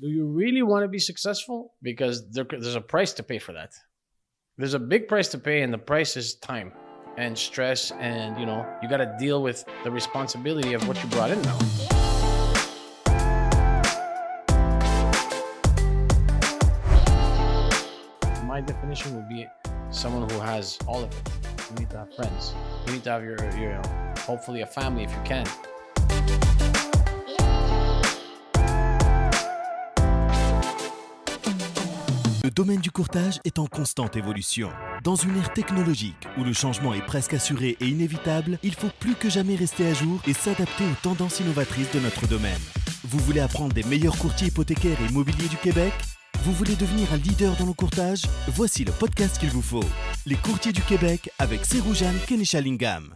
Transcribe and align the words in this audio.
do 0.00 0.08
you 0.08 0.26
really 0.26 0.62
want 0.62 0.84
to 0.84 0.88
be 0.88 0.98
successful? 0.98 1.74
Because 1.82 2.30
there, 2.30 2.44
there's 2.48 2.76
a 2.76 2.80
price 2.80 3.12
to 3.14 3.22
pay 3.22 3.38
for 3.38 3.52
that. 3.52 3.72
There's 4.56 4.74
a 4.74 4.78
big 4.78 5.08
price 5.08 5.28
to 5.28 5.38
pay, 5.38 5.62
and 5.62 5.72
the 5.72 5.78
price 5.78 6.16
is 6.16 6.34
time 6.36 6.72
and 7.16 7.36
stress, 7.36 7.90
and 7.92 8.38
you 8.38 8.46
know 8.46 8.66
you 8.82 8.88
got 8.88 8.98
to 8.98 9.16
deal 9.18 9.42
with 9.42 9.64
the 9.84 9.90
responsibility 9.90 10.74
of 10.74 10.86
what 10.86 11.02
you 11.02 11.08
brought 11.10 11.30
in 11.30 11.42
now. 11.42 11.58
My 18.44 18.60
definition 18.60 19.16
would 19.16 19.28
be 19.28 19.46
someone 19.90 20.28
who 20.30 20.38
has 20.40 20.78
all 20.86 21.02
of 21.02 21.10
it. 21.10 21.30
You 21.70 21.80
need 21.80 21.90
to 21.90 21.98
have 21.98 22.14
friends. 22.14 22.54
You 22.86 22.92
need 22.94 23.04
to 23.04 23.10
have 23.10 23.24
your, 23.24 23.38
your 23.56 23.80
hopefully 24.18 24.62
a 24.62 24.66
family 24.66 25.04
if 25.04 25.12
you 25.12 25.22
can. 25.24 25.46
Le 32.48 32.54
domaine 32.54 32.80
du 32.80 32.90
courtage 32.90 33.40
est 33.44 33.58
en 33.58 33.66
constante 33.66 34.16
évolution. 34.16 34.70
Dans 35.04 35.16
une 35.16 35.36
ère 35.36 35.52
technologique 35.52 36.26
où 36.38 36.44
le 36.44 36.54
changement 36.54 36.94
est 36.94 37.04
presque 37.04 37.34
assuré 37.34 37.76
et 37.78 37.84
inévitable, 37.84 38.58
il 38.62 38.72
faut 38.72 38.88
plus 39.00 39.14
que 39.14 39.28
jamais 39.28 39.54
rester 39.54 39.86
à 39.86 39.92
jour 39.92 40.22
et 40.26 40.32
s'adapter 40.32 40.84
aux 40.84 41.02
tendances 41.02 41.40
innovatrices 41.40 41.92
de 41.92 42.00
notre 42.00 42.26
domaine. 42.26 42.62
Vous 43.04 43.18
voulez 43.18 43.40
apprendre 43.40 43.74
des 43.74 43.82
meilleurs 43.82 44.16
courtiers 44.16 44.48
hypothécaires 44.48 44.96
et 44.98 45.10
immobiliers 45.10 45.50
du 45.50 45.58
Québec? 45.58 45.92
Vous 46.38 46.52
voulez 46.52 46.74
devenir 46.74 47.12
un 47.12 47.18
leader 47.18 47.54
dans 47.58 47.66
le 47.66 47.74
courtage? 47.74 48.22
Voici 48.48 48.82
le 48.82 48.92
podcast 48.92 49.38
qu'il 49.38 49.50
vous 49.50 49.60
faut. 49.60 49.84
Les 50.24 50.36
courtiers 50.36 50.72
du 50.72 50.80
Québec 50.80 51.28
avec 51.38 51.66
Seroujan 51.66 52.14
Kenishalingam. 52.26 53.14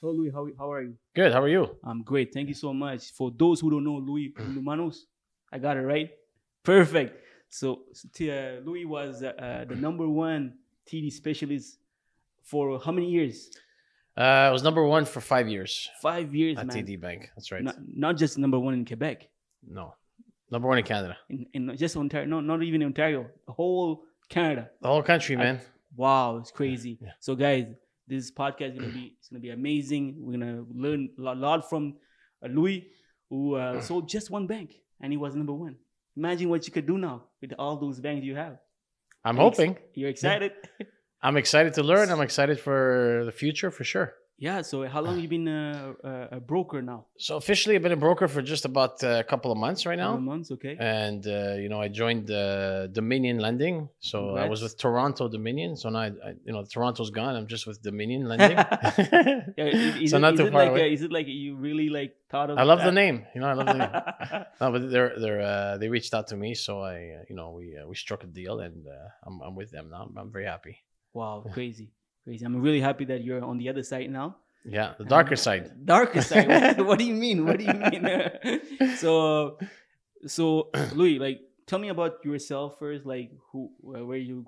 Hello, 0.00 0.12
Louis. 0.12 0.30
How, 0.30 0.46
how 0.56 0.72
are 0.72 0.84
you? 0.84 0.94
Good. 1.16 1.32
How 1.32 1.42
are 1.42 1.50
you? 1.50 1.66
I'm 1.84 2.04
great. 2.04 2.32
Thank 2.32 2.46
you 2.46 2.54
so 2.54 2.72
much. 2.72 3.10
For 3.12 3.32
those 3.36 3.60
who 3.60 3.70
don't 3.72 3.82
know 3.82 3.98
Louis 3.98 4.32
Lumanos, 4.54 5.08
I 5.52 5.58
got 5.58 5.76
it 5.76 5.84
right. 5.84 6.10
Perfect. 6.62 7.21
So, 7.52 7.82
uh, 8.22 8.64
Louis 8.64 8.86
was 8.86 9.22
uh, 9.22 9.66
the 9.68 9.76
number 9.76 10.08
one 10.08 10.54
TD 10.86 11.12
specialist 11.12 11.78
for 12.42 12.80
how 12.80 12.92
many 12.92 13.10
years? 13.10 13.50
Uh, 14.16 14.48
I 14.48 14.50
was 14.50 14.62
number 14.62 14.82
one 14.86 15.04
for 15.04 15.20
five 15.20 15.48
years 15.50 15.90
Five 16.00 16.34
years, 16.34 16.56
at 16.56 16.66
man. 16.66 16.76
TD 16.76 16.98
Bank. 16.98 17.30
That's 17.36 17.52
right. 17.52 17.62
Not, 17.62 17.76
not 17.86 18.16
just 18.16 18.38
number 18.38 18.58
one 18.58 18.72
in 18.72 18.86
Quebec, 18.86 19.28
No, 19.68 19.94
number 20.50 20.66
one 20.66 20.78
in 20.78 20.84
Canada. 20.84 21.18
in, 21.28 21.46
in 21.52 21.76
just 21.76 21.94
Ontario. 21.94 22.26
No, 22.26 22.40
not 22.40 22.62
even 22.62 22.82
Ontario. 22.82 23.26
The 23.46 23.52
whole 23.52 24.04
Canada. 24.30 24.70
The 24.80 24.88
whole 24.88 25.02
country, 25.02 25.36
man. 25.36 25.60
Wow, 25.94 26.38
it's 26.38 26.50
crazy. 26.50 26.98
Yeah. 27.02 27.10
So, 27.20 27.34
guys, 27.34 27.66
this 28.08 28.30
podcast 28.30 28.72
is 28.72 28.78
gonna 28.80 28.92
be 28.94 29.14
it's 29.18 29.28
gonna 29.28 29.40
be 29.40 29.50
amazing. 29.50 30.14
We're 30.18 30.38
gonna 30.38 30.64
learn 30.74 31.10
a 31.18 31.34
lot 31.34 31.68
from 31.68 31.96
uh, 32.42 32.48
Louis, 32.48 32.88
who 33.28 33.56
uh, 33.56 33.78
sold 33.88 34.08
just 34.08 34.30
one 34.30 34.46
bank 34.46 34.72
and 35.02 35.12
he 35.12 35.18
was 35.18 35.34
number 35.34 35.52
one. 35.52 35.76
Imagine 36.16 36.48
what 36.48 36.66
you 36.66 36.72
could 36.72 36.86
do 36.86 36.96
now 36.96 37.24
with 37.42 37.52
all 37.58 37.76
those 37.76 38.00
banks 38.00 38.24
you 38.24 38.36
have. 38.36 38.58
I'm 39.24 39.36
You're 39.36 39.48
ex- 39.48 39.58
hoping. 39.58 39.76
You're 39.94 40.08
excited? 40.10 40.52
I'm 41.22 41.36
excited 41.36 41.74
to 41.74 41.82
learn. 41.82 42.10
I'm 42.14 42.20
excited 42.22 42.58
for 42.58 43.22
the 43.26 43.32
future 43.32 43.70
for 43.70 43.84
sure. 43.84 44.14
Yeah. 44.38 44.62
So, 44.62 44.86
how 44.88 45.00
long 45.00 45.18
you 45.20 45.28
been 45.28 45.48
a, 45.48 45.94
a 46.32 46.40
broker 46.40 46.82
now? 46.82 47.06
So 47.18 47.36
officially, 47.36 47.76
I've 47.76 47.82
been 47.82 47.92
a 47.92 47.96
broker 47.96 48.26
for 48.28 48.42
just 48.42 48.64
about 48.64 49.02
uh, 49.04 49.18
a 49.20 49.24
couple 49.24 49.52
of 49.52 49.58
months 49.58 49.86
right 49.86 49.98
Couple 49.98 50.14
now. 50.14 50.20
months, 50.20 50.50
okay. 50.50 50.76
And 50.78 51.26
uh, 51.26 51.54
you 51.54 51.68
know, 51.68 51.80
I 51.80 51.88
joined 51.88 52.30
uh, 52.30 52.86
Dominion 52.88 53.38
Lending. 53.38 53.88
So 54.00 54.36
I 54.36 54.48
was 54.48 54.62
with 54.62 54.76
Toronto 54.78 55.28
Dominion. 55.28 55.76
So 55.76 55.88
now, 55.90 56.00
I, 56.00 56.06
I, 56.06 56.30
you 56.44 56.52
know, 56.52 56.64
Toronto's 56.64 57.10
gone. 57.10 57.36
I'm 57.36 57.46
just 57.46 57.66
with 57.66 57.82
Dominion 57.82 58.26
Lending. 58.28 58.56
Yeah, 59.56 59.66
is, 59.66 60.10
so 60.10 60.16
it, 60.16 60.20
not 60.20 60.34
is 60.34 60.40
too 60.40 60.46
it 60.46 60.52
far 60.52 60.62
like, 60.62 60.70
away. 60.70 60.90
uh, 60.90 60.94
is 60.94 61.02
it 61.02 61.12
like 61.12 61.26
you 61.28 61.56
really 61.56 61.88
like 61.88 62.16
thought 62.30 62.50
of? 62.50 62.58
I 62.58 62.62
love 62.62 62.80
the 62.82 62.92
name. 62.92 63.26
You 63.34 63.40
know, 63.42 63.48
I 63.48 63.52
love 63.52 63.66
the 63.66 63.74
name. 63.74 64.44
No, 64.60 64.70
but 64.72 64.90
they're 64.90 65.12
they're 65.18 65.40
uh, 65.42 65.76
they 65.78 65.88
reached 65.88 66.14
out 66.14 66.28
to 66.28 66.36
me, 66.36 66.54
so 66.54 66.80
I 66.80 66.94
uh, 66.94 67.22
you 67.28 67.34
know 67.36 67.50
we 67.50 67.76
uh, 67.76 67.86
we 67.86 67.94
struck 67.96 68.22
a 68.24 68.26
deal, 68.26 68.60
and 68.60 68.86
uh, 68.86 69.08
I'm 69.26 69.40
I'm 69.42 69.54
with 69.54 69.70
them 69.70 69.90
now. 69.90 70.02
I'm, 70.08 70.16
I'm 70.16 70.30
very 70.32 70.46
happy. 70.46 70.78
Wow, 71.12 71.44
crazy, 71.52 71.90
crazy. 72.24 72.44
I'm 72.44 72.60
really 72.60 72.80
happy 72.80 73.04
that 73.06 73.22
you're 73.24 73.42
on 73.44 73.58
the 73.58 73.68
other 73.68 73.82
side 73.82 74.10
now. 74.10 74.36
Yeah, 74.64 74.94
the 74.98 75.04
darker 75.04 75.36
side. 75.36 75.84
Darker 75.84 76.22
side. 76.30 76.48
what, 76.78 76.86
what 76.86 76.98
do 76.98 77.04
you 77.04 77.14
mean? 77.14 77.44
What 77.46 77.58
do 77.58 77.64
you 77.64 77.74
mean? 77.74 78.96
so, 78.96 79.58
so 80.26 80.70
Louis, 80.94 81.18
like, 81.18 81.40
tell 81.66 81.78
me 81.80 81.88
about 81.88 82.24
yourself 82.24 82.78
first. 82.78 83.04
Like, 83.04 83.30
who, 83.50 83.70
where 83.80 84.16
you 84.18 84.44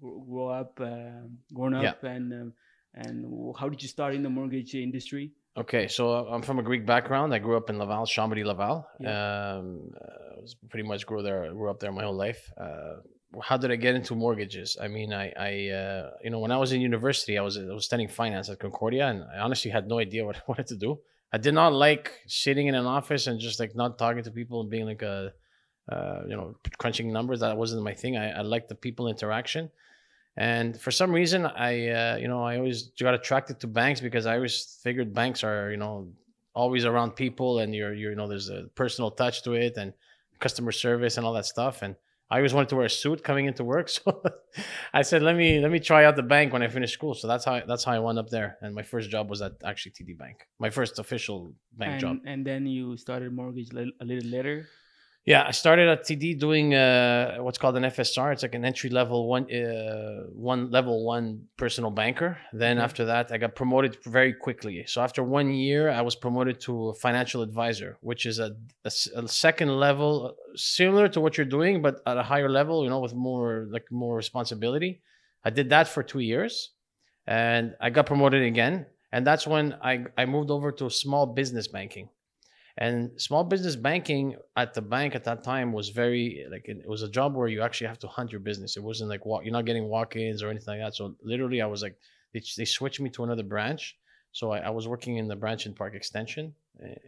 gr- 0.00 0.08
grow 0.28 0.48
up, 0.48 0.78
uh, 0.80 1.28
grown 1.52 1.72
Yeah. 1.74 1.90
up, 1.90 2.02
and 2.04 2.32
um, 2.32 2.52
and 2.94 3.54
how 3.58 3.68
did 3.68 3.82
you 3.82 3.88
start 3.88 4.14
in 4.14 4.22
the 4.22 4.30
mortgage 4.30 4.74
industry? 4.74 5.32
Okay, 5.56 5.88
so 5.88 6.12
I'm 6.28 6.40
from 6.42 6.58
a 6.58 6.62
Greek 6.62 6.86
background. 6.86 7.34
I 7.34 7.38
grew 7.38 7.56
up 7.56 7.68
in 7.68 7.78
Laval, 7.78 8.06
Chomedey, 8.06 8.44
Laval. 8.44 8.86
Yeah. 9.00 9.56
Um, 9.58 9.90
uh, 10.00 10.40
was 10.40 10.54
pretty 10.70 10.86
much 10.88 11.04
grew 11.04 11.22
there, 11.22 11.52
grew 11.52 11.68
up 11.68 11.80
there 11.80 11.90
my 11.92 12.04
whole 12.04 12.14
life. 12.16 12.50
Uh, 12.56 13.02
how 13.42 13.56
did 13.56 13.70
I 13.70 13.76
get 13.76 13.94
into 13.94 14.14
mortgages? 14.14 14.76
I 14.80 14.88
mean, 14.88 15.12
I, 15.12 15.32
I, 15.38 15.68
uh, 15.68 16.10
you 16.24 16.30
know, 16.30 16.38
when 16.38 16.50
I 16.50 16.56
was 16.56 16.72
in 16.72 16.80
university, 16.80 17.36
I 17.38 17.42
was 17.42 17.58
I 17.58 17.74
was 17.74 17.84
studying 17.84 18.08
finance 18.08 18.48
at 18.48 18.58
Concordia, 18.58 19.08
and 19.08 19.24
I 19.34 19.38
honestly 19.40 19.70
had 19.70 19.86
no 19.86 19.98
idea 19.98 20.24
what 20.26 20.36
I 20.36 20.42
wanted 20.48 20.66
to 20.68 20.76
do. 20.76 20.98
I 21.32 21.38
did 21.38 21.52
not 21.52 21.72
like 21.74 22.12
sitting 22.26 22.68
in 22.68 22.74
an 22.74 22.86
office 22.86 23.26
and 23.26 23.38
just 23.38 23.60
like 23.60 23.74
not 23.76 23.98
talking 23.98 24.22
to 24.22 24.30
people 24.30 24.62
and 24.62 24.70
being 24.70 24.86
like 24.86 25.02
a, 25.02 25.32
uh, 25.92 26.22
you 26.26 26.36
know, 26.36 26.56
crunching 26.78 27.12
numbers. 27.12 27.40
That 27.40 27.56
wasn't 27.56 27.82
my 27.82 27.92
thing. 27.92 28.16
I, 28.16 28.30
I 28.30 28.40
liked 28.40 28.68
the 28.70 28.74
people 28.74 29.08
interaction. 29.08 29.70
And 30.38 30.80
for 30.80 30.90
some 30.90 31.10
reason, 31.10 31.44
I, 31.44 31.88
uh, 31.88 32.16
you 32.16 32.28
know, 32.28 32.42
I 32.42 32.56
always 32.56 32.92
got 32.98 33.12
attracted 33.12 33.60
to 33.60 33.66
banks 33.66 34.00
because 34.00 34.24
I 34.24 34.36
always 34.36 34.78
figured 34.82 35.12
banks 35.12 35.44
are, 35.44 35.70
you 35.70 35.76
know, 35.76 36.08
always 36.54 36.84
around 36.86 37.10
people 37.16 37.58
and 37.58 37.74
you're, 37.74 37.92
you're, 37.92 38.12
you 38.12 38.16
know, 38.16 38.28
there's 38.28 38.48
a 38.48 38.68
personal 38.74 39.10
touch 39.10 39.42
to 39.42 39.52
it 39.52 39.76
and 39.76 39.92
customer 40.38 40.72
service 40.72 41.18
and 41.18 41.26
all 41.26 41.34
that 41.34 41.44
stuff. 41.44 41.82
And 41.82 41.96
I 42.30 42.36
always 42.36 42.52
wanted 42.52 42.68
to 42.70 42.76
wear 42.76 42.86
a 42.86 42.90
suit 42.90 43.24
coming 43.24 43.46
into 43.46 43.64
work. 43.64 43.88
So 44.04 44.22
I 44.92 45.02
said, 45.02 45.22
let 45.22 45.36
me, 45.36 45.60
let 45.60 45.70
me 45.70 45.80
try 45.80 46.04
out 46.04 46.16
the 46.16 46.22
bank 46.22 46.52
when 46.52 46.62
I 46.62 46.68
finish 46.68 46.92
school. 46.92 47.14
So 47.14 47.28
that's 47.28 47.44
how, 47.44 47.62
that's 47.66 47.84
how 47.84 47.92
I 47.92 48.00
wound 48.00 48.18
up 48.18 48.28
there. 48.28 48.58
And 48.60 48.74
my 48.74 48.82
first 48.82 49.08
job 49.08 49.30
was 49.30 49.40
at 49.40 49.52
actually 49.64 49.92
TD 49.92 50.18
Bank, 50.18 50.46
my 50.58 50.70
first 50.70 50.98
official 50.98 51.52
bank 51.76 51.92
and, 51.92 52.00
job. 52.00 52.16
and 52.26 52.46
then 52.46 52.66
you 52.66 52.96
started 52.96 53.32
mortgage 53.32 53.70
a 53.72 54.04
little 54.04 54.28
later. 54.28 54.66
Yeah, 55.24 55.44
I 55.46 55.50
started 55.50 55.88
at 55.88 56.04
TD 56.04 56.38
doing 56.38 56.74
uh, 56.74 57.36
what's 57.40 57.58
called 57.58 57.76
an 57.76 57.82
FSR. 57.82 58.32
It's 58.32 58.42
like 58.42 58.54
an 58.54 58.64
entry 58.64 58.88
level 58.88 59.28
one, 59.28 59.44
uh, 59.54 60.22
one 60.32 60.70
level 60.70 61.04
one 61.04 61.48
personal 61.58 61.90
banker. 61.90 62.38
Then 62.54 62.78
Okay. 62.78 62.84
after 62.84 63.04
that, 63.04 63.30
I 63.30 63.36
got 63.36 63.54
promoted 63.54 63.98
very 64.04 64.32
quickly. 64.32 64.84
So 64.86 65.02
after 65.02 65.22
one 65.22 65.52
year, 65.52 65.90
I 65.90 66.00
was 66.00 66.16
promoted 66.16 66.60
to 66.62 66.88
a 66.88 66.94
financial 66.94 67.42
advisor, 67.42 67.98
which 68.00 68.24
is 68.24 68.38
a 68.38 68.56
second 69.28 69.68
level, 69.78 70.34
similar 70.54 71.08
to 71.08 71.20
what 71.20 71.36
you're 71.36 71.44
doing, 71.58 71.82
but 71.82 72.00
at 72.06 72.16
a 72.16 72.22
higher 72.22 72.48
level. 72.48 72.82
You 72.82 72.88
know, 72.88 73.00
with 73.00 73.14
more 73.14 73.66
like 73.70 73.84
more 73.90 74.16
responsibility. 74.16 75.02
I 75.44 75.50
did 75.50 75.68
that 75.70 75.88
for 75.88 76.02
two 76.02 76.20
years, 76.20 76.70
and 77.26 77.74
I 77.82 77.90
got 77.90 78.06
promoted 78.06 78.42
again. 78.42 78.86
And 79.12 79.26
that's 79.26 79.46
when 79.46 79.74
I 79.82 80.06
I 80.16 80.24
moved 80.24 80.50
over 80.50 80.72
to 80.72 80.88
small 80.88 81.26
business 81.26 81.68
banking. 81.68 82.08
And 82.80 83.20
small 83.20 83.42
business 83.42 83.74
banking 83.74 84.36
at 84.56 84.72
the 84.72 84.80
bank 84.80 85.16
at 85.16 85.24
that 85.24 85.42
time 85.42 85.72
was 85.72 85.88
very 85.88 86.46
like 86.48 86.68
it 86.68 86.88
was 86.88 87.02
a 87.02 87.08
job 87.08 87.34
where 87.34 87.48
you 87.48 87.60
actually 87.60 87.88
have 87.88 87.98
to 88.00 88.08
hunt 88.08 88.30
your 88.30 88.40
business. 88.40 88.76
It 88.76 88.84
wasn't 88.84 89.10
like 89.10 89.26
walk, 89.26 89.44
you're 89.44 89.52
not 89.52 89.64
getting 89.66 89.88
walk-ins 89.88 90.42
or 90.44 90.48
anything 90.48 90.78
like 90.78 90.86
that. 90.86 90.94
So 90.94 91.16
literally, 91.22 91.60
I 91.60 91.66
was 91.66 91.82
like 91.82 91.96
they, 92.32 92.40
they 92.56 92.64
switched 92.64 93.00
me 93.00 93.10
to 93.10 93.24
another 93.24 93.42
branch. 93.42 93.98
So 94.30 94.52
I, 94.52 94.58
I 94.58 94.70
was 94.70 94.86
working 94.86 95.16
in 95.16 95.26
the 95.26 95.34
branch 95.34 95.66
in 95.66 95.74
Park 95.74 95.94
Extension, 95.94 96.54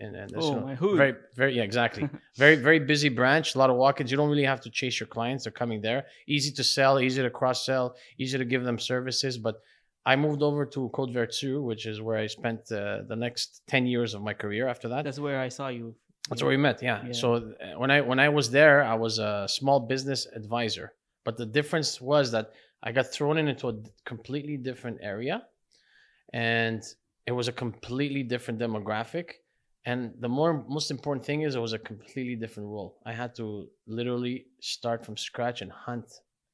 and, 0.00 0.16
and 0.16 0.32
Oh, 0.34 0.54
know, 0.54 0.60
my 0.62 0.74
hood. 0.74 0.96
very 0.96 1.14
very 1.36 1.56
yeah 1.56 1.62
exactly 1.62 2.08
very 2.36 2.56
very 2.56 2.80
busy 2.80 3.08
branch. 3.08 3.54
A 3.54 3.58
lot 3.58 3.70
of 3.70 3.76
walk-ins. 3.76 4.10
You 4.10 4.16
don't 4.16 4.30
really 4.30 4.44
have 4.44 4.60
to 4.62 4.70
chase 4.70 4.98
your 4.98 5.06
clients; 5.06 5.44
they're 5.44 5.52
coming 5.52 5.80
there. 5.80 6.06
Easy 6.26 6.50
to 6.50 6.64
sell, 6.64 6.98
easy 6.98 7.22
to 7.22 7.30
cross-sell, 7.30 7.94
easy 8.18 8.38
to 8.38 8.44
give 8.44 8.64
them 8.64 8.78
services. 8.80 9.38
But 9.38 9.62
I 10.06 10.16
moved 10.16 10.42
over 10.42 10.64
to 10.66 10.90
Côte-Vertu, 10.94 11.62
which 11.62 11.86
is 11.86 12.00
where 12.00 12.16
I 12.16 12.26
spent 12.26 12.72
uh, 12.72 13.02
the 13.06 13.16
next 13.16 13.62
ten 13.68 13.86
years 13.86 14.14
of 14.14 14.22
my 14.22 14.32
career. 14.34 14.66
After 14.68 14.88
that, 14.88 15.04
That's 15.04 15.18
where 15.20 15.40
I 15.40 15.48
saw 15.48 15.68
you. 15.68 15.94
that's 16.28 16.42
where 16.42 16.50
we 16.50 16.56
met. 16.56 16.82
Yeah. 16.82 17.04
Yeah. 17.06 17.12
So 17.12 17.34
uh, 17.34 17.78
when 17.78 17.90
I 17.90 18.00
when 18.00 18.18
I 18.18 18.28
was 18.28 18.50
there, 18.50 18.82
I 18.84 18.94
was 18.94 19.18
a 19.18 19.46
small 19.48 19.80
business 19.80 20.26
advisor. 20.40 20.92
But 21.24 21.36
the 21.36 21.46
difference 21.46 22.00
was 22.00 22.30
that 22.32 22.46
I 22.82 22.92
got 22.92 23.06
thrown 23.12 23.36
in 23.38 23.46
into 23.48 23.68
a 23.68 23.76
completely 24.06 24.56
different 24.56 24.98
area, 25.02 25.36
and 26.32 26.82
it 27.26 27.32
was 27.32 27.48
a 27.48 27.52
completely 27.52 28.22
different 28.22 28.58
demographic. 28.60 29.26
And 29.86 30.12
the 30.20 30.28
more 30.28 30.64
most 30.68 30.90
important 30.90 31.24
thing 31.24 31.42
is 31.42 31.54
it 31.54 31.60
was 31.60 31.72
a 31.72 31.78
completely 31.78 32.36
different 32.36 32.68
role. 32.68 32.98
I 33.04 33.12
had 33.12 33.34
to 33.36 33.68
literally 33.86 34.46
start 34.60 35.04
from 35.06 35.16
scratch 35.16 35.62
and 35.62 35.72
hunt 35.72 36.06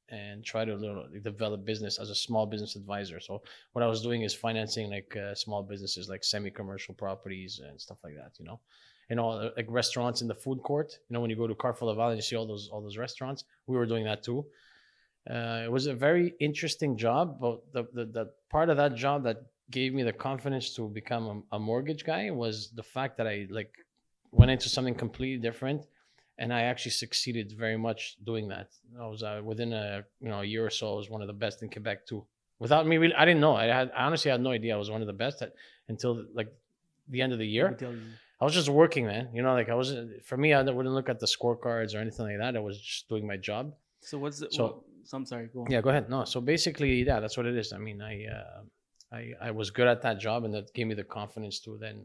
and 0.08 0.44
try 0.44 0.64
to 0.64 1.08
develop 1.22 1.64
business 1.64 1.98
as 1.98 2.10
a 2.10 2.14
small 2.14 2.46
business 2.46 2.76
advisor. 2.76 3.18
So 3.20 3.42
what 3.72 3.82
I 3.82 3.88
was 3.88 4.02
doing 4.02 4.22
is 4.22 4.34
financing 4.34 4.90
like 4.90 5.16
uh, 5.16 5.34
small 5.34 5.62
businesses, 5.62 6.08
like 6.08 6.22
semi-commercial 6.22 6.94
properties 6.94 7.60
and 7.66 7.80
stuff 7.80 7.98
like 8.04 8.14
that. 8.14 8.32
You 8.38 8.44
know 8.44 8.60
you 9.08 9.16
know, 9.16 9.30
uh, 9.30 9.50
like 9.56 9.66
restaurants 9.68 10.20
in 10.22 10.28
the 10.28 10.34
food 10.34 10.62
court. 10.62 10.98
You 11.08 11.14
know, 11.14 11.20
when 11.20 11.30
you 11.30 11.36
go 11.36 11.46
to 11.46 11.54
Carrefour 11.54 11.88
Laval 11.88 12.08
and 12.08 12.18
you 12.18 12.22
see 12.22 12.36
all 12.36 12.46
those 12.46 12.68
all 12.68 12.80
those 12.80 12.96
restaurants, 12.96 13.44
we 13.66 13.76
were 13.76 13.86
doing 13.86 14.04
that 14.04 14.22
too. 14.22 14.44
Uh, 15.28 15.62
it 15.64 15.70
was 15.70 15.86
a 15.86 15.94
very 15.94 16.34
interesting 16.40 16.96
job, 16.96 17.38
but 17.40 17.60
the, 17.72 17.84
the 17.92 18.04
the 18.06 18.30
part 18.50 18.68
of 18.68 18.76
that 18.76 18.94
job 18.94 19.22
that 19.24 19.42
gave 19.70 19.92
me 19.92 20.02
the 20.02 20.12
confidence 20.12 20.74
to 20.76 20.88
become 20.88 21.44
a, 21.52 21.56
a 21.56 21.58
mortgage 21.58 22.04
guy 22.04 22.30
was 22.30 22.70
the 22.70 22.82
fact 22.82 23.16
that 23.16 23.26
I 23.26 23.46
like 23.50 23.72
went 24.30 24.50
into 24.50 24.68
something 24.68 24.94
completely 24.94 25.38
different, 25.38 25.86
and 26.38 26.52
I 26.52 26.62
actually 26.62 26.92
succeeded 26.92 27.52
very 27.64 27.76
much 27.76 28.16
doing 28.24 28.48
that. 28.48 28.68
I 29.00 29.06
was 29.06 29.22
uh, 29.22 29.40
within 29.44 29.72
a 29.72 30.04
you 30.20 30.28
know 30.28 30.40
a 30.40 30.44
year 30.44 30.64
or 30.66 30.70
so. 30.70 30.92
I 30.94 30.96
was 30.96 31.08
one 31.10 31.22
of 31.22 31.28
the 31.28 31.38
best 31.44 31.62
in 31.62 31.68
Quebec 31.70 32.06
too. 32.06 32.24
Without 32.58 32.86
me, 32.86 32.96
really, 32.96 33.14
I 33.14 33.24
didn't 33.24 33.40
know. 33.40 33.54
I 33.54 33.66
had 33.66 33.90
I 33.96 34.04
honestly 34.04 34.30
had 34.30 34.40
no 34.40 34.50
idea 34.50 34.74
I 34.74 34.78
was 34.78 34.90
one 34.90 35.00
of 35.02 35.06
the 35.06 35.12
best 35.24 35.42
at, 35.42 35.52
until 35.88 36.24
like 36.34 36.50
the 37.08 37.20
end 37.22 37.32
of 37.32 37.38
the 37.38 37.46
year. 37.46 37.68
I 38.40 38.44
was 38.44 38.54
just 38.54 38.68
working, 38.68 39.06
man. 39.06 39.28
You 39.34 39.42
know, 39.42 39.54
like 39.54 39.68
I 39.70 39.74
wasn't. 39.74 40.24
For 40.24 40.36
me, 40.36 40.52
I 40.54 40.62
wouldn't 40.62 40.94
look 40.94 41.08
at 41.08 41.20
the 41.20 41.26
scorecards 41.36 41.94
or 41.94 41.98
anything 41.98 42.26
like 42.26 42.38
that. 42.38 42.56
I 42.56 42.60
was 42.60 42.76
just 42.80 43.08
doing 43.08 43.26
my 43.26 43.36
job. 43.38 43.72
So 44.00 44.18
what's 44.18 44.38
the, 44.40 44.48
So- 44.50 44.64
what- 44.64 44.82
so 45.08 45.16
I'm 45.18 45.24
sorry. 45.24 45.46
Go 45.54 45.60
on. 45.60 45.70
Yeah, 45.70 45.80
go 45.80 45.90
ahead. 45.90 46.10
No, 46.10 46.24
so 46.24 46.40
basically, 46.40 47.04
yeah, 47.04 47.20
that's 47.20 47.36
what 47.36 47.46
it 47.46 47.56
is. 47.56 47.72
I 47.72 47.78
mean, 47.78 48.02
I, 48.02 48.26
uh, 48.26 48.60
I, 49.18 49.32
I 49.40 49.50
was 49.52 49.70
good 49.70 49.86
at 49.86 50.02
that 50.02 50.18
job, 50.18 50.42
and 50.44 50.52
that 50.52 50.74
gave 50.74 50.88
me 50.88 50.94
the 50.96 51.04
confidence 51.04 51.60
to 51.60 51.78
then 51.78 51.96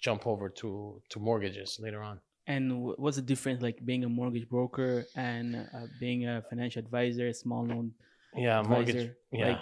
jump 0.00 0.26
over 0.26 0.48
to 0.60 1.02
to 1.10 1.18
mortgages 1.20 1.78
later 1.80 2.02
on. 2.02 2.16
And 2.46 2.84
what's 2.98 3.16
the 3.16 3.22
difference 3.22 3.62
like 3.62 3.84
being 3.84 4.04
a 4.04 4.08
mortgage 4.08 4.48
broker 4.48 5.06
and 5.16 5.56
uh, 5.56 5.86
being 5.98 6.26
a 6.26 6.42
financial 6.42 6.80
advisor, 6.80 7.32
small 7.32 7.64
loan 7.64 7.92
Yeah, 8.36 8.62
mortgage. 8.62 8.94
advisor? 8.96 9.16
Yeah, 9.32 9.48
Like, 9.48 9.58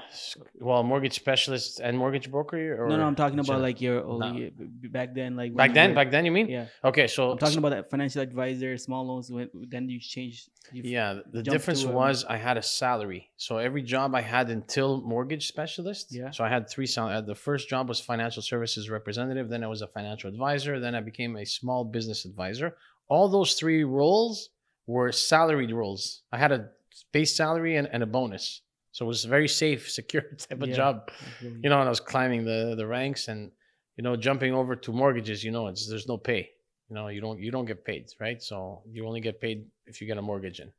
well, 0.61 0.83
mortgage 0.83 1.15
specialist 1.15 1.81
and 1.81 1.97
mortgage 1.97 2.31
broker. 2.31 2.83
Or 2.83 2.89
no, 2.89 2.97
no, 2.97 3.05
I'm 3.07 3.15
talking 3.15 3.39
about 3.39 3.61
like 3.61 3.81
your 3.81 3.97
No. 4.03 4.11
only 4.23 4.47
uh, 4.47 4.51
b- 4.81 4.89
back 4.89 5.15
then, 5.15 5.37
like 5.37 5.55
back 5.55 5.73
then. 5.75 5.95
Back 5.95 6.11
then, 6.11 6.25
you 6.25 6.31
mean? 6.33 6.49
yeah. 6.49 6.67
Okay, 6.85 7.07
so 7.07 7.33
I'm 7.33 7.39
talking 7.39 7.59
about 7.59 7.71
that 7.71 7.91
financial 7.91 8.23
advisor, 8.23 8.77
small 8.79 9.07
loans. 9.07 9.31
When 9.31 9.49
then 9.69 9.89
you 9.89 9.99
changed. 10.01 10.49
You 10.73 10.83
Yeah, 10.85 11.21
the 11.31 11.43
difference 11.43 11.85
was 11.85 12.25
I 12.25 12.37
had 12.37 12.57
a 12.57 12.63
salary. 12.63 13.31
So 13.37 13.59
every 13.59 13.83
job 13.83 14.15
I 14.15 14.21
had 14.23 14.49
until 14.51 15.01
mortgage 15.03 15.49
specialist. 15.49 16.09
Yeah. 16.11 16.31
So 16.31 16.45
I 16.45 16.49
had 16.49 16.69
three 16.69 16.87
salaries. 16.87 17.19
Uh, 17.19 17.21
the 17.23 17.35
first 17.35 17.69
job 17.69 17.89
was 17.89 18.01
financial 18.01 18.43
services 18.43 18.89
representative. 18.89 19.49
Then 19.51 19.63
I 19.65 19.67
was 19.69 19.83
a 19.83 19.87
financial 19.89 20.31
advisor. 20.31 20.81
Then 20.81 20.95
I 20.95 21.01
became 21.01 21.37
a 21.37 21.45
small 21.45 21.85
business 21.85 22.25
advisor. 22.25 22.77
All 23.09 23.29
those 23.29 23.53
three 23.55 23.85
roles 23.85 24.49
were 24.87 25.13
salaried 25.13 25.73
roles. 25.73 26.23
I 26.33 26.39
had 26.39 26.53
a 26.53 26.71
base 27.13 27.37
salary 27.37 27.77
and, 27.77 27.87
and 27.93 28.03
a 28.03 28.07
bonus. 28.07 28.62
So 28.93 29.05
it 29.07 29.09
was 29.09 29.25
a 29.25 29.29
very 29.29 29.49
safe, 29.49 29.91
secure 29.99 30.23
type 30.23 30.63
of 30.63 30.69
Yeah. 30.69 30.77
job. 30.77 31.11
Really- 31.43 31.61
You 31.65 31.71
know, 31.71 31.79
and 31.81 31.87
I 31.89 31.95
was 31.97 32.01
climbing 32.01 32.45
the, 32.45 32.75
the 32.77 32.87
ranks 32.87 33.29
and, 33.29 33.51
you 33.97 34.03
know, 34.05 34.17
jumping 34.17 34.53
over 34.55 34.77
to 34.77 34.93
mortgages, 34.93 35.43
you 35.45 35.51
know, 35.51 35.67
it's 35.69 35.89
there's 35.89 36.09
no 36.09 36.17
pay. 36.19 36.51
You 36.89 36.95
know, 36.97 37.09
you 37.09 37.21
don't 37.21 37.39
you 37.41 37.51
don't 37.51 37.65
get 37.73 37.85
paid, 37.85 38.05
right? 38.21 38.41
So 38.43 38.83
you 38.95 39.07
only 39.07 39.21
get 39.21 39.41
paid 39.41 39.59
if 39.87 40.01
you 40.01 40.07
get 40.07 40.19
a 40.19 40.23
mortgage 40.23 40.61
in. 40.61 40.71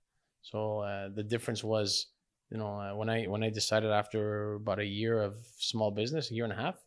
So 0.41 0.79
uh, 0.79 1.09
the 1.09 1.23
difference 1.23 1.63
was, 1.63 2.07
you 2.51 2.57
know, 2.57 2.71
uh, 2.79 2.93
when 2.99 3.09
I 3.09 3.25
when 3.25 3.41
I 3.43 3.49
decided 3.49 3.89
after 3.89 4.53
about 4.55 4.79
a 4.79 4.85
year 4.85 5.15
of 5.27 5.33
small 5.57 5.89
business, 5.89 6.29
a 6.29 6.35
year 6.35 6.43
and 6.43 6.53
a 6.53 6.61
half, 6.65 6.77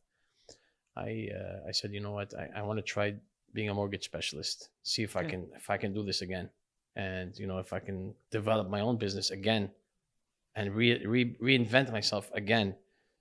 I 0.96 1.28
uh, 1.34 1.68
I 1.68 1.72
said, 1.72 1.92
you 1.92 2.00
know 2.00 2.12
what, 2.12 2.34
I, 2.34 2.60
I 2.60 2.62
want 2.62 2.78
to 2.78 2.82
try 2.82 3.14
being 3.52 3.68
a 3.68 3.74
mortgage 3.74 4.04
specialist, 4.04 4.68
see 4.82 5.02
if 5.02 5.16
I 5.16 5.24
can 5.30 5.48
if 5.56 5.70
I 5.70 5.76
can 5.76 5.92
do 5.92 6.02
this 6.04 6.20
again, 6.22 6.50
and 6.94 7.36
you 7.38 7.46
know 7.46 7.58
if 7.58 7.72
I 7.72 7.80
can 7.80 8.14
develop 8.30 8.68
my 8.68 8.80
own 8.80 8.96
business 8.96 9.30
again, 9.30 9.70
and 10.56 10.74
re, 10.74 11.06
re, 11.06 11.36
reinvent 11.40 11.92
myself 11.92 12.30
again. 12.34 12.74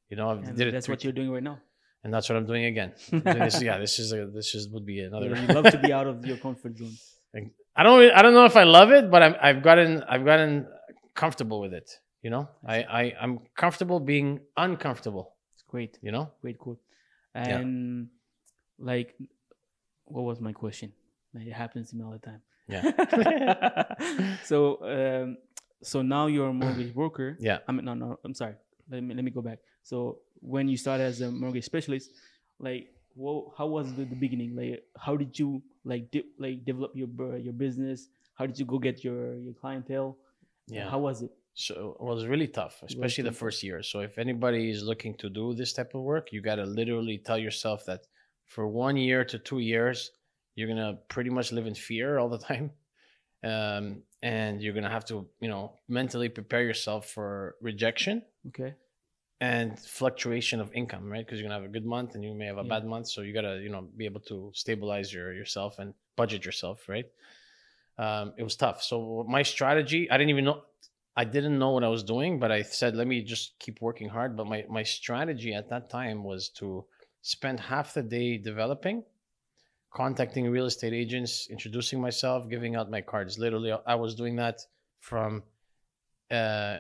You 0.10 0.18
know, 0.18 0.30
I 0.32 0.36
did 0.36 0.68
it 0.68 0.72
that's 0.72 0.86
three 0.88 0.94
what 0.94 1.04
you're 1.04 1.14
doing 1.14 1.32
right 1.32 1.44
now. 1.44 1.60
and 2.04 2.14
that's 2.14 2.30
what 2.30 2.38
I'm 2.38 2.46
doing 2.46 2.66
again. 2.66 2.94
I'm 3.12 3.20
doing 3.20 3.40
this, 3.40 3.62
yeah, 3.62 3.78
this 3.78 4.00
is 4.00 4.14
a, 4.14 4.26
this 4.28 4.56
is 4.56 4.70
would 4.70 4.86
be 4.86 5.02
another. 5.02 5.28
you 5.36 5.48
love 5.48 5.66
to 5.66 5.78
be 5.78 5.92
out 5.92 6.08
of 6.08 6.26
your 6.26 6.38
comfort 6.38 6.78
zone. 6.78 6.96
I 7.76 7.84
don't 7.84 8.12
I 8.12 8.22
don't 8.22 8.34
know 8.34 8.46
if 8.46 8.56
I 8.56 8.64
love 8.64 8.92
it, 8.92 9.12
but 9.12 9.22
I'm, 9.22 9.36
I've 9.42 9.62
gotten 9.62 10.02
I've 10.04 10.24
gotten 10.24 10.68
comfortable 11.14 11.60
with 11.60 11.74
it. 11.74 11.92
You 12.22 12.30
know, 12.30 12.48
I, 12.66 12.78
I 12.84 13.14
I'm 13.22 13.40
comfortable 13.56 14.00
being 14.00 14.40
uncomfortable. 14.56 15.34
It's 15.54 15.64
great, 15.68 16.00
You 16.02 16.12
know, 16.14 16.32
great 16.42 16.58
quote. 16.58 16.80
And 17.36 18.08
like, 18.80 19.14
what 20.06 20.24
was 20.24 20.40
my 20.40 20.54
question? 20.54 20.94
It 21.34 21.52
happens 21.52 21.90
to 21.90 21.98
me 21.98 22.04
all 22.06 22.12
the 22.12 22.20
time. 22.20 22.42
Yeah. 22.68 24.36
so, 24.46 24.80
um, 24.84 25.38
so 25.86 26.02
now 26.02 26.28
you're 26.28 26.50
a 26.50 26.54
mortgage 26.64 26.94
broker. 26.94 27.38
Yeah. 27.40 27.60
I 27.68 27.72
mean, 27.72 27.86
no, 27.86 27.94
no. 27.94 28.20
I'm 28.24 28.34
sorry. 28.34 28.56
Let 28.90 29.04
me 29.04 29.16
let 29.16 29.24
me 29.24 29.32
go 29.32 29.42
back. 29.42 29.60
So 29.84 30.20
when 30.42 30.68
you 30.68 30.78
started 30.78 31.04
as 31.04 31.22
a 31.22 31.32
mortgage 31.32 31.66
specialist, 31.66 32.12
like, 32.60 32.88
well, 33.16 33.54
how 33.58 33.68
was 33.68 33.94
the, 33.94 34.06
the 34.06 34.16
beginning? 34.16 34.56
Like, 34.56 34.84
how 34.98 35.16
did 35.16 35.38
you 35.40 35.62
like 35.84 36.14
like 36.40 36.66
develop 36.66 36.92
your 36.96 37.10
your 37.38 37.54
business? 37.54 38.10
How 38.36 38.46
did 38.46 38.60
you 38.60 38.66
go 38.66 38.78
get 38.80 39.04
your 39.04 39.36
your 39.36 39.54
clientele? 39.54 40.18
yeah. 40.68 40.90
How 40.90 41.00
was 41.00 41.22
it? 41.22 41.32
So 41.54 41.96
it 42.00 42.04
was 42.04 42.26
really 42.26 42.48
tough, 42.48 42.84
especially 42.84 43.24
the 43.24 43.32
first 43.32 43.64
year. 43.64 43.82
So 43.82 44.02
if 44.02 44.18
anybody 44.18 44.70
is 44.70 44.84
looking 44.84 45.16
to 45.16 45.30
do 45.30 45.54
this 45.54 45.72
type 45.72 45.96
of 45.96 46.02
work, 46.02 46.34
you 46.34 46.42
got 46.42 46.56
to 46.56 46.66
literally 46.66 47.18
tell 47.18 47.38
yourself 47.38 47.86
that 47.86 48.02
for 48.46 48.68
one 48.68 48.98
year 48.98 49.24
to 49.24 49.40
two 49.40 49.60
years, 49.60 50.12
you're 50.56 50.68
gonna 50.68 50.98
pretty 51.08 51.30
much 51.30 51.52
live 51.52 51.66
in 51.66 51.76
fear 51.76 52.18
all 52.18 52.30
the 52.30 52.38
time, 52.50 52.72
um, 53.46 54.04
and 54.24 54.62
you're 54.62 54.74
gonna 54.76 54.90
have 54.92 55.06
to, 55.08 55.30
you 55.42 55.50
know, 55.50 55.80
mentally 55.90 56.30
prepare 56.30 56.64
yourself 56.64 57.10
for 57.10 57.58
rejection 57.62 58.24
Okay. 58.48 58.76
and 59.42 59.80
fluctuation 59.80 60.62
of 60.62 60.72
income, 60.74 61.12
right? 61.12 61.26
Because 61.26 61.40
you're 61.40 61.48
gonna 61.50 61.60
have 61.62 61.70
a 61.70 61.74
good 61.74 61.86
month 61.86 62.16
and 62.16 62.24
you 62.24 62.34
may 62.34 62.46
have 62.46 62.58
a 62.58 62.64
Yeah. 62.64 62.70
bad 62.70 62.86
month, 62.86 63.08
so 63.10 63.22
you 63.22 63.34
gotta, 63.34 63.60
you 63.62 63.70
know, 63.70 63.82
be 63.82 64.06
able 64.06 64.22
to 64.22 64.52
stabilize 64.56 65.14
your 65.14 65.34
yourself 65.34 65.80
and 65.80 65.94
budget 66.16 66.46
yourself, 66.46 66.88
right? 66.88 67.06
Um, 67.98 68.34
it 68.38 68.44
was 68.44 68.56
tough. 68.58 68.84
So 68.84 69.26
my 69.30 69.44
strategy, 69.44 70.10
I 70.12 70.18
didn't 70.18 70.32
even 70.32 70.46
know, 70.46 70.64
I 71.18 71.26
didn't 71.26 71.60
know 71.60 71.72
what 71.72 71.84
I 71.86 71.90
was 71.90 72.04
doing, 72.04 72.40
but 72.40 72.52
I 72.52 72.64
said, 72.64 72.96
let 72.96 73.08
me 73.08 73.24
just 73.24 73.60
keep 73.60 73.82
working 73.82 74.10
hard. 74.10 74.38
But 74.38 74.48
my 74.48 74.66
my 74.70 74.84
strategy 74.84 75.54
at 75.54 75.70
that 75.70 75.90
time 75.90 76.24
was 76.24 76.50
to 76.62 76.86
spend 77.22 77.60
half 77.62 77.94
the 77.96 78.04
day 78.04 78.38
developing, 78.38 79.04
contacting 80.02 80.44
real 80.58 80.68
estate 80.74 80.94
agents, 81.04 81.32
introducing 81.56 82.00
myself, 82.08 82.40
giving 82.56 82.74
out 82.78 82.88
my 82.98 83.02
cards. 83.12 83.32
Literally, 83.46 83.72
I 83.94 83.96
was 84.04 84.12
doing 84.22 84.36
that 84.44 84.58
from 85.00 85.30
uh, 86.40 86.78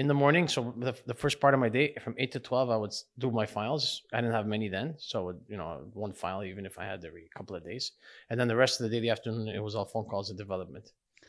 in 0.00 0.06
the 0.06 0.18
morning. 0.22 0.44
So 0.54 0.74
the, 0.86 0.94
the 1.06 1.14
first 1.22 1.36
part 1.42 1.54
of 1.54 1.60
my 1.60 1.70
day, 1.78 1.86
from 2.04 2.14
eight 2.18 2.32
to 2.32 2.40
twelve, 2.48 2.68
I 2.70 2.78
would 2.82 2.94
do 3.18 3.28
my 3.30 3.46
files. 3.56 3.82
I 4.12 4.18
didn't 4.20 4.36
have 4.40 4.46
many 4.56 4.68
then, 4.68 4.88
so 4.98 5.16
would, 5.26 5.40
you 5.52 5.56
know, 5.60 5.68
one 5.94 6.12
file 6.22 6.42
even 6.44 6.64
if 6.70 6.78
I 6.82 6.84
had 6.90 7.04
every 7.04 7.26
couple 7.36 7.56
of 7.56 7.62
days. 7.64 7.84
And 8.28 8.38
then 8.38 8.48
the 8.48 8.56
rest 8.64 8.74
of 8.80 8.84
the 8.84 8.90
day, 8.94 9.00
the 9.00 9.10
afternoon, 9.16 9.48
it 9.48 9.62
was 9.62 9.74
all 9.74 9.86
phone 9.92 10.06
calls 10.10 10.28
and 10.30 10.38
development. 10.38 10.86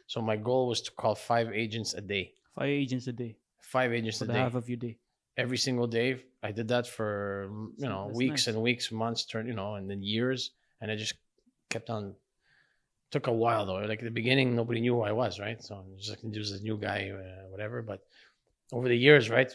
So 0.08 0.22
my 0.22 0.38
goal 0.48 0.64
was 0.72 0.82
to 0.82 0.92
call 0.92 1.16
five 1.16 1.48
agents 1.64 1.94
a 2.02 2.02
day. 2.02 2.26
Five 2.56 2.70
agents 2.84 3.08
a 3.08 3.14
day 3.14 3.34
Five 3.62 3.94
agents 3.94 4.18
for 4.20 4.26
a 4.26 4.28
the 4.28 4.34
day 4.34 4.40
half 4.40 4.56
of 4.56 4.68
your 4.68 4.78
day. 4.88 4.98
every 5.38 5.58
single 5.58 5.88
day. 5.88 6.10
I 6.44 6.52
did 6.52 6.68
that 6.74 6.86
for 6.96 7.50
you 7.78 7.88
know 7.92 8.08
that's 8.08 8.18
weeks 8.18 8.42
nice. 8.48 8.56
and 8.56 8.64
weeks, 8.70 8.92
months, 8.92 9.22
turn 9.32 9.48
you 9.48 9.54
know, 9.62 9.76
and 9.78 9.90
then 9.90 10.02
years, 10.04 10.52
and 10.82 10.92
I 10.92 10.96
just 10.96 11.14
kept 11.70 11.90
on. 11.90 12.16
Took 13.12 13.28
a 13.28 13.34
while 13.34 13.66
though. 13.66 13.76
Like 13.76 14.00
at 14.00 14.06
the 14.06 14.10
beginning, 14.10 14.56
nobody 14.56 14.80
knew 14.80 14.96
who 14.96 15.02
I 15.02 15.12
was, 15.12 15.38
right? 15.38 15.62
So 15.62 15.76
I'm 15.76 15.98
just 15.98 16.10
like 16.10 16.32
just 16.32 16.54
a 16.54 16.64
new 16.64 16.78
guy, 16.78 17.12
uh, 17.14 17.50
whatever. 17.50 17.82
But 17.82 18.00
over 18.72 18.88
the 18.88 18.96
years, 18.96 19.30
right? 19.30 19.54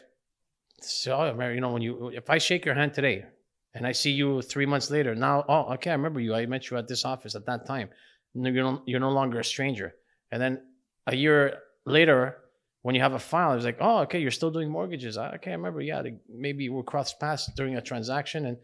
So 0.82 1.24
you 1.40 1.60
know, 1.62 1.72
when 1.72 1.80
you 1.80 2.08
if 2.08 2.28
I 2.28 2.36
shake 2.36 2.66
your 2.66 2.74
hand 2.74 2.92
today, 2.92 3.24
and 3.72 3.86
I 3.86 3.92
see 3.92 4.10
you 4.10 4.42
three 4.42 4.66
months 4.66 4.90
later, 4.90 5.14
now 5.14 5.42
oh 5.48 5.72
okay, 5.74 5.88
I 5.88 5.94
remember 5.94 6.20
you. 6.20 6.34
I 6.34 6.44
met 6.44 6.68
you 6.68 6.76
at 6.76 6.86
this 6.86 7.06
office 7.06 7.34
at 7.34 7.46
that 7.46 7.64
time. 7.66 7.88
No, 8.34 8.50
you're 8.50 8.64
no, 8.64 8.82
you're 8.86 9.00
no 9.00 9.10
longer 9.10 9.40
a 9.40 9.44
stranger. 9.44 9.94
And 10.30 10.42
then 10.42 10.60
a 11.06 11.16
year 11.16 11.58
later, 11.86 12.36
when 12.82 12.94
you 12.94 13.00
have 13.00 13.14
a 13.14 13.18
file, 13.18 13.54
it's 13.54 13.64
like, 13.64 13.78
oh, 13.80 14.00
okay, 14.00 14.18
you're 14.18 14.30
still 14.30 14.50
doing 14.50 14.70
mortgages. 14.70 15.16
I, 15.16 15.34
okay, 15.36 15.52
I 15.52 15.54
remember. 15.54 15.80
Yeah, 15.80 16.02
maybe 16.28 16.68
we 16.68 16.82
crossed 16.82 17.18
paths 17.18 17.50
during 17.56 17.76
a 17.76 17.80
transaction, 17.80 18.44
and 18.46 18.58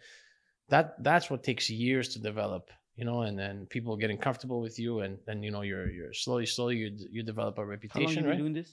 that 0.72 0.86
that's 1.08 1.26
what 1.30 1.40
takes 1.50 1.64
years 1.70 2.06
to 2.14 2.18
develop, 2.30 2.64
you 2.98 3.04
know. 3.08 3.18
And 3.28 3.34
then 3.42 3.66
people 3.74 3.96
getting 4.04 4.18
comfortable 4.26 4.60
with 4.66 4.76
you, 4.84 5.00
and 5.04 5.12
then 5.26 5.42
you 5.44 5.50
know 5.54 5.62
you're 5.70 5.88
you're 5.96 6.14
slowly, 6.24 6.46
slowly 6.56 6.76
you 6.82 6.88
you 7.16 7.22
develop 7.32 7.54
a 7.58 7.64
reputation 7.74 8.00
How 8.00 8.06
long 8.06 8.14
reputation, 8.14 8.24
you 8.24 8.30
been 8.30 8.30
right? 8.30 8.44
doing 8.44 8.56
this? 8.60 8.70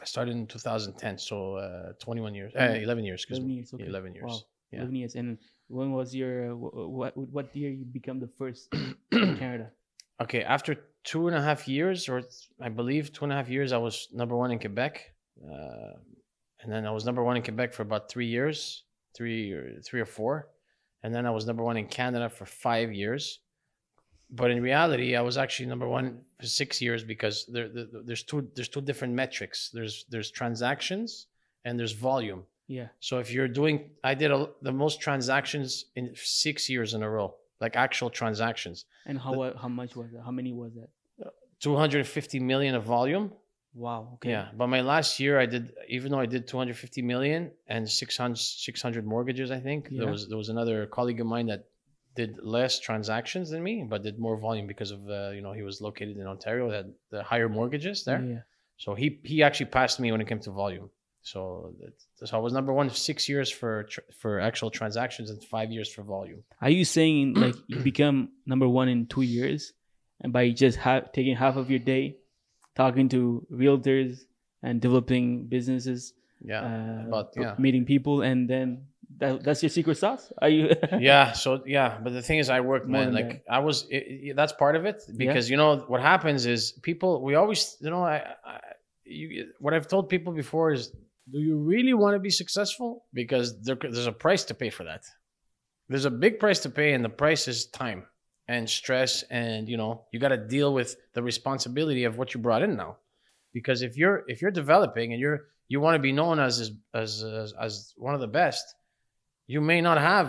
I 0.00 0.06
started 0.14 0.34
in 0.34 0.46
2010, 0.46 1.18
so 1.18 1.36
uh, 1.56 1.92
21 2.00 2.34
years, 2.34 2.52
uh, 2.56 2.60
Mm. 2.60 2.82
11 2.82 3.04
years, 3.04 3.20
excuse 3.20 3.38
11 3.38 3.48
me, 3.48 3.54
years. 3.58 3.74
Okay. 3.74 3.86
11 3.86 4.14
years. 4.14 4.24
Wow. 4.26 4.38
Yeah. 4.72 4.78
11 4.78 4.96
years. 4.96 5.14
And 5.14 5.38
when 5.68 5.92
was 5.92 6.14
your, 6.14 6.56
what, 6.56 7.12
what 7.36 7.54
year 7.54 7.70
you 7.70 7.84
become 7.84 8.18
the 8.18 8.30
first 8.38 8.72
in 9.12 9.36
Canada? 9.36 9.66
Okay, 10.22 10.42
after 10.42 10.72
two 11.04 11.28
and 11.28 11.36
a 11.36 11.42
half 11.42 11.68
years, 11.68 12.08
or 12.08 12.22
I 12.66 12.70
believe 12.70 13.12
two 13.12 13.24
and 13.26 13.32
a 13.34 13.36
half 13.36 13.50
years, 13.50 13.72
I 13.72 13.76
was 13.76 14.08
number 14.20 14.36
one 14.36 14.50
in 14.52 14.58
Quebec, 14.58 14.94
uh, 15.44 15.92
and 16.60 16.72
then 16.72 16.86
I 16.86 16.92
was 16.96 17.04
number 17.04 17.22
one 17.22 17.36
in 17.36 17.42
Quebec 17.42 17.74
for 17.74 17.82
about 17.82 18.10
three 18.10 18.26
years, 18.36 18.84
three 19.14 19.52
or 19.52 19.80
three 19.86 20.00
or 20.00 20.06
four, 20.18 20.48
and 21.02 21.14
then 21.14 21.26
I 21.26 21.30
was 21.30 21.46
number 21.46 21.62
one 21.62 21.76
in 21.76 21.86
Canada 21.86 22.28
for 22.28 22.46
five 22.46 22.92
years. 22.92 23.40
But 24.32 24.50
in 24.50 24.62
reality, 24.62 25.16
I 25.16 25.22
was 25.22 25.36
actually 25.36 25.66
number 25.66 25.88
one 25.88 26.20
for 26.38 26.46
six 26.46 26.80
years 26.80 27.02
because 27.02 27.46
there, 27.46 27.68
there 27.68 27.86
there's 28.04 28.22
two 28.22 28.48
there's 28.54 28.68
two 28.68 28.80
different 28.80 29.14
metrics. 29.14 29.70
There's 29.72 30.04
there's 30.08 30.30
transactions 30.30 31.26
and 31.64 31.78
there's 31.78 31.92
volume. 31.92 32.44
Yeah. 32.68 32.88
So 33.00 33.18
if 33.18 33.32
you're 33.32 33.48
doing, 33.48 33.90
I 34.04 34.14
did 34.14 34.30
a, 34.30 34.48
the 34.62 34.70
most 34.70 35.00
transactions 35.00 35.86
in 35.96 36.12
six 36.14 36.70
years 36.70 36.94
in 36.94 37.02
a 37.02 37.10
row, 37.10 37.34
like 37.60 37.74
actual 37.74 38.10
transactions. 38.10 38.84
And 39.06 39.18
how, 39.18 39.42
uh, 39.42 39.58
how 39.58 39.66
much 39.68 39.96
was 39.96 40.12
that? 40.12 40.22
How 40.24 40.30
many 40.30 40.52
was 40.52 40.72
that? 40.74 40.88
250 41.60 42.40
million 42.40 42.74
of 42.74 42.84
volume. 42.84 43.32
Wow. 43.74 44.12
Okay. 44.14 44.30
Yeah. 44.30 44.48
But 44.56 44.66
my 44.66 44.80
last 44.80 45.20
year, 45.20 45.38
I 45.38 45.46
did, 45.46 45.72
even 45.88 46.10
though 46.12 46.18
I 46.20 46.26
did 46.26 46.48
250 46.48 47.02
million 47.02 47.52
and 47.68 47.88
600, 47.88 48.36
600 48.36 49.06
mortgages, 49.06 49.50
I 49.50 49.60
think 49.60 49.88
Yeah. 49.90 50.00
there 50.00 50.10
was 50.10 50.28
there 50.28 50.36
was 50.38 50.48
another 50.48 50.86
colleague 50.86 51.20
of 51.20 51.26
mine 51.26 51.46
that 51.46 51.64
did 52.16 52.36
less 52.42 52.80
transactions 52.80 53.50
than 53.50 53.62
me, 53.62 53.86
but 53.88 54.02
did 54.02 54.18
more 54.18 54.36
volume 54.36 54.66
because 54.66 54.90
of 54.90 55.00
uh, 55.08 55.30
you 55.30 55.40
know 55.42 55.52
he 55.52 55.62
was 55.62 55.80
located 55.80 56.16
in 56.16 56.26
Ontario, 56.26 56.68
had 56.70 56.92
the 57.10 57.22
higher 57.22 57.48
mortgages 57.48 58.04
there. 58.04 58.22
Yeah. 58.22 58.38
So 58.76 58.94
he 58.94 59.20
he 59.24 59.42
actually 59.42 59.66
passed 59.66 60.00
me 60.00 60.10
when 60.10 60.20
it 60.20 60.26
came 60.26 60.40
to 60.40 60.50
volume. 60.50 60.90
So 61.22 61.74
so 62.14 62.36
I 62.36 62.40
was 62.40 62.52
number 62.52 62.72
one 62.72 62.90
six 62.90 63.28
years 63.28 63.50
for 63.50 63.86
for 64.20 64.40
actual 64.40 64.70
transactions 64.70 65.30
and 65.30 65.42
five 65.44 65.70
years 65.70 65.92
for 65.92 66.02
volume. 66.02 66.42
Are 66.60 66.70
you 66.70 66.84
saying 66.84 67.34
like 67.34 67.54
you 67.68 67.78
become 67.80 68.30
number 68.46 68.66
one 68.68 68.88
in 68.88 69.06
two 69.06 69.22
years, 69.22 69.72
and 70.22 70.32
by 70.32 70.50
just 70.50 70.78
ha- 70.78 71.04
taking 71.12 71.36
half 71.36 71.56
of 71.56 71.70
your 71.70 71.78
day 71.78 72.16
talking 72.82 73.06
to 73.16 73.20
realtors 73.64 74.12
and 74.66 74.74
developing 74.86 75.24
businesses, 75.56 76.00
Yeah, 76.52 76.60
uh, 76.68 77.10
but 77.14 77.26
yeah. 77.36 77.54
meeting 77.64 77.84
people, 77.94 78.16
and 78.28 78.48
then 78.52 78.68
that, 79.20 79.32
that's 79.44 79.60
your 79.64 79.70
secret 79.78 79.96
sauce? 80.02 80.24
Are 80.44 80.48
you? 80.56 80.64
yeah 81.10 81.24
so 81.42 81.48
yeah 81.76 81.90
but 82.02 82.12
the 82.18 82.24
thing 82.28 82.38
is 82.42 82.48
i 82.58 82.60
worked 82.70 82.88
man 82.96 83.08
like 83.18 83.30
i 83.56 83.58
was 83.68 83.76
it, 83.96 84.02
it- 84.28 84.36
that's 84.38 84.54
part 84.64 84.74
of 84.78 84.82
it 84.90 84.98
because 85.24 85.44
you 85.52 85.56
know 85.60 85.70
what 85.92 86.00
happens 86.12 86.40
is 86.54 86.60
people 86.90 87.10
we 87.26 87.32
always 87.42 87.60
you 87.84 87.90
know 87.94 88.02
i, 88.16 88.16
I 88.52 88.54
you, 89.04 89.28
what 89.64 89.72
i've 89.74 89.88
told 89.94 90.04
people 90.14 90.32
before 90.44 90.68
is 90.78 90.82
do 91.34 91.38
you 91.48 91.56
really 91.72 91.94
want 92.02 92.12
to 92.18 92.22
be 92.28 92.30
successful 92.42 92.90
because 93.20 93.46
there, 93.66 93.76
there's 93.94 94.12
a 94.16 94.18
price 94.26 94.42
to 94.50 94.54
pay 94.62 94.70
for 94.76 94.84
that 94.90 95.02
there's 95.90 96.08
a 96.12 96.14
big 96.24 96.34
price 96.44 96.60
to 96.66 96.70
pay 96.80 96.88
and 96.94 97.02
the 97.08 97.14
price 97.24 97.44
is 97.52 97.58
time 97.84 98.00
and 98.50 98.68
stress 98.68 99.12
and 99.30 99.68
you 99.72 99.78
know 99.80 99.92
you 100.12 100.18
got 100.18 100.34
to 100.38 100.42
deal 100.56 100.70
with 100.78 100.90
the 101.14 101.22
responsibility 101.22 102.04
of 102.08 102.12
what 102.18 102.28
you 102.34 102.38
brought 102.46 102.62
in 102.66 102.72
now 102.84 102.92
because 103.52 103.78
if 103.88 103.92
you're 104.00 104.18
if 104.32 104.36
you're 104.42 104.56
developing 104.62 105.12
and 105.12 105.20
you're 105.22 105.40
you 105.72 105.78
want 105.84 105.94
to 105.94 106.02
be 106.10 106.14
known 106.20 106.36
as 106.48 106.54
as 107.02 107.22
as, 107.42 107.54
as, 107.66 107.94
one 107.96 108.14
of 108.16 108.20
the 108.26 108.32
best 108.42 108.64
you 109.46 109.60
may 109.60 109.80
not 109.80 109.98
have 109.98 110.28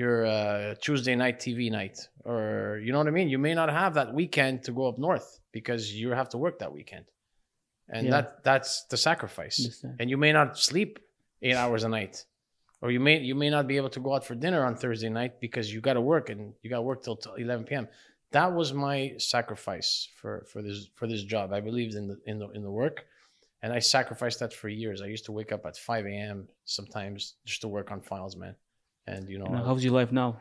your 0.00 0.26
uh, 0.26 0.74
Tuesday 0.86 1.16
night 1.16 1.36
TV 1.40 1.70
night, 1.70 1.96
or 2.22 2.78
you 2.84 2.92
know 2.92 2.98
what 2.98 3.06
I 3.12 3.16
mean. 3.18 3.30
You 3.30 3.38
may 3.38 3.54
not 3.54 3.70
have 3.70 3.94
that 3.94 4.12
weekend 4.12 4.54
to 4.64 4.72
go 4.72 4.84
up 4.90 4.98
north 4.98 5.28
because 5.52 5.82
you 6.00 6.10
have 6.10 6.28
to 6.34 6.38
work 6.44 6.58
that 6.58 6.70
weekend, 6.78 7.06
and 7.88 8.02
Yeah. 8.04 8.14
that 8.14 8.26
that's 8.48 8.72
the 8.90 8.98
sacrifice. 8.98 9.56
And 9.98 10.10
you 10.12 10.18
may 10.18 10.32
not 10.38 10.58
sleep 10.58 10.98
eight 11.40 11.56
hours 11.62 11.82
a 11.84 11.88
night, 11.88 12.26
or 12.82 12.90
you 12.90 13.00
may 13.00 13.18
you 13.20 13.34
may 13.34 13.50
not 13.50 13.66
be 13.66 13.76
able 13.76 13.90
to 13.90 14.00
go 14.00 14.14
out 14.14 14.24
for 14.24 14.34
dinner 14.34 14.64
on 14.64 14.76
Thursday 14.76 15.08
night 15.08 15.40
because 15.40 15.72
you 15.72 15.80
got 15.80 15.94
to 15.94 16.00
work 16.00 16.30
and 16.30 16.52
you 16.62 16.70
got 16.70 16.76
to 16.76 16.82
work 16.82 17.02
till, 17.02 17.16
till 17.16 17.34
11 17.34 17.64
p.m. 17.66 17.88
That 18.32 18.52
was 18.52 18.72
my 18.72 19.14
sacrifice 19.18 20.08
for 20.16 20.46
for 20.50 20.62
this 20.62 20.88
for 20.94 21.06
this 21.06 21.22
job. 21.22 21.52
I 21.52 21.60
believed 21.60 21.94
in 21.94 22.08
the 22.08 22.18
in 22.26 22.38
the 22.38 22.48
in 22.50 22.62
the 22.62 22.70
work. 22.70 23.06
And 23.62 23.72
I 23.72 23.78
sacrificed 23.80 24.38
that 24.40 24.52
for 24.52 24.68
years. 24.68 25.00
I 25.00 25.06
used 25.06 25.24
to 25.24 25.32
wake 25.32 25.50
up 25.50 25.64
at 25.66 25.76
5 25.76 26.06
a.m. 26.06 26.46
sometimes 26.66 27.34
just 27.46 27.62
to 27.62 27.68
work 27.68 27.90
on 27.90 28.00
files, 28.02 28.36
man. 28.36 28.54
And 29.06 29.28
you 29.28 29.38
know, 29.38 29.46
And 29.46 29.56
how's 29.64 29.82
your 29.82 29.94
life 29.94 30.12
now? 30.12 30.40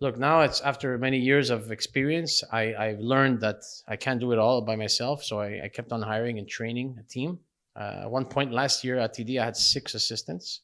look 0.00 0.18
now 0.18 0.42
it's 0.42 0.60
after 0.60 0.98
many 0.98 1.18
years 1.18 1.48
of 1.50 1.72
experience 1.72 2.44
I, 2.52 2.74
i've 2.74 3.00
learned 3.00 3.40
that 3.40 3.62
i 3.88 3.96
can't 3.96 4.20
do 4.20 4.32
it 4.32 4.38
all 4.38 4.60
by 4.60 4.76
myself 4.76 5.24
so 5.24 5.40
i, 5.40 5.62
I 5.64 5.68
kept 5.68 5.90
on 5.92 6.02
hiring 6.02 6.38
and 6.38 6.46
training 6.48 6.96
a 7.00 7.02
team 7.02 7.38
uh, 7.74 8.02
at 8.02 8.10
one 8.10 8.26
point 8.26 8.52
last 8.52 8.84
year 8.84 8.98
at 8.98 9.14
td 9.14 9.40
i 9.40 9.44
had 9.44 9.56
six 9.56 9.94
assistants 9.94 10.60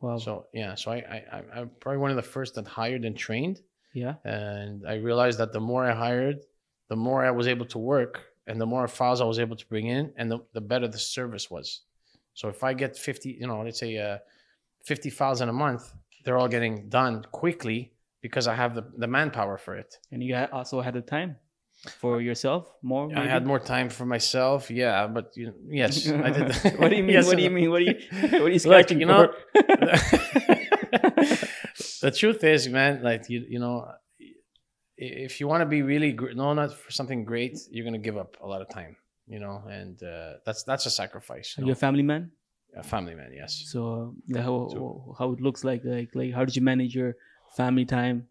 Wow. 0.00 0.18
so 0.18 0.46
yeah 0.52 0.74
so 0.74 0.92
I, 0.92 1.24
I 1.32 1.42
i'm 1.54 1.70
probably 1.80 1.98
one 1.98 2.10
of 2.10 2.16
the 2.16 2.22
first 2.22 2.54
that 2.54 2.66
hired 2.66 3.04
and 3.04 3.16
trained 3.16 3.60
yeah. 3.94 4.14
and 4.24 4.86
i 4.86 4.94
realized 4.94 5.38
that 5.38 5.52
the 5.52 5.60
more 5.60 5.84
i 5.84 5.94
hired 5.94 6.38
the 6.88 6.96
more 6.96 7.24
i 7.24 7.30
was 7.30 7.48
able 7.48 7.66
to 7.66 7.78
work 7.78 8.24
and 8.46 8.60
the 8.60 8.66
more 8.66 8.86
files 8.86 9.20
i 9.20 9.24
was 9.24 9.38
able 9.38 9.56
to 9.56 9.66
bring 9.66 9.86
in 9.86 10.12
and 10.16 10.30
the, 10.30 10.38
the 10.52 10.60
better 10.60 10.86
the 10.86 10.98
service 10.98 11.50
was 11.50 11.82
so 12.34 12.48
if 12.48 12.62
i 12.62 12.72
get 12.72 12.96
50 12.96 13.38
you 13.40 13.46
know 13.46 13.62
let's 13.62 13.80
say 13.80 13.96
uh, 13.98 14.18
50 14.84 15.10
files 15.10 15.40
in 15.40 15.48
a 15.48 15.52
month 15.52 15.92
they're 16.24 16.38
all 16.38 16.48
getting 16.48 16.88
done 16.88 17.24
quickly 17.32 17.92
because 18.20 18.46
i 18.46 18.54
have 18.54 18.74
the, 18.74 18.84
the 18.96 19.06
manpower 19.06 19.58
for 19.58 19.74
it 19.74 19.98
And 20.12 20.22
you 20.22 20.36
also 20.52 20.80
had 20.80 20.94
the 20.94 21.00
time 21.00 21.36
for 22.00 22.20
yourself 22.20 22.66
more. 22.82 23.08
i 23.16 23.24
had 23.26 23.46
more 23.46 23.60
time 23.60 23.88
for 23.88 24.04
myself 24.04 24.70
yeah 24.70 25.06
but 25.06 25.30
you 25.36 25.54
yes 25.70 26.08
i 26.10 26.30
did 26.30 26.52
what 26.80 26.88
do 26.90 26.96
you 26.96 27.02
mean? 27.04 27.14
Yes 27.18 27.26
what 27.26 27.36
do 27.36 27.42
you 27.42 27.50
mean? 27.50 27.70
What 27.70 27.78
do 27.78 27.84
you? 27.90 27.96
What 28.42 28.48
are 28.50 28.56
you 28.56 28.58
scratching 28.58 28.98
you 29.00 29.06
know- 29.06 29.32
the 32.00 32.10
truth 32.10 32.44
is, 32.44 32.68
man, 32.68 33.02
like 33.02 33.28
you, 33.28 33.44
you 33.48 33.58
know, 33.58 33.86
if 34.96 35.40
you 35.40 35.46
want 35.48 35.60
to 35.62 35.66
be 35.66 35.82
really 35.82 36.12
gr- 36.12 36.32
known 36.32 36.58
at- 36.58 36.72
for 36.72 36.90
something 36.90 37.24
great, 37.24 37.58
you're 37.70 37.84
gonna 37.84 37.98
give 37.98 38.16
up 38.16 38.36
a 38.40 38.46
lot 38.46 38.60
of 38.62 38.68
time, 38.68 38.96
you 39.26 39.38
know, 39.40 39.62
and 39.70 40.02
uh, 40.02 40.34
that's 40.44 40.62
that's 40.64 40.86
a 40.86 40.90
sacrifice. 40.90 41.54
Are 41.58 41.62
You 41.62 41.68
you 41.68 41.72
a 41.72 41.76
family 41.76 42.02
man? 42.02 42.30
A 42.76 42.82
family 42.82 43.14
man, 43.14 43.30
yes. 43.34 43.64
So 43.72 44.14
yeah, 44.26 44.42
how 44.42 44.68
So- 44.70 45.14
how 45.18 45.32
it 45.32 45.40
looks 45.40 45.64
like 45.64 45.82
like 45.84 46.10
like 46.14 46.32
how 46.34 46.44
did 46.44 46.54
you 46.56 46.62
manage 46.62 46.94
your 46.94 47.16
family 47.56 47.84
time 47.84 48.28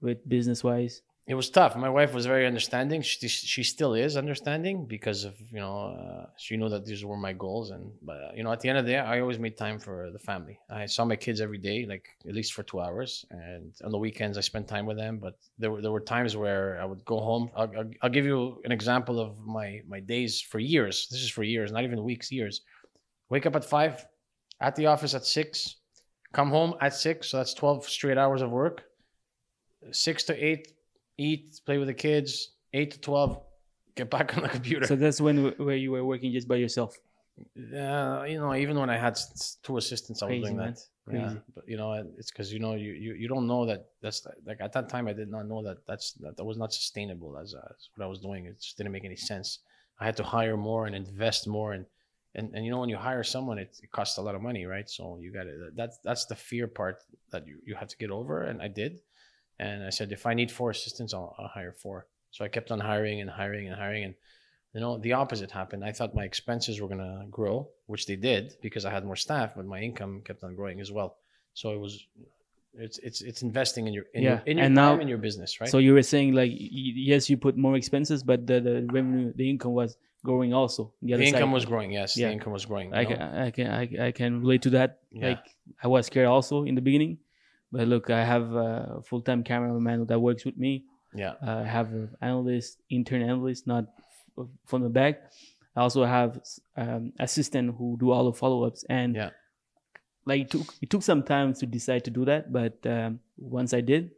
with 0.00 0.18
business 0.28 0.62
wise? 0.64 1.02
It 1.28 1.34
was 1.34 1.50
tough. 1.50 1.76
My 1.76 1.90
wife 1.90 2.14
was 2.14 2.24
very 2.24 2.46
understanding. 2.46 3.02
She 3.02 3.28
she 3.28 3.62
still 3.62 3.92
is 3.92 4.16
understanding 4.16 4.86
because 4.86 5.24
of 5.24 5.34
you 5.52 5.60
know 5.60 5.76
uh, 5.88 6.26
she 6.38 6.56
knew 6.56 6.70
that 6.70 6.86
these 6.86 7.04
were 7.04 7.18
my 7.18 7.34
goals, 7.34 7.68
and 7.70 7.92
but 8.00 8.16
uh, 8.16 8.30
you 8.34 8.42
know 8.42 8.50
at 8.50 8.60
the 8.60 8.70
end 8.70 8.78
of 8.78 8.86
the 8.86 8.92
day, 8.92 8.98
I 8.98 9.20
always 9.20 9.38
made 9.38 9.54
time 9.58 9.78
for 9.78 10.10
the 10.10 10.18
family. 10.18 10.58
I 10.70 10.86
saw 10.86 11.04
my 11.04 11.16
kids 11.16 11.42
every 11.42 11.58
day, 11.58 11.84
like 11.84 12.08
at 12.26 12.34
least 12.34 12.54
for 12.54 12.62
two 12.62 12.80
hours, 12.80 13.26
and 13.30 13.74
on 13.84 13.90
the 13.90 13.98
weekends 13.98 14.38
I 14.38 14.40
spent 14.40 14.66
time 14.68 14.86
with 14.86 14.96
them. 14.96 15.18
But 15.18 15.34
there 15.58 15.70
were 15.70 15.82
there 15.82 15.92
were 15.92 16.00
times 16.00 16.34
where 16.34 16.80
I 16.80 16.86
would 16.86 17.04
go 17.04 17.20
home. 17.20 17.50
I'll, 17.54 17.70
I'll, 17.76 17.90
I'll 18.00 18.16
give 18.16 18.24
you 18.24 18.62
an 18.64 18.72
example 18.72 19.20
of 19.20 19.38
my 19.44 19.82
my 19.86 20.00
days 20.00 20.40
for 20.40 20.58
years. 20.58 21.08
This 21.10 21.20
is 21.20 21.28
for 21.28 21.42
years, 21.42 21.70
not 21.70 21.84
even 21.84 22.02
weeks, 22.02 22.32
years. 22.32 22.62
Wake 23.28 23.44
up 23.44 23.54
at 23.54 23.66
five, 23.66 24.06
at 24.62 24.76
the 24.76 24.86
office 24.86 25.12
at 25.12 25.26
six, 25.26 25.76
come 26.32 26.48
home 26.48 26.72
at 26.80 26.94
six. 26.94 27.28
So 27.28 27.36
that's 27.36 27.52
twelve 27.52 27.86
straight 27.86 28.16
hours 28.16 28.40
of 28.40 28.50
work. 28.50 28.84
Six 29.92 30.24
to 30.24 30.34
eight 30.34 30.72
eat, 31.18 31.60
play 31.66 31.78
with 31.78 31.88
the 31.88 31.94
kids, 31.94 32.52
eight 32.72 32.92
to 32.92 33.00
twelve, 33.00 33.40
get 33.94 34.10
back 34.10 34.34
on 34.36 34.42
the 34.44 34.48
computer. 34.48 34.86
So 34.86 34.96
that's 34.96 35.20
when 35.20 35.36
where 35.58 35.76
you 35.76 35.90
were 35.92 36.04
working 36.04 36.32
just 36.32 36.48
by 36.48 36.56
yourself. 36.56 36.96
uh, 37.76 38.24
you 38.28 38.38
know, 38.38 38.54
even 38.54 38.78
when 38.78 38.90
I 38.90 38.96
had 38.96 39.16
two 39.62 39.76
assistants, 39.76 40.22
I 40.22 40.26
was 40.26 40.30
Crazy, 40.32 40.42
doing 40.42 40.56
man. 40.56 40.74
that. 40.74 40.80
Yeah, 41.12 41.20
Crazy. 41.28 41.40
but 41.54 41.68
you 41.68 41.76
know, 41.76 41.92
it's 42.18 42.30
because 42.30 42.52
you 42.52 42.58
know 42.58 42.74
you, 42.74 42.92
you 42.92 43.14
you 43.14 43.28
don't 43.28 43.46
know 43.46 43.64
that 43.66 43.86
that's 44.02 44.26
like 44.46 44.60
at 44.60 44.72
that 44.72 44.88
time 44.88 45.08
I 45.08 45.12
did 45.12 45.30
not 45.30 45.46
know 45.46 45.62
that 45.62 45.78
that's 45.86 46.12
that, 46.14 46.36
that 46.36 46.44
was 46.44 46.56
not 46.58 46.72
sustainable 46.72 47.38
as, 47.38 47.54
uh, 47.54 47.58
as 47.70 47.88
what 47.94 48.04
I 48.04 48.08
was 48.08 48.20
doing. 48.20 48.46
It 48.46 48.60
just 48.60 48.76
didn't 48.76 48.92
make 48.92 49.04
any 49.04 49.16
sense. 49.16 49.60
I 50.00 50.04
had 50.04 50.16
to 50.18 50.22
hire 50.24 50.56
more 50.56 50.86
and 50.86 50.94
invest 50.94 51.46
more 51.48 51.72
and 51.72 51.84
and, 52.34 52.50
and 52.54 52.64
you 52.64 52.70
know 52.70 52.78
when 52.78 52.88
you 52.90 52.96
hire 52.96 53.24
someone 53.24 53.58
it, 53.58 53.76
it 53.82 53.90
costs 53.90 54.18
a 54.18 54.22
lot 54.22 54.34
of 54.34 54.42
money 54.42 54.66
right 54.66 54.88
so 54.88 55.18
you 55.20 55.32
got 55.32 55.44
to 55.44 55.70
that's 55.74 55.98
that's 56.04 56.26
the 56.26 56.34
fear 56.36 56.66
part 56.68 57.02
that 57.32 57.46
you, 57.48 57.58
you 57.64 57.74
have 57.74 57.88
to 57.88 57.96
get 57.96 58.10
over 58.10 58.42
and 58.42 58.60
i 58.60 58.68
did 58.68 59.00
and 59.58 59.84
i 59.84 59.90
said 59.90 60.10
if 60.12 60.24
i 60.26 60.34
need 60.34 60.50
four 60.50 60.70
assistants 60.70 61.12
I'll, 61.14 61.34
I'll 61.38 61.48
hire 61.48 61.72
four 61.72 62.06
so 62.30 62.44
i 62.44 62.48
kept 62.48 62.70
on 62.70 62.80
hiring 62.80 63.20
and 63.20 63.30
hiring 63.30 63.66
and 63.68 63.76
hiring 63.76 64.04
and 64.04 64.14
you 64.74 64.80
know 64.80 64.98
the 64.98 65.12
opposite 65.14 65.50
happened 65.50 65.84
i 65.84 65.92
thought 65.92 66.14
my 66.14 66.24
expenses 66.24 66.80
were 66.80 66.88
going 66.88 67.00
to 67.00 67.24
grow 67.30 67.68
which 67.86 68.06
they 68.06 68.16
did 68.16 68.56
because 68.62 68.84
i 68.84 68.90
had 68.90 69.04
more 69.04 69.16
staff 69.16 69.54
but 69.56 69.64
my 69.66 69.80
income 69.80 70.22
kept 70.24 70.44
on 70.44 70.54
growing 70.54 70.80
as 70.80 70.90
well 70.92 71.16
so 71.54 71.72
it 71.72 71.80
was 71.80 72.06
it's 72.74 72.98
it's 72.98 73.22
it's 73.22 73.42
investing 73.42 73.86
in 73.88 73.92
your 73.94 74.04
in 74.14 74.22
Yeah, 74.22 74.28
your, 74.30 74.42
in 74.46 74.58
your 74.58 74.66
and 74.66 74.76
time 74.76 74.96
now- 74.96 75.02
in 75.02 75.08
your 75.08 75.18
business 75.18 75.60
right 75.60 75.70
So 75.70 75.78
you 75.78 75.92
were 75.94 76.02
saying 76.14 76.34
like 76.34 76.52
yes, 76.54 77.28
you 77.30 77.36
put 77.36 77.56
more 77.56 77.74
expenses, 77.76 78.22
but 78.22 78.46
the, 78.46 78.60
the 78.60 78.86
revenue, 78.92 79.32
the 79.34 79.48
income 79.50 79.72
was 79.72 79.96
growing 80.22 80.52
also. 80.52 80.92
The, 81.02 81.16
the 81.16 81.24
income 81.24 81.48
side. 81.48 81.52
was 81.58 81.64
growing 81.64 81.90
yes 81.90 82.16
Yeah. 82.16 82.28
the 82.28 82.34
income 82.34 82.52
was 82.52 82.66
growing 82.66 82.92
I 82.94 83.04
can. 83.06 83.20
I 83.46 83.50
can 83.50 83.66
I, 83.80 84.06
I 84.08 84.12
can 84.12 84.40
relate 84.42 84.62
to 84.62 84.70
that. 84.78 84.98
Yeah. 85.10 85.28
Like 85.30 85.44
I 85.82 85.88
was 85.88 86.06
scared 86.06 86.28
also 86.28 86.64
in 86.64 86.74
the 86.76 86.82
beginning, 86.82 87.18
but 87.72 87.86
look, 87.88 88.10
I 88.10 88.24
have 88.24 88.46
a 88.54 89.00
full 89.04 89.20
time 89.22 89.42
cameraman 89.44 90.06
that 90.06 90.18
works 90.20 90.44
with 90.44 90.56
me. 90.56 90.84
yeah 91.14 91.34
Uh, 91.46 91.62
I 91.64 91.68
have 91.78 91.88
an 91.92 92.08
analyst, 92.20 92.78
intern 92.90 93.22
analyst, 93.22 93.66
not 93.66 93.84
f- 94.38 94.46
from 94.70 94.80
the 94.86 94.90
back. 95.00 95.14
I 95.76 95.80
also 95.86 96.04
have 96.04 96.30
um, 96.76 97.12
assistant 97.18 97.74
who 97.78 97.96
do 98.02 98.10
all 98.10 98.24
the 98.30 98.36
follow 98.42 98.64
ups, 98.68 98.84
and 98.88 99.14
Yeah. 99.16 99.30
like 100.30 100.40
it 100.44 100.50
took 100.54 100.66
it 100.84 100.88
took 100.92 101.02
some 101.10 101.22
time 101.22 101.48
to 101.60 101.64
decide 101.66 102.02
to 102.08 102.10
do 102.18 102.24
that, 102.30 102.42
but 102.52 102.74
um, 102.94 103.20
once 103.58 103.70
I 103.72 103.80
did, 103.92 104.10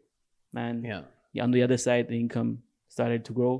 man, 0.52 0.74
yeah 0.84 1.02
on 1.44 1.50
the 1.56 1.62
other 1.62 1.78
side, 1.86 2.04
the 2.08 2.18
income 2.24 2.50
started 2.88 3.24
to 3.28 3.32
grow. 3.32 3.54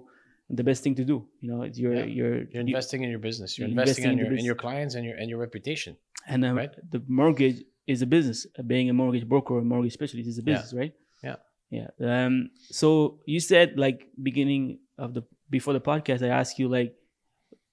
And 0.49 0.59
the 0.59 0.65
best 0.71 0.83
thing 0.83 0.97
to 0.97 1.05
do, 1.05 1.17
you 1.41 1.49
know, 1.51 1.63
it's 1.63 1.79
your 1.79 1.95
Yeah. 1.95 2.05
your 2.19 2.33
You're 2.53 2.65
you- 2.67 2.75
investing 2.75 3.01
in 3.05 3.11
your 3.15 3.23
business. 3.29 3.51
You're 3.57 3.69
you're 3.69 3.79
investing, 3.79 4.05
investing 4.05 4.19
in 4.19 4.27
in 4.27 4.31
your 4.33 4.39
in 4.41 4.45
your 4.51 4.59
clients 4.65 4.93
and 4.97 5.05
your 5.07 5.17
and 5.21 5.27
your 5.31 5.39
reputation. 5.47 5.93
And 6.27 6.41
um, 6.45 6.57
Right. 6.63 6.75
the 6.95 7.01
mortgage 7.07 7.59
is 7.93 8.03
a 8.03 8.07
business. 8.17 8.47
Being 8.73 8.89
a 8.91 8.93
mortgage 9.01 9.27
broker 9.33 9.55
or 9.59 9.63
mortgage 9.63 9.95
specialist 9.99 10.29
is 10.29 10.39
a 10.39 10.43
Yeah. 10.43 10.47
business, 10.51 10.73
right? 10.81 10.95
Yeah. 11.29 11.37
Yeah. 11.79 11.89
Um. 12.11 12.35
So 12.81 13.21
you 13.27 13.41
said 13.41 13.67
like 13.85 13.99
beginning 14.31 14.79
of 15.05 15.09
the 15.15 15.23
before 15.57 15.75
the 15.79 15.81
podcast, 15.93 16.21
I 16.23 16.29
asked 16.41 16.59
you 16.59 16.69
like 16.69 16.91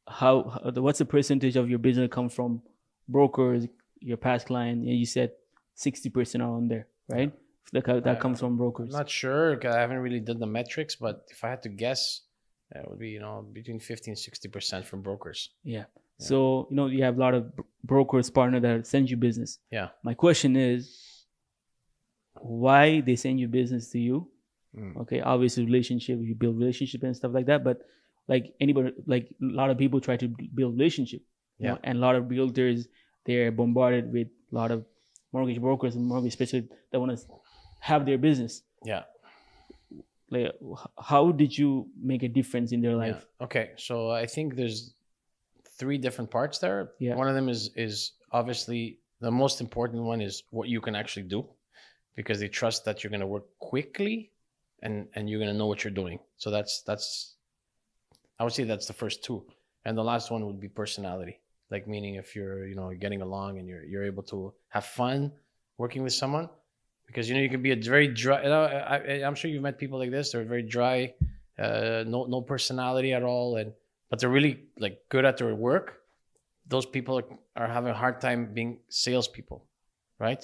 how, 0.08 0.36
how 0.64 0.72
the, 0.72 0.82
what's 0.82 1.00
the 1.00 1.06
percentage 1.18 1.56
of 1.56 1.70
your 1.70 1.80
business 1.80 2.10
come 2.12 2.30
from 2.30 2.62
brokers, 3.08 3.66
your 4.00 4.18
past 4.18 4.48
client, 4.48 4.78
and 4.88 4.98
you 5.04 5.06
said 5.06 5.32
sixty 5.76 6.10
percent 6.10 6.42
are 6.44 6.52
on 6.60 6.68
there, 6.68 6.88
right? 7.10 7.32
That 7.74 7.84
co- 7.84 8.00
that 8.00 8.18
Uh, 8.18 8.22
comes 8.24 8.40
from 8.40 8.52
I'm 8.54 8.58
brokers. 8.58 8.92
not 8.94 9.10
sure 9.10 9.58
'cause 9.58 9.76
I 9.76 9.80
haven't 9.82 9.98
really 10.00 10.22
done 10.22 10.40
the 10.40 10.48
metrics, 10.60 10.96
but 10.96 11.26
if 11.30 11.44
I 11.44 11.50
had 11.50 11.62
to 11.64 11.70
guess, 11.70 12.22
that 12.72 12.88
would 12.90 13.00
be 13.00 13.10
you 13.10 13.20
know 13.20 13.36
between 13.60 13.80
50 13.80 14.12
and 14.12 14.18
60 14.18 14.48
percent 14.50 14.86
from 14.86 15.02
brokers. 15.02 15.50
Yeah. 15.64 15.86
So 16.20 16.68
you 16.70 16.76
know 16.76 16.88
you 16.88 17.04
have 17.04 17.18
a 17.18 17.20
lot 17.20 17.34
of 17.34 17.52
brokers 17.84 18.30
partner 18.30 18.60
that 18.60 18.88
send 18.88 19.10
you 19.10 19.18
business. 19.18 19.60
Yeah. 19.72 19.90
My 20.04 20.14
question 20.14 20.56
is, 20.56 21.26
why 22.40 23.02
they 23.02 23.16
send 23.16 23.40
you 23.40 23.48
business 23.48 23.90
to 23.92 24.00
you, 24.00 24.30
Mm. 24.78 24.96
Okay, 24.98 25.22
obviously 25.22 25.66
relationship, 25.66 26.20
you 26.22 26.36
build 26.36 26.60
relationship 26.60 27.02
and 27.02 27.16
stuff 27.16 27.32
like 27.34 27.48
that. 27.48 27.64
But 27.64 27.82
like 28.28 28.54
anybody, 28.60 28.92
like 29.08 29.30
a 29.42 29.46
lot 29.46 29.70
of 29.72 29.78
people 29.78 30.00
try 30.02 30.18
to 30.18 30.28
build 30.54 30.74
relationship. 30.78 31.22
you 31.58 31.68
know, 31.68 31.74
Yeah. 31.74 31.80
and 31.90 31.98
a 31.98 32.02
lot 32.02 32.16
of 32.16 32.26
realtors, 32.26 32.86
they're 33.26 33.52
bombarded 33.52 34.12
with 34.14 34.28
a 34.52 34.56
lot 34.56 34.70
of 34.70 34.86
mortgage 35.34 35.60
brokers 35.60 35.96
and 35.96 36.06
mortgage 36.06 36.34
specialists 36.34 36.70
that 36.92 37.00
want 37.00 37.18
to 37.18 37.26
have 37.80 38.06
their 38.06 38.20
business. 38.20 38.62
Yeah. 38.86 39.04
Like, 40.30 40.52
how 41.02 41.32
did 41.32 41.58
you 41.58 41.88
make 42.00 42.22
a 42.22 42.28
difference 42.28 42.72
in 42.74 42.82
their 42.82 42.96
life? 42.96 43.26
Yeah. 43.40 43.46
Okay, 43.46 43.72
so 43.78 44.12
I 44.12 44.28
think 44.28 44.56
there's 44.56 44.94
three 45.78 45.98
different 45.98 46.30
parts 46.32 46.60
there. 46.60 46.92
Yeah. 47.00 47.16
One 47.16 47.28
of 47.28 47.36
them 47.36 47.50
is 47.50 47.72
is 47.76 48.14
obviously 48.32 49.00
the 49.22 49.32
most 49.32 49.62
important 49.62 50.04
one 50.04 50.22
is 50.22 50.44
what 50.52 50.70
you 50.70 50.82
can 50.82 50.96
actually 50.96 51.28
do, 51.28 51.46
because 52.16 52.40
they 52.40 52.48
trust 52.48 52.86
that 52.86 53.04
you're 53.04 53.12
going 53.12 53.22
to 53.22 53.28
work 53.28 53.46
quickly, 53.60 54.32
and 54.82 55.08
and 55.16 55.30
you're 55.30 55.40
going 55.40 55.52
to 55.52 55.58
know 55.58 55.68
what 55.68 55.84
you're 55.84 55.94
doing. 55.94 56.20
So 56.38 56.52
that's 56.52 56.82
that's, 56.84 57.36
I 58.40 58.44
would 58.44 58.54
say 58.54 58.64
that's 58.64 58.88
the 58.88 58.94
first 58.94 59.24
two, 59.24 59.44
and 59.86 59.98
the 59.98 60.04
last 60.04 60.32
one 60.32 60.46
would 60.46 60.60
be 60.60 60.70
personality. 60.70 61.40
Like 61.70 61.88
meaning 61.88 62.16
if 62.16 62.36
you're 62.36 62.66
you 62.68 62.76
know 62.76 62.94
getting 62.94 63.22
along 63.22 63.60
and 63.60 63.68
you're 63.68 63.84
you're 63.84 64.06
able 64.06 64.24
to 64.24 64.54
have 64.70 64.86
fun 64.86 65.32
working 65.78 66.04
with 66.04 66.14
someone, 66.14 66.50
because 67.06 67.28
you 67.28 67.36
know 67.36 67.42
you 67.42 67.50
can 67.50 67.62
be 67.62 67.72
a 67.72 67.76
very 67.76 68.08
dry. 68.08 68.44
You 68.44 68.50
know, 68.50 68.64
I, 68.64 68.98
I, 68.98 69.14
I'm 69.26 69.36
sure 69.36 69.52
you've 69.52 69.64
met 69.64 69.78
people 69.78 70.00
like 70.00 70.12
this. 70.12 70.32
They're 70.32 70.44
very 70.44 70.64
dry, 70.64 71.14
uh, 71.60 72.04
no 72.08 72.26
no 72.26 72.42
personality 72.42 73.14
at 73.14 73.24
all, 73.24 73.58
and 73.58 73.74
but 74.10 74.20
they're 74.20 74.30
really 74.30 74.66
like 74.80 75.00
good 75.10 75.26
at 75.26 75.38
their 75.38 75.54
work. 75.56 76.00
Those 76.68 76.86
people 76.86 77.20
are, 77.20 77.26
are 77.56 77.68
having 77.68 77.92
a 77.92 77.94
hard 77.94 78.20
time 78.20 78.54
being 78.54 78.80
salespeople, 78.90 79.66
right? 80.20 80.44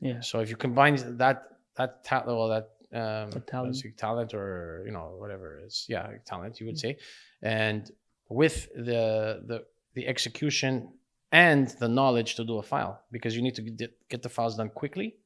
Yeah. 0.00 0.20
So 0.20 0.40
if 0.40 0.50
you 0.50 0.56
combine 0.56 0.96
that 1.18 1.44
that 1.76 2.04
talent, 2.04 2.28
well, 2.28 2.48
that 2.48 2.70
um, 2.92 3.42
talent. 3.46 3.76
talent 3.96 4.34
or 4.34 4.82
you 4.86 4.92
know 4.92 5.16
whatever 5.18 5.58
it 5.58 5.66
is, 5.66 5.86
yeah, 5.88 6.08
talent 6.24 6.60
you 6.60 6.66
would 6.66 6.78
say, 6.78 6.96
and 7.42 7.90
with 8.28 8.68
the 8.74 9.42
the 9.46 9.64
the 9.94 10.06
execution 10.06 10.92
and 11.32 11.68
the 11.80 11.88
knowledge 11.88 12.36
to 12.36 12.44
do 12.44 12.58
a 12.58 12.62
file, 12.62 13.00
because 13.10 13.34
you 13.36 13.42
need 13.42 13.54
to 13.56 13.62
get 13.62 14.08
get 14.08 14.22
the 14.22 14.28
files 14.28 14.56
done 14.56 14.70
quickly, 14.70 15.16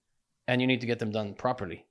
and 0.48 0.60
you 0.60 0.66
need 0.66 0.80
to 0.80 0.86
get 0.86 0.98
them 0.98 1.10
done 1.10 1.34
properly. 1.34 1.84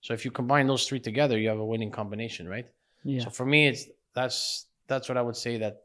So 0.00 0.14
if 0.14 0.24
you 0.24 0.30
combine 0.30 0.66
those 0.66 0.86
three 0.86 0.98
together, 0.98 1.38
you 1.38 1.48
have 1.48 1.58
a 1.58 1.64
winning 1.64 1.90
combination, 1.90 2.48
right? 2.48 2.66
Yeah. 3.04 3.24
So 3.24 3.30
for 3.30 3.46
me, 3.46 3.68
it's 3.68 3.86
that's 4.14 4.66
that's 4.92 5.08
what 5.08 5.18
I 5.18 5.22
would 5.22 5.36
say 5.36 5.58
that 5.58 5.82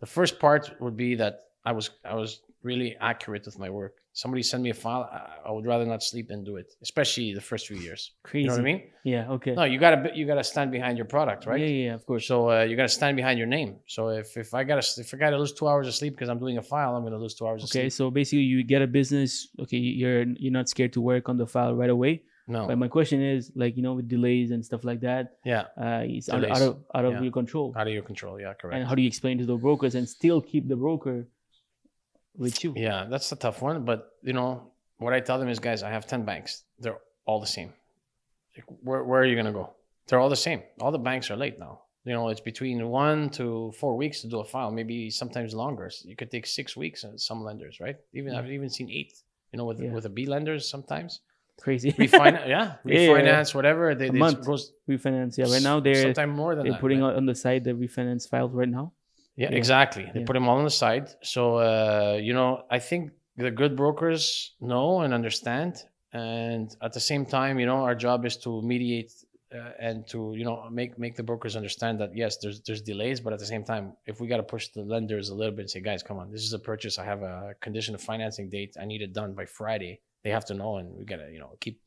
the 0.00 0.06
first 0.06 0.38
part 0.38 0.70
would 0.80 0.96
be 0.96 1.14
that 1.16 1.34
I 1.64 1.72
was 1.72 1.90
I 2.04 2.14
was 2.14 2.40
really 2.62 2.96
accurate 3.00 3.44
with 3.46 3.58
my 3.58 3.70
work. 3.70 3.94
Somebody 4.12 4.42
send 4.42 4.62
me 4.62 4.70
a 4.70 4.74
file, 4.74 5.02
I, 5.12 5.48
I 5.48 5.50
would 5.50 5.66
rather 5.66 5.84
not 5.84 6.02
sleep 6.02 6.28
than 6.28 6.44
do 6.44 6.56
it, 6.56 6.68
especially 6.82 7.34
the 7.34 7.40
first 7.40 7.66
few 7.66 7.76
years. 7.76 8.12
Crazy. 8.22 8.42
You 8.42 8.48
know 8.48 8.54
what 8.54 8.60
I 8.60 8.64
mean? 8.72 8.82
Yeah. 9.02 9.30
Okay. 9.36 9.54
No, 9.54 9.64
you 9.64 9.78
gotta 9.78 10.10
you 10.14 10.24
gotta 10.26 10.44
stand 10.44 10.70
behind 10.70 10.96
your 10.96 11.06
product, 11.06 11.46
right? 11.46 11.60
Yeah, 11.60 11.66
yeah, 11.66 11.84
yeah, 11.86 11.94
of 11.94 12.06
course. 12.06 12.26
So 12.26 12.50
uh, 12.50 12.62
you 12.62 12.76
gotta 12.76 12.88
stand 13.00 13.16
behind 13.16 13.38
your 13.38 13.48
name. 13.48 13.76
So 13.86 14.08
if 14.08 14.36
if 14.36 14.54
I 14.54 14.62
gotta 14.64 14.86
if 14.98 15.12
I 15.14 15.16
gotta 15.16 15.38
lose 15.38 15.52
two 15.52 15.68
hours 15.68 15.86
of 15.88 15.94
sleep 15.94 16.14
because 16.14 16.28
I'm 16.28 16.38
doing 16.38 16.58
a 16.58 16.62
file, 16.62 16.94
I'm 16.96 17.04
gonna 17.04 17.18
lose 17.18 17.34
two 17.34 17.46
hours 17.46 17.62
of 17.64 17.70
Okay, 17.70 17.90
so 17.90 18.10
basically 18.10 18.46
you 18.52 18.62
get 18.62 18.82
a 18.82 18.86
business. 18.86 19.48
Okay, 19.62 19.78
you're 19.78 20.24
you're 20.42 20.52
not 20.52 20.68
scared 20.68 20.92
to 20.94 21.00
work 21.00 21.28
on 21.28 21.36
the 21.36 21.46
file 21.46 21.74
right 21.74 21.90
away. 21.90 22.22
No. 22.46 22.66
But 22.66 22.76
my 22.76 22.88
question 22.88 23.22
is, 23.22 23.50
like 23.56 23.76
you 23.76 23.82
know, 23.82 23.94
with 23.94 24.08
delays 24.08 24.50
and 24.50 24.62
stuff 24.64 24.84
like 24.84 25.00
that, 25.00 25.38
yeah. 25.46 25.62
uh, 25.80 26.02
it's 26.04 26.28
out, 26.28 26.44
out 26.44 26.60
of 26.62 26.84
out 26.94 27.04
of 27.06 27.12
Yeah. 27.14 27.22
your 27.22 27.32
control. 27.32 27.72
Out 27.76 27.86
of 27.86 27.92
your 27.92 28.02
control. 28.02 28.38
Yeah. 28.38 28.52
Correct. 28.52 28.76
And 28.76 28.86
how 28.86 28.94
do 28.94 29.00
you 29.02 29.08
explain 29.08 29.38
to 29.38 29.46
the 29.46 29.56
brokers 29.56 29.94
and 29.94 30.06
still 30.08 30.40
keep 30.42 30.68
the 30.68 30.76
broker 30.76 31.26
with 32.36 32.62
you? 32.62 32.74
Yeah, 32.76 33.06
that's 33.08 33.32
a 33.32 33.36
tough 33.36 33.62
one. 33.62 33.84
But 33.84 34.10
you 34.22 34.32
know, 34.34 34.72
what 34.98 35.12
I 35.14 35.20
tell 35.20 35.38
them 35.38 35.48
is, 35.48 35.58
guys, 35.58 35.82
I 35.82 35.90
have 35.90 36.06
ten 36.06 36.24
banks. 36.24 36.64
They're 36.78 36.98
all 37.24 37.40
the 37.40 37.46
same. 37.46 37.72
Like, 38.56 38.66
where 38.82 39.02
where 39.04 39.20
are 39.22 39.24
you 39.26 39.36
gonna 39.36 39.52
go? 39.52 39.70
They're 40.06 40.18
all 40.20 40.28
the 40.28 40.36
same. 40.36 40.62
All 40.80 40.92
the 40.92 40.98
banks 40.98 41.30
are 41.30 41.36
late 41.36 41.58
now. 41.58 41.80
You 42.04 42.12
know, 42.12 42.28
it's 42.28 42.40
between 42.40 42.86
one 42.88 43.30
to 43.30 43.72
four 43.80 43.96
weeks 43.96 44.20
to 44.20 44.28
do 44.28 44.40
a 44.40 44.44
file, 44.44 44.70
maybe 44.70 45.08
sometimes 45.08 45.54
longer. 45.54 45.88
So 45.88 46.06
you 46.06 46.16
could 46.16 46.30
take 46.30 46.46
six 46.46 46.76
weeks 46.76 47.04
and 47.04 47.18
some 47.18 47.42
lenders, 47.42 47.80
right? 47.80 47.96
Even 48.12 48.34
Yeah. 48.34 48.40
I've 48.40 48.50
even 48.50 48.68
seen 48.68 48.90
eight. 48.90 49.14
You 49.52 49.56
know, 49.56 49.64
with 49.64 49.80
Yeah. 49.80 49.92
with 49.94 50.02
the 50.02 50.10
B 50.10 50.26
lenders 50.26 50.68
sometimes 50.68 51.20
Crazy. 51.60 51.92
refinance, 52.04 52.46
yeah, 52.48 52.76
Yeah, 52.84 52.84
yeah, 52.84 53.00
yeah. 53.00 53.08
refinance, 53.08 53.54
whatever. 53.54 53.94
They, 53.94 54.08
A 54.08 54.12
they 54.12 54.18
month. 54.18 54.44
goes 54.44 54.72
refinance. 54.88 55.38
Yeah, 55.38 55.46
right 55.52 55.62
now 55.62 55.80
they're 55.80 56.02
sometimes 56.02 56.36
more 56.36 56.54
than 56.54 56.64
they're 56.64 56.72
that, 56.72 56.80
putting 56.80 57.00
right? 57.02 57.14
on 57.16 57.26
the 57.26 57.34
side 57.34 57.64
the 57.64 57.72
refinance 57.72 58.28
files 58.28 58.52
right 58.52 58.68
now. 58.68 58.92
Yeah, 59.36 59.50
Yeah. 59.50 59.56
exactly. 59.56 60.10
They 60.12 60.24
put 60.24 60.34
them 60.34 60.48
all 60.48 60.58
on 60.58 60.64
the 60.64 60.70
side. 60.70 61.10
So, 61.22 61.56
uh, 61.56 62.18
you 62.22 62.34
know, 62.34 62.62
I 62.70 62.78
think 62.78 63.12
the 63.36 63.50
good 63.50 63.76
brokers 63.76 64.52
know 64.60 65.00
and 65.00 65.12
understand. 65.14 65.82
And 66.12 66.74
at 66.82 66.92
the 66.92 67.00
same 67.00 67.24
time, 67.26 67.58
you 67.58 67.66
know, 67.66 67.78
our 67.88 67.94
job 67.96 68.24
is 68.24 68.36
to 68.38 68.62
mediate 68.62 69.12
uh, 69.52 69.70
and 69.80 70.06
to, 70.08 70.34
you 70.36 70.44
know, 70.44 70.68
make 70.70 70.98
make 70.98 71.14
the 71.16 71.22
brokers 71.22 71.54
understand 71.56 72.00
that 72.00 72.10
yes, 72.16 72.36
there's 72.38 72.60
there's 72.62 72.82
delays, 72.82 73.20
but 73.20 73.32
at 73.32 73.38
the 73.38 73.46
same 73.46 73.64
time, 73.64 73.92
if 74.06 74.20
we 74.20 74.26
got 74.28 74.36
to 74.38 74.42
push 74.42 74.68
the 74.68 74.82
lenders 74.82 75.28
a 75.30 75.34
little 75.34 75.52
bit 75.54 75.62
and 75.62 75.70
say, 75.70 75.80
guys, 75.80 76.02
come 76.02 76.18
on, 76.18 76.30
this 76.30 76.42
is 76.42 76.52
a 76.52 76.58
purchase. 76.58 76.98
I 76.98 77.04
have 77.04 77.22
a 77.22 77.54
condition 77.60 77.94
of 77.94 78.00
financing 78.00 78.48
date. 78.50 78.76
I 78.80 78.84
need 78.84 79.02
it 79.02 79.12
done 79.12 79.32
by 79.34 79.46
Friday. 79.46 80.00
They 80.24 80.30
have 80.30 80.46
to 80.46 80.54
know, 80.54 80.76
and 80.78 80.96
we 80.98 81.04
gotta, 81.04 81.28
you 81.30 81.38
know, 81.38 81.56
keep 81.60 81.80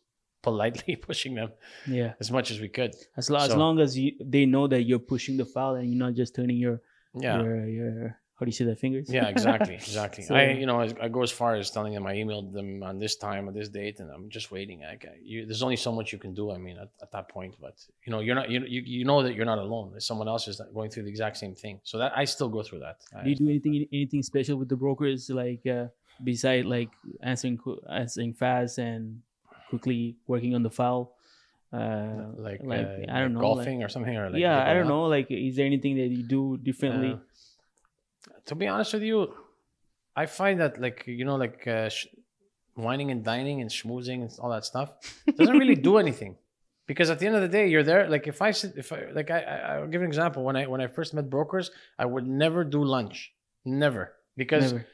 politely 0.44 0.96
pushing 1.10 1.34
them 1.36 1.52
Yeah, 1.88 2.14
as 2.20 2.32
much 2.32 2.52
as 2.52 2.60
we 2.62 2.70
could. 2.70 2.94
as, 3.18 3.30
lo- 3.30 3.40
as 3.40 3.56
long 3.56 3.80
as 3.80 3.98
you 3.98 4.12
they 4.24 4.46
know 4.46 4.68
that 4.68 4.84
you're 4.84 5.00
pushing 5.14 5.36
the 5.38 5.46
file 5.46 5.76
and 5.76 5.90
you're 5.92 6.00
not 6.08 6.14
just 6.14 6.36
turning 6.36 6.58
your 6.58 6.82
Yeah. 7.20 7.42
your 7.42 7.68
your 7.68 8.20
how 8.40 8.46
do 8.46 8.50
you 8.50 8.58
say 8.60 8.66
that 8.66 8.78
fingers? 8.78 9.10
Yeah, 9.10 9.30
exactly, 9.30 9.74
exactly. 9.90 10.24
So- 10.24 10.36
I, 10.36 10.52
you 10.62 10.68
know, 10.68 10.80
I, 10.80 10.88
I 11.06 11.08
go 11.10 11.24
as 11.24 11.32
far 11.32 11.56
as 11.56 11.72
telling 11.72 11.92
them 11.96 12.06
I 12.06 12.14
emailed 12.22 12.54
them 12.54 12.84
on 12.84 13.00
this 13.00 13.16
time, 13.16 13.48
on 13.48 13.54
this 13.56 13.68
date, 13.68 14.00
and 14.00 14.12
I'm 14.12 14.30
just 14.30 14.52
waiting. 14.52 14.82
Like, 14.82 15.06
uh, 15.10 15.16
you, 15.24 15.48
there's 15.48 15.64
only 15.64 15.76
so 15.76 15.92
much 15.92 16.14
you 16.14 16.20
can 16.20 16.36
do. 16.36 16.52
I 16.52 16.60
mean, 16.60 16.78
at, 16.78 16.90
at 17.02 17.12
that 17.16 17.30
point, 17.30 17.56
but 17.60 17.76
you 18.06 18.12
know, 18.12 18.20
you're 18.20 18.36
not, 18.36 18.52
you, 18.52 18.60
you, 18.76 18.82
you 19.00 19.06
know 19.06 19.24
that 19.24 19.34
you're 19.34 19.50
not 19.54 19.58
alone. 19.58 19.90
There's 19.90 20.06
someone 20.06 20.28
else 20.28 20.48
is 20.48 20.62
going 20.72 20.92
through 20.92 21.06
the 21.08 21.10
exact 21.10 21.38
same 21.38 21.56
thing. 21.56 21.80
So 21.84 21.98
that 21.98 22.12
I 22.16 22.26
still 22.26 22.48
go 22.58 22.62
through 22.62 22.82
that. 22.82 22.98
Do 23.24 23.28
you 23.32 23.36
do 23.36 23.50
anything 23.50 23.74
anything 23.92 24.22
special 24.22 24.56
with 24.60 24.70
the 24.70 24.76
brokers 24.86 25.32
like 25.32 25.66
uh, 25.66 25.88
beside 26.24 26.66
like 26.66 26.90
answering 27.22 27.60
answering 27.90 28.34
fast 28.34 28.78
and 28.78 29.22
quickly 29.70 30.16
working 30.28 30.56
on 30.56 30.64
the 30.64 30.70
file? 30.70 31.14
Uh, 31.72 32.32
like, 32.38 32.62
like, 32.64 32.88
uh, 32.88 33.12
I 33.12 33.20
don't 33.20 33.34
know, 33.34 33.42
golfing 33.42 33.84
or 33.84 33.90
something, 33.90 34.16
or 34.16 34.30
like 34.30 34.40
yeah, 34.40 34.64
I 34.64 34.74
don't 34.74 34.84
out? 34.84 34.90
know. 34.90 35.04
Like, 35.04 35.28
is 35.30 35.58
there 35.58 35.66
anything 35.66 35.98
that 35.98 36.08
you 36.08 36.24
do 36.24 36.58
differently? 36.58 37.12
Uh, 37.12 38.40
to 38.46 38.56
be 38.56 38.68
honest 38.68 38.94
with 38.94 39.04
you, 39.04 39.34
I 40.16 40.26
find 40.28 40.62
that 40.62 40.80
like 40.80 41.04
you 41.08 41.26
know, 41.26 41.36
like 41.36 41.68
uh, 41.68 41.90
sh- 41.90 42.08
wining 42.78 43.12
and 43.12 43.24
dining 43.24 43.60
and 43.62 43.70
schmoozing 43.70 44.22
and 44.22 44.32
all 44.40 44.50
that 44.50 44.64
stuff 44.64 44.94
doesn't 45.36 45.58
really 45.58 45.76
do 45.76 45.98
anything. 46.06 46.38
Because 46.88 47.10
at 47.10 47.20
the 47.20 47.26
end 47.26 47.36
of 47.36 47.42
the 47.42 47.50
day, 47.50 47.68
you're 47.68 47.84
there. 47.84 48.10
Like 48.10 48.28
if 48.28 48.42
I 48.42 48.52
sit, 48.52 48.76
if 48.78 48.94
I 48.94 49.12
like, 49.12 49.30
I, 49.30 49.42
I 49.42 49.76
I'll 49.76 49.88
give 49.88 50.02
an 50.02 50.08
example. 50.08 50.46
When 50.46 50.56
I 50.56 50.68
when 50.68 50.80
I 50.80 50.88
first 50.88 51.14
met 51.14 51.30
brokers, 51.30 51.70
I 52.00 52.06
would 52.06 52.26
never 52.26 52.64
do 52.64 52.82
lunch, 52.82 53.34
never, 53.66 54.14
because 54.38 54.72
Never. 54.72 54.88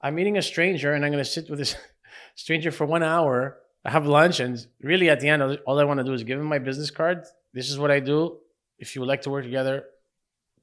I'm 0.00 0.14
meeting 0.14 0.36
a 0.38 0.42
stranger 0.42 0.92
and 0.92 1.04
I'm 1.04 1.10
gonna 1.10 1.24
sit 1.24 1.50
with 1.50 1.58
this 1.58 1.76
stranger 2.34 2.70
for 2.70 2.86
one 2.86 3.02
hour, 3.02 3.58
I 3.84 3.90
have 3.90 4.06
lunch, 4.06 4.40
and 4.40 4.64
really 4.82 5.08
at 5.10 5.20
the 5.20 5.28
end, 5.28 5.42
all 5.66 5.78
I 5.78 5.84
want 5.84 5.98
to 5.98 6.04
do 6.04 6.12
is 6.12 6.22
give 6.24 6.38
him 6.38 6.46
my 6.46 6.58
business 6.58 6.90
card. 6.90 7.24
This 7.52 7.70
is 7.70 7.78
what 7.78 7.90
I 7.90 8.00
do. 8.00 8.38
If 8.78 8.94
you 8.94 9.00
would 9.00 9.08
like 9.08 9.22
to 9.22 9.30
work 9.30 9.44
together, 9.44 9.84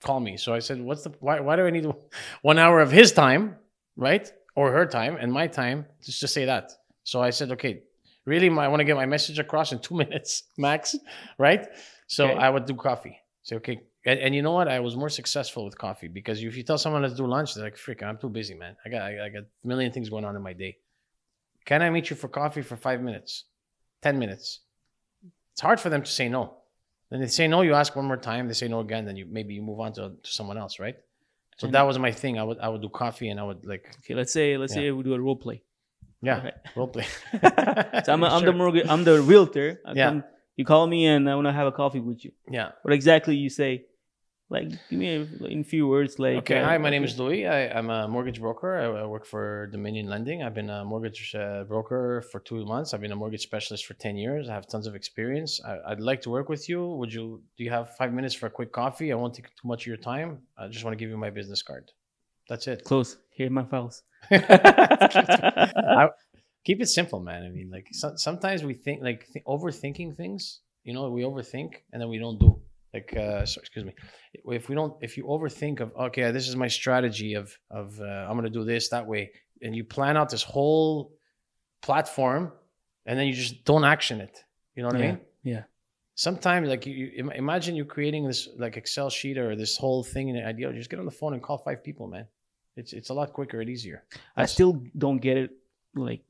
call 0.03 0.19
me. 0.19 0.37
So 0.37 0.53
I 0.53 0.59
said, 0.59 0.79
what's 0.81 1.03
the 1.03 1.11
why? 1.19 1.39
Why 1.39 1.55
do 1.55 1.65
I 1.65 1.69
need 1.69 1.87
one 2.41 2.59
hour 2.59 2.79
of 2.79 2.91
his 2.91 3.11
time, 3.11 3.55
right, 3.97 4.31
or 4.55 4.71
her 4.71 4.85
time, 4.85 5.17
and 5.19 5.31
my 5.31 5.47
time 5.47 5.85
just 6.03 6.19
to 6.21 6.27
say 6.27 6.45
that? 6.45 6.71
So 7.03 7.21
I 7.21 7.31
said, 7.31 7.51
okay, 7.51 7.83
really, 8.25 8.49
I 8.49 8.67
want 8.67 8.79
to 8.79 8.85
get 8.85 8.95
my 8.95 9.05
message 9.05 9.39
across 9.39 9.71
in 9.71 9.79
two 9.79 9.95
minutes 10.03 10.43
max, 10.57 10.95
right? 11.37 11.67
So 12.07 12.25
Okay. 12.27 12.35
I 12.39 12.49
would 12.49 12.65
do 12.65 12.75
coffee. 12.75 13.17
Say, 13.43 13.55
okay. 13.57 13.81
And, 14.05 14.19
and 14.19 14.35
you 14.35 14.41
know 14.41 14.51
what? 14.51 14.67
I 14.67 14.79
was 14.79 14.95
more 14.95 15.09
successful 15.09 15.65
with 15.65 15.77
coffee 15.77 16.07
because 16.07 16.43
if 16.43 16.55
you 16.55 16.63
tell 16.63 16.77
someone 16.77 17.01
let's 17.01 17.15
do 17.15 17.25
lunch, 17.25 17.53
they're 17.55 17.63
like, 17.63 17.77
"Freak, 17.77 18.03
I'm 18.03 18.17
too 18.17 18.29
busy, 18.29 18.53
man. 18.53 18.75
I 18.85 18.89
got, 18.89 19.01
I, 19.01 19.25
I 19.25 19.29
got 19.29 19.43
a 19.43 19.67
million 19.67 19.91
things 19.91 20.09
going 20.09 20.25
on 20.25 20.35
in 20.35 20.41
my 20.41 20.53
day. 20.53 20.77
Can 21.65 21.81
I 21.81 21.89
meet 21.89 22.09
you 22.09 22.15
for 22.15 22.27
coffee 22.27 22.61
for 22.61 22.75
five 22.77 23.01
minutes, 23.01 23.45
ten 24.01 24.19
minutes?" 24.19 24.59
It's 25.53 25.61
hard 25.61 25.79
for 25.79 25.89
them 25.89 26.01
to 26.03 26.11
say 26.11 26.27
no. 26.29 26.57
Then 27.09 27.21
they 27.21 27.27
say 27.27 27.47
no. 27.47 27.61
You 27.61 27.73
ask 27.75 27.95
one 27.95 28.05
more 28.05 28.17
time. 28.17 28.47
They 28.47 28.53
say 28.53 28.67
no 28.67 28.79
again. 28.81 29.05
Then 29.05 29.15
you 29.15 29.25
maybe 29.29 29.53
you 29.53 29.61
move 29.61 29.79
on 29.79 29.93
to, 29.93 30.09
to 30.21 30.31
someone 30.31 30.57
else, 30.57 30.79
right? 30.79 30.97
So 31.57 31.65
And- 31.67 31.73
that 31.75 31.83
was 31.83 31.97
my 31.97 32.11
thing. 32.11 32.37
I 32.37 32.43
would 32.43 32.59
I 32.59 32.67
would 32.69 32.81
do 32.81 32.89
coffee 32.89 33.29
and 33.29 33.39
I 33.39 33.43
would 33.43 33.65
like 33.65 33.85
Okay, 33.99 34.13
let's 34.13 34.33
say 34.33 34.57
let's 34.57 34.75
Yeah. 34.75 34.81
say 34.81 34.91
we 34.91 35.03
do 35.03 35.13
a 35.13 35.19
role 35.19 35.37
play. 35.37 35.63
yeah 36.21 36.37
Okay. 36.39 36.51
role 36.75 36.87
play. 36.89 37.05
So 38.05 38.13
I'm, 38.13 38.21
a, 38.23 38.27
I'm 38.27 38.41
Sure. 38.41 38.51
the 38.51 38.57
mortgage, 38.57 38.87
I'm 38.87 39.03
the 39.03 39.21
realtor. 39.21 39.81
I 39.85 39.93
Yeah. 39.93 40.09
come- 40.09 40.23
you 40.57 40.65
call 40.65 40.85
me 40.87 41.05
and 41.07 41.29
I 41.29 41.35
want 41.35 41.47
to 41.47 41.51
have 41.53 41.67
a 41.67 41.71
coffee 41.71 41.99
with 41.99 42.23
you. 42.25 42.31
yeah. 42.49 42.71
What 42.83 42.93
exactly 42.93 43.35
you 43.35 43.49
say? 43.49 43.85
Like, 44.49 44.69
give 44.89 44.99
me 44.99 45.09
a, 45.15 45.45
in 45.47 45.63
few 45.63 45.87
words. 45.87 46.19
Like, 46.19 46.37
Okay. 46.37 46.59
uh, 46.59 46.65
Hi, 46.65 46.77
my 46.77 46.91
name 46.91 47.03
is 47.03 47.17
Louis. 47.19 47.47
I, 47.47 47.67
I'm 47.69 47.89
a 47.89 48.07
mortgage 48.07 48.39
broker. 48.39 48.77
I, 48.77 49.01
I 49.01 49.05
work 49.07 49.25
for 49.25 49.67
Dominion 49.71 50.07
Lending. 50.07 50.43
I've 50.43 50.53
been 50.53 50.69
a 50.69 50.85
mortgage 50.85 51.33
uh, 51.33 51.63
broker 51.63 52.21
for 52.31 52.39
two 52.41 52.63
months. 52.63 52.93
I've 52.93 53.01
been 53.01 53.11
a 53.11 53.15
mortgage 53.15 53.41
specialist 53.41 53.87
for 53.87 53.95
10 53.95 54.17
years. 54.17 54.47
I 54.47 54.53
have 54.53 54.67
tons 54.67 54.85
of 54.85 54.93
experience. 54.93 55.59
I, 55.65 55.79
I'd 55.87 55.99
like 55.99 56.21
to 56.21 56.29
work 56.29 56.47
with 56.47 56.69
you. 56.69 56.85
Would 56.99 57.11
you, 57.11 57.41
do 57.57 57.63
you 57.63 57.71
have 57.71 57.95
five 57.97 58.13
minutes 58.13 58.35
for 58.35 58.45
a 58.45 58.51
quick 58.51 58.71
coffee? 58.71 59.11
I 59.11 59.15
won't 59.15 59.33
take 59.33 59.45
too 59.47 59.67
much 59.67 59.81
of 59.83 59.87
your 59.87 59.97
time. 59.97 60.43
I 60.59 60.67
just 60.67 60.83
want 60.83 60.93
to 60.95 60.99
give 61.03 61.09
you 61.09 61.17
my 61.17 61.31
business 61.31 61.63
card. 61.63 61.91
That's 62.47 62.67
it. 62.67 62.83
Close. 62.83 63.17
Here 63.31 63.49
my 63.49 63.63
files. 63.63 64.03
I- 64.31 66.09
keep 66.63 66.81
it 66.81 66.87
simple, 66.87 67.19
man. 67.19 67.43
I 67.43 67.49
mean, 67.49 67.71
like 67.71 67.87
so, 67.91 68.13
sometimes 68.15 68.63
we 68.63 68.75
think 68.75 69.01
like 69.01 69.25
th- 69.33 69.43
overthinking 69.45 70.15
things 70.15 70.61
you 70.83 70.93
know, 70.93 71.09
we 71.09 71.23
overthink 71.23 71.77
and 71.91 71.99
then 71.99 72.09
we 72.09 72.19
don't 72.19 72.39
do. 72.39 72.61
Like, 72.95 73.13
uh, 73.17 73.41
excuse 73.43 73.83
me, 73.89 73.93
if 74.59 74.69
we 74.69 74.73
don't, 74.79 74.93
if 75.07 75.11
you 75.17 75.23
overthink 75.25 75.79
of, 75.81 75.89
okay, 76.07 76.31
this 76.31 76.47
is 76.47 76.55
my 76.55 76.69
strategy 76.69 77.31
of 77.41 77.47
of 77.79 77.87
uh, 77.99 78.27
I'm 78.27 78.35
gonna 78.37 78.49
do 78.59 78.63
this 78.73 78.83
that 78.95 79.05
way, 79.13 79.23
and 79.63 79.75
you 79.75 79.83
plan 79.83 80.15
out 80.19 80.29
this 80.29 80.43
whole 80.43 81.11
platform, 81.81 82.51
and 83.05 83.13
then 83.19 83.25
you 83.27 83.33
just 83.33 83.63
don't 83.65 83.83
action 83.83 84.21
it. 84.21 84.35
You 84.75 84.83
know 84.83 84.89
what 84.89 84.97
I 84.97 84.99
Yeah. 85.05 85.11
mean? 85.11 85.19
Yeah. 85.43 85.63
Sometimes, 86.15 86.69
like 86.69 86.85
you, 86.85 86.93
you 87.01 87.07
im- 87.21 87.31
imagine 87.43 87.75
you 87.75 87.83
creating 87.85 88.23
this 88.27 88.47
like 88.57 88.77
Excel 88.77 89.09
sheet 89.09 89.37
or 89.37 89.55
this 89.63 89.75
whole 89.77 90.01
thing 90.13 90.29
in 90.29 90.35
an 90.37 90.45
idea. 90.45 90.71
Just 90.73 90.89
get 90.89 90.99
on 90.99 91.05
the 91.05 91.17
phone 91.19 91.33
and 91.33 91.41
call 91.43 91.57
five 91.57 91.83
people, 91.83 92.07
man. 92.07 92.25
It's 92.77 92.93
it's 92.93 93.09
a 93.09 93.13
lot 93.13 93.33
quicker 93.33 93.59
and 93.61 93.69
easier. 93.69 93.99
I 94.37 94.45
still 94.45 94.73
don't 94.97 95.19
get 95.27 95.35
it. 95.43 95.49
Like, 96.07 96.21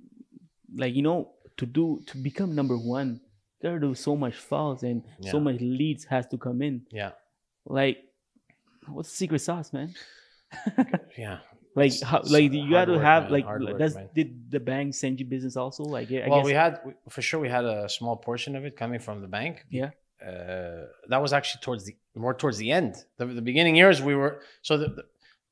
like 0.83 0.93
you 0.97 1.03
know, 1.03 1.17
to 1.57 1.65
do 1.67 2.01
to 2.07 2.17
become 2.17 2.49
number 2.55 2.77
one, 2.77 3.21
there 3.61 3.75
are 3.83 3.95
so 3.95 4.15
much 4.15 4.35
files 4.35 4.83
and 4.83 5.03
so 5.21 5.39
much 5.39 5.59
leads 5.59 6.05
has 6.05 6.27
to 6.27 6.37
come 6.37 6.61
in. 6.61 6.81
Yeah, 6.91 7.11
Like, 7.65 7.97
what's 8.87 9.09
the 9.09 9.15
secret 9.17 9.39
sauce, 9.39 9.73
man? 9.73 9.93
yeah. 11.17 11.39
Like, 11.75 11.87
It's- 11.91 12.03
how, 12.03 12.19
it's 12.19 12.31
like 12.31 12.53
you 12.53 12.69
got 12.69 12.85
to 12.85 12.99
have 12.99 13.23
man, 13.23 13.31
like, 13.31 13.45
work, 13.45 13.77
does 13.77 13.95
man. 13.95 14.09
did 14.15 14.49
the 14.49 14.59
bank 14.61 14.93
send 14.93 15.19
you 15.19 15.25
business 15.25 15.57
also? 15.57 15.83
Like, 15.83 16.09
I 16.11 16.27
well, 16.27 16.39
guess 16.39 16.45
we 16.45 16.53
had 16.53 16.79
we, 16.85 16.93
for 17.09 17.21
sure 17.21 17.39
we 17.39 17.49
had 17.49 17.65
a 17.65 17.89
small 17.89 18.15
portion 18.15 18.55
of 18.55 18.63
it 18.65 18.77
coming 18.77 18.99
from 18.99 19.21
the 19.21 19.27
bank. 19.27 19.65
Yeah. 19.69 19.89
Uh, 20.25 20.85
that 21.09 21.21
was 21.21 21.33
actually 21.33 21.59
towards 21.61 21.83
the 21.85 21.95
more 22.15 22.33
towards 22.33 22.57
the 22.57 22.71
end. 22.71 22.95
The, 23.17 23.25
the 23.25 23.41
beginning 23.41 23.75
years 23.75 24.01
we 24.01 24.15
were 24.15 24.39
so 24.61 24.77
the, 24.77 24.87
the 24.87 25.03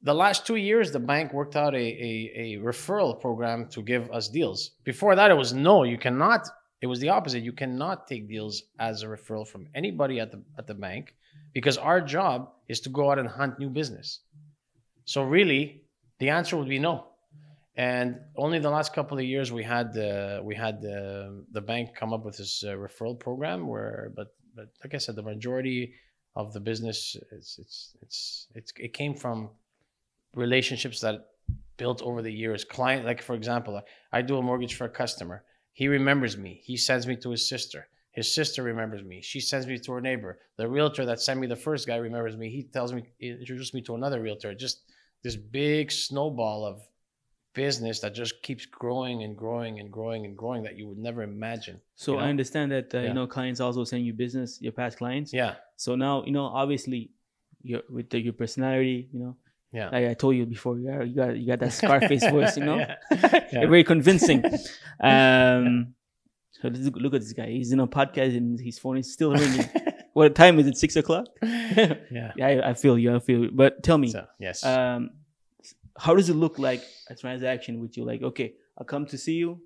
the 0.03 0.13
last 0.13 0.47
two 0.47 0.55
years 0.55 0.91
the 0.91 0.99
bank 0.99 1.33
worked 1.33 1.55
out 1.57 1.73
a, 1.75 1.77
a 2.09 2.11
a 2.43 2.47
referral 2.63 3.19
program 3.19 3.67
to 3.69 3.81
give 3.81 4.09
us 4.11 4.29
deals. 4.29 4.71
Before 4.85 5.15
that 5.15 5.29
it 5.29 5.35
was 5.35 5.51
no, 5.53 5.83
you 5.83 5.97
cannot. 5.97 6.47
It 6.83 6.87
was 6.87 6.99
the 6.99 7.07
opposite. 7.17 7.43
You 7.43 7.53
cannot 7.53 8.07
take 8.09 8.27
deals 8.27 8.63
as 8.77 9.03
a 9.03 9.07
referral 9.07 9.47
from 9.47 9.67
anybody 9.73 10.19
at 10.19 10.31
the 10.33 10.43
at 10.57 10.67
the 10.67 10.73
bank 10.73 11.15
because 11.53 11.77
our 11.77 12.01
job 12.01 12.49
is 12.67 12.81
to 12.81 12.89
go 12.89 13.09
out 13.09 13.19
and 13.19 13.29
hunt 13.29 13.57
new 13.57 13.69
business. 13.69 14.19
So 15.05 15.23
really, 15.23 15.85
the 16.19 16.27
answer 16.37 16.57
would 16.57 16.67
be 16.67 16.79
no. 16.79 16.95
And 17.77 18.19
only 18.35 18.59
the 18.59 18.69
last 18.69 18.93
couple 18.93 19.17
of 19.17 19.23
years 19.23 19.49
we 19.49 19.63
had 19.63 19.97
uh, 19.97 20.41
we 20.43 20.55
had 20.55 20.81
the 20.81 21.45
the 21.53 21.61
bank 21.61 21.95
come 21.95 22.11
up 22.11 22.25
with 22.25 22.35
this 22.35 22.65
uh, 22.65 22.73
referral 22.85 23.17
program 23.17 23.65
where, 23.65 24.11
but 24.13 24.35
but 24.53 24.67
like 24.83 24.93
I 24.93 24.97
said, 24.97 25.15
the 25.15 25.29
majority 25.33 25.93
of 26.35 26.51
the 26.51 26.59
business 26.59 27.15
it's 27.31 27.59
it's 27.59 27.95
it's, 28.01 28.47
it's 28.55 28.73
it 28.75 28.91
came 28.91 29.15
from 29.15 29.37
relationships 30.35 30.99
that 30.99 31.15
built 31.77 32.01
over 32.01 32.21
the 32.21 32.35
years. 32.43 32.65
Client, 32.65 33.05
like 33.05 33.21
for 33.21 33.35
example, 33.35 33.81
I 34.11 34.21
do 34.21 34.35
a 34.37 34.41
mortgage 34.41 34.75
for 34.75 34.83
a 34.83 34.95
customer. 35.03 35.45
He 35.73 35.87
remembers 35.87 36.37
me. 36.37 36.61
He 36.63 36.77
sends 36.77 37.07
me 37.07 37.15
to 37.17 37.31
his 37.31 37.47
sister. 37.47 37.87
His 38.11 38.33
sister 38.33 38.61
remembers 38.61 39.03
me. 39.03 39.21
She 39.21 39.39
sends 39.39 39.65
me 39.65 39.79
to 39.79 39.91
her 39.93 40.01
neighbor. 40.01 40.39
The 40.57 40.67
realtor 40.67 41.03
that 41.05 41.19
sent 41.19 41.39
me 41.39 41.47
the 41.47 41.55
first 41.55 41.87
guy 41.87 41.95
remembers 41.95 42.37
me. 42.37 42.49
He 42.49 42.63
tells 42.63 42.93
me, 42.93 43.03
he 43.17 43.29
introduced 43.31 43.73
me 43.73 43.81
to 43.83 43.95
another 43.95 44.21
realtor. 44.21 44.53
Just 44.53 44.81
this 45.23 45.35
big 45.35 45.91
snowball 45.91 46.63
of 46.65 46.81
business 47.53 47.99
that 48.01 48.13
just 48.13 48.41
keeps 48.41 48.65
growing 48.65 49.23
and 49.23 49.35
growing 49.37 49.79
and 49.79 49.91
growing 49.91 50.25
and 50.25 50.37
growing 50.37 50.63
that 50.63 50.77
you 50.77 50.87
would 50.87 50.97
never 50.97 51.23
imagine. 51.23 51.79
so. 51.95 52.13
you 52.13 52.19
I 52.19 52.29
understand 52.29 52.71
that 52.71 52.93
uh, 52.93 52.99
Yeah. 52.99 53.07
you 53.09 53.13
know 53.13 53.27
clients 53.27 53.59
also 53.59 53.83
send 53.83 54.05
you 54.05 54.13
business, 54.13 54.61
your 54.61 54.71
past 54.73 54.97
clients. 54.97 55.33
Yeah, 55.33 55.55
So 55.75 55.95
now 55.95 56.23
you 56.25 56.31
know, 56.31 56.45
obviously, 56.45 57.11
your 57.61 57.81
with 57.89 58.09
the, 58.09 58.19
your 58.19 58.33
personality, 58.33 59.09
you 59.13 59.19
know, 59.19 59.35
yeah. 59.73 59.89
like 59.89 60.05
I 60.07 60.13
told 60.13 60.35
you 60.35 60.45
before, 60.45 60.77
you 60.77 60.87
got 60.89 61.07
you 61.07 61.15
got, 61.15 61.37
you 61.37 61.47
got 61.47 61.59
that 61.59 61.73
Scarface 61.73 62.25
voice, 62.29 62.55
you 62.57 62.63
know, 62.65 62.77
Yeah. 62.77 62.95
You're 63.51 63.67
very 63.69 63.83
convincing. 63.83 64.43
um, 65.01 65.93
so 66.51 66.69
look 66.69 67.13
at 67.13 67.21
this 67.21 67.33
guy. 67.33 67.47
He's 67.47 67.71
in 67.71 67.79
a 67.79 67.87
podcast 67.87 68.37
and 68.37 68.59
his 68.59 68.79
phone 68.79 68.97
is 68.97 69.11
still 69.11 69.33
ringing. 69.33 69.65
what 70.13 70.33
time 70.35 70.59
is 70.59 70.67
it? 70.67 70.77
Six 70.77 70.95
o'clock. 70.95 71.25
yeah. 71.41 72.31
Yeah, 72.35 72.47
I, 72.47 72.69
I 72.69 72.73
feel 72.73 72.97
you. 72.97 73.15
I 73.15 73.19
feel 73.19 73.41
you. 73.45 73.51
But 73.51 73.83
tell 73.83 73.97
me, 73.97 74.11
So, 74.11 74.25
yes. 74.39 74.63
um, 74.65 75.09
how 75.97 76.15
does 76.15 76.29
it 76.29 76.35
look 76.35 76.57
like 76.59 76.81
a 77.09 77.15
transaction 77.15 77.79
with 77.81 77.97
you? 77.97 78.05
Like, 78.05 78.21
okay, 78.23 78.53
I'll 78.77 78.85
come 78.85 79.05
to 79.07 79.17
see 79.17 79.33
you. 79.33 79.59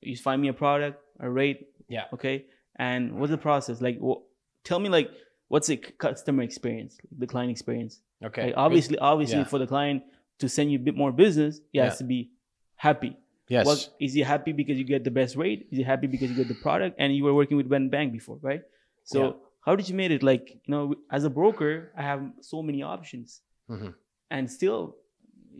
You 0.00 0.16
find 0.16 0.42
me 0.42 0.48
a 0.48 0.52
product, 0.52 1.00
a 1.20 1.30
rate. 1.30 1.68
Yeah. 1.88 2.04
Okay. 2.12 2.46
And 2.76 3.18
what's 3.18 3.30
the 3.30 3.38
process? 3.38 3.80
Like, 3.80 3.98
wh- 4.04 4.20
tell 4.64 4.80
me, 4.80 4.88
like, 4.88 5.10
what's 5.48 5.68
the 5.68 5.76
customer 5.76 6.42
experience, 6.42 6.98
the 7.16 7.26
client 7.26 7.50
experience? 7.50 8.00
Okay. 8.22 8.46
Like, 8.46 8.54
obviously, 8.56 8.98
obviously, 8.98 9.38
Yeah. 9.38 9.44
for 9.44 9.58
the 9.58 9.66
client 9.66 10.02
to 10.38 10.48
send 10.48 10.70
you 10.72 10.78
a 10.78 10.82
bit 10.82 10.96
more 10.96 11.12
business, 11.12 11.60
he 11.72 11.78
has 11.78 11.94
Yeah. 11.94 11.98
to 11.98 12.04
be 12.04 12.30
happy. 12.76 13.16
Yes. 13.48 13.66
What 13.66 13.90
is 14.00 14.14
he 14.14 14.20
happy 14.20 14.52
because 14.52 14.78
you 14.78 14.84
get 14.84 15.04
the 15.04 15.10
best 15.10 15.36
rate? 15.36 15.68
Is 15.70 15.78
he 15.78 15.84
happy 15.84 16.06
because 16.06 16.30
you 16.30 16.36
get 16.36 16.48
the 16.48 16.54
product 16.62 16.96
and 16.98 17.14
you 17.14 17.24
were 17.24 17.34
working 17.34 17.56
with 17.56 17.68
Ben 17.68 17.88
Bank 17.90 18.12
before, 18.12 18.38
right? 18.42 18.62
So 19.04 19.18
Yeah. 19.22 19.32
how 19.66 19.76
did 19.76 19.88
you 19.88 19.94
make 19.94 20.10
it? 20.10 20.22
Like 20.22 20.50
you 20.64 20.70
know, 20.72 20.94
as 21.10 21.24
a 21.24 21.30
broker, 21.30 21.92
I 21.96 22.02
have 22.02 22.22
so 22.40 22.62
many 22.62 22.82
options, 22.82 23.42
Mhm. 23.68 23.94
and 24.30 24.50
still, 24.50 24.96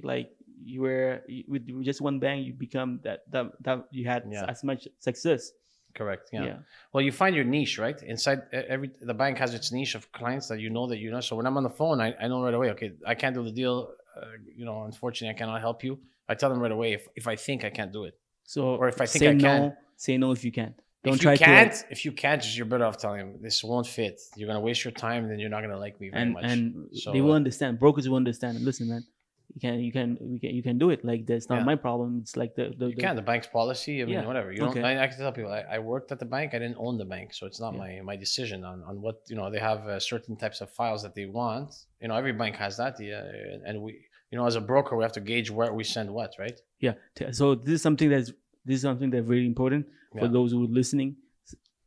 like 0.03 0.31
you 0.65 0.81
were 0.81 1.23
with 1.47 1.69
just 1.85 2.01
one 2.01 2.19
bank, 2.19 2.47
you 2.47 2.55
become 2.55 3.01
that 3.05 3.31
that 3.31 3.53
that 3.63 3.87
you 3.93 4.07
had 4.09 4.25
as 4.33 4.65
much 4.65 4.89
success. 4.99 5.53
Correct. 5.95 6.31
Yeah. 6.33 6.45
Yeah. 6.45 6.57
Well, 6.93 7.03
you 7.03 7.13
find 7.13 7.35
your 7.37 7.45
niche, 7.45 7.79
right? 7.79 8.01
Inside 8.03 8.43
every 8.53 8.91
the 9.01 9.15
bank 9.15 9.39
has 9.39 9.55
its 9.55 9.71
niche 9.73 9.95
of 9.95 10.11
clients 10.13 10.49
that 10.49 10.59
you 10.61 10.71
know 10.71 10.87
that 10.89 10.99
you 10.99 11.11
know. 11.11 11.21
So 11.21 11.37
when 11.37 11.47
I'm 11.47 11.57
on 11.57 11.63
the 11.63 11.71
phone, 11.81 12.01
I, 12.01 12.15
I 12.21 12.27
know 12.29 12.43
right 12.43 12.55
away. 12.55 12.71
Okay, 12.71 12.93
I 13.07 13.15
can't 13.15 13.35
do 13.35 13.43
the 13.45 13.53
deal. 13.53 13.93
Uh, 14.17 14.27
you 14.57 14.65
know, 14.65 14.85
unfortunately, 14.85 15.35
I 15.35 15.39
cannot 15.39 15.61
help 15.61 15.83
you. 15.85 15.99
I 16.29 16.35
tell 16.35 16.51
them 16.51 16.61
right 16.61 16.71
away 16.73 16.93
if, 16.95 17.07
if 17.17 17.27
I 17.29 17.37
think 17.37 17.65
I 17.65 17.71
can't 17.71 17.93
do 17.93 18.05
it. 18.05 18.17
So 18.45 18.77
Or 18.77 18.89
if 18.89 19.01
I 19.01 19.07
think 19.07 19.21
say 19.23 19.29
I 19.31 19.33
no, 19.35 19.41
can. 19.49 19.77
say 19.97 20.17
no 20.19 20.33
if 20.33 20.45
you 20.45 20.53
can't. 20.53 20.75
Don't 21.03 21.15
if 21.17 21.21
try 21.21 21.33
you 21.33 21.39
to 21.39 21.45
can't, 21.45 21.73
like- 21.73 21.85
if 21.91 22.05
you 22.07 22.13
can't, 22.13 22.41
just 22.43 22.57
you're 22.57 22.65
better 22.67 22.85
off 22.87 22.97
telling 22.99 23.19
them 23.21 23.43
this 23.43 23.63
won't 23.63 23.87
fit. 23.87 24.21
You're 24.37 24.47
gonna 24.47 24.61
waste 24.61 24.85
your 24.85 24.93
time, 24.93 25.25
and 25.25 25.31
then 25.33 25.39
you're 25.39 25.51
not 25.51 25.61
gonna 25.63 25.79
like 25.79 26.01
me 26.01 26.09
very 26.11 26.23
and 26.23 26.33
much. 26.33 26.45
and 26.45 26.89
So, 26.93 27.13
they 27.13 27.21
will 27.21 27.35
understand. 27.35 27.79
Brokers 27.79 28.09
will 28.09 28.17
understand. 28.17 28.59
Listen, 28.63 28.89
man, 28.89 29.05
you 29.53 29.61
can 29.61 29.75
you 29.81 29.93
can 29.93 30.19
we 30.21 30.39
can 30.39 30.51
you 30.51 30.63
can 30.63 30.79
do 30.79 30.91
it. 30.91 31.05
Like 31.05 31.27
that's 31.27 31.49
not 31.49 31.59
Yeah. 31.61 31.65
my 31.65 31.77
problem. 31.77 32.19
It's 32.23 32.37
like 32.37 32.55
the 32.57 32.73
the, 32.77 32.87
You 32.91 32.97
can. 32.97 33.15
The 33.17 33.23
bank's 33.23 33.47
policy. 33.47 34.03
I 34.03 34.05
mean, 34.05 34.15
Yeah. 34.15 34.27
whatever. 34.27 34.51
You 34.53 34.59
don't. 34.59 34.71
Okay. 34.71 34.83
I, 34.83 35.05
I 35.05 35.07
can 35.09 35.17
tell 35.19 35.33
people. 35.33 35.53
I, 35.53 35.63
I 35.77 35.79
worked 35.79 36.11
at 36.13 36.19
the 36.19 36.25
bank. 36.37 36.55
I 36.55 36.59
didn't 36.59 36.79
own 36.87 36.99
the 36.99 37.05
bank, 37.05 37.35
so 37.35 37.47
it's 37.47 37.61
not 37.61 37.73
Yeah. 37.75 37.81
my 37.85 38.01
my 38.11 38.17
decision 38.17 38.65
on 38.65 38.83
on 38.83 39.01
what 39.05 39.17
you 39.31 39.37
know. 39.37 39.51
They 39.51 39.61
have 39.71 39.81
uh, 39.87 40.01
certain 40.01 40.35
types 40.37 40.61
of 40.61 40.71
files 40.71 41.03
that 41.05 41.15
they 41.15 41.27
want. 41.27 41.69
You 42.01 42.09
know, 42.09 42.17
every 42.17 42.33
bank 42.33 42.57
has 42.57 42.77
that. 42.79 42.95
Yeah, 43.01 43.23
and 43.69 43.75
we, 43.85 43.91
you 44.31 44.37
know, 44.39 44.47
as 44.47 44.57
a 44.57 44.61
broker, 44.61 44.97
we 44.97 45.03
have 45.05 45.13
to 45.21 45.25
gauge 45.33 45.51
where 45.51 45.73
we 45.73 45.85
send 45.85 46.09
what, 46.19 46.31
right? 46.39 46.59
Yeah. 46.81 46.95
So 47.33 47.55
this 47.55 47.75
is 47.79 47.83
something 47.83 48.09
that's 48.15 48.31
this 48.67 48.77
is 48.77 48.83
something 48.83 49.11
that's 49.11 49.27
very 49.35 49.47
important 49.47 49.87
for 50.19 50.27
those 50.37 50.49
who 50.53 50.65
are 50.65 50.75
listening. 50.83 51.17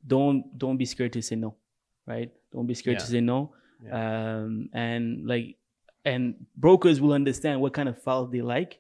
Don't 0.05 0.39
don't 0.57 0.77
be 0.77 0.85
scared 0.85 1.13
to 1.13 1.21
say 1.21 1.35
no, 1.35 1.55
right? 2.05 2.31
Don't 2.53 2.67
be 2.67 2.75
scared 2.75 2.99
to 2.99 3.05
say 3.05 3.19
no. 3.19 3.39
Um, 3.91 4.69
and 4.73 5.27
like, 5.27 5.57
and 6.11 6.21
brokers 6.65 6.97
will 7.01 7.13
understand 7.21 7.55
what 7.61 7.73
kind 7.77 7.89
of 7.91 7.95
files 8.07 8.27
they 8.31 8.41
like, 8.55 8.71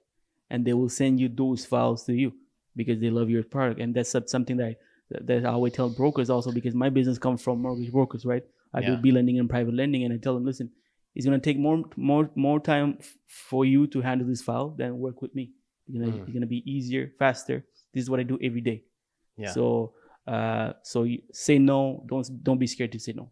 and 0.51 0.59
they 0.65 0.73
will 0.79 0.89
send 1.01 1.13
you 1.21 1.27
those 1.41 1.61
files 1.73 1.99
to 2.07 2.13
you 2.13 2.29
because 2.79 2.97
they 3.03 3.09
love 3.19 3.29
your 3.35 3.43
product. 3.55 3.79
And 3.81 3.89
that's 3.95 4.11
something 4.35 4.57
that 4.63 4.73
that 5.29 5.45
I 5.45 5.51
always 5.57 5.73
tell 5.73 5.89
brokers 6.01 6.29
also 6.35 6.51
because 6.59 6.75
my 6.83 6.89
business 6.97 7.17
comes 7.25 7.39
from 7.45 7.61
mortgage 7.65 7.91
brokers, 7.97 8.23
right? 8.33 8.43
I 8.77 8.79
do 8.81 8.93
Yeah. 8.93 9.01
B 9.03 9.11
lending 9.17 9.37
and 9.41 9.49
private 9.55 9.73
lending, 9.81 10.01
and 10.05 10.11
I 10.15 10.17
tell 10.25 10.35
them, 10.37 10.45
listen, 10.51 10.67
it's 11.15 11.25
gonna 11.27 11.45
take 11.49 11.57
more 11.67 11.79
more 12.11 12.25
more 12.47 12.59
time 12.73 12.89
for 13.49 13.61
you 13.73 13.81
to 13.93 13.97
handle 14.07 14.27
this 14.31 14.41
file 14.49 14.69
than 14.79 14.89
work 15.05 15.17
with 15.23 15.33
me. 15.39 15.45
It's 15.87 15.93
gonna, 15.97 16.11
Mm. 16.11 16.23
it's 16.27 16.33
gonna 16.37 16.53
be 16.57 16.61
easier, 16.75 17.03
faster. 17.23 17.57
This 17.93 18.01
is 18.05 18.09
what 18.11 18.19
I 18.23 18.25
do 18.33 18.37
every 18.49 18.61
day. 18.71 18.77
Yeah. 19.37 19.53
So 19.57 19.65
uh, 20.33 20.69
so 20.91 20.97
you 21.11 21.19
say 21.45 21.57
no. 21.71 21.79
Don't 22.09 22.25
don't 22.47 22.59
be 22.65 22.67
scared 22.67 22.91
to 22.97 22.99
say 22.99 23.13
no. 23.21 23.25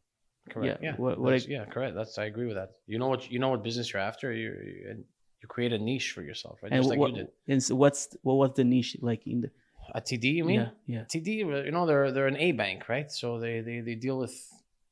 Correct. 0.50 0.82
yeah, 0.82 0.92
Yeah. 0.92 0.96
what- 0.98 1.18
what 1.20 1.34
I- 1.34 1.46
yeah. 1.48 1.66
Correct. 1.66 1.96
That's 1.96 2.18
I 2.18 2.26
agree 2.26 2.46
with 2.48 2.56
that. 2.56 2.72
You 2.88 2.98
know 3.00 3.08
what 3.14 3.22
you 3.32 3.40
know 3.40 3.50
what 3.50 3.64
business 3.64 3.92
you're 3.92 4.02
after. 4.12 4.32
You 4.34 4.50
you, 4.50 5.04
you 5.42 5.48
create 5.48 5.74
a 5.74 5.78
niche 5.90 6.12
for 6.16 6.22
yourself, 6.22 6.56
right? 6.62 6.72
And 6.72 6.80
Just 6.82 6.90
like 6.90 7.00
what, 7.00 7.12
you 7.12 7.18
did 7.18 7.28
and 7.48 7.62
so 7.64 7.76
what's 7.76 8.02
what 8.28 8.36
was 8.42 8.52
the 8.60 8.64
niche 8.64 8.98
like 9.02 9.26
in 9.28 9.42
the? 9.42 9.50
at 9.94 10.06
TD. 10.08 10.26
You 10.40 10.46
mean? 10.46 10.60
yeah, 10.62 10.70
yeah. 10.96 11.04
TD, 11.12 11.28
you 11.68 11.72
know, 11.72 11.86
they're 11.86 12.12
they're 12.12 12.28
an 12.28 12.38
A 12.38 12.52
bank, 12.54 12.90
right? 12.90 13.12
So 13.12 13.40
they 13.40 13.62
they, 13.62 13.78
they 13.82 13.96
deal 13.96 14.18
with, 14.18 14.36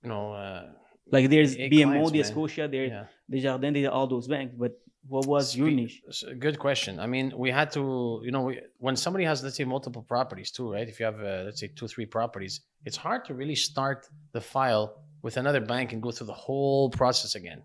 you 0.04 0.10
know, 0.10 0.34
uh, 0.34 0.72
Like 1.16 1.30
there's 1.30 1.56
A- 1.56 1.64
A 1.66 1.70
BMO, 1.70 1.84
clients, 1.84 2.12
there's. 2.12 2.28
Scotia, 2.30 2.68
there's 2.68 2.92
yeah. 2.92 3.06
Desjardins, 3.30 3.74
there's 3.76 3.90
all 3.90 4.08
those 4.08 4.28
banks. 4.28 4.54
But 4.64 4.74
what 5.14 5.26
was 5.26 5.46
your 5.58 5.70
niche? 5.72 6.02
Good 6.46 6.58
question. 6.60 6.94
I 7.06 7.08
mean, 7.08 7.34
we 7.44 7.50
had 7.52 7.72
to, 7.78 8.22
you 8.24 8.32
know, 8.32 8.44
we, 8.50 8.54
when 8.78 8.96
somebody 8.96 9.26
has, 9.26 9.44
let's 9.44 9.58
say, 9.58 9.66
multiple 9.66 10.02
properties 10.04 10.50
too, 10.52 10.72
right? 10.72 10.88
If 10.88 11.00
you 11.00 11.06
have, 11.12 11.20
uh, 11.20 11.44
let's 11.48 11.60
say, 11.60 11.68
two, 11.80 11.88
three 11.94 12.06
properties, 12.06 12.62
it's 12.86 12.96
hard 12.96 13.26
to 13.26 13.34
really 13.34 13.56
start 13.56 14.08
the 14.32 14.40
file 14.42 15.03
with 15.24 15.38
another 15.38 15.62
bank 15.62 15.94
and 15.94 16.04
go 16.04 16.12
through 16.12 16.28
the 16.28 16.34
whole 16.34 16.92
process 16.92 17.34
again. 17.34 17.64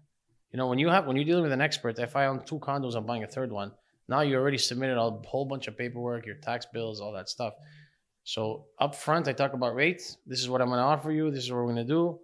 You 0.53 0.57
know, 0.57 0.69
when 0.69 0.79
you 0.79 0.89
have, 0.89 1.07
when 1.07 1.17
you're 1.17 1.27
dealing 1.27 1.43
with 1.43 1.53
an 1.53 1.61
expert, 1.61 1.99
if 1.99 2.17
I 2.17 2.27
own 2.27 2.43
two 2.47 2.59
condos, 2.61 2.95
I'm 2.95 3.05
buying 3.05 3.25
a 3.25 3.27
third 3.27 3.53
one. 3.53 3.73
Now 4.09 4.23
you 4.23 4.37
already 4.37 4.57
submitted 4.57 4.97
a 4.97 5.11
whole 5.27 5.45
bunch 5.45 5.69
of 5.69 5.77
paperwork, 5.77 6.25
your 6.25 6.37
tax 6.37 6.65
bills, 6.73 7.01
all 7.03 7.13
that 7.13 7.29
stuff. 7.29 7.53
So 8.25 8.67
up 8.79 8.95
front, 8.95 9.29
I 9.29 9.33
talk 9.33 9.53
about 9.53 9.75
rates. 9.75 10.17
This 10.27 10.41
is 10.41 10.49
what 10.49 10.63
I'm 10.63 10.69
going 10.69 10.79
to 10.79 10.85
offer 10.85 11.13
you. 11.13 11.31
This 11.31 11.45
is 11.45 11.51
what 11.51 11.59
we're 11.59 11.75
going 11.75 11.77
to 11.77 11.85
do. 11.85 12.19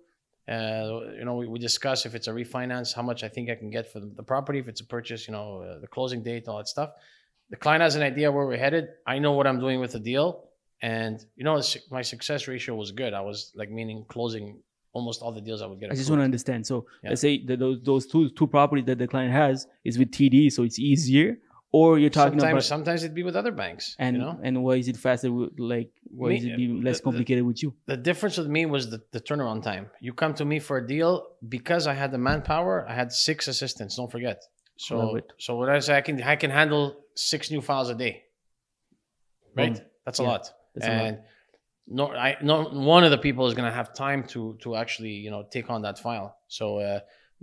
Uh, 0.47 1.13
you 1.19 1.25
know, 1.25 1.35
we, 1.37 1.47
we 1.47 1.59
discuss 1.59 2.07
if 2.07 2.15
it's 2.15 2.29
a 2.29 2.31
refinance, 2.31 2.95
how 2.95 3.03
much 3.03 3.25
I 3.25 3.29
think 3.29 3.51
I 3.51 3.55
can 3.55 3.71
get 3.71 3.91
for 3.93 4.01
the, 4.01 4.23
property. 4.23 4.59
If 4.59 4.69
it's 4.69 4.81
a 4.81 4.87
purchase, 4.87 5.27
you 5.27 5.33
know, 5.33 5.63
uh, 5.63 5.79
the 5.81 5.87
closing 5.87 6.23
date, 6.23 6.49
all 6.49 6.59
that 6.59 6.69
stuff. 6.69 6.91
The 7.51 7.57
client 7.57 7.83
has 7.83 7.97
an 7.97 8.03
idea 8.03 8.31
where 8.31 8.47
we're 8.47 8.59
headed. 8.59 8.89
I 9.07 9.19
know 9.19 9.33
what 9.33 9.47
I'm 9.47 9.59
doing 9.59 9.81
with 9.81 9.93
the 9.93 10.01
deal. 10.01 10.49
and 10.83 11.25
you 11.37 11.45
know 11.45 11.63
my 11.91 12.03
success 12.03 12.47
ratio 12.47 12.75
was 12.75 12.93
good. 12.93 13.13
I 13.15 13.23
was 13.23 13.53
like 13.55 13.71
meaning 13.71 14.05
closing 14.09 14.61
almost 14.95 15.21
all 15.23 15.33
the 15.39 15.41
deals 15.49 15.61
I 15.61 15.67
would 15.67 15.81
get. 15.81 15.91
I 15.93 15.95
just 15.95 16.09
want 16.11 16.21
to 16.21 16.25
understand. 16.33 16.61
So 16.67 16.77
Yeah. 17.03 17.11
let's 17.11 17.21
say 17.27 17.35
that 17.49 17.59
those 17.65 17.79
those 17.91 18.07
two 18.13 18.31
two 18.39 18.47
properties 18.57 18.87
that 18.91 18.99
the 19.03 19.09
client 19.15 19.33
has 19.33 19.67
is 19.89 19.99
with 20.01 20.11
TD, 20.17 20.37
so 20.57 20.61
it's 20.69 20.79
easier, 20.79 21.29
or 21.79 21.99
you're 22.01 22.11
talking 22.21 22.39
sometimes, 22.39 22.53
about 22.53 22.65
sometimes 22.75 22.99
it'd 23.05 23.15
be 23.23 23.27
with 23.31 23.37
other 23.43 23.55
banks. 23.63 23.85
and 23.99 24.17
you 24.17 24.23
know, 24.23 24.35
and 24.47 24.55
why 24.65 24.75
is 24.83 24.87
it 24.93 24.97
faster? 25.07 25.31
with- 25.37 25.59
Like 25.75 25.91
why 26.21 26.29
Me- 26.31 26.37
is 26.39 26.45
it 26.49 26.57
be 26.57 26.67
less 26.69 26.97
the- 26.99 27.01
the- 27.01 27.05
complicated 27.09 27.45
with 27.51 27.59
you? 27.65 27.71
the 27.93 27.97
difference 28.11 28.37
with 28.41 28.49
me 28.57 28.63
was 28.77 28.83
the, 28.93 29.01
the 29.17 29.21
turnaround 29.29 29.61
time. 29.71 29.85
You 30.07 30.13
come 30.23 30.33
to 30.41 30.45
me 30.53 30.57
for 30.67 30.75
a 30.83 30.87
deal 30.95 31.13
because 31.57 31.85
I 31.93 31.95
had 32.03 32.11
the 32.17 32.19
manpower. 32.31 32.75
I 32.89 32.95
had 33.01 33.09
six 33.29 33.39
assistants. 33.55 33.93
Don't 33.99 34.11
forget. 34.17 34.39
So 34.87 34.95
so 35.47 35.51
what 35.59 35.69
I 35.77 35.79
say, 35.87 35.93
I 36.01 36.03
can 36.07 36.17
I 36.35 36.37
can 36.43 36.51
handle 36.61 36.83
six 37.33 37.41
new 37.55 37.61
files 37.69 37.89
a 37.95 37.97
day. 38.05 38.15
Right, 39.57 39.75
Boom. 39.75 39.83
that's 40.05 40.19
a 40.19 40.23
Yeah, 40.23 40.29
lot. 40.33 40.45
that's 40.75 40.87
a 40.89 41.03
lot. 41.05 41.15
No, 41.87 42.09
I 42.13 42.37
no 42.43 42.65
one 42.65 43.05
of 43.05 43.11
the 43.11 43.19
people 43.19 43.47
is 43.47 43.55
gonna 43.55 43.73
have 43.73 43.95
time 43.95 44.25
to 44.29 44.57
to 44.63 44.77
actually 44.77 45.11
you 45.13 45.31
know 45.31 45.45
take 45.51 45.71
on 45.71 45.83
that 45.83 45.99
file. 45.99 46.37
So. 46.49 46.79
uh 46.79 47.01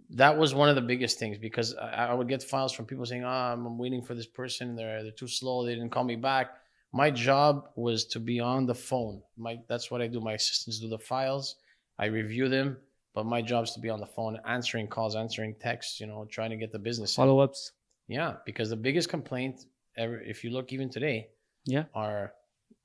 that 0.10 0.36
was 0.36 0.56
one 0.56 0.68
of 0.68 0.76
the 0.76 0.82
biggest 0.82 1.20
things 1.20 1.38
because 1.38 1.76
I, 1.76 2.08
I 2.08 2.14
would 2.14 2.28
get 2.28 2.42
files 2.42 2.72
from 2.74 2.86
people 2.86 3.06
saying, 3.06 3.24
"Oh, 3.24 3.28
I'm 3.28 3.78
waiting 3.78 4.02
for 4.02 4.16
this 4.16 4.26
person. 4.26 4.76
They're 4.76 5.04
they're 5.04 5.12
too 5.12 5.28
slow. 5.28 5.64
They 5.66 5.76
didn't 5.76 5.92
call 5.92 6.04
me 6.04 6.16
back." 6.16 6.48
My 6.92 7.12
job 7.12 7.70
was 7.76 8.06
to 8.06 8.20
be 8.20 8.40
on 8.40 8.66
the 8.66 8.74
phone. 8.74 9.22
My 9.38 9.60
that's 9.68 9.92
what 9.92 10.02
I 10.02 10.08
do. 10.08 10.20
My 10.20 10.34
assistants 10.34 10.80
do 10.80 10.88
the 10.90 10.98
files. 10.98 11.56
I 12.00 12.06
review 12.06 12.50
them, 12.50 12.78
but 13.14 13.26
my 13.26 13.42
job 13.42 13.66
is 13.66 13.72
to 13.74 13.80
be 13.80 13.90
on 13.90 14.00
the 14.00 14.08
phone, 14.08 14.40
answering 14.46 14.88
calls, 14.88 15.16
answering 15.16 15.56
texts. 15.60 16.00
You 16.00 16.08
know, 16.08 16.26
trying 16.26 16.50
to 16.50 16.58
get 16.58 16.72
the 16.72 16.80
business. 16.80 17.14
Follow 17.16 17.40
ups. 17.40 17.74
Yeah, 18.08 18.36
because 18.46 18.70
the 18.70 18.76
biggest 18.78 19.08
complaint 19.10 19.66
ever, 19.98 20.20
if 20.20 20.44
you 20.44 20.50
look 20.50 20.74
even 20.74 20.90
today, 20.90 21.30
Yeah. 21.66 21.84
are 21.94 22.34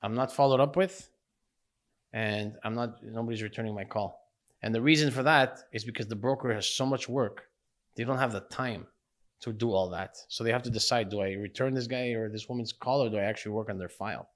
I'm 0.03 0.13
not 0.13 0.31
followed 0.31 0.59
up 0.59 0.75
with, 0.75 1.09
and 2.13 2.53
I'm 2.63 2.73
not 2.73 3.03
nobody's 3.03 3.43
returning 3.43 3.75
my 3.75 3.85
call. 3.85 4.27
And 4.63 4.73
the 4.73 4.81
reason 4.81 5.11
for 5.11 5.23
that 5.23 5.59
is 5.71 5.85
because 5.85 6.07
the 6.07 6.15
broker 6.15 6.53
has 6.53 6.65
so 6.65 6.85
much 6.85 7.07
work, 7.07 7.43
they 7.95 8.03
don't 8.03 8.17
have 8.17 8.31
the 8.31 8.41
time 8.41 8.87
to 9.41 9.53
do 9.53 9.71
all 9.71 9.89
that. 9.91 10.17
So 10.29 10.43
they 10.43 10.51
have 10.51 10.63
to 10.63 10.69
decide: 10.69 11.09
do 11.09 11.21
I 11.21 11.33
return 11.33 11.73
this 11.73 11.87
guy 11.87 12.09
or 12.09 12.29
this 12.29 12.49
woman's 12.49 12.73
call, 12.73 13.03
or 13.03 13.09
do 13.09 13.17
I 13.17 13.23
actually 13.23 13.51
work 13.51 13.69
on 13.69 13.77
their 13.77 13.89
file? 13.89 14.29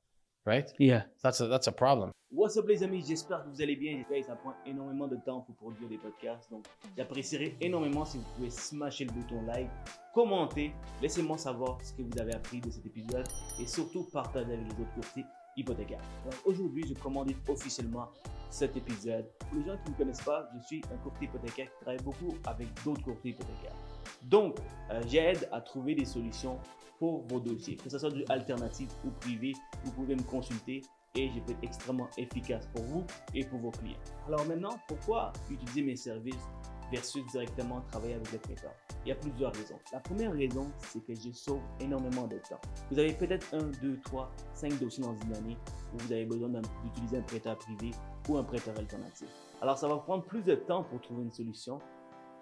Right? 0.45 0.71
Yeah. 0.79 1.03
That's 1.23 1.39
a 1.41 1.47
that's 1.47 1.67
a 1.67 1.71
problem. 1.71 2.11
What's 2.33 2.55
up 2.55 2.65
les 2.67 2.81
amis, 2.81 3.03
j'espère 3.05 3.43
que 3.43 3.49
vous 3.49 3.61
allez 3.61 3.75
bien. 3.75 3.97
J'espère 3.97 4.21
que 4.21 4.27
ça 4.27 4.35
prend 4.35 4.53
énormément 4.65 5.07
de 5.07 5.17
temps 5.17 5.41
pour 5.41 5.55
produire 5.55 5.89
des 5.89 5.97
podcasts. 5.97 6.49
Donc 6.49 6.65
j'apprécierais 6.97 7.55
énormément 7.59 8.05
si 8.05 8.17
vous 8.17 8.23
pouvez 8.35 8.49
smasher 8.49 9.05
le 9.05 9.11
bouton 9.11 9.41
like, 9.45 9.69
commenter, 10.13 10.73
laissez-moi 11.01 11.37
savoir 11.37 11.77
ce 11.83 11.93
que 11.93 12.03
vous 12.03 12.17
avez 12.19 12.33
appris 12.33 12.61
de 12.61 12.69
cet 12.71 12.85
épisode 12.85 13.27
et 13.59 13.67
surtout 13.67 14.05
partager 14.11 14.53
avec 14.53 14.65
les 14.65 14.81
autres 14.81 14.93
courtiers 14.93 15.25
hypothécaires. 15.57 16.01
Donc 16.23 16.33
aujourd'hui, 16.45 16.85
je 16.87 16.93
commandite 16.93 17.37
officiellement 17.47 18.09
cet 18.49 18.75
épisode. 18.75 19.25
Pour 19.39 19.59
les 19.59 19.65
gens 19.65 19.77
qui 19.77 19.91
ne 19.91 19.95
me 19.95 19.97
connaissent 19.97 20.21
pas, 20.21 20.49
je 20.53 20.65
suis 20.67 20.81
un 20.93 20.97
courtier 20.97 21.27
hypothécaire 21.27 21.67
qui 21.67 21.79
travaille 21.81 22.03
beaucoup 22.03 22.35
avec 22.45 22.67
d'autres 22.83 23.03
courtiers 23.03 23.31
hypothécaires. 23.31 23.75
Donc, 24.23 24.57
euh, 24.91 25.01
j'aide 25.07 25.47
à 25.51 25.61
trouver 25.61 25.95
des 25.95 26.05
solutions 26.05 26.59
pour 26.99 27.25
vos 27.27 27.39
dossiers, 27.39 27.77
que 27.77 27.89
ce 27.89 27.97
soit 27.97 28.11
du 28.11 28.23
alternatif 28.29 28.89
ou 29.05 29.09
privé. 29.09 29.53
Vous 29.83 29.91
pouvez 29.91 30.15
me 30.15 30.23
consulter 30.23 30.81
et 31.15 31.29
je 31.29 31.39
peux 31.39 31.51
être 31.53 31.63
extrêmement 31.63 32.07
efficace 32.17 32.67
pour 32.73 32.83
vous 32.83 33.03
et 33.33 33.43
pour 33.45 33.59
vos 33.59 33.71
clients. 33.71 33.97
Alors 34.27 34.45
maintenant, 34.45 34.77
pourquoi 34.87 35.33
utiliser 35.49 35.81
mes 35.81 35.95
services 35.95 36.47
versus 36.91 37.25
directement 37.27 37.81
travailler 37.81 38.15
avec 38.15 38.29
des 38.31 38.37
prêteurs 38.37 38.73
Il 39.05 39.09
y 39.09 39.11
a 39.11 39.15
plusieurs 39.15 39.53
raisons. 39.53 39.79
La 39.93 39.99
première 39.99 40.33
raison, 40.33 40.71
c'est 40.79 41.03
que 41.03 41.15
je 41.15 41.31
sauve 41.31 41.61
énormément 41.79 42.27
de 42.27 42.37
temps. 42.37 42.59
Vous 42.91 42.99
avez 42.99 43.13
peut-être 43.13 43.53
un, 43.53 43.71
deux, 43.81 43.99
trois, 44.03 44.31
cinq 44.53 44.77
dossiers 44.79 45.03
dans 45.03 45.15
une 45.15 45.33
année 45.35 45.57
où 45.93 45.97
vous 45.97 46.11
avez 46.11 46.25
besoin 46.25 46.49
d'utiliser 46.83 47.17
un 47.17 47.21
prêteur 47.21 47.57
privé 47.57 47.91
ou 48.29 48.37
un 48.37 48.43
prêteur 48.43 48.77
alternatif. 48.77 49.27
Alors 49.61 49.77
ça 49.77 49.87
va 49.87 49.97
prendre 49.97 50.23
plus 50.23 50.43
de 50.43 50.55
temps 50.55 50.83
pour 50.83 51.01
trouver 51.01 51.23
une 51.23 51.31
solution 51.31 51.79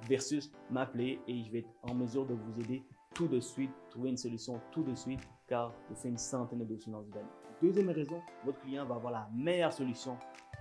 versus 0.07 0.51
m'appeler 0.69 1.19
et 1.27 1.43
je 1.43 1.51
vais 1.51 1.59
être 1.59 1.69
en 1.83 1.93
mesure 1.93 2.25
de 2.25 2.33
vous 2.33 2.61
aider 2.61 2.83
tout 3.13 3.27
de 3.27 3.39
suite, 3.39 3.71
trouver 3.89 4.09
une 4.09 4.17
solution 4.17 4.61
tout 4.71 4.83
de 4.83 4.95
suite, 4.95 5.19
car 5.47 5.73
je 5.89 5.95
fais 5.95 6.09
une 6.09 6.17
centaine 6.17 6.59
de 6.59 6.65
dossiers 6.65 6.91
dans 6.91 7.03
une 7.03 7.13
année. 7.13 7.27
Deuxième 7.61 7.89
raison, 7.89 8.21
votre 8.45 8.59
client 8.61 8.85
va 8.85 8.95
avoir 8.95 9.11
la 9.11 9.29
meilleure 9.35 9.73
solution 9.73 10.17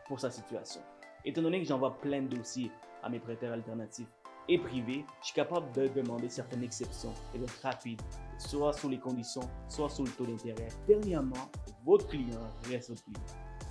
pour 0.09 0.19
sa 0.19 0.31
situation. 0.31 0.81
Étant 1.25 1.43
donné 1.43 1.61
que 1.61 1.69
j'envoie 1.69 1.97
plein 1.99 2.23
de 2.23 2.37
dossiers 2.37 2.71
à 3.03 3.09
mes 3.09 3.19
prêteurs 3.19 3.53
alternatifs 3.53 4.09
et 4.49 4.59
privés, 4.59 5.05
je 5.21 5.27
suis 5.27 5.35
capable 5.35 5.71
de 5.73 5.89
demander 5.89 6.29
certaines 6.29 6.63
exceptions 6.63 7.13
et 7.35 7.39
d'être 7.39 7.61
rapide, 7.63 8.01
soit 8.39 8.73
sur 8.73 8.89
les 8.89 8.99
conditions, 8.99 9.49
soit 9.69 9.91
sur 9.91 10.05
le 10.05 10.11
taux 10.11 10.25
d'intérêt. 10.25 10.69
Dernièrement, 10.87 11.51
votre 11.85 12.07
client 12.07 12.41
reste 12.71 12.91
votre 12.91 13.05
client. 13.05 13.21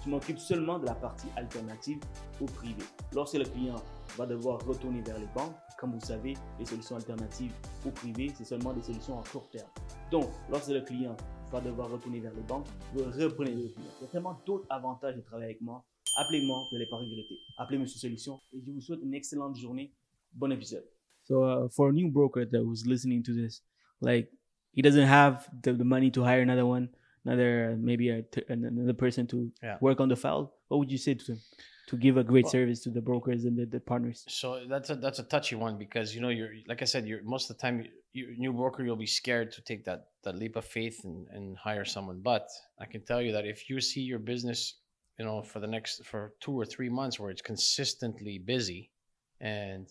Je 0.06 0.10
m'occupe 0.10 0.38
seulement 0.38 0.78
de 0.80 0.86
la 0.86 0.94
partie 0.94 1.28
alternative 1.36 2.00
ou 2.40 2.46
privée. 2.46 2.86
Lorsque 3.14 3.36
le 3.36 3.46
client 3.46 3.76
va 4.16 4.26
devoir 4.26 4.60
retourner 4.66 5.02
vers 5.02 5.18
les 5.18 5.28
banques, 5.36 5.56
comme 5.78 5.94
vous 5.94 6.06
savez, 6.06 6.36
les 6.60 6.66
solutions 6.66 6.96
alternatives 6.96 7.54
ou 7.86 7.90
privées, 7.90 8.32
c'est 8.36 8.46
seulement 8.46 8.74
des 8.74 8.82
solutions 8.82 9.20
à 9.20 9.24
court 9.28 9.50
terme. 9.50 9.70
Donc, 10.12 10.30
lorsque 10.50 10.70
le 10.70 10.82
client 10.82 11.16
va 11.52 11.60
devoir 11.60 11.90
retourner 11.90 12.20
vers 12.20 12.34
les 12.34 12.42
banques, 12.42 12.68
vous 12.94 13.04
reprenez 13.04 13.52
le 13.52 13.70
client. 13.70 13.92
Il 14.00 14.04
y 14.04 14.08
a 14.08 14.12
tellement 14.12 14.40
d'autres 14.46 14.66
avantages 14.70 15.16
de 15.16 15.22
travailler 15.22 15.46
avec 15.46 15.62
moi. 15.62 15.84
Appelez-moi, 16.18 16.68
vous 16.70 16.76
n'allez 16.78 16.88
pas 16.90 16.98
regretter. 16.98 17.38
Appelez 17.58 17.78
Monsieur 17.78 18.00
Solution 18.00 18.40
et 18.54 18.60
je 18.66 18.72
vous 18.72 18.82
souhaite 18.82 19.00
une 19.04 19.14
excellente 19.14 19.56
journée. 19.56 19.94
Bon 20.34 20.52
épisode. 20.52 20.84
So, 21.24 21.44
uh, 21.44 21.70
for 21.70 21.90
a 21.90 21.92
new 21.94 22.10
broker 22.10 22.46
that 22.46 22.64
was 22.64 22.86
listening 22.86 23.22
to 23.24 23.34
this, 23.34 23.62
like 24.02 24.30
he 24.74 24.82
doesn't 24.82 25.08
have 25.08 25.48
the, 25.62 25.74
the 25.74 25.84
money 25.84 26.10
to 26.12 26.24
hire 26.24 26.42
another 26.42 26.66
one, 26.66 26.90
another 27.26 27.76
maybe 27.80 28.10
a 28.10 28.24
t- 28.24 28.44
another 28.50 28.94
person 28.94 29.28
to 29.28 29.52
Yeah. 29.62 29.78
work 29.82 30.00
on 30.00 30.10
the 30.10 30.16
file, 30.16 30.54
what 30.70 30.78
would 30.80 30.92
you 30.92 30.98
say 30.98 31.14
to 31.14 31.26
them 31.26 31.40
to 31.88 31.98
give 31.98 32.18
a 32.18 32.24
great 32.24 32.46
Well- 32.46 32.52
service 32.52 32.82
to 32.84 32.90
the 32.90 33.02
brokers 33.02 33.46
and 33.46 33.58
the, 33.58 33.66
the 33.66 33.80
partners? 33.80 34.24
So 34.28 34.66
that's 34.68 34.90
a 34.90 34.96
that's 34.96 35.20
a 35.20 35.24
touchy 35.24 35.56
one 35.56 35.78
because 35.78 36.16
you 36.16 36.22
know 36.22 36.30
you're 36.30 36.54
like 36.68 36.82
I 36.82 36.86
said 36.86 37.06
you're 37.08 37.24
most 37.24 37.50
of 37.50 37.58
the 37.58 37.62
time 37.62 37.82
you, 37.82 37.90
you 38.14 38.38
new 38.38 38.54
broker 38.54 38.84
you'll 38.84 38.96
be 38.96 39.06
scared 39.22 39.52
to 39.52 39.62
take 39.62 39.84
that 39.86 40.08
that 40.24 40.36
leap 40.36 40.56
of 40.56 40.66
faith 40.66 41.02
and, 41.04 41.28
and 41.30 41.58
hire 41.58 41.86
someone. 41.86 42.22
But 42.22 42.48
I 42.80 42.86
can 42.86 43.02
tell 43.06 43.22
you 43.22 43.34
that 43.34 43.46
if 43.46 43.70
you 43.70 43.82
see 43.82 44.02
your 44.02 44.20
business, 44.20 44.80
you 45.18 45.26
know, 45.26 45.42
for 45.42 45.60
the 45.60 45.68
next 45.68 46.06
for 46.06 46.34
two 46.40 46.54
or 46.54 46.66
three 46.66 46.90
months 46.90 47.20
where 47.20 47.32
it's 47.32 47.42
consistently 47.42 48.38
busy, 48.38 48.92
and 49.40 49.88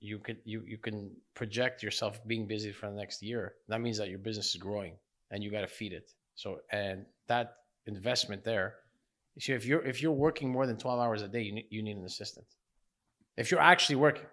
you 0.00 0.18
could 0.18 0.38
you 0.44 0.62
you 0.66 0.78
can 0.78 1.10
project 1.34 1.82
yourself 1.82 2.20
being 2.26 2.46
busy 2.46 2.72
for 2.72 2.90
the 2.90 2.96
next 2.96 3.22
year. 3.22 3.54
That 3.68 3.80
means 3.80 3.98
that 3.98 4.08
your 4.08 4.18
business 4.18 4.54
is 4.54 4.56
growing 4.56 4.94
and 5.30 5.42
you 5.42 5.50
got 5.50 5.62
to 5.62 5.66
feed 5.66 5.92
it. 5.92 6.10
So 6.34 6.58
and 6.72 7.04
that 7.26 7.56
investment 7.86 8.44
there. 8.44 8.76
So 9.38 9.52
if 9.52 9.64
you're 9.64 9.84
if 9.84 10.02
you're 10.02 10.12
working 10.12 10.50
more 10.50 10.66
than 10.66 10.76
twelve 10.76 11.00
hours 11.00 11.22
a 11.22 11.28
day, 11.28 11.42
you 11.42 11.52
need, 11.52 11.66
you 11.70 11.82
need 11.82 11.96
an 11.96 12.04
assistant 12.04 12.46
if 13.38 13.50
you're 13.50 13.60
actually 13.60 13.96
working. 13.96 14.26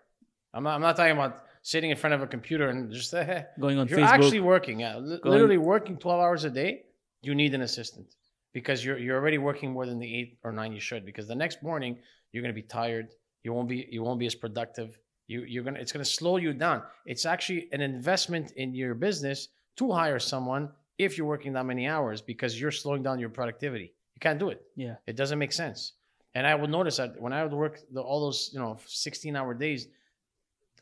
I'm 0.54 0.64
not, 0.64 0.76
I'm 0.76 0.82
not 0.82 0.96
talking 0.98 1.14
about 1.14 1.44
sitting 1.62 1.92
in 1.92 1.98
front 1.98 2.14
of 2.16 2.22
a 2.22 2.28
computer 2.28 2.70
and 2.70 2.92
just 2.92 3.12
Going 3.60 3.78
on 3.78 3.86
if 3.86 3.92
you're 3.92 4.00
Facebook, 4.00 4.08
actually 4.08 4.40
working, 4.40 4.80
yeah, 4.80 4.98
li- 4.98 5.20
literally 5.24 5.58
working 5.58 5.98
12 5.98 6.20
hours 6.20 6.44
a 6.44 6.50
day, 6.50 6.84
you 7.22 7.36
need 7.36 7.54
an 7.54 7.62
assistant 7.62 8.08
because 8.56 8.84
you're 8.86 8.98
you're 8.98 9.18
already 9.22 9.38
working 9.50 9.70
more 9.78 9.86
than 9.86 10.00
the 10.00 10.12
eight 10.18 10.40
or 10.46 10.52
nine 10.60 10.72
you 10.72 10.80
should. 10.90 11.06
Because 11.10 11.28
the 11.28 11.40
next 11.44 11.62
morning 11.62 11.94
you're 12.32 12.42
gonna 12.46 12.62
be 12.64 12.70
tired. 12.82 13.08
You 13.44 13.54
won't 13.54 13.70
be 13.74 13.80
you 13.96 14.02
won't 14.06 14.20
be 14.24 14.30
as 14.32 14.38
productive. 14.46 14.98
You 15.28 15.44
you're 15.52 15.66
gonna 15.68 15.82
it's 15.84 15.92
gonna 15.92 16.14
slow 16.20 16.38
you 16.38 16.54
down. 16.54 16.82
It's 17.06 17.26
actually 17.34 17.68
an 17.74 17.82
investment 17.82 18.48
in 18.64 18.74
your 18.74 18.96
business 19.08 19.50
to 19.80 19.92
hire 19.92 20.20
someone 20.34 20.64
if 20.98 21.18
you're 21.18 21.28
working 21.28 21.54
that 21.54 21.66
many 21.66 21.86
hours 21.96 22.22
because 22.22 22.60
you're 22.60 22.72
slowing 22.84 23.04
down 23.04 23.20
your 23.20 23.34
productivity. 23.40 23.90
You 24.16 24.20
can't 24.22 24.40
do 24.40 24.50
it. 24.50 24.62
yeah, 24.78 24.96
It 25.06 25.18
doesn't 25.18 25.38
make 25.38 25.52
sense. 25.52 25.80
And 26.36 26.48
I 26.48 26.56
would 26.56 26.70
notice 26.70 26.98
that 27.02 27.20
when 27.24 27.34
I 27.34 27.44
would 27.44 27.54
work 27.54 27.80
the, 27.96 28.02
all 28.02 28.22
those, 28.22 28.50
you 28.54 28.60
know, 28.60 28.78
16 28.88 29.36
hour 29.36 29.54
days, 29.54 29.88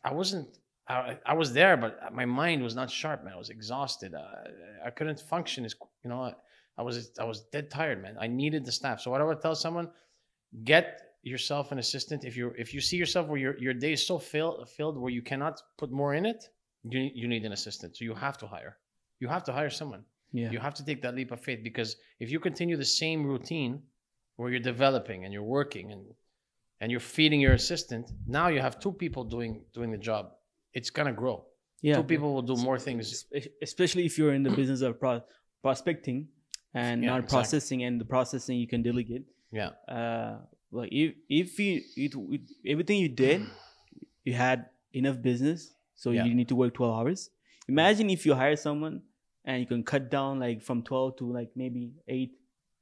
I 0.03 0.11
wasn't, 0.13 0.47
I, 0.87 1.17
I 1.25 1.33
was 1.33 1.51
there, 1.53 1.75
but 1.77 2.13
my 2.13 2.25
mind 2.25 2.61
was 2.61 2.75
not 2.75 2.91
sharp, 2.91 3.23
man. 3.23 3.33
I 3.33 3.37
was 3.37 3.49
exhausted. 3.49 4.13
I, 4.13 4.87
I 4.87 4.89
couldn't 4.91 5.19
function 5.19 5.65
as, 5.65 5.75
you 6.03 6.09
know, 6.11 6.33
I, 6.77 6.81
was, 6.81 7.11
I 7.19 7.23
was 7.25 7.41
dead 7.51 7.69
tired, 7.69 8.01
man. 8.01 8.15
I 8.19 8.27
needed 8.27 8.65
the 8.65 8.71
staff. 8.71 8.99
So 9.01 9.11
what 9.11 9.21
I 9.21 9.23
would 9.23 9.41
tell 9.41 9.55
someone, 9.55 9.89
get 10.63 11.01
yourself 11.23 11.71
an 11.71 11.79
assistant. 11.79 12.23
If 12.25 12.35
you 12.35 12.53
if 12.57 12.73
you 12.73 12.81
see 12.81 12.97
yourself 12.97 13.27
where 13.27 13.39
your, 13.39 13.57
your 13.59 13.73
day 13.73 13.93
is 13.93 14.05
so 14.05 14.17
filled, 14.19 14.69
filled 14.77 14.97
where 14.97 15.11
you 15.11 15.21
cannot 15.21 15.61
put 15.77 15.91
more 15.91 16.13
in 16.15 16.25
it, 16.25 16.43
you, 16.83 16.99
need- 16.99 17.13
you 17.15 17.27
need 17.27 17.45
an 17.45 17.53
assistant. 17.53 17.95
So 17.97 18.03
you 18.05 18.13
have 18.13 18.37
to 18.39 18.47
hire. 18.47 18.77
You 19.19 19.27
have 19.29 19.43
to 19.45 19.53
hire 19.53 19.69
someone. 19.69 20.03
yeah, 20.33 20.51
You 20.51 20.59
have 20.59 20.73
to 20.75 20.83
take 20.85 21.01
that 21.03 21.15
leap 21.15 21.31
of 21.31 21.39
faith 21.39 21.61
because 21.63 21.95
if 22.19 22.29
you 22.31 22.39
continue 22.39 22.75
the 22.75 22.91
same 23.03 23.23
routine 23.25 23.81
where 24.35 24.49
you're 24.51 24.59
developing 24.73 25.23
and 25.23 25.33
you're 25.33 25.43
working 25.59 25.91
and 25.93 26.03
and 26.81 26.91
you're 26.91 26.99
feeding 27.17 27.39
your 27.39 27.53
assistant, 27.53 28.11
now 28.27 28.47
you 28.49 28.59
have 28.59 28.77
two 28.79 28.91
people 28.91 29.23
doing 29.23 29.61
doing 29.73 29.91
the 29.91 29.97
job. 30.09 30.23
It's 30.73 30.89
gonna 30.89 31.13
grow. 31.13 31.45
yeah. 31.81 31.95
Two 31.97 32.03
people 32.13 32.33
will 32.33 32.41
do 32.53 32.57
more 32.67 32.77
things. 32.79 33.25
Especially 33.61 34.05
if 34.09 34.17
you're 34.17 34.33
in 34.33 34.43
the 34.43 34.49
business 34.61 34.81
of 34.81 34.99
pro- 34.99 35.23
prospecting 35.61 36.27
and 36.73 37.03
Yeah, 37.03 37.09
not 37.09 37.19
exactly. 37.19 37.35
processing, 37.35 37.83
and 37.83 38.01
the 38.01 38.05
processing 38.05 38.57
you 38.59 38.67
can 38.67 38.81
delegate. 38.81 39.25
Yeah. 39.51 39.69
Uh, 39.87 40.39
like 40.71 40.89
if 40.91 41.13
if 41.29 41.59
you 41.59 41.81
it, 41.95 42.15
it, 42.15 42.41
everything 42.65 42.99
you 42.99 43.09
did, 43.09 43.41
you 44.23 44.33
had 44.33 44.65
enough 44.93 45.21
business, 45.21 45.73
so 45.95 46.11
Yeah. 46.11 46.25
you 46.25 46.33
need 46.33 46.47
to 46.49 46.55
work 46.55 46.73
twelve 46.73 46.97
hours. 46.99 47.29
Imagine 47.67 48.09
if 48.09 48.25
you 48.25 48.33
hire 48.33 48.55
someone 48.55 49.01
and 49.45 49.59
you 49.61 49.65
can 49.67 49.83
cut 49.83 50.09
down 50.09 50.39
like 50.39 50.61
from 50.61 50.81
twelve 50.83 51.15
to 51.17 51.31
like 51.31 51.51
maybe 51.55 51.93
eight, 52.07 52.33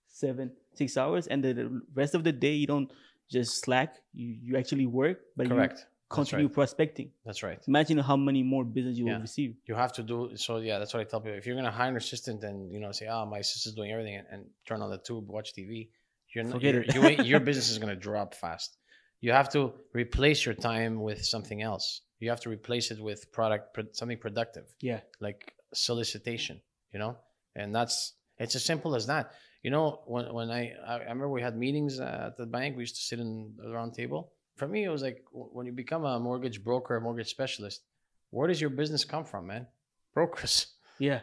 seven. 0.08 0.52
six 0.74 0.96
hours, 0.96 1.28
and 1.28 1.44
the, 1.44 1.52
the 1.54 1.82
rest 1.94 2.16
of 2.16 2.24
the 2.24 2.32
day 2.32 2.54
you 2.56 2.66
don't 2.66 2.90
just 3.30 3.60
slack. 3.60 3.96
You 4.14 4.28
you 4.42 4.58
actually 4.58 4.86
work, 4.88 5.20
but 5.36 5.48
Correct. 5.50 5.86
Continue 6.20 6.48
right. 6.48 6.54
prospecting. 6.60 7.10
That's 7.26 7.42
right. 7.44 7.60
Imagine 7.68 7.98
how 8.10 8.18
many 8.30 8.42
more 8.44 8.64
business 8.78 8.98
you 8.98 9.06
Yeah. 9.08 9.14
will 9.16 9.22
receive. 9.30 9.52
You 9.70 9.76
have 9.84 9.94
to 10.00 10.04
do 10.12 10.18
so. 10.46 10.52
Yeah, 10.58 10.78
that's 10.80 10.94
what 10.94 11.02
I 11.02 11.06
tell 11.12 11.22
people. 11.22 11.38
If 11.38 11.46
you're 11.48 11.56
gonna 11.62 11.72
hire 11.82 11.90
an 11.90 11.98
assistant 11.98 12.40
and 12.50 12.58
you 12.74 12.80
know 12.84 12.92
say, 13.00 13.08
"Oh, 13.16 13.26
my 13.26 13.40
assistant's 13.46 13.76
doing 13.80 13.92
everything," 13.92 14.16
and, 14.20 14.28
and 14.34 14.42
turn 14.68 14.80
on 14.86 14.90
the 14.96 14.98
tube, 15.08 15.26
watch 15.38 15.50
TV, 15.58 15.90
you're 16.34 16.44
not. 16.46 16.54
Forget 16.58 16.74
you're- 16.76 16.86
it. 17.14 17.20
you 17.20 17.24
your 17.34 17.40
business 17.50 17.70
is 17.74 17.78
gonna 17.84 17.96
drop 18.10 18.30
fast. 18.44 18.78
You 19.26 19.32
have 19.40 19.50
to 19.56 19.62
replace 19.94 20.40
your 20.48 20.56
time 20.72 20.94
with 21.08 21.20
something 21.34 21.60
else. 21.62 21.86
You 22.20 22.30
have 22.34 22.42
to 22.46 22.50
replace 22.58 22.86
it 22.94 23.00
with 23.00 23.32
product, 23.32 23.66
something 24.00 24.18
productive. 24.28 24.66
Yeah. 24.82 25.02
like 25.28 25.54
solicitation, 25.74 26.62
you 26.94 27.00
know, 27.00 27.18
and 27.56 27.74
that's 27.78 28.14
it's 28.38 28.56
as 28.56 28.64
simple 28.66 28.96
as 28.96 29.06
that. 29.08 29.26
You 29.64 29.72
know, 29.76 30.02
when 30.14 30.26
when 30.38 30.50
I 30.50 30.62
I 30.88 30.94
remember 31.00 31.30
we 31.30 31.42
had 31.48 31.56
meetings 31.66 32.00
at 32.00 32.38
the 32.38 32.46
bank, 32.58 32.70
we 32.78 32.82
used 32.88 32.96
to 32.96 33.02
sit 33.10 33.20
in 33.20 33.54
the 33.58 33.70
round 33.78 33.94
table. 34.02 34.22
For 34.62 34.68
me, 34.68 34.84
it 34.84 34.90
was 34.90 35.02
like 35.02 35.24
when 35.32 35.66
you 35.66 35.72
become 35.72 36.06
a 36.06 36.20
mortgage 36.20 36.64
broker, 36.64 36.96
a 36.96 37.02
mortgage 37.02 37.32
specialist, 37.32 37.82
where 38.30 38.48
does 38.48 38.62
your 38.62 38.70
business 38.70 39.04
come 39.04 39.26
from, 39.26 39.48
man? 39.48 39.66
Brokers. 40.14 40.68
Yeah. 41.00 41.22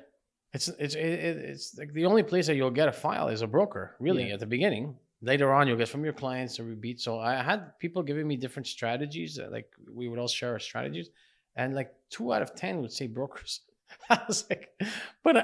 It's 0.53 0.67
it's 0.67 0.97
it, 0.97 1.07
it- 1.29 1.37
it's 1.51 1.79
like 1.79 1.93
the 1.93 2.07
only 2.07 2.25
place 2.25 2.49
that 2.49 2.57
you'll 2.57 2.73
get 2.81 2.89
a 2.89 2.93
file 3.07 3.29
is 3.29 3.43
a 3.43 3.47
broker, 3.47 3.95
really, 4.01 4.27
Yeah. 4.27 4.35
at 4.35 4.41
the 4.41 4.47
beginning. 4.57 4.97
Later 5.23 5.53
on, 5.55 5.69
you'll 5.69 5.77
get 5.77 5.89
from 5.89 6.03
your 6.03 6.15
clients 6.15 6.59
a 6.59 6.65
repeat. 6.65 7.01
So 7.01 7.21
I 7.21 7.41
had 7.51 7.79
people 7.79 8.03
giving 8.03 8.27
me 8.27 8.35
different 8.37 8.67
strategies. 8.67 9.39
uh, 9.39 9.47
Like 9.57 9.69
we 9.99 10.09
would 10.09 10.19
all 10.19 10.27
share 10.27 10.51
our 10.55 10.59
strategies, 10.71 11.09
and 11.55 11.77
like 11.77 11.95
two 12.11 12.33
out 12.35 12.43
of 12.43 12.57
ten 12.57 12.81
would 12.83 12.91
say 12.93 13.07
brokers. 13.07 13.61
I 14.11 14.19
was 14.27 14.45
like, 14.51 14.65
but 15.23 15.37
uh, 15.37 15.43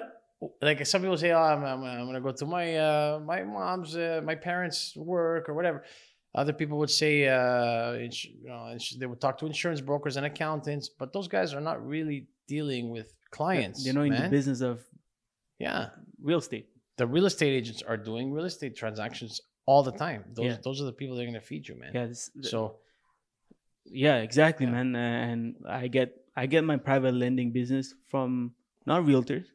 like 0.60 0.84
some 0.84 1.02
people 1.02 1.16
say, 1.16 1.30
oh, 1.30 1.38
I'm, 1.52 1.62
I'm, 1.64 1.84
I'm 1.84 2.06
gonna 2.08 2.20
go 2.28 2.32
to 2.32 2.46
my 2.46 2.66
uh, 2.76 3.20
my 3.24 3.44
mom's, 3.44 3.94
uh, 3.94 4.20
my 4.24 4.34
parents' 4.34 4.96
work 4.96 5.48
or 5.48 5.54
whatever. 5.54 5.84
Other 6.34 6.52
people 6.52 6.78
would 6.78 6.90
say, 6.90 7.28
uh, 7.28 7.94
ins- 7.94 8.24
you 8.24 8.48
know, 8.48 8.70
ins- 8.72 8.96
they 8.98 9.06
would 9.06 9.20
talk 9.20 9.38
to 9.38 9.46
insurance 9.46 9.80
brokers 9.80 10.16
and 10.16 10.26
accountants, 10.26 10.88
but 10.88 11.12
those 11.12 11.28
guys 11.28 11.54
are 11.54 11.60
not 11.60 11.84
really 11.86 12.26
dealing 12.48 12.90
with 12.90 13.14
clients. 13.30 13.84
They're 13.84 13.94
not 13.94 14.02
in 14.02 14.12
the 14.14 14.18
man. 14.20 14.30
business 14.30 14.60
of 14.60 14.84
Yeah, 15.58 15.90
real 16.20 16.38
estate. 16.38 16.68
the 16.96 17.06
real 17.06 17.26
estate 17.26 17.52
agents 17.54 17.82
are 17.82 17.96
doing 17.96 18.32
real 18.32 18.44
estate 18.46 18.74
transactions 18.76 19.40
all 19.66 19.82
the 19.82 19.92
time. 19.92 20.24
Those 20.34 20.46
Yeah. 20.46 20.58
those 20.62 20.80
are 20.82 20.84
the 20.84 20.92
people 20.92 21.16
that 21.16 21.22
are 21.22 21.26
gonna 21.26 21.40
feed 21.40 21.68
you, 21.68 21.76
man. 21.76 21.92
Yeah. 21.94 22.06
This, 22.06 22.30
So 22.42 22.78
yeah, 23.86 24.16
exactly, 24.18 24.66
Yeah. 24.66 24.72
man. 24.72 24.96
And 24.96 25.56
I 25.66 25.88
get 25.88 26.08
I 26.36 26.46
get 26.46 26.64
my 26.64 26.76
private 26.76 27.14
lending 27.14 27.52
business 27.52 27.94
from 28.08 28.54
not 28.86 29.04
realtors, 29.04 29.46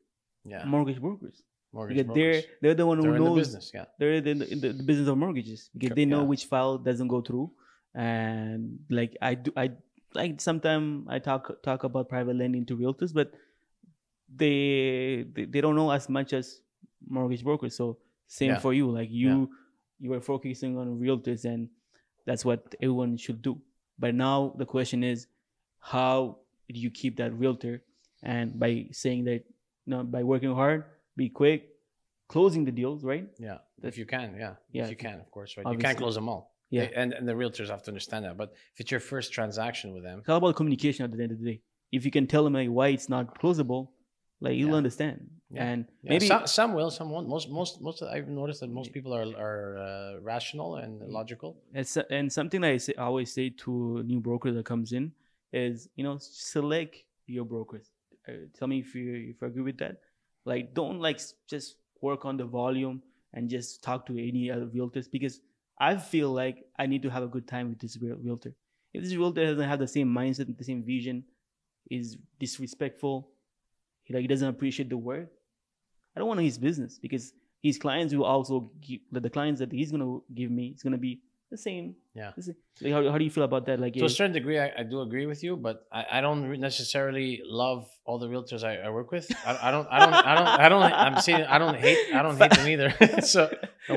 yeah, 0.46 0.64
mortgage 0.66 1.02
brokers. 1.02 1.44
Mortgage 1.74 1.98
Because 1.98 2.16
they're 2.16 2.42
they're 2.62 2.74
the 2.76 2.86
one 2.86 2.98
who 2.98 3.04
They're 3.04 3.16
in 3.16 3.24
the 3.24 3.30
knows 3.30 3.38
business. 3.38 3.72
Yeah, 3.74 3.86
they're 4.00 4.14
in 4.14 4.40
the, 4.40 4.52
in 4.52 4.60
the, 4.62 4.70
the 4.74 4.84
business 4.84 5.08
of 5.08 5.18
mortgages 5.18 5.70
because 5.74 5.96
they 5.96 6.06
know 6.06 6.22
yeah. 6.22 6.28
which 6.28 6.46
file 6.46 6.78
doesn't 6.78 7.08
go 7.08 7.22
through. 7.22 7.52
And 7.96 8.80
like 8.90 9.18
i 9.22 9.34
do 9.34 9.52
i 9.58 9.72
like 10.14 10.40
sometimes 10.42 11.08
i 11.10 11.18
talk 11.20 11.62
talk 11.64 11.84
about 11.84 12.08
private 12.08 12.36
lending 12.36 12.66
to 12.68 12.78
realtors 12.78 13.14
but 13.14 13.34
they 14.34 15.26
they, 15.34 15.46
they 15.46 15.62
don't 15.62 15.76
know 15.76 15.92
as 15.92 16.10
much 16.10 16.34
as 16.34 16.62
mortgage 17.08 17.44
brokers. 17.44 17.76
So 17.76 17.98
same 18.28 18.52
Yeah. 18.52 18.60
for 18.60 18.74
you. 18.74 18.90
Like 18.92 19.10
you 19.12 19.50
you 20.00 20.14
are 20.14 20.22
focusing 20.22 20.78
on 20.78 21.00
realtors 21.00 21.46
and 21.46 21.70
that's 22.26 22.46
what 22.46 22.76
everyone 22.82 23.18
should 23.18 23.42
do. 23.42 23.60
But 23.98 24.16
now 24.16 24.54
the 24.58 24.66
question 24.66 25.04
is 25.04 25.28
how 25.80 26.38
do 26.72 26.80
you 26.80 26.92
keep 26.92 27.18
that 27.18 27.34
realtor? 27.34 27.82
And 28.22 28.60
by 28.60 28.88
saying 28.92 29.26
that 29.26 29.44
you 29.86 29.92
know 29.92 30.04
by 30.04 30.24
working 30.24 30.54
hard 30.54 30.84
be 31.24 31.28
quick 31.42 31.62
closing 32.36 32.64
the 32.70 32.76
deals 32.82 33.00
right 33.12 33.28
yeah. 33.50 33.58
That's- 33.82 33.94
if 33.94 33.98
you 34.02 34.08
can, 34.16 34.28
yeah, 34.44 34.54
yeah, 34.76 34.84
if 34.84 34.90
you 34.94 35.00
can, 35.08 35.18
of 35.26 35.30
course, 35.36 35.52
right. 35.58 35.66
You 35.74 35.80
can't 35.86 35.98
close 36.04 36.16
them 36.20 36.28
all. 36.34 36.44
Yeah. 36.70 36.82
They- 36.82 36.94
and 37.02 37.10
and 37.18 37.26
the 37.30 37.36
realtors 37.42 37.70
have 37.76 37.84
to 37.88 37.90
understand 37.94 38.22
that. 38.26 38.36
But 38.42 38.50
if 38.74 38.78
it's 38.82 38.92
your 38.96 39.04
first 39.14 39.28
transaction 39.38 39.88
with 39.96 40.04
them, 40.08 40.18
It's 40.20 40.30
all 40.34 40.42
about 40.44 40.56
communication 40.62 41.02
at 41.06 41.10
the 41.14 41.22
end 41.26 41.32
of 41.36 41.40
the 41.42 41.48
day. 41.52 41.60
If 41.98 42.02
you 42.06 42.12
can 42.18 42.26
tell 42.34 42.44
them 42.46 42.54
like 42.62 42.72
why 42.80 42.88
it's 42.96 43.10
not 43.16 43.26
closable, 43.42 43.82
like 44.46 44.56
you'll 44.60 44.76
Yeah. 44.76 44.84
understand. 44.84 45.18
Yeah. 45.56 45.68
And 45.70 45.80
yeah, 46.04 46.10
maybe 46.14 46.28
some, 46.32 46.46
some 46.60 46.72
will, 46.78 46.92
some 47.00 47.08
won't. 47.14 47.28
Most 47.36 47.46
most 47.60 47.74
most. 47.88 47.98
I've 48.16 48.30
noticed 48.42 48.60
that 48.64 48.72
most 48.80 48.90
people 48.96 49.12
are 49.20 49.28
are 49.48 49.64
uh, 49.88 50.12
rational 50.34 50.70
and 50.84 50.92
logical. 51.20 51.52
it's, 51.82 51.94
and 52.18 52.26
something 52.40 52.60
that 52.64 52.72
I, 52.78 52.80
say, 52.86 52.94
I 53.04 53.06
always 53.12 53.30
say 53.38 53.46
to 53.64 53.72
new 54.12 54.20
broker 54.30 54.50
that 54.58 54.66
comes 54.74 54.90
in 55.00 55.06
is 55.66 55.76
you 55.98 56.04
know 56.08 56.16
select 56.54 56.94
your 57.36 57.46
brokers. 57.54 57.88
Uh, 58.28 58.32
tell 58.58 58.68
me 58.74 58.78
if 58.86 58.90
you 58.98 59.06
if 59.32 59.36
you 59.42 59.48
agree 59.52 59.66
with 59.72 59.80
that. 59.84 59.96
Like 60.50 60.74
don't 60.74 61.00
like 61.00 61.22
just 61.48 61.76
work 62.02 62.26
on 62.26 62.36
the 62.36 62.46
volume 62.46 63.04
and 63.34 63.50
just 63.50 63.84
talk 63.84 64.08
to 64.08 64.14
any 64.14 64.50
other 64.50 64.66
realtors 64.66 65.10
because 65.10 65.42
I 65.80 65.96
feel 65.96 66.32
like 66.32 66.66
I 66.78 66.88
need 66.88 67.04
to 67.04 67.10
have 67.10 67.22
a 67.22 67.28
good 67.28 67.48
time 67.48 67.70
with 67.70 67.80
this 67.80 67.98
realtor. 68.02 68.56
If 68.92 69.04
this 69.04 69.16
realtor 69.16 69.46
doesn't 69.46 69.70
have 69.70 69.78
the 69.78 69.88
same 69.88 70.12
mindset, 70.12 70.58
the 70.58 70.64
same 70.64 70.84
vision, 70.84 71.24
is 71.92 72.18
disrespectful, 72.40 73.30
he 74.04 74.14
like 74.14 74.22
he 74.22 74.28
doesn't 74.28 74.48
appreciate 74.48 74.90
the 74.90 74.98
work. 74.98 75.30
I 76.16 76.20
don't 76.20 76.28
want 76.28 76.42
his 76.42 76.58
business 76.58 76.98
because 77.00 77.32
his 77.62 77.78
clients 77.78 78.14
will 78.14 78.26
also 78.26 78.72
give 78.82 79.02
the, 79.12 79.30
clients 79.30 79.60
that 79.60 79.72
he's 79.72 79.92
gonna 79.92 80.18
give 80.34 80.50
me 80.50 80.74
is 80.76 80.82
gonna 80.82 80.98
be 80.98 81.22
the 81.52 81.58
same. 81.58 81.96
Yeah. 82.20 82.32
Like, 82.82 82.94
how, 82.96 83.02
how 83.12 83.18
do 83.20 83.26
you 83.28 83.34
feel 83.38 83.44
about 83.52 83.64
that? 83.68 83.78
Like 83.84 83.94
To 83.94 84.06
a 84.06 84.10
certain 84.20 84.34
degree, 84.40 84.58
I, 84.66 84.68
I 84.82 84.84
do 84.84 84.98
agree 85.08 85.26
with 85.32 85.42
you, 85.46 85.54
but 85.68 85.76
I, 86.00 86.02
I 86.18 86.22
don't 86.26 86.44
re- 86.52 86.58
necessarily 86.70 87.30
love 87.64 87.82
all 88.08 88.18
the 88.24 88.28
realtors 88.34 88.64
I, 88.72 88.74
I 88.88 88.90
work 88.98 89.10
with. 89.16 89.26
I, 89.50 89.52
I 89.68 89.72
don't, 89.76 89.88
I 89.96 89.98
don't, 90.04 90.14
I 90.32 90.34
don't, 90.38 90.48
I 90.66 90.70
don't. 90.72 90.84
I'm 91.06 91.18
saying 91.28 91.44
I 91.56 91.58
don't 91.64 91.78
hate, 91.86 92.00
I 92.14 92.22
don't 92.26 92.38
hate 92.44 92.52
them 92.58 92.68
either. 92.74 92.90
so 93.36 93.42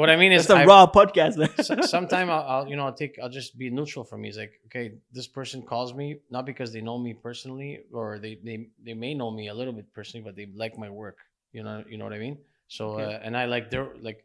what 0.03 0.09
I 0.15 0.17
mean 0.23 0.33
is, 0.37 0.43
it's 0.43 0.51
a 0.51 0.63
I- 0.63 0.67
raw 0.73 0.83
podcast. 0.99 1.35
man. 1.41 1.51
so, 1.69 1.75
sometime 1.97 2.31
I'll, 2.31 2.47
I'll, 2.53 2.65
you 2.71 2.77
know, 2.77 2.87
I'll 2.89 2.99
take, 3.05 3.15
I'll 3.23 3.35
just 3.41 3.51
be 3.63 3.71
neutral 3.79 4.05
for 4.11 4.17
me. 4.21 4.29
It's 4.31 4.39
like, 4.45 4.55
okay, 4.67 4.87
this 5.17 5.27
person 5.39 5.59
calls 5.73 5.91
me 6.01 6.07
not 6.31 6.45
because 6.53 6.69
they 6.75 6.83
know 6.89 6.99
me 7.07 7.13
personally, 7.15 7.71
or 7.93 8.19
they, 8.25 8.35
they, 8.49 8.57
they 8.87 8.95
may 8.95 9.13
know 9.15 9.31
me 9.31 9.45
a 9.49 9.55
little 9.61 9.73
bit 9.81 9.93
personally, 9.99 10.25
but 10.29 10.35
they 10.37 10.47
like 10.65 10.75
my 10.79 10.91
work. 11.03 11.19
You 11.53 11.63
know, 11.65 11.83
you 11.91 11.97
know 11.99 12.05
what 12.05 12.15
I 12.15 12.19
mean. 12.27 12.39
So, 12.69 12.83
Okay. 12.93 13.15
uh, 13.15 13.19
and 13.25 13.37
I 13.37 13.45
like 13.55 13.71
their 13.71 13.89
like, 14.09 14.21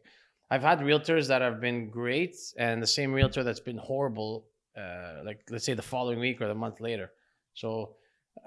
I've 0.50 0.62
had 0.62 0.78
realtors 0.80 1.28
that 1.28 1.42
have 1.42 1.60
been 1.60 1.90
great, 1.90 2.36
and 2.56 2.82
the 2.82 2.86
same 2.86 3.12
realtor 3.12 3.42
that's 3.44 3.60
been 3.60 3.78
horrible. 3.78 4.46
Uh, 4.76 5.22
like 5.24 5.40
let's 5.50 5.64
say 5.64 5.74
the 5.74 5.82
following 5.82 6.20
week 6.20 6.40
or 6.40 6.48
the 6.48 6.54
month 6.54 6.80
later. 6.80 7.10
So. 7.54 7.94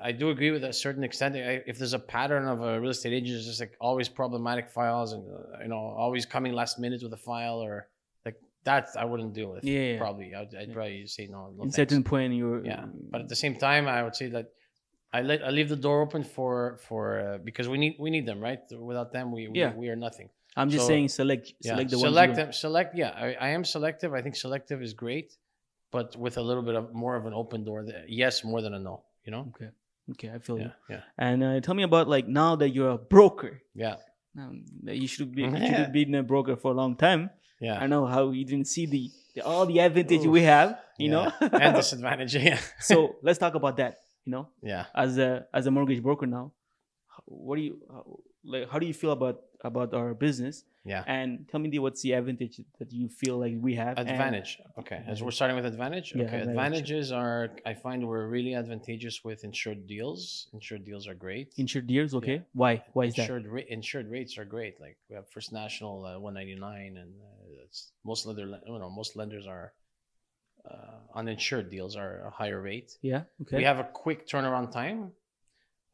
I 0.02 0.14
do 0.14 0.30
agree 0.30 0.52
with 0.52 0.64
a 0.64 0.72
certain 0.72 1.04
extent. 1.04 1.36
I, 1.36 1.62
if 1.68 1.78
there's 1.78 1.92
a 1.92 2.00
pattern 2.00 2.48
of 2.48 2.62
a 2.62 2.80
real 2.80 2.92
estate 2.92 3.12
agent, 3.12 3.36
it's 3.40 3.46
just 3.46 3.60
like 3.60 3.76
always 3.82 4.08
problematic 4.08 4.70
files 4.70 5.12
and 5.12 5.22
uh, 5.30 5.62
you 5.64 5.68
know 5.68 5.76
always 6.04 6.26
coming 6.26 6.54
last 6.54 6.80
minute 6.80 7.04
with 7.04 7.12
a 7.12 7.18
file 7.18 7.60
or 7.62 7.90
like 8.26 8.38
that, 8.64 8.88
I 8.98 9.04
wouldn't 9.04 9.34
deal 9.34 9.50
with. 9.52 9.66
Yeah, 9.66 9.80
yeah. 9.82 9.98
probably. 9.98 10.34
I'd, 10.34 10.56
I'd 10.56 10.70
Yeah. 10.70 10.74
probably 10.74 11.08
say 11.08 11.28
no. 11.28 11.52
no 11.58 11.64
In 11.64 11.72
certain 11.72 12.04
point, 12.06 12.34
you're 12.34 12.64
yeah, 12.66 12.86
but 13.12 13.20
at 13.20 13.28
the 13.28 13.36
same 13.36 13.56
time, 13.58 13.86
I 13.90 14.02
would 14.02 14.16
say 14.16 14.28
that 14.30 14.46
I 15.12 15.24
let 15.24 15.44
I 15.44 15.50
leave 15.50 15.68
the 15.68 15.76
door 15.88 16.02
open 16.02 16.24
for 16.24 16.78
for 16.88 17.04
uh, 17.20 17.38
because 17.40 17.68
we 17.68 17.78
need 17.78 17.98
we 18.00 18.10
need 18.16 18.26
them 18.26 18.40
right. 18.40 18.62
Without 18.72 19.12
them, 19.12 19.34
we 19.34 19.50
we, 19.50 19.60
Yeah. 19.60 19.74
we 19.76 19.90
are 19.90 19.98
nothing. 19.98 20.30
I'm 20.58 20.70
just 20.70 20.84
so- 20.84 20.88
saying 20.90 21.10
select 21.10 21.54
Yeah, 21.62 21.72
select 21.74 21.90
the 21.92 21.98
select 21.98 22.36
them. 22.36 22.54
Select. 22.54 22.96
Yeah, 22.96 23.10
I, 23.16 23.34
I 23.34 23.50
am 23.50 23.64
selective. 23.64 24.14
I 24.14 24.22
think 24.22 24.36
selective 24.36 24.82
is 24.82 24.94
great, 24.94 25.34
but 25.92 26.16
with 26.18 26.38
a 26.38 26.42
little 26.42 26.64
bit 26.64 26.76
of 26.76 26.94
more 26.94 27.16
of 27.16 27.26
an 27.26 27.34
open 27.34 27.64
door. 27.64 27.86
Yes, 28.08 28.44
more 28.44 28.62
than 28.62 28.74
a 28.74 28.80
no. 28.80 29.04
You 29.26 29.32
know. 29.32 29.44
Okay, 29.56 29.70
okay, 30.12 30.30
I 30.36 30.40
feel 30.40 30.58
Yeah, 30.60 30.66
you. 30.66 30.72
yeah, 30.96 31.02
And 31.18 31.44
uh, 31.44 31.60
tell 31.62 31.76
me 31.76 31.84
about 31.84 32.08
like 32.10 32.28
now 32.28 32.56
that 32.58 32.70
you're 32.76 32.92
a 32.92 32.98
broker. 32.98 33.62
yeah, 33.76 33.96
Um, 34.38 34.66
you 34.84 35.08
should 35.08 35.34
be 35.36 35.44
you 35.44 35.52
should 35.52 35.80
have 35.88 35.94
been 36.00 36.16
a 36.16 36.24
broker 36.24 36.56
for 36.56 36.72
a 36.72 36.76
long 36.76 36.96
time. 36.96 37.30
yeah. 37.60 37.78
I 37.80 37.88
know 37.88 38.06
how 38.06 38.32
you 38.32 38.44
didn't 38.44 38.68
see 38.68 38.86
the, 38.88 39.10
the 39.36 39.42
all 39.46 39.66
the 39.66 39.80
advantage 39.80 40.26
we 40.26 40.42
have. 40.44 40.70
You 40.98 41.10
Yeah. 41.12 41.16
know. 41.16 41.48
and 41.64 41.76
disadvantage. 41.76 42.36
Yeah, 42.36 42.60
so 42.80 43.16
let's 43.24 43.40
talk 43.40 43.56
about 43.56 43.78
that. 43.78 43.94
You 44.26 44.32
know, 44.34 44.46
yeah. 44.62 44.86
as 44.94 45.18
a 45.18 45.46
as 45.54 45.66
a 45.66 45.72
mortgage 45.72 46.02
broker 46.04 46.28
now, 46.28 46.52
what 47.26 47.56
do 47.58 47.62
you 47.62 47.78
like? 48.43 48.69
How 48.69 48.80
do 48.80 48.86
you 48.86 48.93
feel 48.93 49.12
about 49.12 49.41
about 49.63 49.93
our 49.93 50.13
business? 50.13 50.63
Yeah. 50.84 51.04
And 51.06 51.47
tell 51.47 51.60
me 51.60 51.69
the, 51.69 51.77
what's 51.80 52.01
the 52.01 52.13
advantage 52.13 52.60
that 52.80 52.91
you 52.91 53.08
feel 53.08 53.38
like 53.38 53.54
we 53.60 53.75
have? 53.75 53.99
Advantage. 53.99 54.58
Okay. 54.80 55.04
As 55.06 55.21
we're 55.21 55.29
starting 55.29 55.56
with 55.56 55.65
advantage. 55.65 56.13
Yeah, 56.15 56.25
okay. 56.25 56.39
advantage. 56.39 56.50
Advantages 56.50 57.12
are 57.12 57.52
I 57.65 57.75
find 57.75 58.08
we're 58.08 58.27
really 58.27 58.56
advantageous 58.56 59.23
with 59.23 59.44
insured 59.44 59.85
deals. 59.85 60.48
Insured 60.54 60.83
deals 60.83 61.08
are 61.08 61.13
great. 61.13 61.54
insured 61.58 61.87
deals. 61.87 62.15
Okay, 62.15 62.42
why? 62.54 62.83
Why 62.94 63.06
is 63.06 63.15
that? 63.15 63.23
insured 63.23 63.48
ra- 63.48 63.69
insured 63.69 64.10
rates 64.10 64.37
are 64.39 64.46
great. 64.46 64.81
Like 64.81 64.98
we 65.08 65.15
have 65.15 65.29
First 65.29 65.54
National 65.54 66.04
uh, 66.06 66.19
199 66.19 66.98
and 66.98 67.13
uh, 67.21 67.62
most 68.04 68.27
other 68.27 68.48
you 68.65 68.79
know 68.79 68.89
most 68.89 69.15
lenders 69.15 69.46
are 69.46 69.73
uh, 70.69 70.98
on 71.13 71.27
insured 71.27 71.69
deals 71.69 71.96
are 71.96 72.25
a 72.27 72.31
higher 72.31 72.62
rate. 72.62 72.98
Yeah. 73.02 73.23
Okay. 73.42 73.58
We 73.58 73.63
have 73.63 73.79
a 73.79 73.83
quick 73.83 74.27
turnaround 74.27 74.71
time. 74.71 75.12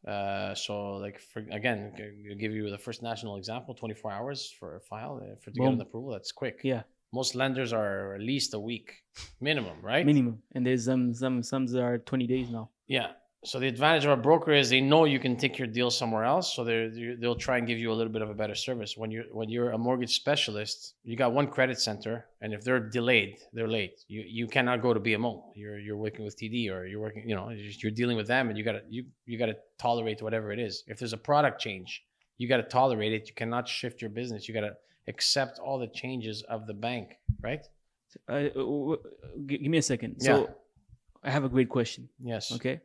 Uh, 0.08 0.56
so 0.56 0.94
like 0.94 1.20
for 1.20 1.40
again, 1.52 1.92
I'll 2.30 2.38
give 2.38 2.54
you 2.54 2.70
the 2.70 2.78
First 2.78 3.04
National 3.04 3.36
example: 3.38 3.74
24 3.76 4.12
hours 4.12 4.54
for 4.58 4.78
a 4.78 4.80
file 4.80 5.22
uh, 5.22 5.36
for 5.36 5.52
to 5.52 5.60
get 5.60 5.74
an 5.74 5.82
approval. 5.82 6.12
That's 6.12 6.32
quick. 6.32 6.62
Yeah. 6.64 6.84
Most 7.14 7.36
lenders 7.36 7.74
are 7.74 8.16
at 8.16 8.22
least 8.22 8.54
a 8.54 8.60
week 8.60 8.94
minimum, 9.42 9.78
right? 9.82 10.06
minimum, 10.06 10.42
and 10.54 10.66
there's 10.66 10.86
some 10.86 11.14
some 11.14 11.44
some 11.44 11.66
that 11.68 11.82
are 11.82 11.98
20 11.98 12.28
days 12.28 12.50
now. 12.50 12.70
Yeah. 12.88 13.12
So 13.48 13.60
the 13.60 13.68
advantage 13.70 14.04
of 14.04 14.12
a 14.12 14.22
broker 14.22 14.52
is 14.52 14.70
they 14.70 14.82
know 14.82 15.06
you 15.06 15.20
can 15.20 15.38
take 15.38 15.58
your 15.58 15.70
deal 15.70 15.90
somewhere 15.90 16.26
else, 16.26 16.54
so 16.54 16.66
they 16.66 17.16
they'll 17.18 17.42
try 17.48 17.58
and 17.58 17.66
give 17.66 17.80
you 17.80 17.94
a 17.94 17.98
little 18.00 18.12
bit 18.12 18.22
of 18.22 18.30
a 18.30 18.34
better 18.34 18.56
service. 18.56 18.98
When 18.98 19.10
you're 19.10 19.24
when 19.32 19.48
you're 19.48 19.72
a 19.72 19.78
mortgage 19.78 20.14
specialist, 20.16 20.96
you 21.06 21.16
got 21.16 21.32
one 21.32 21.48
credit 21.48 21.80
center, 21.80 22.26
and 22.42 22.54
if 22.54 22.66
they're 22.66 22.82
delayed, 22.82 23.38
they're 23.54 23.74
late. 23.80 24.04
You 24.10 24.22
you 24.28 24.48
cannot 24.48 24.82
go 24.82 24.94
to 24.94 25.00
BMO. 25.00 25.34
You're 25.56 25.80
you're 25.80 25.96
working 25.96 26.26
with 26.26 26.38
TD 26.38 26.70
or 26.74 26.86
you're 26.86 27.00
working, 27.00 27.24
you 27.30 27.36
know, 27.36 27.50
you're 27.50 27.98
dealing 28.02 28.18
with 28.18 28.28
them, 28.28 28.50
and 28.50 28.58
you 28.58 28.66
gotta 28.66 28.82
you 28.90 29.06
you 29.26 29.38
gotta 29.38 29.56
tolerate 29.78 30.22
whatever 30.22 30.52
it 30.52 30.60
is. 30.60 30.84
If 30.88 31.00
there's 31.00 31.14
a 31.14 31.24
product 31.30 31.62
change, 31.62 32.04
you 32.38 32.50
gotta 32.50 32.64
tolerate 32.64 33.14
it. 33.14 33.30
You 33.30 33.34
cannot 33.34 33.66
shift 33.66 34.02
your 34.02 34.10
business. 34.10 34.50
You 34.50 34.54
gotta 34.54 34.76
accept 35.08 35.58
all 35.58 35.80
the 35.80 35.88
changes 35.88 36.44
of 36.50 36.68
the 36.68 36.74
bank, 36.74 37.16
right? 37.42 37.66
Uh, 38.28 38.50
w- 38.50 39.02
give 39.46 39.62
me 39.62 39.78
a 39.78 39.82
second. 39.94 40.18
Yeah. 40.20 40.26
So 40.26 40.50
I 41.24 41.32
have 41.32 41.46
a 41.46 41.50
great 41.50 41.70
question. 41.70 42.10
Yes. 42.20 42.52
Okay. 42.52 42.82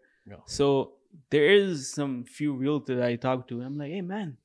So 0.46 0.92
there 1.30 1.46
is 1.52 1.90
some 1.92 2.24
few 2.24 2.54
realtors 2.54 3.02
I 3.02 3.16
talk 3.16 3.48
to. 3.48 3.60
I'm 3.60 3.76
like, 3.76 3.90
hey 3.90 4.00
man, 4.02 4.36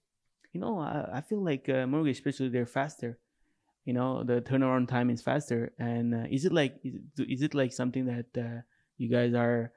you 0.54 0.60
know, 0.60 0.80
I, 0.80 1.18
I 1.18 1.22
feel 1.22 1.44
like 1.44 1.70
uh, 1.70 1.86
mortgage, 1.88 2.18
especially 2.18 2.50
they're 2.50 2.66
faster. 2.66 3.20
You 3.86 3.94
know, 3.94 4.24
the 4.24 4.42
turnaround 4.42 4.90
time 4.90 5.10
is 5.10 5.22
faster. 5.22 5.72
And 5.80 6.14
uh, 6.14 6.24
is 6.30 6.44
it 6.46 6.52
like 6.52 6.76
is 6.84 6.96
it, 6.96 7.30
is 7.32 7.42
it 7.42 7.54
like 7.54 7.72
something 7.72 8.06
that 8.06 8.26
uh, 8.38 8.62
you 8.98 9.08
guys 9.10 9.34
are 9.34 9.72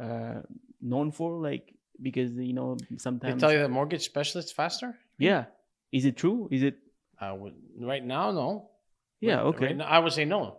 uh, 0.00 0.42
known 0.80 1.10
for? 1.10 1.40
Like 1.40 1.74
because 2.00 2.32
you 2.32 2.52
know 2.52 2.76
sometimes 2.98 3.34
They 3.34 3.40
tell 3.46 3.52
you 3.52 3.58
that 3.60 3.70
mortgage 3.70 4.04
specialists 4.04 4.52
faster. 4.52 4.94
yeah. 5.18 5.46
Is 5.92 6.04
it 6.04 6.16
true? 6.16 6.48
Is 6.50 6.62
it 6.62 6.76
would 7.22 7.54
right 7.80 8.04
now, 8.04 8.30
no. 8.30 8.70
yeah? 9.20 9.36
Right- 9.36 9.44
Okay. 9.46 9.66
right 9.66 9.76
now, 9.76 9.86
I 9.86 9.98
would 9.98 10.12
say 10.12 10.24
no. 10.24 10.58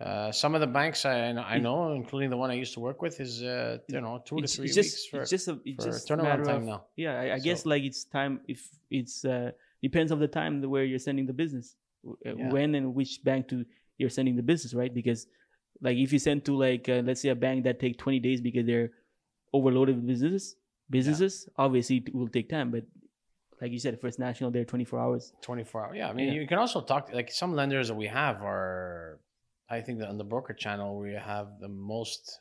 Uh, 0.00 0.32
some 0.32 0.54
of 0.54 0.60
the 0.62 0.66
banks 0.66 1.04
I, 1.04 1.28
I 1.54 1.58
know- 1.58 1.92
including 1.92 2.30
the 2.30 2.36
one 2.36 2.50
I 2.50 2.54
used 2.54 2.72
to 2.74 2.80
work 2.80 3.02
with, 3.02 3.20
is 3.20 3.42
uh, 3.42 3.78
you 3.88 4.00
know 4.00 4.22
two 4.24 4.38
it's, 4.38 4.52
to 4.52 4.56
three 4.62 4.66
it's 4.68 4.76
weeks 4.76 4.88
just 4.92 5.10
for, 5.10 5.20
it's 5.20 5.30
just 5.30 5.48
a 5.48 5.58
it's 5.66 5.84
just 5.84 6.08
turnaround 6.08 6.44
time 6.44 6.56
of, 6.62 6.64
now. 6.64 6.84
yeah 6.96 7.20
i, 7.20 7.34
I 7.34 7.38
guess 7.38 7.66
like 7.66 7.82
it's 7.82 8.04
time 8.04 8.40
if 8.48 8.60
it's 8.90 9.24
uh 9.26 9.50
depends 9.82 10.10
of 10.12 10.18
the 10.18 10.28
time 10.28 10.62
where 10.62 10.84
you're 10.84 10.98
sending 11.08 11.26
the 11.26 11.34
business 11.42 11.76
uh, 12.08 12.34
Yeah. 12.34 12.50
when 12.50 12.74
and 12.74 12.94
which 12.94 13.22
bank 13.22 13.48
to 13.48 13.66
you're 13.98 14.08
sending 14.18 14.34
the 14.34 14.42
business 14.42 14.72
right 14.72 14.92
because 15.00 15.26
like 15.82 15.98
if 15.98 16.10
you 16.14 16.18
send 16.18 16.46
to 16.46 16.56
like 16.56 16.88
uh, 16.88 17.02
let's 17.04 17.20
say 17.20 17.28
a 17.28 17.34
bank 17.34 17.64
that 17.64 17.78
take 17.78 17.98
20 17.98 18.18
days 18.20 18.40
because 18.40 18.64
they're 18.64 18.90
overloaded 19.52 19.96
with 19.96 20.06
businesses 20.06 20.56
businesses 20.88 21.48
obviously 21.58 21.96
it 22.06 22.14
will 22.14 22.28
take 22.28 22.48
time 22.48 22.70
but 22.70 22.84
like 23.60 23.72
you 23.72 23.78
said 23.78 24.00
first 24.00 24.18
national 24.18 24.50
they're 24.50 24.64
24 24.64 24.98
hours 24.98 25.32
24 25.42 25.84
hours. 25.84 25.94
Yeah, 25.98 26.08
I 26.08 26.14
mean, 26.14 26.28
Yeah. 26.28 26.40
you 26.40 26.46
can 26.48 26.58
also 26.58 26.80
talk 26.80 27.10
like 27.12 27.30
some 27.30 27.52
lenders 27.54 27.88
that 27.88 27.94
we 27.94 28.06
have 28.06 28.40
are, 28.42 29.20
I 29.70 29.80
think 29.80 30.00
that 30.00 30.08
on 30.08 30.18
the 30.18 30.24
broker 30.24 30.52
channel 30.52 30.98
we 30.98 31.12
have 31.12 31.60
the 31.60 31.68
most. 31.68 32.40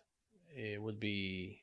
It 0.55 0.81
would 0.81 0.99
be. 0.99 1.61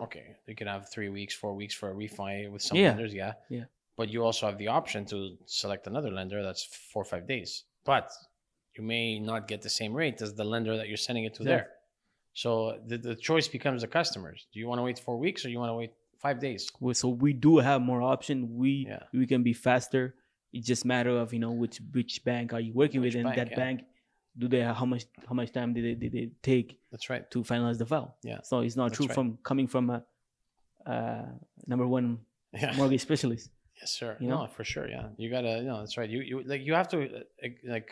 Okay, 0.00 0.36
you 0.46 0.54
can 0.54 0.66
have 0.66 0.90
three 0.90 1.08
weeks, 1.08 1.34
four 1.34 1.54
weeks 1.54 1.74
for 1.74 1.90
a 1.90 1.94
refi 1.94 2.50
with 2.50 2.62
some 2.62 2.78
Yeah. 2.78 2.88
lenders, 2.90 3.12
yeah. 3.14 3.34
Yeah. 3.50 3.64
But 3.96 4.08
you 4.08 4.24
also 4.24 4.46
have 4.46 4.56
the 4.56 4.68
option 4.68 5.04
to 5.06 5.36
select 5.46 5.86
another 5.86 6.10
lender 6.10 6.42
that's 6.42 6.64
four 6.64 7.02
or 7.02 7.04
five 7.04 7.26
days. 7.26 7.64
But 7.84 8.10
you 8.76 8.82
may 8.82 9.18
not 9.18 9.46
get 9.46 9.60
the 9.62 9.68
same 9.68 9.92
rate 9.92 10.22
as 10.22 10.34
the 10.34 10.44
lender 10.44 10.76
that 10.78 10.88
you're 10.88 10.96
sending 11.08 11.24
it 11.24 11.34
to 11.34 11.42
Exactly. 11.42 11.44
there. 11.56 11.70
So 12.32 12.78
the, 12.86 12.96
the 12.96 13.14
choice 13.16 13.46
becomes 13.48 13.82
the 13.82 13.88
customers. 13.88 14.46
Do 14.52 14.58
you 14.60 14.68
want 14.68 14.78
to 14.78 14.84
wait 14.84 14.98
four 14.98 15.18
weeks 15.18 15.44
or 15.44 15.50
you 15.50 15.58
want 15.58 15.70
to 15.70 15.74
wait 15.74 15.92
five 16.18 16.40
days? 16.40 16.70
Well, 16.80 16.94
so 16.94 17.08
we 17.08 17.32
do 17.34 17.58
have 17.58 17.82
more 17.82 18.00
option 18.00 18.56
we 18.56 18.86
Yeah. 18.88 19.02
we 19.12 19.26
can 19.26 19.42
be 19.42 19.52
faster 19.52 20.14
it's 20.52 20.66
just 20.66 20.84
matter 20.84 21.10
of 21.10 21.32
you 21.32 21.38
know 21.38 21.52
which 21.52 21.80
which 21.92 22.24
bank 22.24 22.52
are 22.52 22.58
you 22.60 22.72
working 22.72 23.00
Which 23.00 23.14
with 23.14 23.20
and 23.20 23.34
bank, 23.34 23.36
that 23.36 23.50
yeah. 23.50 23.56
bank 23.56 23.84
do 24.40 24.46
they 24.48 24.62
how 24.80 24.86
much 24.92 25.04
how 25.28 25.34
much 25.40 25.50
time 25.58 25.70
did 25.74 25.84
they, 25.86 25.94
did 26.02 26.12
they 26.16 26.26
take 26.50 26.68
That's 26.92 27.06
right. 27.12 27.24
to 27.32 27.38
finalize 27.52 27.78
the 27.82 27.86
file. 27.92 28.08
Yeah. 28.30 28.40
So 28.50 28.54
it's 28.66 28.76
not 28.80 28.88
That's 28.88 28.96
true 28.98 29.06
right. 29.06 29.14
from 29.18 29.26
coming 29.48 29.66
from 29.74 29.84
a 29.96 29.98
uh, 30.86 31.26
number 31.66 31.86
one 31.86 32.06
Yeah. 32.52 32.74
mortgage 32.78 33.02
specialist. 33.08 33.50
Yes, 33.80 33.90
sir. 34.00 34.16
You 34.20 34.28
no, 34.28 34.38
know? 34.42 34.46
for 34.56 34.64
sure. 34.72 34.86
Yeah, 34.88 35.06
you 35.16 35.30
gotta. 35.36 35.52
You 35.62 35.68
know, 35.70 35.78
that's 35.82 35.96
right. 36.00 36.10
You 36.14 36.20
you 36.30 36.36
like 36.52 36.62
you 36.68 36.74
have 36.80 36.88
to 36.94 36.98
uh, 37.44 37.48
like 37.74 37.88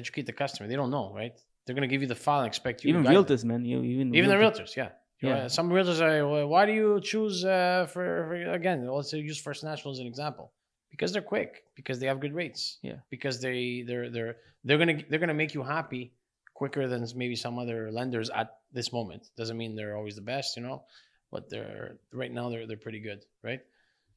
educate 0.00 0.26
the 0.30 0.36
customer. 0.42 0.68
They 0.70 0.76
don't 0.76 0.90
know, 0.96 1.06
right? 1.20 1.34
They're 1.64 1.74
gonna 1.78 1.92
give 1.94 2.02
you 2.04 2.10
the 2.14 2.20
file 2.26 2.40
and 2.44 2.48
expect 2.54 2.76
you. 2.84 2.90
even 2.90 3.02
to 3.02 3.08
guide 3.08 3.16
them. 3.16 3.24
realtors, 3.24 3.44
man. 3.50 3.60
You 3.64 3.82
even 3.82 4.14
Even 4.14 4.28
the 4.30 4.36
realtors, 4.44 4.72
yeah. 4.76 4.90
You 5.20 5.28
Yeah. 5.30 5.34
know, 5.42 5.48
Some 5.48 5.66
realtors 5.76 6.00
are. 6.06 6.28
Well, 6.28 6.46
why 6.52 6.62
do 6.66 6.72
you 6.82 7.00
choose 7.00 7.36
uh, 7.44 7.86
for, 7.92 8.04
for 8.28 8.34
again? 8.60 8.78
Let's 8.86 9.10
say 9.10 9.18
use 9.18 9.40
First 9.48 9.64
National 9.64 9.90
as 9.94 9.98
an 10.04 10.06
example, 10.06 10.46
because 10.90 11.12
they're 11.12 11.22
quick, 11.22 11.64
because 11.74 11.98
they 11.98 12.06
have 12.06 12.20
good 12.20 12.34
rates. 12.34 12.78
Yeah. 12.82 12.96
Because 13.10 13.40
they 13.40 13.84
they're 13.86 14.10
they're 14.10 14.36
they're 14.64 14.78
gonna 14.78 15.02
they're 15.08 15.18
gonna 15.18 15.34
make 15.34 15.54
you 15.54 15.62
happy 15.62 16.12
quicker 16.54 16.88
than 16.88 17.06
maybe 17.14 17.36
some 17.36 17.58
other 17.58 17.90
lenders 17.92 18.30
at 18.30 18.58
this 18.72 18.92
moment. 18.92 19.28
Doesn't 19.36 19.56
mean 19.56 19.76
they're 19.76 19.96
always 19.96 20.16
the 20.16 20.22
best, 20.22 20.56
you 20.56 20.62
know, 20.62 20.84
but 21.30 21.50
they're 21.50 21.98
right 22.12 22.32
now 22.32 22.48
they're 22.50 22.66
they're 22.66 22.76
pretty 22.76 23.00
good, 23.00 23.24
right? 23.42 23.60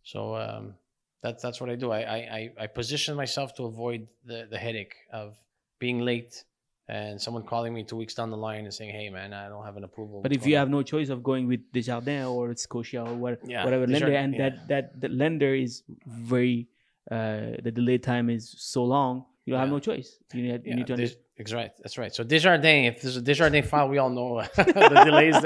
So 0.04 0.36
um, 0.36 0.76
that's 1.22 1.44
that's 1.44 1.60
what 1.60 1.70
I 1.70 1.76
do. 1.76 1.92
I, 1.92 2.02
I 2.02 2.18
I 2.18 2.50
I 2.64 2.68
position 2.68 3.16
myself 3.16 3.54
to 3.56 3.66
avoid 3.66 4.08
the 4.26 4.48
the 4.50 4.58
headache 4.58 4.96
of 5.12 5.38
being 5.80 6.00
late 6.00 6.44
and 6.90 7.22
someone 7.22 7.44
calling 7.54 7.72
me 7.78 7.82
two 7.90 7.96
weeks 8.02 8.14
down 8.20 8.30
the 8.36 8.42
line 8.50 8.64
and 8.68 8.74
saying, 8.74 8.92
"Hey, 9.00 9.08
man, 9.18 9.30
I 9.34 9.48
don't 9.52 9.66
have 9.70 9.78
an 9.82 9.84
approval." 9.90 10.18
But 10.26 10.32
if 10.34 10.42
you 10.46 10.54
going 10.54 10.60
have 10.62 10.70
no 10.78 10.82
choice 10.94 11.10
of 11.10 11.20
going 11.24 11.46
with 11.52 11.62
Desjardins 11.72 12.28
or 12.36 12.44
Scotia 12.66 13.02
or 13.10 13.14
what, 13.24 13.34
Yeah, 13.46 13.64
whatever 13.66 13.86
lender, 13.88 14.12
and 14.24 14.34
yeah. 14.34 14.40
that 14.44 14.54
that 14.72 14.84
the 15.04 15.10
lender 15.24 15.54
is 15.66 15.84
very 16.08 16.68
uh, 17.12 17.58
the 17.66 17.72
delay 17.80 17.98
time 18.12 18.30
is 18.30 18.44
so 18.74 18.82
long, 18.96 19.26
you 19.46 19.54
have 19.56 19.68
Yeah. 19.68 19.74
no 19.78 19.80
choice. 19.80 20.10
You 20.34 20.42
need, 20.44 20.62
you 20.66 20.76
need 20.76 20.88
to 20.88 20.94
understand. 20.94 21.24
that's 21.40 21.54
right. 21.60 21.72
That's 21.84 21.98
right. 22.02 22.14
So 22.18 22.22
Desjardins, 22.24 22.88
if 22.92 22.96
there's 23.02 23.18
a 23.18 23.22
Desjardins 23.30 23.68
file, 23.72 23.88
we 23.94 23.98
all 23.98 24.10
know 24.18 24.30
the 24.56 25.02
delays. 25.10 25.38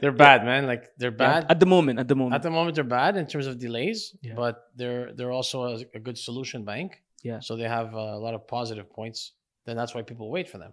They're, 0.00 0.12
bad, 0.26 0.44
man. 0.50 0.62
Like 0.72 0.84
they're 1.00 1.10
bad. 1.26 1.46
at 1.52 1.58
the 1.60 1.66
moment. 1.66 1.98
At 1.98 2.08
the 2.08 2.14
moment, 2.22 2.34
At 2.38 2.42
the 2.42 2.50
moment, 2.58 2.74
they're 2.76 2.92
bad 3.02 3.16
in 3.16 3.26
terms 3.26 3.46
of 3.50 3.58
delays, 3.58 3.98
but 4.36 4.54
they're 4.78 5.12
they're 5.16 5.32
also 5.38 5.56
a, 5.74 5.76
a 5.98 6.00
good 6.06 6.18
solution 6.28 6.64
bank. 6.72 7.02
Yeah. 7.22 7.40
So 7.40 7.56
they 7.56 7.68
have 7.78 7.88
a 7.94 8.16
lot 8.24 8.34
of 8.38 8.46
positive 8.46 8.86
points. 8.98 9.32
Then 9.64 9.76
that's 9.76 9.94
why 9.94 10.02
people 10.02 10.30
wait 10.30 10.48
for 10.48 10.58
them, 10.58 10.72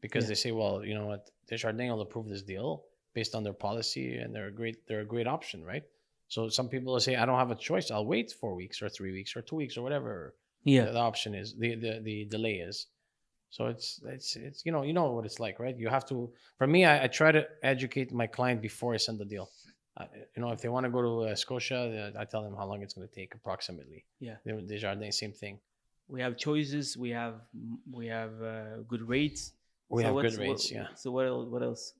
because 0.00 0.24
Yeah. 0.24 0.28
they 0.28 0.34
say, 0.34 0.52
well, 0.52 0.84
you 0.84 0.94
know 0.94 1.06
what, 1.06 1.30
Desjardins 1.48 1.90
will 1.90 2.00
approve 2.00 2.28
this 2.28 2.42
deal 2.42 2.84
based 3.12 3.34
on 3.34 3.42
their 3.44 3.52
policy, 3.52 4.16
and 4.16 4.34
they're 4.34 4.48
a 4.48 4.52
great 4.52 4.86
they're 4.86 5.00
a 5.08 5.12
great 5.14 5.26
option, 5.26 5.64
right? 5.64 5.84
So 6.28 6.48
some 6.48 6.68
people 6.68 6.92
will 6.92 7.00
say, 7.00 7.16
I 7.16 7.26
don't 7.26 7.38
have 7.38 7.50
a 7.50 7.54
choice. 7.54 7.90
I'll 7.90 8.06
wait 8.06 8.32
four 8.32 8.54
weeks 8.54 8.82
or 8.82 8.88
three 8.88 9.12
weeks 9.12 9.36
or 9.36 9.42
two 9.42 9.56
weeks 9.56 9.76
or 9.76 9.82
whatever 9.82 10.34
yeah, 10.64 10.86
the 10.86 10.98
option 10.98 11.34
is 11.34 11.54
the, 11.56 11.74
the 11.74 12.00
the 12.02 12.24
delay 12.24 12.54
is 12.54 12.86
so 13.50 13.66
it's 13.66 14.00
it's 14.06 14.34
it's 14.36 14.64
you 14.66 14.72
know 14.72 14.82
you 14.82 14.92
know 14.92 15.12
what 15.12 15.24
it's 15.24 15.38
like 15.38 15.60
right 15.60 15.76
you 15.78 15.88
have 15.88 16.06
to 16.06 16.32
for 16.58 16.66
me 16.66 16.84
i, 16.84 17.04
I 17.04 17.06
try 17.06 17.30
to 17.32 17.46
educate 17.62 18.12
my 18.12 18.26
client 18.26 18.60
before 18.62 18.94
i 18.94 18.96
send 18.96 19.18
the 19.18 19.24
deal 19.24 19.50
uh, 19.98 20.06
you 20.34 20.42
know 20.42 20.50
if 20.50 20.60
they 20.62 20.68
want 20.68 20.84
to 20.84 20.90
go 20.90 21.02
to 21.02 21.30
uh, 21.30 21.34
scotia 21.34 22.12
uh, 22.16 22.20
i 22.20 22.24
tell 22.24 22.42
them 22.42 22.56
how 22.56 22.66
long 22.66 22.82
it's 22.82 22.94
going 22.94 23.06
to 23.06 23.14
take 23.14 23.34
approximately 23.34 24.04
Yeah. 24.20 24.36
Desjardins 24.66 25.18
same 25.18 25.32
thing 25.32 25.60
we 26.08 26.20
have 26.20 26.36
choices. 26.36 26.96
We 26.96 27.10
have 27.10 27.34
we 27.90 28.06
have 28.08 28.32
uh, 28.42 28.82
good 28.88 29.02
rates. 29.08 29.52
we 29.88 30.02
have 30.04 30.14
good 30.14 30.38
rates 30.38 30.64
what- 30.64 30.76
yeah 30.78 30.86
So 30.96 31.10
what 31.12 31.26
else? 31.26 31.46
What 31.48 31.62
else 31.62 31.92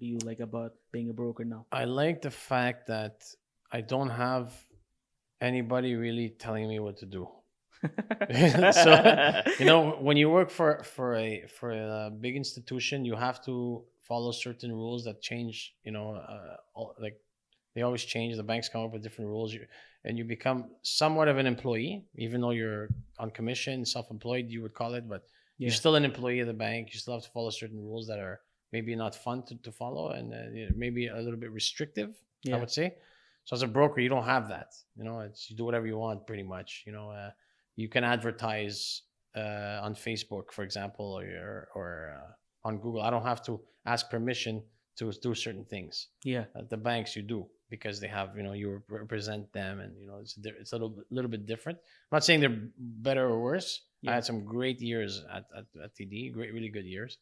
do 0.00 0.06
you 0.06 0.18
like 0.24 0.40
about 0.40 0.72
being 0.92 1.08
a 1.10 1.12
broker 1.14 1.44
now? 1.44 1.64
i 1.72 1.84
like 1.84 2.20
the 2.22 2.30
fact 2.30 2.86
that 2.94 3.16
i 3.72 3.80
don't 3.80 4.10
have 4.26 4.46
anybody 5.40 5.94
really 5.94 6.28
telling 6.44 6.66
me 6.68 6.78
what 6.86 6.96
to 7.02 7.06
do 7.06 7.22
So, 8.84 8.90
you 9.60 9.66
know 9.70 9.80
when 10.06 10.16
you 10.16 10.28
work 10.30 10.50
for 10.50 10.82
for 10.94 11.14
a 11.14 11.28
for 11.58 11.70
a 11.70 12.10
big 12.10 12.34
institution 12.36 13.04
you 13.04 13.14
have 13.16 13.38
to 13.48 13.54
follow 14.08 14.32
certain 14.32 14.72
rules 14.72 15.04
that 15.04 15.16
change 15.30 15.74
you 15.86 15.92
know 15.96 16.06
uh, 16.14 16.56
all, 16.74 16.94
like 16.98 17.16
they 17.74 17.82
always 17.82 18.04
change 18.14 18.36
the 18.36 18.42
banks 18.42 18.68
come 18.72 18.82
up 18.86 18.92
with 18.92 19.02
different 19.02 19.28
rules 19.34 19.52
you, 19.54 19.60
and 20.06 20.16
you 20.18 20.24
become 20.24 20.70
somewhat 20.82 21.28
of 21.28 21.36
an 21.38 21.46
employee 21.46 22.04
even 22.16 22.40
though 22.40 22.50
you're 22.60 22.88
on 23.18 23.30
commission 23.30 23.84
self-employed 23.84 24.46
you 24.48 24.60
would 24.62 24.74
call 24.74 24.94
it 24.94 25.04
but 25.08 25.22
Yeah. 25.58 25.66
you're 25.66 25.80
still 25.82 25.96
an 25.96 26.04
employee 26.04 26.40
of 26.44 26.48
the 26.52 26.58
bank 26.68 26.82
you 26.92 26.98
still 27.00 27.14
have 27.14 27.24
to 27.28 27.30
follow 27.36 27.50
certain 27.50 27.80
rules 27.88 28.06
that 28.10 28.18
are 28.26 28.36
maybe 28.74 28.94
not 29.04 29.14
fun 29.26 29.38
to, 29.48 29.54
to 29.66 29.70
follow 29.82 30.04
and 30.16 30.26
uh, 30.34 30.38
maybe 30.84 31.02
a 31.08 31.16
little 31.26 31.40
bit 31.44 31.50
restrictive 31.60 32.10
i 32.54 32.56
would 32.60 32.70
say 32.80 32.88
so 33.46 33.50
as 33.58 33.62
a 33.62 33.72
broker 33.78 33.98
you 34.04 34.08
don't 34.14 34.28
have 34.34 34.44
that 34.54 34.70
you 34.98 35.04
know 35.06 35.16
it's 35.26 35.50
you 35.50 35.54
do 35.56 35.64
whatever 35.68 35.86
you 35.92 35.98
want 36.06 36.26
pretty 36.30 36.42
much 36.54 36.84
you 36.86 36.92
know 36.96 37.06
uh, 37.20 37.30
you 37.82 37.88
can 37.88 38.04
advertise 38.04 39.02
uh, 39.36 39.80
on 39.86 39.94
Facebook, 39.94 40.46
for 40.50 40.62
example, 40.64 41.08
or 41.20 41.68
or 41.74 41.88
uh, 42.16 42.68
on 42.68 42.78
Google. 42.78 43.02
I 43.02 43.10
don't 43.10 43.22
have 43.32 43.42
to 43.48 43.60
ask 43.84 44.08
permission 44.08 44.62
to 44.98 45.12
do 45.12 45.34
certain 45.34 45.66
things. 45.66 46.08
yeah, 46.24 46.44
At 46.56 46.70
the 46.70 46.78
banks, 46.78 47.14
you 47.16 47.22
do 47.22 47.46
because 47.70 48.00
they 48.00 48.08
have 48.08 48.36
you 48.36 48.42
know 48.42 48.52
you 48.52 48.82
represent 48.88 49.52
them, 49.52 49.80
and 49.80 49.92
you 50.00 50.06
know 50.06 50.18
it's 50.20 50.38
it's 50.42 50.72
a 50.72 50.76
little 50.76 50.90
bit- 50.90 51.06
little 51.10 51.30
bit 51.30 51.46
different. 51.46 51.78
I'm 51.78 52.16
not 52.16 52.24
saying 52.24 52.40
they're 52.40 52.60
better 52.78 53.26
or 53.28 53.40
worse. 53.40 53.82
I 54.06 54.12
had 54.14 54.24
some 54.24 54.44
great 54.44 54.80
years 54.80 55.24
at, 55.34 55.44
at, 55.58 55.64
at 55.82 55.90
TD, 55.96 56.32
great 56.32 56.52
really 56.54 56.68
good 56.68 56.84
years, 56.84 57.18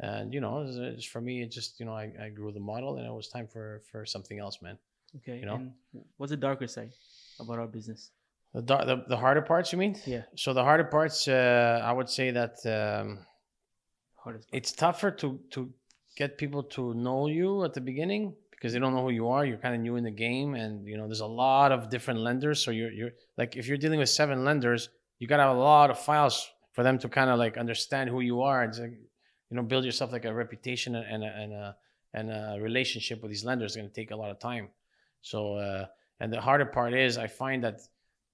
and 0.00 0.34
you 0.34 0.40
know 0.40 0.62
it's, 0.62 0.76
it's 0.76 1.04
for 1.06 1.20
me 1.20 1.42
it 1.42 1.50
just 1.52 1.78
you 1.78 1.86
know 1.86 1.92
I, 1.94 2.10
I 2.20 2.28
grew 2.30 2.50
the 2.50 2.58
model 2.72 2.96
and 2.96 3.06
it 3.06 3.12
was 3.12 3.28
time 3.28 3.46
for 3.46 3.82
for 3.92 4.04
something 4.04 4.38
else, 4.40 4.60
man. 4.60 4.76
okay. 5.18 5.38
You 5.38 5.46
know? 5.46 5.56
And 5.56 5.72
what's 6.16 6.30
the 6.30 6.36
darker 6.36 6.66
side 6.66 6.90
about 7.38 7.58
our 7.60 7.68
business? 7.68 8.10
The 8.52 8.62
the, 8.62 9.04
the 9.08 9.16
harder 9.16 9.42
parts, 9.42 9.70
you 9.72 9.78
mean? 9.78 9.94
Yeah, 10.06 10.22
So 10.36 10.52
the 10.54 10.64
harder 10.64 10.84
parts, 10.84 11.28
uh, 11.28 11.80
I 11.84 11.92
would 11.92 12.08
say 12.08 12.32
that. 12.32 12.54
Um, 12.66 13.18
hardest. 14.16 14.50
part. 14.50 14.58
it's 14.58 14.72
tougher 14.72 15.10
to 15.22 15.38
to 15.50 15.70
get 16.16 16.38
people 16.38 16.62
to 16.62 16.94
know 16.94 17.26
you 17.28 17.64
at 17.64 17.74
the 17.74 17.80
beginning 17.80 18.34
because 18.64 18.72
they 18.72 18.78
don't 18.78 18.94
know 18.94 19.02
who 19.02 19.10
you 19.10 19.28
are. 19.28 19.44
You're 19.44 19.58
kind 19.58 19.74
of 19.74 19.82
new 19.82 19.96
in 19.96 20.04
the 20.04 20.10
game, 20.10 20.54
and 20.54 20.88
you 20.88 20.96
know 20.96 21.06
there's 21.06 21.20
a 21.20 21.26
lot 21.26 21.70
of 21.70 21.90
different 21.90 22.20
lenders. 22.20 22.64
So 22.64 22.70
you're 22.70 22.90
you're 22.90 23.10
like 23.36 23.56
if 23.56 23.68
you're 23.68 23.76
dealing 23.76 23.98
with 23.98 24.08
seven 24.08 24.42
lenders, 24.42 24.88
you 25.18 25.26
got 25.26 25.36
to 25.36 25.42
have 25.42 25.54
a 25.54 25.60
lot 25.60 25.90
of 25.90 25.98
files 25.98 26.48
for 26.72 26.82
them 26.82 26.98
to 27.00 27.08
kind 27.10 27.28
of 27.28 27.38
like 27.38 27.58
understand 27.58 28.08
who 28.08 28.20
you 28.20 28.40
are 28.40 28.62
and 28.62 28.74
you 28.74 29.56
know 29.56 29.62
build 29.62 29.84
yourself 29.84 30.12
like 30.12 30.24
a 30.24 30.32
reputation 30.32 30.94
and 30.94 31.22
a, 31.22 31.26
and 31.26 31.52
a 31.52 31.76
and 32.14 32.30
a 32.30 32.58
relationship 32.58 33.20
with 33.20 33.30
these 33.30 33.44
lenders 33.44 33.72
is 33.72 33.76
going 33.76 33.90
to 33.90 33.94
take 33.94 34.12
a 34.12 34.16
lot 34.16 34.30
of 34.30 34.38
time. 34.38 34.70
So 35.20 35.56
uh, 35.56 35.84
and 36.20 36.32
the 36.32 36.40
harder 36.40 36.64
part 36.64 36.94
is 36.94 37.18
I 37.18 37.26
find 37.26 37.62
that 37.64 37.80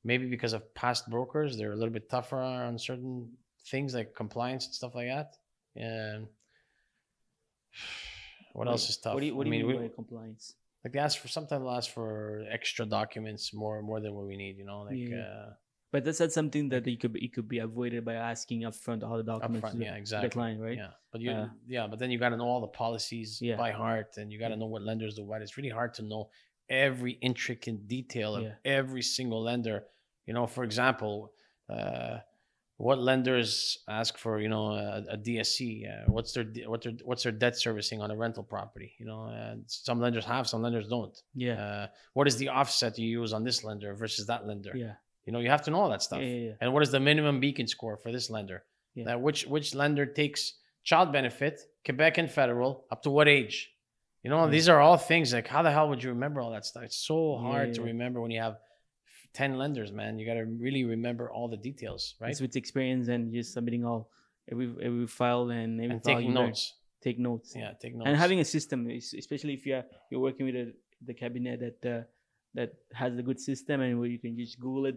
maybe 0.05 0.27
because 0.31 0.53
of 0.53 0.73
past 0.77 1.11
brokers, 1.11 1.59
they're 1.59 1.73
a 1.73 1.77
little 1.77 1.93
bit 1.93 2.09
tougher 2.09 2.41
on 2.41 2.79
certain 2.79 3.33
things 3.67 3.97
like 3.97 4.15
compliance 4.15 4.67
and 4.67 4.75
stuff 4.77 4.95
like 4.95 5.09
that. 5.09 5.35
And 5.75 6.29
what 8.53 8.69
else 8.69 8.89
is 8.91 8.97
tough? 8.97 9.15
What 9.15 9.21
do 9.21 9.27
you, 9.27 9.35
what 9.37 9.45
do 9.45 9.49
you 9.51 9.57
mean, 9.59 9.67
mean 9.67 9.81
we- 9.83 9.89
by 9.89 9.95
compliance? 9.95 10.55
like 10.85 10.93
they 10.95 10.99
ask 10.99 11.19
for 11.19 11.29
sometimes 11.29 11.61
they'll 11.63 11.71
ask 11.83 11.91
for 11.91 12.43
extra 12.51 12.87
documents 12.87 13.53
more 13.53 13.83
more 13.83 14.01
than 14.01 14.15
what 14.15 14.27
we 14.27 14.37
need. 14.37 14.57
You 14.57 14.65
know, 14.65 14.81
like 14.89 14.97
Yeah. 14.97 15.19
uh, 15.19 15.53
But 15.93 16.05
that's 16.05 16.21
not 16.21 16.31
something 16.33 16.69
that 16.73 16.87
you 16.87 16.97
could 17.03 17.13
be, 17.13 17.21
it 17.27 17.33
could 17.35 17.49
be 17.49 17.59
avoided 17.59 18.05
by 18.05 18.15
asking 18.15 18.59
upfront 18.63 19.03
all 19.03 19.17
the 19.23 19.25
documents 19.35 19.67
upfront. 19.67 19.73
to 19.73 19.79
the, 19.79 19.85
Yeah, 19.85 19.97
exactly. 20.03 20.29
the 20.29 20.33
client, 20.39 20.59
right? 20.67 20.79
Yeah, 20.79 20.93
but 21.13 21.21
you 21.21 21.31
Uh, 21.33 21.49
yeah, 21.77 21.87
but 21.91 21.99
then 22.01 22.11
you 22.13 22.19
got 22.25 22.29
to 22.35 22.39
know 22.41 22.47
all 22.53 22.61
the 22.69 22.75
policies 22.85 23.43
Yeah. 23.43 23.57
by 23.65 23.71
heart, 23.73 24.11
and 24.19 24.27
you 24.33 24.39
got 24.45 24.49
to 24.55 24.57
know 24.61 24.71
what 24.75 24.83
lenders 24.91 25.13
do 25.17 25.25
what. 25.31 25.43
It's 25.43 25.57
really 25.59 25.75
hard 25.81 25.93
to 25.99 26.03
know 26.11 26.23
every 26.69 27.13
intricate 27.31 27.79
detail 27.97 28.31
of 28.37 28.43
Yeah. 28.45 28.55
every 28.79 29.03
single 29.03 29.43
lender. 29.51 29.79
You 30.27 30.35
know, 30.37 30.47
for 30.47 30.63
example, 30.65 31.15
uh, 31.69 32.19
what 32.81 32.99
lenders 32.99 33.79
ask 33.89 34.17
for? 34.19 34.41
You 34.41 34.49
know, 34.49 34.67
a, 34.73 35.05
a 35.11 35.17
DSC. 35.19 35.61
Uh, 35.87 36.11
what's 36.11 36.33
their 36.33 36.45
de- 36.45 36.67
what 36.67 36.83
their 36.83 36.93
what's 37.05 37.23
their 37.25 37.33
debt 37.33 37.57
servicing 37.59 38.01
on 38.03 38.11
a 38.11 38.17
rental 38.17 38.43
property? 38.43 38.93
You 38.99 39.07
know, 39.07 39.23
uh, 39.27 39.57
some 39.67 40.01
lenders 40.01 40.25
have, 40.25 40.49
some 40.49 40.63
lenders 40.63 40.89
don't. 40.89 41.17
Yeah. 41.35 41.55
Uh, 41.65 41.87
what 42.15 42.27
is 42.27 42.37
the 42.37 42.49
offset 42.49 42.99
you 42.99 43.09
use 43.21 43.33
on 43.33 43.45
this 43.45 43.65
lender 43.65 43.95
versus 43.95 44.27
that 44.27 44.47
lender? 44.47 44.73
yeah. 44.75 44.95
You 45.27 45.33
know, 45.35 45.41
you 45.41 45.51
have 45.51 45.63
to 45.63 45.71
know 45.71 45.81
all 45.83 45.91
that 45.91 46.03
stuff. 46.03 46.21
Yeah. 46.21 46.27
yeah. 46.49 46.53
And 46.61 46.73
what 46.73 46.83
is 46.83 46.91
the 46.91 46.99
minimum 47.01 47.39
beacon 47.41 47.67
score 47.67 47.97
for 47.99 48.11
this 48.11 48.31
lender? 48.31 48.65
Yeah. 48.95 49.05
That 49.05 49.21
which 49.21 49.47
which 49.47 49.75
lender 49.75 50.07
takes 50.07 50.55
child 50.83 51.13
benefit, 51.13 51.61
Quebec 51.85 52.17
and 52.19 52.31
federal, 52.31 52.87
up 52.91 53.03
to 53.03 53.11
what 53.11 53.29
age? 53.29 53.71
You 54.23 54.31
know, 54.31 54.45
Yeah. 54.45 54.51
these 54.51 54.69
are 54.71 54.81
all 54.81 54.97
things 54.97 55.33
like 55.33 55.47
how 55.47 55.63
the 55.63 55.71
hell 55.71 55.89
would 55.91 56.03
you 56.03 56.11
remember 56.11 56.41
all 56.41 56.51
that 56.53 56.65
stuff? 56.65 56.85
It's 56.85 56.97
so 56.97 57.37
Yeah, 57.37 57.43
hard 57.51 57.75
to 57.75 57.81
yeah. 57.83 57.87
remember 57.89 58.21
when 58.23 58.31
you 58.31 58.41
have 58.41 58.57
ten 59.33 59.59
lenders, 59.59 59.93
man. 59.93 60.19
You 60.19 60.27
got 60.27 60.35
to 60.35 60.45
really 60.45 60.85
remember 60.85 61.31
all 61.31 61.49
the 61.49 61.57
details, 61.57 62.15
right? 62.21 62.31
It's 62.31 62.41
with 62.41 62.57
experience 62.57 63.09
and 63.09 63.33
just 63.33 63.53
submitting 63.53 63.85
all 63.85 64.11
every 64.51 64.75
every 64.83 65.07
file 65.07 65.51
and 65.51 65.81
every 65.81 65.95
and 65.95 66.05
file 66.05 66.17
taking 66.17 66.31
you 66.31 66.37
learn. 66.37 66.49
notes. 66.49 66.75
Take 67.03 67.19
notes. 67.19 67.55
Yeah, 67.57 67.73
take 67.81 67.95
notes. 67.95 68.09
And 68.09 68.17
having 68.17 68.41
a 68.41 68.45
system, 68.45 68.89
especially 68.91 69.55
if 69.55 69.65
you're 69.67 69.85
you're 70.11 70.21
working 70.21 70.47
with 70.47 70.57
a, 70.57 70.73
the 71.05 71.15
cabinet 71.15 71.61
that 71.61 71.91
uh, 71.91 72.03
that 72.55 72.75
has 72.93 73.17
a 73.19 73.23
good 73.23 73.41
system 73.41 73.81
and 73.81 73.99
where 73.99 74.09
you 74.09 74.19
can 74.19 74.37
just 74.37 74.59
Google 74.59 74.87
it 74.87 74.97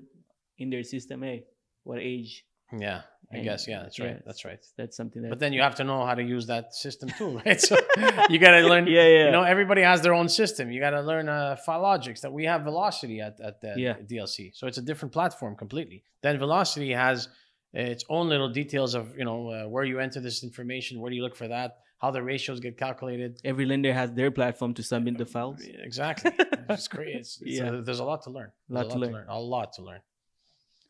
in 0.58 0.70
their 0.70 0.84
system. 0.84 1.22
Hey, 1.22 1.46
what 1.84 2.00
age? 2.00 2.46
Yeah, 2.78 3.02
I 3.32 3.36
and- 3.38 3.44
guess 3.44 3.68
yeah, 3.68 3.84
that's 3.84 4.00
right. 4.00 4.10
yeah, 4.16 4.20
That's 4.26 4.46
right. 4.46 4.60
That's 4.78 4.96
something 4.98 5.22
that. 5.22 5.30
But 5.30 5.40
then 5.40 5.54
you 5.54 5.62
have 5.62 5.76
to 5.76 5.84
know 5.84 6.06
how 6.06 6.16
to 6.16 6.24
use 6.24 6.48
that 6.48 6.74
system 6.74 7.10
too, 7.18 7.40
right? 7.46 7.60
So 7.62 7.76
you 8.30 8.40
got 8.40 8.52
to 8.52 8.68
learn. 8.68 8.88
yeah, 8.88 9.08
yeah. 9.08 9.26
You 9.26 9.32
know, 9.32 9.44
everybody 9.44 9.82
has 9.82 10.02
their 10.02 10.14
own 10.14 10.30
system. 10.30 10.72
You 10.72 10.80
got 10.80 10.92
to 10.92 11.02
learn 11.02 11.30
uh, 11.30 11.56
Filogix 11.68 12.22
that 12.22 12.34
we 12.34 12.46
have 12.46 12.62
Velocity 12.64 13.22
at 13.22 13.40
at 13.42 13.62
the 13.62 13.74
Yeah. 13.78 13.96
DLC. 14.12 14.52
So 14.56 14.68
it's 14.68 14.78
a 14.78 14.82
different 14.82 15.12
platform 15.14 15.56
completely. 15.56 16.04
Then 16.22 16.38
Velocity 16.38 16.92
has 16.94 17.28
its 17.74 18.04
own 18.10 18.30
little 18.30 18.50
details 18.50 18.94
of 18.94 19.18
you 19.18 19.26
know 19.26 19.50
uh, 19.50 19.64
where 19.74 19.84
you 19.84 20.00
enter 20.00 20.20
this 20.20 20.44
information, 20.44 21.00
where 21.00 21.10
do 21.10 21.16
you 21.16 21.24
look 21.24 21.36
for 21.36 21.48
that, 21.48 21.78
how 22.00 22.12
the 22.12 22.22
ratios 22.22 22.60
get 22.60 22.78
calculated. 22.78 23.40
Every 23.44 23.66
lender 23.66 23.94
has 23.94 24.12
their 24.14 24.30
platform 24.32 24.74
to 24.76 24.84
submit 24.84 25.18
the 25.18 25.26
files. 25.26 25.60
Exactly. 25.90 26.32
it's 26.70 26.88
great. 26.88 27.16
It's, 27.16 27.40
it's, 27.42 27.58
Yeah. 27.60 27.72
uh, 27.72 27.82
there's 27.82 28.00
a 28.00 28.04
lot 28.04 28.22
to 28.24 28.30
learn. 28.30 28.52
Lot 28.70 28.82
There's 28.90 28.94
to 28.94 29.00
learn. 29.00 29.26
A 29.30 29.40
lot 29.40 29.74
to 29.78 29.82
learn. 29.84 30.02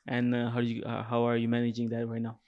And 0.07 0.35
uh, 0.35 0.49
how 0.49 0.59
do 0.61 0.67
you 0.67 0.83
uh, 0.83 1.03
how 1.03 1.23
are 1.27 1.37
you 1.37 1.47
managing 1.47 1.89
that 1.89 2.07
right 2.07 2.21
now? 2.21 2.39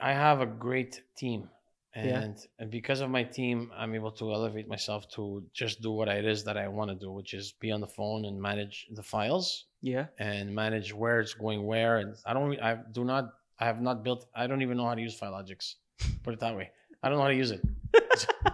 I 0.00 0.12
have 0.12 0.40
a 0.40 0.46
great 0.46 1.02
team. 1.16 1.48
Yeah. 1.94 2.20
And, 2.22 2.36
and 2.58 2.70
because 2.70 3.00
of 3.00 3.10
my 3.10 3.22
team, 3.22 3.70
I'm 3.76 3.94
able 3.94 4.12
to 4.12 4.32
elevate 4.32 4.66
myself 4.66 5.08
to 5.16 5.44
just 5.52 5.82
do 5.82 5.90
what 5.92 6.08
it 6.08 6.24
is 6.24 6.42
that 6.44 6.56
I 6.56 6.66
want 6.68 6.90
to 6.90 6.94
do, 6.96 7.12
which 7.12 7.34
is 7.34 7.52
be 7.60 7.70
on 7.70 7.80
the 7.82 7.86
phone 7.86 8.24
and 8.24 8.40
manage 8.40 8.86
the 8.94 9.02
files 9.02 9.66
Yeah. 9.82 10.06
and 10.18 10.54
manage 10.54 10.94
where 10.94 11.20
it's 11.20 11.34
going 11.34 11.66
where. 11.66 11.98
And 11.98 12.16
I 12.24 12.32
don't, 12.32 12.58
I 12.60 12.78
do 12.92 13.04
not, 13.04 13.34
I 13.60 13.66
have 13.66 13.82
not 13.82 14.02
built, 14.02 14.26
I 14.34 14.46
don't 14.46 14.62
even 14.62 14.78
know 14.78 14.86
how 14.86 14.94
to 14.94 15.02
use 15.02 15.18
Filogix. 15.20 15.74
Put 16.22 16.32
it 16.34 16.40
that 16.40 16.56
way. 16.56 16.70
I 17.02 17.08
don't 17.10 17.18
know 17.18 17.22
how 17.24 17.28
to 17.28 17.34
use 17.36 17.50
it. 17.50 17.60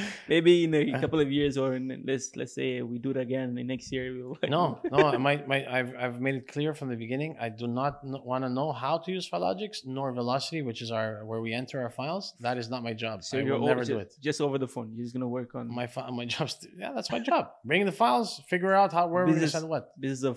Maybe 0.28 0.64
in 0.64 0.74
a 0.74 0.92
Uh, 0.92 1.00
couple 1.00 1.20
of 1.20 1.30
years, 1.30 1.56
or 1.58 1.74
in, 1.74 2.02
let's 2.06 2.34
let's 2.36 2.54
say 2.54 2.82
we 2.82 2.98
do 2.98 3.10
it 3.10 3.16
again 3.16 3.54
next 3.72 3.90
year. 3.92 4.04
We'll 4.16 4.36
No, 4.48 4.80
no, 4.92 5.18
my, 5.18 5.34
my, 5.46 5.58
I've, 5.76 5.92
I've 6.02 6.20
made 6.20 6.34
it 6.40 6.46
clear 6.54 6.74
from 6.74 6.88
the 6.88 6.96
beginning. 6.96 7.36
I 7.40 7.48
do 7.48 7.66
not 7.66 8.04
want 8.04 8.44
to 8.44 8.50
know 8.58 8.72
how 8.72 8.98
to 8.98 9.08
use 9.12 9.28
Filogix 9.28 9.86
nor 9.86 10.12
Velocity, 10.12 10.62
which 10.62 10.80
is 10.82 10.90
our 10.90 11.24
where 11.24 11.40
we 11.40 11.52
enter 11.62 11.76
our 11.82 11.90
files. 11.90 12.34
That 12.40 12.56
is 12.58 12.68
not 12.70 12.82
my 12.82 12.92
job. 13.04 13.16
So 13.24 13.38
I 13.38 13.42
you're 13.42 13.58
will 13.58 13.64
o- 13.64 13.72
never 13.72 13.84
ju- 13.84 13.94
do 13.94 13.98
it. 14.00 14.10
just 14.28 14.40
over 14.40 14.56
the 14.58 14.68
phone. 14.68 14.92
You're 14.94 15.04
just 15.06 15.14
gonna 15.14 15.28
work 15.38 15.54
on 15.54 15.64
My 15.82 15.86
fi- 15.86 16.10
my 16.10 16.24
job's 16.34 16.56
yeah, 16.78 16.92
that's 16.94 17.10
my 17.10 17.20
job. 17.20 17.42
Bring 17.64 17.84
the 17.86 17.92
files, 18.02 18.40
figure 18.48 18.74
out 18.80 18.92
how 18.92 19.04
where 19.08 19.24
we're 19.26 19.34
gonna 19.34 19.48
send 19.48 19.68
what. 19.68 19.84
business 20.00 20.24
of 20.30 20.36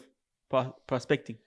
pro- 0.50 0.76
prospecting. 0.88 1.38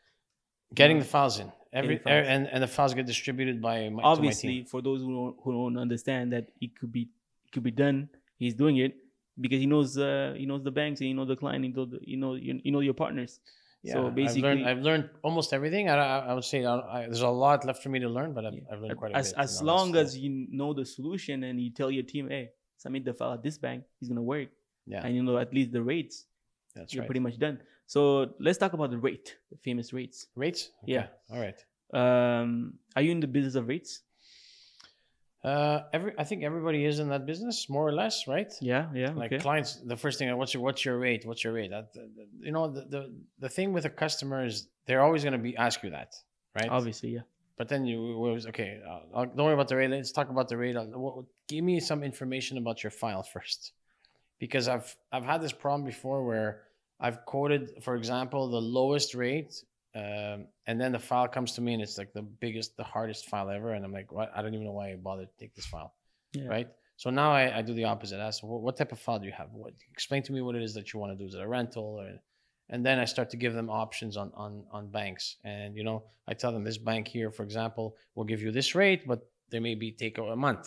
Getting 0.75 0.99
the 1.01 1.05
files 1.05 1.39
in. 1.39 1.53
Every 1.75 1.99
files. 1.99 2.27
and 2.29 2.43
and 2.53 2.63
the 2.63 2.67
files 2.77 2.93
get 2.95 3.07
distributed 3.07 3.57
by 3.63 3.77
my, 3.89 3.89
to 3.89 3.91
my 3.97 4.03
Obviously, 4.13 4.55
team. 4.57 4.65
for 4.73 4.81
those 4.83 5.01
who 5.01 5.11
don't, 5.19 5.37
who 5.43 5.51
don't 5.53 5.79
understand 5.79 6.33
that 6.35 6.45
it 6.61 6.71
could 6.79 6.93
be 6.93 7.09
could 7.53 7.63
be 7.63 7.71
done, 7.71 8.09
he's 8.39 8.55
doing 8.55 8.79
it 8.79 8.97
because 9.41 9.61
he 9.61 9.67
knows 9.67 9.97
uh, 9.99 10.35
he 10.37 10.47
knows 10.47 10.63
the 10.63 10.71
banks 10.71 11.01
and 11.01 11.09
he 11.09 11.15
knows 11.15 11.29
the 11.29 11.37
client, 11.37 11.65
he 11.65 11.71
knows 11.71 11.91
the, 11.91 11.99
you 12.03 12.17
know 12.17 12.35
you, 12.35 12.61
you 12.65 12.73
know 12.73 12.81
your 12.81 12.95
partners. 12.95 13.41
Yeah, 13.85 13.95
so 13.95 14.07
I've 14.07 14.15
basically, 14.15 14.43
learned, 14.43 14.69
I've 14.69 14.79
learned 14.79 15.11
almost 15.23 15.53
everything. 15.53 15.89
I, 15.91 15.97
I, 15.97 16.19
I 16.31 16.35
would 16.35 16.45
say 16.45 16.65
I, 16.65 16.77
I, 16.77 17.01
there's 17.03 17.23
a 17.23 17.29
lot 17.29 17.65
left 17.65 17.83
for 17.83 17.89
me 17.89 17.99
to 17.99 18.09
learn, 18.09 18.33
but 18.33 18.47
I've, 18.47 18.55
Yeah. 18.55 18.61
I've 18.71 18.81
learned 18.81 18.97
quite 18.97 19.11
a 19.11 19.17
as 19.17 19.33
bit. 19.33 19.41
as 19.41 19.61
long 19.61 19.97
as 19.97 20.17
you 20.17 20.47
know 20.51 20.73
the 20.73 20.87
solution 20.87 21.43
and 21.43 21.61
you 21.61 21.71
tell 21.71 21.91
your 21.91 22.05
team, 22.05 22.29
hey, 22.29 22.51
submit 22.77 23.05
the 23.05 23.13
file 23.13 23.33
at 23.33 23.43
this 23.43 23.59
bank, 23.59 23.83
it's 24.01 24.09
gonna 24.09 24.23
work, 24.23 24.49
yeah, 24.87 25.05
and 25.05 25.17
you 25.17 25.23
know 25.25 25.37
at 25.37 25.53
least 25.53 25.73
the 25.73 25.83
rates, 25.83 26.27
that's 26.77 26.95
you're 26.95 27.03
right. 27.03 27.09
pretty 27.09 27.21
much 27.21 27.39
done. 27.39 27.59
So 27.87 28.35
let's 28.39 28.57
talk 28.57 28.73
about 28.73 28.91
the 28.91 28.99
rate, 28.99 29.37
the 29.51 29.59
famous 29.59 29.93
rates. 29.93 30.29
Rates? 30.37 30.71
Yeah. 30.87 31.09
All 31.31 31.41
right. 31.41 31.59
Um, 31.93 32.75
are 32.97 33.03
you 33.03 33.11
in 33.11 33.21
the 33.21 33.27
business 33.27 33.55
of 33.57 33.67
rates? 33.69 34.03
Uh, 35.45 35.83
every 35.93 36.13
I 36.17 36.23
think 36.23 36.45
everybody 36.45 36.85
is 36.85 37.01
in 37.01 37.09
that 37.09 37.27
business 37.27 37.69
more 37.69 37.87
or 37.87 37.93
less, 37.93 38.29
right? 38.29 38.53
Yeah, 38.61 38.87
yeah. 38.95 39.11
like 39.11 39.33
okay. 39.33 39.43
clients 39.43 39.81
the 39.85 39.97
first 39.97 40.19
thing 40.19 40.35
what's 40.37 40.55
your 40.55 40.63
what's 40.63 40.85
your 40.85 40.99
rate 40.99 41.27
what's 41.27 41.43
your 41.43 41.53
rate 41.53 41.71
that, 41.71 41.89
you 42.41 42.53
know 42.53 42.71
the, 42.71 42.83
the 42.83 43.13
the 43.41 43.49
thing 43.49 43.73
with 43.73 43.85
a 43.85 43.91
customer 43.91 44.45
is 44.45 44.69
they're 44.87 45.03
always 45.03 45.25
going 45.25 45.33
to 45.33 45.41
be 45.41 45.57
ask 45.57 45.83
you 45.83 45.91
that 45.91 46.15
right 46.55 46.69
Obviously, 46.69 47.11
yeah. 47.11 47.23
but 47.57 47.67
then 47.69 47.85
you 47.85 47.99
was 48.19 48.47
okay 48.47 48.81
uh, 48.89 49.25
don't 49.25 49.37
worry 49.37 49.55
about 49.55 49.67
the 49.67 49.77
rate 49.77 49.91
let's 49.91 50.13
talk 50.13 50.31
about 50.31 50.49
the 50.49 50.57
rate 50.57 50.77
I'll- 50.77 51.27
give 51.49 51.65
me 51.65 51.81
some 51.81 52.05
information 52.05 52.57
about 52.57 52.85
your 52.85 52.93
file 52.93 53.25
first 53.25 53.73
because 54.39 54.69
i've 54.69 54.95
i've 55.11 55.25
had 55.25 55.43
this 55.43 55.53
problem 55.53 55.85
before 55.85 56.25
where 56.25 56.63
i've 57.01 57.25
quoted 57.25 57.83
for 57.83 57.97
example 57.97 58.49
the 58.49 58.61
lowest 58.61 59.15
rate 59.17 59.53
um, 59.95 60.47
and 60.67 60.81
then 60.81 60.93
the 60.93 60.99
file 60.99 61.29
comes 61.29 61.53
to 61.53 61.61
me 61.61 61.75
and 61.75 61.83
it's 61.83 61.99
like 61.99 62.13
the 62.13 62.23
biggest 62.23 62.77
the 62.77 62.85
hardest 62.85 63.27
file 63.29 63.51
ever 63.51 63.73
and 63.73 63.85
i'm 63.85 63.93
like 63.93 64.11
what 64.13 64.31
i 64.35 64.41
don't 64.43 64.55
even 64.55 64.67
know 64.67 64.73
why 64.73 64.91
i 64.91 64.97
bothered 64.97 65.29
to 65.29 65.37
take 65.39 65.55
this 65.55 65.67
file 65.67 65.93
Yeah. 66.33 66.47
right? 66.47 66.69
So 66.97 67.11
now 67.11 67.33
I, 67.33 67.59
I 67.59 67.63
do 67.63 67.75
the 67.75 67.85
opposite. 67.85 68.21
I 68.21 68.27
ask, 68.27 68.45
what, 68.45 68.61
what 68.63 68.77
type 68.77 68.93
of 68.93 69.01
file 69.01 69.19
do 69.19 69.27
you 69.27 69.33
have? 69.33 69.49
What 69.53 69.73
explain 69.91 70.23
to 70.25 70.33
me 70.33 70.41
what 70.41 70.55
it 70.55 70.63
is 70.63 70.73
that 70.75 70.93
you 70.93 71.01
want 71.01 71.11
to 71.13 71.19
do? 71.21 71.27
Is 71.27 71.35
it 71.35 71.41
a 71.41 71.49
rental 71.49 71.97
or? 72.01 72.09
And 72.69 72.87
then 72.87 73.01
I 73.01 73.07
start 73.07 73.29
to 73.31 73.37
give 73.37 73.55
them 73.55 73.69
options 73.71 74.17
on 74.17 74.31
on 74.45 74.65
on 74.71 74.89
banks. 74.89 75.37
And 75.43 75.75
you 75.77 75.83
know, 75.89 76.05
I 76.31 76.35
tell 76.35 76.53
them 76.53 76.63
this 76.65 76.79
bank 76.79 77.09
here, 77.09 77.31
for 77.33 77.43
example, 77.43 77.97
will 78.15 78.29
give 78.33 78.41
you 78.41 78.53
this 78.53 78.75
rate, 78.77 79.03
but 79.07 79.21
they 79.51 79.59
may 79.59 79.75
be 79.75 79.91
take 79.91 80.19
a 80.19 80.37
month, 80.37 80.65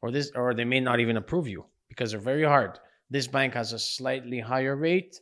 or 0.00 0.10
this, 0.10 0.30
or 0.34 0.54
they 0.54 0.64
may 0.64 0.80
not 0.80 1.00
even 1.00 1.16
approve 1.18 1.46
you 1.54 1.66
because 1.90 2.10
they're 2.10 2.30
very 2.32 2.44
hard. 2.54 2.78
This 3.10 3.26
bank 3.28 3.52
has 3.54 3.72
a 3.74 3.78
slightly 3.78 4.40
higher 4.40 4.76
rate, 4.76 5.20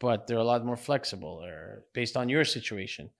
but 0.00 0.26
they're 0.26 0.38
a 0.38 0.44
lot 0.44 0.64
more 0.64 0.76
flexible, 0.76 1.40
or 1.44 1.84
based 1.92 2.16
on 2.16 2.28
your 2.28 2.44
situation. 2.44 3.10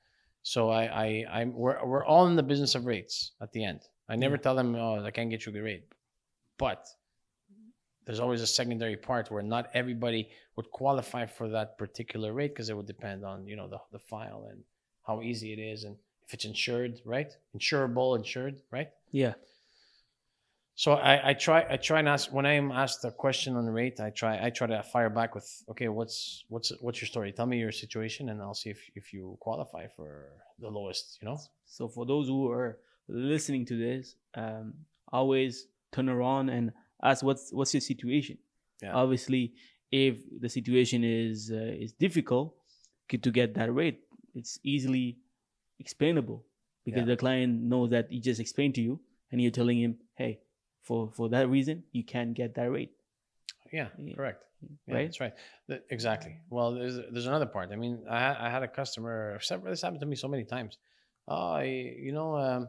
So 0.43 0.71
I 0.71 0.85
I 1.07 1.25
I'm 1.31 1.53
we're 1.55 1.85
we're 1.85 2.05
all 2.05 2.27
in 2.27 2.37
the 2.37 2.43
business 2.43 2.75
of 2.75 2.87
rates 2.87 3.33
at 3.41 3.53
the 3.53 3.65
end. 3.65 3.83
I 4.09 4.17
never 4.17 4.37
tell 4.37 4.57
them, 4.57 4.75
oh, 4.75 5.05
I 5.05 5.13
can't 5.13 5.31
get 5.31 5.47
you 5.47 5.51
a 5.51 5.53
good 5.53 5.63
rate 5.63 5.85
but 6.61 6.87
there's 8.05 8.21
always 8.21 8.43
a 8.43 8.47
secondary 8.47 8.97
part 8.97 9.31
where 9.31 9.43
not 9.43 9.71
everybody 9.73 10.29
would 10.57 10.71
qualify 10.71 11.25
for 11.25 11.49
that 11.49 11.79
particular 11.79 12.35
rate 12.35 12.53
because 12.53 12.69
it 12.69 12.77
would 12.77 12.87
depend 12.87 13.25
on 13.25 13.47
you 13.47 13.57
know 13.57 13.67
the, 13.67 13.79
the 13.93 13.99
file 13.99 14.47
and 14.51 14.61
how 15.07 15.23
easy 15.23 15.53
it 15.55 15.59
is 15.59 15.85
and 15.85 15.97
if 16.27 16.35
it's 16.35 16.45
insured 16.45 17.01
right 17.07 17.33
insurable 17.57 18.17
insured 18.17 18.61
right 18.71 18.91
Yeah. 19.11 19.35
So 20.83 20.89
I, 20.93 21.31
I 21.31 21.33
try 21.47 21.61
I 21.75 21.77
try 21.89 21.99
and 22.03 22.09
ask 22.09 22.25
when 22.37 22.47
I'm 22.53 22.69
asked 22.85 23.03
a 23.05 23.13
question 23.25 23.51
on 23.61 23.67
rate 23.81 23.99
I 24.09 24.11
try 24.21 24.33
I 24.47 24.49
try 24.59 24.67
to 24.75 24.83
fire 24.95 25.13
back 25.19 25.31
with 25.37 25.49
okay 25.73 25.89
what's 25.99 26.19
what's 26.53 26.69
what's 26.85 26.99
your 27.03 27.11
story 27.15 27.31
tell 27.33 27.49
me 27.53 27.59
your 27.67 27.75
situation 27.85 28.23
and 28.31 28.37
I'll 28.45 28.61
see 28.63 28.71
if 28.77 28.81
if 29.01 29.13
you 29.15 29.23
qualify 29.47 29.85
for 29.97 30.11
the 30.65 30.71
lowest 30.79 31.05
you 31.21 31.27
know 31.29 31.39
So 31.77 31.89
for 31.89 32.05
those 32.05 32.27
who 32.27 32.51
are 32.51 32.79
listening 33.09 33.65
to 33.67 33.77
this, 33.77 34.17
um, 34.35 34.75
always 35.13 35.67
turn 35.93 36.09
around 36.09 36.49
and 36.51 36.73
ask 37.03 37.23
what's 37.23 37.53
what's 37.53 37.73
your 37.75 37.81
situation. 37.81 38.39
Yeah. 38.83 38.95
Obviously, 38.95 39.53
if 39.93 40.19
the 40.41 40.49
situation 40.49 41.05
is 41.05 41.51
uh, 41.53 41.85
is 41.85 41.93
difficult 41.93 42.55
to 43.09 43.31
get 43.31 43.55
that 43.55 43.71
rate, 43.75 44.01
it's 44.35 44.59
easily 44.63 45.19
explainable 45.79 46.45
because 46.85 47.07
Yeah. 47.07 47.15
the 47.15 47.17
client 47.17 47.63
knows 47.63 47.91
that 47.91 48.07
he 48.11 48.19
just 48.21 48.41
explained 48.41 48.75
to 48.77 48.83
you, 48.83 49.01
and 49.31 49.41
you're 49.41 49.57
telling 49.61 49.79
him, 49.81 49.99
"Hey, 50.17 50.41
for 50.83 51.11
for 51.13 51.29
that 51.31 51.49
reason, 51.49 51.85
you 51.93 52.05
can't 52.05 52.35
get 52.35 52.55
that 52.55 52.71
rate." 52.71 52.93
Yeah, 53.73 53.89
Yeah. 53.99 54.15
correct. 54.15 54.45
Yeah, 54.87 54.95
Right? 54.95 55.05
That's 55.07 55.21
right. 55.21 55.33
Th- 55.69 55.83
exactly. 55.91 56.37
Well, 56.51 56.73
there's 56.73 56.97
there's 56.97 57.27
another 57.27 57.47
part. 57.47 57.71
I 57.73 57.77
mean, 57.77 58.05
I 58.09 58.47
I 58.47 58.51
had 58.51 58.63
a 58.63 58.69
customer. 58.69 59.39
several- 59.41 59.71
This 59.71 59.83
happened 59.83 60.01
to 60.01 60.07
me 60.07 60.17
so 60.17 60.29
many 60.29 60.45
times. 60.45 60.79
Oh, 61.29 61.53
I, 61.53 61.65
you 62.07 62.13
know, 62.13 62.37
um, 62.37 62.69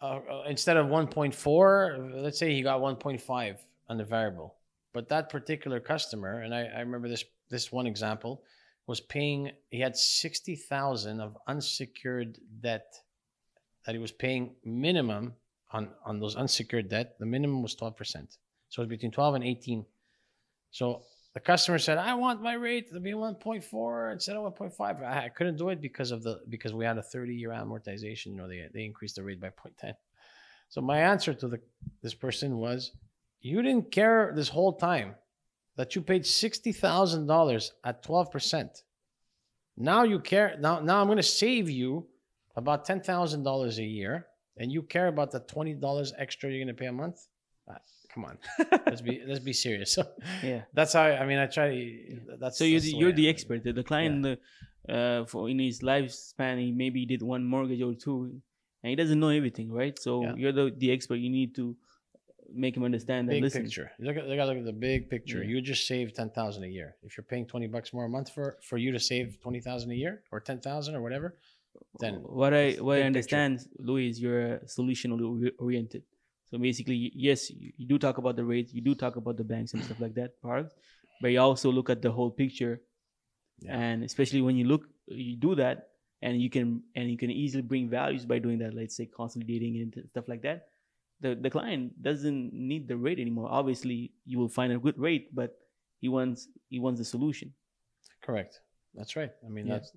uh, 0.00 0.20
uh, 0.28 0.44
instead 0.48 0.76
of 0.76 0.86
1.4, 0.86 2.10
let's 2.22 2.38
say 2.38 2.52
he 2.54 2.62
got 2.62 2.80
1.5 2.80 3.58
on 3.88 3.96
the 3.98 4.04
variable, 4.04 4.54
but 4.92 5.08
that 5.08 5.28
particular 5.28 5.80
customer, 5.80 6.40
and 6.42 6.54
I, 6.54 6.62
I 6.66 6.80
remember 6.80 7.08
this 7.08 7.24
this 7.50 7.70
one 7.70 7.86
example, 7.86 8.42
was 8.86 9.00
paying. 9.00 9.52
He 9.70 9.80
had 9.80 9.96
sixty 9.96 10.56
thousand 10.56 11.20
of 11.20 11.36
unsecured 11.46 12.38
debt 12.60 12.94
that 13.84 13.94
he 13.94 13.98
was 14.00 14.12
paying 14.12 14.56
minimum 14.64 15.34
on 15.74 15.90
on 16.06 16.20
those 16.20 16.36
unsecured 16.36 16.88
debt. 16.88 17.16
The 17.18 17.26
minimum 17.26 17.60
was 17.62 17.74
12 17.74 17.96
percent. 17.96 18.38
So 18.70 18.80
it 18.80 18.86
was 18.86 18.90
between 18.96 19.12
12 19.12 19.34
and 19.34 19.44
18. 19.44 19.84
So 20.70 21.02
the 21.34 21.40
customer 21.40 21.78
said, 21.78 21.98
"I 21.98 22.14
want 22.14 22.40
my 22.40 22.54
rate 22.54 22.90
to 22.92 23.00
be 23.00 23.12
1.4 23.12 24.12
instead 24.12 24.36
of 24.36 24.54
1.5." 24.54 25.02
I, 25.02 25.24
I 25.24 25.28
couldn't 25.28 25.56
do 25.56 25.68
it 25.68 25.80
because 25.80 26.12
of 26.12 26.22
the 26.22 26.40
because 26.48 26.72
we 26.72 26.84
had 26.84 26.96
a 26.96 27.02
30-year 27.02 27.50
amortization. 27.50 28.26
You 28.26 28.36
know, 28.36 28.48
they 28.48 28.66
they 28.72 28.84
increased 28.84 29.16
the 29.16 29.24
rate 29.24 29.40
by 29.40 29.48
0.10. 29.62 29.94
So 30.68 30.80
my 30.80 30.98
answer 30.98 31.34
to 31.34 31.48
the 31.48 31.60
this 32.02 32.14
person 32.14 32.58
was, 32.58 32.92
"You 33.40 33.60
didn't 33.62 33.90
care 33.90 34.32
this 34.34 34.48
whole 34.48 34.74
time 34.74 35.16
that 35.76 35.94
you 35.94 36.02
paid 36.02 36.24
sixty 36.24 36.72
thousand 36.72 37.26
dollars 37.26 37.72
at 37.82 38.02
12 38.02 38.30
percent. 38.30 38.82
Now 39.76 40.04
you 40.04 40.20
care. 40.20 40.56
Now 40.60 40.80
now 40.80 41.00
I'm 41.00 41.08
going 41.08 41.16
to 41.16 41.34
save 41.44 41.68
you 41.68 42.06
about 42.54 42.84
ten 42.84 43.00
thousand 43.00 43.42
dollars 43.42 43.78
a 43.78 43.84
year, 43.84 44.26
and 44.56 44.70
you 44.72 44.82
care 44.82 45.08
about 45.08 45.30
the 45.32 45.40
twenty 45.40 45.74
dollars 45.74 46.12
extra 46.18 46.50
you're 46.50 46.58
going 46.64 46.74
to 46.76 46.80
pay 46.80 46.86
a 46.86 46.92
month." 46.92 47.18
Ah, 47.68 47.78
come 48.12 48.24
on, 48.26 48.38
let's 48.86 49.00
be 49.00 49.22
let's 49.26 49.40
be 49.40 49.52
serious. 49.52 49.92
So 49.92 50.02
Yeah. 50.42 50.62
that's 50.72 50.92
how 50.92 51.02
I 51.04 51.24
mean 51.26 51.38
I 51.38 51.46
try. 51.46 51.68
To, 51.70 52.36
That's 52.40 52.58
so 52.58 52.64
you're 52.64 52.80
that's 52.80 52.92
the, 52.92 52.98
you're 52.98 53.08
I 53.10 53.12
the 53.12 53.28
expert. 53.28 53.64
The, 53.64 53.72
the 53.72 53.84
client, 53.84 54.26
uh, 54.26 54.36
uh, 54.92 55.24
for 55.26 55.48
in 55.48 55.58
his 55.58 55.80
lifespan, 55.80 56.60
he 56.60 56.72
maybe 56.72 57.06
did 57.06 57.22
one 57.22 57.44
mortgage 57.44 57.80
or 57.82 57.94
two, 57.94 58.40
and 58.82 58.90
he 58.90 58.96
doesn't 58.96 59.18
know 59.18 59.30
everything, 59.30 59.72
right? 59.72 59.98
So 59.98 60.22
Yeah. 60.22 60.34
you're 60.36 60.52
the 60.52 60.74
the 60.76 60.90
expert. 60.92 61.16
You 61.16 61.30
need 61.30 61.54
to 61.56 61.76
make 62.52 62.76
him 62.76 62.84
understand 62.84 63.28
that. 63.28 63.32
Big 63.32 63.42
Listen, 63.42 63.62
picture. 63.62 63.90
Look 63.98 64.16
at, 64.18 64.26
look 64.28 64.38
at 64.38 64.46
look 64.46 64.58
at 64.58 64.64
the 64.64 64.72
big 64.90 65.08
picture. 65.08 65.42
Yeah. 65.42 65.48
You 65.50 65.60
just 65.62 65.86
save 65.88 66.12
ten 66.14 66.30
thousand 66.30 66.64
a 66.64 66.68
year. 66.68 66.96
If 67.02 67.16
you're 67.16 67.24
paying 67.24 67.46
twenty 67.46 67.66
bucks 67.66 67.92
more 67.94 68.04
a 68.04 68.08
month 68.08 68.30
for 68.30 68.58
for 68.62 68.76
you 68.76 68.92
to 68.92 69.00
save 69.00 69.40
twenty 69.40 69.60
thousand 69.60 69.90
a 69.92 69.94
year 69.94 70.22
or 70.30 70.38
ten 70.40 70.60
thousand 70.60 70.94
or 70.94 71.02
whatever, 71.02 71.38
then 71.98 72.14
what 72.22 72.52
I 72.54 72.72
what 72.80 72.98
I 72.98 73.02
big 73.02 73.12
picture. 73.12 73.40
understand, 73.40 73.60
Louis, 73.78 74.08
is 74.10 74.20
you're 74.20 74.60
solution 74.66 75.12
oriented. 75.58 76.02
So 76.50 76.58
basically, 76.58 77.10
yes, 77.14 77.50
you, 77.50 77.72
you 77.76 77.86
do 77.88 77.98
talk 77.98 78.18
about 78.18 78.36
the 78.36 78.44
rates, 78.44 78.72
you 78.72 78.80
do 78.82 78.94
talk 78.94 79.16
about 79.16 79.36
the 79.36 79.44
banks 79.44 79.74
and 79.74 79.82
stuff 79.84 80.00
like 80.00 80.14
that, 80.14 80.40
products, 80.40 80.74
but 81.20 81.28
you 81.28 81.40
also 81.40 81.70
look 81.72 81.90
at 81.90 82.02
the 82.02 82.10
whole 82.12 82.30
picture. 82.30 82.80
Yeah. 83.60 83.76
And 83.76 84.04
especially 84.04 84.42
when 84.42 84.56
you 84.56 84.64
look, 84.66 84.86
you 85.06 85.36
do 85.36 85.54
that, 85.56 85.88
and 86.22 86.40
you 86.40 86.50
can 86.50 86.82
and 86.94 87.10
you 87.10 87.16
can 87.16 87.30
easily 87.30 87.62
bring 87.62 87.88
values 87.88 88.24
by 88.26 88.38
doing 88.38 88.58
that. 88.58 88.74
Let's 88.74 88.96
say 88.96 89.06
consolidating 89.06 89.78
and 89.80 90.08
stuff 90.10 90.28
like 90.28 90.42
that. 90.42 90.68
The 91.20 91.34
the 91.34 91.50
client 91.50 92.00
doesn't 92.02 92.52
need 92.52 92.88
the 92.88 92.96
rate 92.96 93.18
anymore. 93.20 93.48
Obviously, 93.50 94.12
you 94.26 94.38
will 94.38 94.48
find 94.48 94.72
a 94.72 94.78
good 94.78 94.98
rate, 94.98 95.34
but 95.34 95.56
he 96.00 96.08
wants 96.08 96.48
he 96.68 96.80
wants 96.80 96.98
the 96.98 97.04
solution. 97.04 97.54
correct. 98.22 98.60
That's 98.94 99.16
right. 99.16 99.32
I 99.44 99.48
mean 99.48 99.66
Yeah. 99.66 99.74
that's 99.78 99.92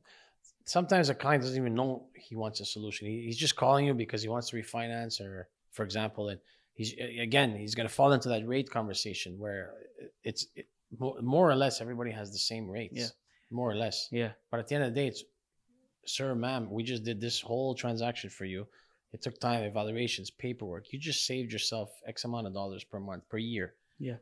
sometimes 0.68 1.10
a 1.10 1.16
client 1.16 1.42
doesn't 1.44 1.58
even 1.58 1.74
know 1.74 2.06
he 2.14 2.36
wants 2.36 2.60
a 2.60 2.66
solution. 2.66 3.08
He, 3.08 3.24
he's 3.26 3.38
just 3.38 3.56
calling 3.56 3.88
you 3.88 3.94
because 3.94 4.22
he 4.22 4.30
wants 4.30 4.50
to 4.50 4.58
refinance 4.58 5.20
or 5.20 5.48
for 5.72 5.84
example, 5.84 6.30
and 6.30 6.40
he's 6.74 6.94
again 7.20 7.56
he's 7.56 7.74
going 7.74 7.88
to 7.88 7.94
fall 7.94 8.12
into 8.14 8.30
that 8.30 8.48
rate 8.48 8.70
conversation 8.70 9.40
where 9.40 9.74
it's 10.24 10.48
it, 10.56 10.68
more 10.92 11.50
or 11.50 11.56
less 11.56 11.82
everybody 11.82 12.12
has 12.12 12.32
the 12.32 12.38
same 12.38 12.70
rates. 12.70 12.94
Yeah. 12.96 13.08
More 13.50 13.72
or 13.72 13.76
less. 13.76 14.10
Yeah. 14.12 14.32
But 14.52 14.60
at 14.60 14.68
the 14.68 14.76
end 14.76 14.84
of 14.84 14.94
the 14.94 15.00
day, 15.00 15.08
it's, 15.08 15.24
sir, 16.06 16.36
ma'am, 16.36 16.70
we 16.70 16.84
just 16.84 17.04
did 17.04 17.22
this 17.22 17.40
whole 17.40 17.74
transaction 17.76 18.30
for 18.30 18.44
you. 18.46 18.68
It 19.14 19.22
took 19.22 19.40
time, 19.40 19.64
evaluations, 19.64 20.30
paperwork. 20.30 20.92
You 20.92 21.00
just 21.00 21.26
saved 21.26 21.54
yourself 21.54 21.90
X 22.06 22.26
amount 22.26 22.48
of 22.48 22.54
dollars 22.54 22.84
per 22.84 23.00
month, 23.00 23.24
per 23.30 23.38
year. 23.38 23.74
Yeah. 24.00 24.18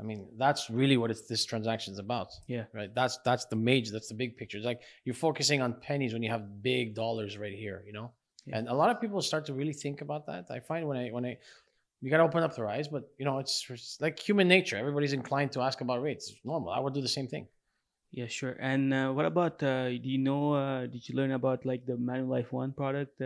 I 0.00 0.02
mean, 0.04 0.26
that's 0.36 0.68
really 0.68 0.96
what 0.96 1.10
it's, 1.10 1.26
this 1.28 1.44
transaction 1.44 1.92
is 1.92 1.98
about. 1.98 2.28
Yeah. 2.48 2.64
Right. 2.74 2.92
That's 2.94 3.18
that's 3.24 3.44
the 3.46 3.56
major. 3.56 3.92
That's 3.92 4.08
the 4.08 4.14
big 4.14 4.36
picture. 4.36 4.56
It's 4.58 4.66
like 4.66 4.80
you're 5.04 5.14
focusing 5.14 5.62
on 5.62 5.74
pennies 5.80 6.12
when 6.12 6.22
you 6.22 6.30
have 6.30 6.62
big 6.62 6.94
dollars 6.94 7.38
right 7.38 7.54
here. 7.54 7.84
You 7.86 7.92
know. 7.92 8.12
Yeah. 8.46 8.58
And 8.58 8.68
a 8.68 8.74
lot 8.74 8.90
of 8.90 9.00
people 9.00 9.20
start 9.22 9.46
to 9.46 9.54
really 9.54 9.72
think 9.72 10.00
about 10.00 10.26
that. 10.26 10.46
I 10.50 10.60
find 10.60 10.88
when 10.88 10.96
I 10.96 11.08
when 11.10 11.24
I 11.24 11.38
you 12.00 12.10
got 12.10 12.16
to 12.16 12.24
open 12.24 12.42
up 12.42 12.56
their 12.56 12.68
eyes, 12.68 12.88
but 12.88 13.04
you 13.16 13.24
know, 13.24 13.38
it's, 13.38 13.64
it's 13.70 13.98
like 14.00 14.18
human 14.18 14.48
nature. 14.48 14.76
Everybody's 14.76 15.12
inclined 15.12 15.52
to 15.52 15.60
ask 15.60 15.80
about 15.80 16.02
rates. 16.02 16.30
It's 16.30 16.40
normal. 16.44 16.70
I 16.70 16.80
would 16.80 16.94
do 16.94 17.00
the 17.00 17.08
same 17.08 17.28
thing. 17.28 17.46
Yeah, 18.10 18.26
sure. 18.26 18.56
And 18.60 18.92
uh, 18.92 19.10
what 19.12 19.24
about? 19.24 19.62
Uh, 19.62 19.88
do 19.88 20.00
you 20.02 20.18
know? 20.18 20.54
Uh, 20.54 20.86
did 20.86 21.08
you 21.08 21.14
learn 21.14 21.30
about 21.30 21.64
like 21.64 21.86
the 21.86 21.94
Manulife 21.94 22.50
One 22.50 22.72
product? 22.72 23.22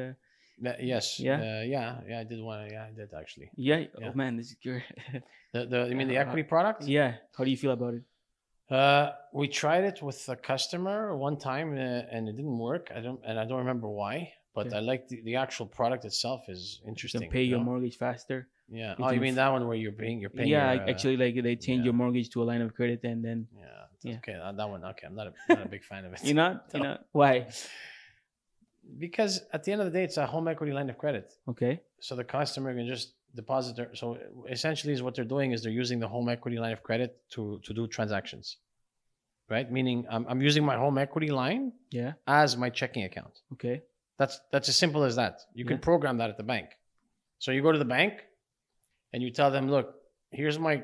Yes. 0.81 1.21
Yeah? 1.21 1.35
Uh, 1.37 1.63
yeah. 1.65 2.01
Yeah. 2.09 2.21
I 2.21 2.25
did 2.25 2.41
one. 2.41 2.69
Yeah, 2.71 2.87
I 2.89 2.93
did 2.97 3.13
actually. 3.15 3.51
yeah. 3.57 3.85
Yeah. 3.99 4.09
Oh 4.09 4.13
man, 4.15 4.37
this 4.37 4.49
is 4.51 4.57
good. 4.63 4.83
The, 5.53 5.65
the 5.65 5.87
you 5.89 5.97
mean 5.97 6.09
the 6.09 6.19
equity 6.19 6.43
product? 6.43 6.83
yeah. 6.85 7.15
How 7.37 7.45
do 7.45 7.51
you 7.51 7.57
feel 7.57 7.71
about 7.71 7.95
it? 7.95 8.03
Uh, 8.69 9.13
we 9.33 9.47
tried 9.49 9.85
it 9.85 10.03
with 10.03 10.29
a 10.29 10.37
customer 10.37 11.17
one 11.17 11.39
time 11.39 11.69
uh, 11.75 12.15
and 12.15 12.29
it 12.29 12.37
didn't 12.37 12.59
work. 12.59 12.91
I 12.95 13.01
don't 13.01 13.21
and 13.25 13.39
I 13.39 13.45
don't 13.47 13.59
remember 13.65 13.89
why, 13.89 14.33
but 14.55 14.67
Okay. 14.67 14.77
I 14.77 14.81
like 14.81 15.09
the, 15.09 15.23
the 15.23 15.37
actual 15.37 15.67
product 15.67 16.05
itself 16.05 16.41
is 16.49 16.81
You 16.83 16.89
interesting. 16.91 17.21
can 17.23 17.31
pay 17.31 17.43
you 17.45 17.51
your 17.57 17.61
mortgage 17.61 17.97
faster. 17.97 18.49
Yeah. 18.69 18.95
you 18.99 19.05
Oh, 19.05 19.11
you 19.17 19.21
mean 19.21 19.37
that 19.37 19.51
one 19.57 19.67
where 19.69 19.77
you're 19.77 19.93
paying 19.93 20.19
you're 20.21 20.31
paying 20.39 20.49
yeah, 20.49 20.73
your, 20.73 20.83
uh, 20.83 20.91
actually, 20.91 21.17
like 21.17 21.35
they 21.43 21.55
change 21.57 21.81
yeah. 21.81 21.85
your 21.89 21.95
mortgage 22.03 22.29
to 22.31 22.43
a 22.43 22.47
line 22.51 22.61
of 22.67 22.75
credit, 22.75 23.01
and 23.05 23.25
then 23.25 23.47
Yeah. 23.57 23.83
Yeah. 24.03 24.17
Okay. 24.19 24.35
That, 24.59 24.69
one. 24.69 24.85
Okay. 24.93 25.07
I'm 25.07 25.15
not 25.15 25.29
a, 25.29 25.33
not 25.49 25.65
a 25.67 25.69
big 25.69 25.85
fan 25.85 26.05
of 26.05 26.13
it. 26.15 26.21
you're 26.25 26.35
not. 26.35 26.55
You 26.75 26.81
No. 26.83 26.85
know 26.85 26.99
why? 27.13 27.47
Because 28.99 29.41
at 29.53 29.65
the 29.65 29.73
end 29.73 29.81
of 29.81 29.87
the 29.87 29.93
day, 29.99 30.05
it's 30.05 30.17
a 30.17 30.27
home 30.27 30.49
equity 30.49 30.73
line 30.73 30.89
of 30.91 30.99
credit. 30.99 31.33
Okay. 31.49 31.81
So 32.01 32.15
the 32.17 32.25
customer 32.25 32.75
can 32.75 32.87
just 32.87 33.15
deposit 33.35 33.77
their. 33.77 33.95
So 33.95 34.19
essentially, 34.49 34.93
is 34.93 35.03
what 35.03 35.15
they're 35.15 35.25
doing 35.37 35.53
is 35.53 35.63
they're 35.63 35.73
using 35.85 35.99
the 35.99 36.09
home 36.09 36.29
equity 36.29 36.59
line 36.59 36.73
of 36.73 36.83
credit 36.83 37.19
to 37.31 37.61
to 37.65 37.75
do 37.75 37.87
transactions, 37.87 38.57
right? 39.49 39.71
Meaning, 39.71 40.07
I'm, 40.11 40.25
I'm 40.29 40.41
using 40.43 40.65
my 40.65 40.77
home 40.77 40.99
equity 40.99 41.31
line 41.31 41.73
Yeah. 41.91 42.13
as 42.27 42.57
my 42.57 42.71
checking 42.71 43.05
account. 43.05 43.35
Okay. 43.55 43.83
That's 44.19 44.41
that's 44.53 44.69
as 44.69 44.77
simple 44.77 45.03
as 45.05 45.17
that. 45.17 45.41
You 45.55 45.65
can 45.65 45.77
Yeah. 45.77 45.83
program 45.91 46.17
that 46.19 46.31
at 46.31 46.37
the 46.37 46.43
bank. 46.55 46.69
So 47.39 47.51
you 47.53 47.61
go 47.63 47.73
to 47.73 47.79
the 47.79 47.85
bank, 47.99 48.15
and 49.13 49.23
you 49.23 49.31
tell 49.31 49.51
them, 49.51 49.69
look, 49.71 49.95
here's 50.31 50.59
my 50.59 50.83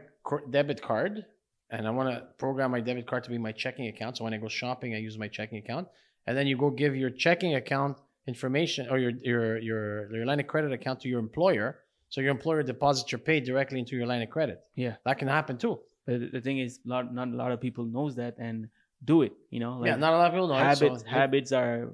debit 0.50 0.82
card, 0.82 1.24
and 1.70 1.86
I 1.86 1.90
want 1.90 2.08
to 2.14 2.26
program 2.38 2.70
my 2.70 2.80
debit 2.80 3.06
card 3.06 3.24
to 3.24 3.30
be 3.30 3.38
my 3.38 3.52
checking 3.52 3.86
account. 3.88 4.16
So 4.18 4.24
when 4.24 4.34
I 4.34 4.36
go 4.36 4.48
shopping, 4.48 4.94
I 4.94 4.98
use 4.98 5.16
my 5.16 5.28
checking 5.28 5.58
account, 5.58 5.88
and 6.26 6.36
then 6.36 6.46
you 6.46 6.56
go 6.56 6.70
give 6.70 6.94
your 6.96 7.10
checking 7.10 7.54
account 7.54 7.98
information 8.26 8.88
or 8.90 8.98
your 8.98 9.12
your 9.22 9.58
your 9.58 10.14
your 10.14 10.24
line 10.26 10.40
of 10.40 10.46
credit 10.46 10.72
account 10.72 11.00
to 11.00 11.08
your 11.08 11.20
employer. 11.20 11.78
So 12.08 12.20
your 12.20 12.30
employer 12.30 12.62
deposits 12.62 13.10
your 13.10 13.18
pay 13.18 13.40
directly 13.40 13.78
into 13.78 13.96
your 13.96 14.06
line 14.06 14.22
of 14.22 14.30
credit. 14.30 14.60
Yeah. 14.74 14.96
That 15.06 15.18
can 15.18 15.28
happen 15.28 15.56
too. 15.58 15.80
But 16.06 16.20
the- 16.20 16.30
the 16.36 16.40
thing 16.40 16.58
is, 16.58 16.80
lot 16.84 17.12
not 17.14 17.28
a 17.28 17.36
lot 17.42 17.52
of 17.52 17.60
people 17.60 17.84
knows 17.86 18.16
that 18.16 18.34
and 18.38 18.68
do 19.04 19.22
it. 19.22 19.32
You 19.50 19.60
know, 19.60 19.78
like 19.78 19.86
yeah, 19.88 19.96
not 19.96 20.12
a 20.12 20.16
lot 20.18 20.26
of 20.28 20.32
people 20.34 20.48
know. 20.48 20.54
it, 20.58 20.76
so 20.76 20.84
habits. 20.88 21.02
habits 21.04 21.52
are 21.52 21.90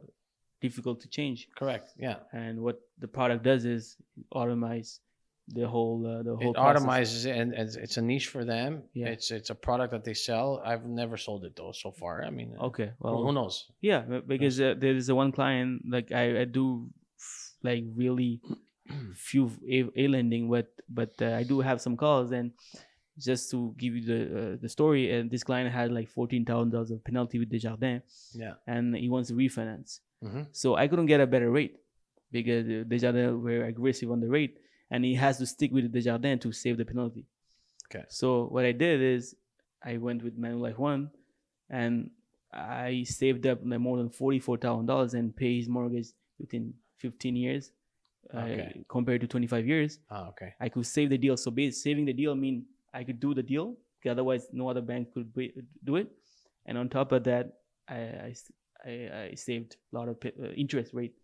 difficult 0.60 1.00
to 1.02 1.08
change. 1.08 1.48
Correct. 1.56 1.90
Yeah. 1.96 2.16
and 2.32 2.60
what 2.60 2.80
the 2.98 3.06
product 3.08 3.44
does 3.44 3.64
is 3.64 3.96
automate 4.34 4.98
the 5.54 5.66
whole 5.66 6.06
uh, 6.06 6.22
the 6.22 6.36
whole 6.36 6.50
it 6.50 6.54
process. 6.54 6.82
automizes 6.82 7.26
it 7.26 7.36
and, 7.36 7.52
and 7.54 7.68
it's 7.76 7.96
a 7.96 8.02
niche 8.02 8.28
for 8.28 8.44
them. 8.44 8.82
Yeah. 8.92 9.06
it's 9.08 9.30
it's 9.30 9.50
a 9.50 9.54
product 9.54 9.92
that 9.92 10.04
they 10.04 10.14
sell. 10.14 10.60
I've 10.64 10.86
never 10.86 11.16
sold 11.16 11.44
it 11.44 11.56
though 11.56 11.72
so 11.72 11.90
far. 11.90 12.22
I 12.24 12.30
mean 12.30 12.54
uh, 12.58 12.66
Okay, 12.66 12.90
well, 13.00 13.22
who 13.24 13.32
knows? 13.32 13.70
yeah, 13.80 14.00
because 14.26 14.60
uh, 14.60 14.74
there 14.78 14.94
is 14.94 15.08
a 15.08 15.14
one 15.14 15.32
client 15.32 15.82
like 15.88 16.12
I, 16.12 16.42
I 16.42 16.44
do 16.44 16.88
like 17.62 17.84
really 17.96 18.40
few 19.14 19.50
a, 19.68 19.84
a 19.96 20.08
lending, 20.08 20.50
but 20.50 20.68
but 20.88 21.12
uh, 21.20 21.32
I 21.40 21.42
do 21.42 21.60
have 21.60 21.80
some 21.80 21.96
calls 21.96 22.32
and 22.32 22.52
just 23.18 23.50
to 23.50 23.74
give 23.76 23.96
you 23.96 24.02
the 24.04 24.20
uh, 24.40 24.56
the 24.60 24.68
story, 24.68 25.10
and 25.12 25.30
this 25.30 25.42
client 25.42 25.72
had 25.72 25.90
like 25.92 26.08
fourteen 26.08 26.44
thousand 26.44 26.70
dollars 26.70 26.90
of 26.90 27.02
penalty 27.04 27.38
with 27.38 27.50
Desjardins, 27.50 28.30
yeah. 28.34 28.54
and 28.66 28.94
he 28.94 29.08
wants 29.08 29.28
to 29.28 29.34
refinance. 29.34 30.00
hmm 30.22 30.42
So 30.52 30.76
I 30.76 30.86
couldn't 30.88 31.06
get 31.06 31.20
a 31.20 31.26
better 31.26 31.50
rate 31.50 31.76
because 32.30 32.68
uh, 32.68 32.84
Desjardins 32.86 33.42
were 33.42 33.64
aggressive 33.64 34.10
on 34.12 34.20
the 34.20 34.28
rate, 34.28 34.58
and 34.90 35.04
he 35.04 35.14
has 35.14 35.38
to 35.38 35.46
stick 35.46 35.72
with 35.72 35.92
Desjardins 35.92 36.42
to 36.42 36.52
save 36.52 36.76
the 36.78 36.84
penalty. 36.84 37.24
Okay. 37.86 38.04
So 38.08 38.44
what 38.46 38.64
I 38.64 38.72
did 38.72 39.00
is 39.02 39.34
I 39.82 39.96
went 39.96 40.22
with 40.22 40.38
Manulife 40.40 40.78
One, 40.78 41.10
and 41.70 42.10
I 42.52 43.04
saved 43.04 43.46
up 43.46 43.60
like 43.64 43.80
more 43.80 43.96
than 43.96 44.10
forty 44.10 44.38
four 44.38 44.56
thousand 44.56 44.86
dollars 44.86 45.14
and 45.14 45.34
pay 45.34 45.56
his 45.58 45.68
mortgage 45.68 46.08
within 46.38 46.74
fifteen 46.98 47.36
years, 47.36 47.72
uh, 48.34 48.38
Okay. 48.38 48.84
compared 48.88 49.20
to 49.22 49.26
twenty 49.26 49.46
five 49.46 49.66
years. 49.66 49.98
oh 50.10 50.28
okay 50.28 50.54
I 50.60 50.68
could 50.68 50.86
save 50.86 51.10
the 51.10 51.18
deal. 51.18 51.36
So 51.36 51.52
saving 51.70 52.06
the 52.06 52.12
deal 52.12 52.34
mean 52.34 52.66
I 52.92 53.04
could 53.04 53.20
do 53.20 53.34
the 53.34 53.42
deal 53.42 53.76
Otherwise, 54.08 54.48
no 54.52 54.70
other 54.70 54.80
bank 54.80 55.12
could 55.12 55.34
be, 55.34 55.52
do 55.84 55.96
it. 55.96 56.08
And 56.66 56.78
on 56.78 56.88
top 56.88 57.12
of 57.12 57.24
that, 57.24 57.58
I 57.88 58.32
I 58.86 59.34
saved 59.34 59.76
a 59.92 59.96
lot 59.98 60.08
of 60.08 60.16
uh, 60.24 60.50
interest 60.56 60.94
rate 60.94 61.14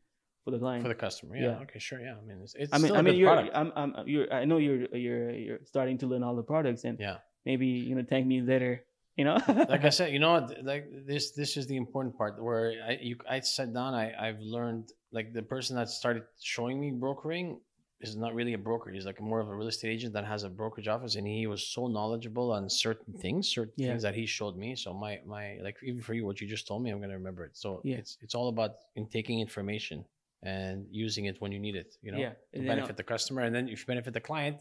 for 0.45 0.51
the 0.51 0.59
client. 0.59 0.83
for 0.83 0.89
the 0.89 0.95
customer. 0.95 1.37
Yeah. 1.37 1.43
Yeah. 1.43 1.63
Okay. 1.63 1.79
Sure. 1.79 2.01
Yeah. 2.01 2.15
I 2.21 2.25
mean, 2.27 2.39
it's, 2.43 2.55
it's 2.55 2.73
I 2.73 2.79
mean, 2.79 2.87
still 2.87 2.97
I 2.99 3.03
mean, 3.03 3.17
you're, 3.17 3.33
product. 3.33 3.57
I'm, 3.57 3.73
I'm, 3.75 3.95
uh, 3.97 4.05
you're, 4.05 4.33
I 4.33 4.45
know 4.45 4.59
you're, 4.59 4.87
you're, 4.95 5.31
you're 5.31 5.59
starting 5.65 5.99
to 5.99 6.07
learn 6.07 6.23
all 6.23 6.37
the 6.37 6.43
products, 6.43 6.85
and 6.85 6.99
yeah. 7.01 7.17
maybe 7.45 7.67
you 7.67 7.95
know, 7.95 8.05
thank 8.09 8.27
me 8.27 8.41
later. 8.43 8.85
You 9.17 9.25
know, 9.25 9.39
like 9.69 9.85
I 9.85 9.91
said, 9.91 10.13
you 10.13 10.19
know, 10.19 10.47
like 10.63 10.87
this, 11.07 11.31
this 11.31 11.57
is 11.57 11.67
the 11.69 11.77
important 11.77 12.19
part 12.19 12.43
where 12.43 12.75
I, 12.87 12.99
you, 13.01 13.17
I 13.31 13.41
sat 13.41 13.73
down. 13.73 13.95
I, 13.95 14.13
I've 14.19 14.41
learned 14.41 14.91
like 15.13 15.33
the 15.33 15.43
person 15.43 15.77
that 15.77 15.89
started 15.89 16.25
showing 16.43 16.81
me 16.81 16.91
brokering 16.91 17.61
is 18.01 18.17
not 18.17 18.35
really 18.35 18.55
a 18.55 18.59
broker. 18.59 18.91
He's 18.91 19.07
like 19.07 19.21
more 19.21 19.39
of 19.41 19.49
a 19.49 19.55
real 19.55 19.69
estate 19.69 19.91
agent 19.91 20.13
that 20.15 20.25
has 20.27 20.43
a 20.43 20.51
brokerage 20.51 20.89
office, 20.89 21.15
and 21.15 21.27
he 21.27 21.47
was 21.47 21.65
so 21.67 21.87
knowledgeable 21.87 22.51
on 22.53 22.69
certain 22.69 23.15
things, 23.15 23.49
certain 23.49 23.73
Yeah. 23.77 23.91
things 23.91 24.03
that 24.03 24.15
he 24.17 24.27
showed 24.27 24.57
me. 24.57 24.75
So 24.75 24.93
my, 24.93 25.21
my, 25.25 25.59
like 25.63 25.77
even 25.83 26.03
for 26.03 26.13
you, 26.13 26.27
what 26.27 26.41
you 26.41 26.49
just 26.49 26.67
told 26.67 26.83
me, 26.83 26.91
I'm 26.91 27.01
gonna 27.01 27.15
remember 27.15 27.45
it. 27.45 27.57
So 27.57 27.81
Yeah. 27.85 27.97
it's, 27.97 28.19
it's 28.21 28.35
all 28.35 28.49
about 28.49 28.73
in 28.97 29.07
taking 29.07 29.39
information 29.41 30.05
and 30.45 30.87
using 30.91 31.25
it 31.31 31.37
when 31.41 31.51
you 31.53 31.59
need 31.67 31.77
it. 31.77 31.91
You 32.03 32.13
know, 32.13 32.19
Yeah, 32.19 32.33
to 32.55 32.61
benefit 32.67 32.97
the 32.97 33.03
customer, 33.15 33.41
and 33.47 33.55
then 33.55 33.65
if 33.69 33.81
you 33.81 33.87
benefit 33.87 34.13
the 34.15 34.21
client, 34.31 34.57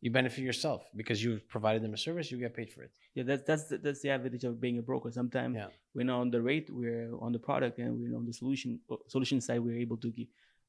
you 0.00 0.10
benefit 0.10 0.42
yourself 0.50 0.80
because 1.00 1.18
you've 1.24 1.44
provided 1.48 1.82
them 1.84 1.94
a 1.94 1.96
service, 2.06 2.30
you 2.30 2.38
get 2.38 2.52
paid 2.60 2.70
for 2.74 2.82
it. 2.86 2.90
yeah, 3.16 3.24
that's 3.28 3.42
that's 3.48 3.64
the, 3.70 3.76
that's 3.84 4.00
the 4.04 4.10
advantage 4.16 4.44
of 4.44 4.60
being 4.60 4.78
a 4.78 4.82
broker. 4.90 5.10
Sometimes 5.20 5.54
Yeah. 5.56 5.68
we're 5.94 6.04
not 6.12 6.20
on 6.24 6.30
the 6.30 6.40
rate, 6.50 6.66
we're 6.80 7.08
on 7.26 7.32
the 7.36 7.38
product, 7.48 7.78
and 7.78 7.90
we're 8.00 8.16
on 8.20 8.24
the 8.30 8.32
solution 8.42 8.70
uh, 8.90 8.96
solution 9.14 9.40
side. 9.46 9.60
We're 9.66 9.80
able 9.86 9.98
to 10.04 10.10
give 10.18 10.28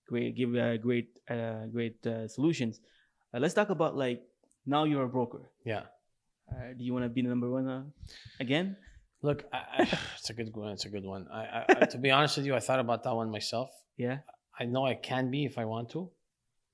great 0.10 0.36
give 0.40 0.52
uh, 0.56 0.78
great 0.88 1.10
uh, 1.36 1.66
great 1.76 2.00
uh, 2.08 2.28
solutions. 2.38 2.74
Uh, 3.34 3.40
let's 3.44 3.54
talk 3.60 3.70
about 3.78 3.94
like 4.06 4.20
now 4.66 4.84
you're 4.90 5.04
a 5.12 5.14
broker. 5.18 5.44
Yeah. 5.74 5.84
Uh, 6.52 6.74
do 6.78 6.82
you 6.88 6.94
want 6.96 7.04
to 7.06 7.10
be 7.10 7.22
the 7.26 7.30
number 7.36 7.50
one 7.50 7.68
uh, 7.68 7.84
again? 8.40 8.78
Look, 9.22 9.40
I, 9.52 9.58
I, 9.80 10.00
it's 10.20 10.30
a 10.30 10.34
good 10.40 10.56
one. 10.56 10.72
It's 10.76 10.86
a 10.86 10.90
good 10.96 11.04
one. 11.14 11.28
I, 11.40 11.42
I, 11.58 11.66
I- 11.82 11.86
to 11.94 11.98
be 11.98 12.12
honest 12.12 12.38
with 12.38 12.46
you, 12.48 12.56
I 12.56 12.62
thought 12.68 12.80
about 12.80 13.04
that 13.04 13.14
one 13.22 13.30
myself. 13.32 13.70
Yeah, 13.98 14.18
I 14.60 14.66
know 14.66 14.86
I 14.86 14.96
can 14.96 15.32
be 15.32 15.46
if 15.46 15.58
I 15.58 15.66
want 15.66 15.90
to. 15.92 16.10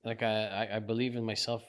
Like 0.04 0.22
I, 0.22 0.68
I, 0.74 0.78
believe 0.80 1.14
in 1.14 1.24
myself 1.24 1.62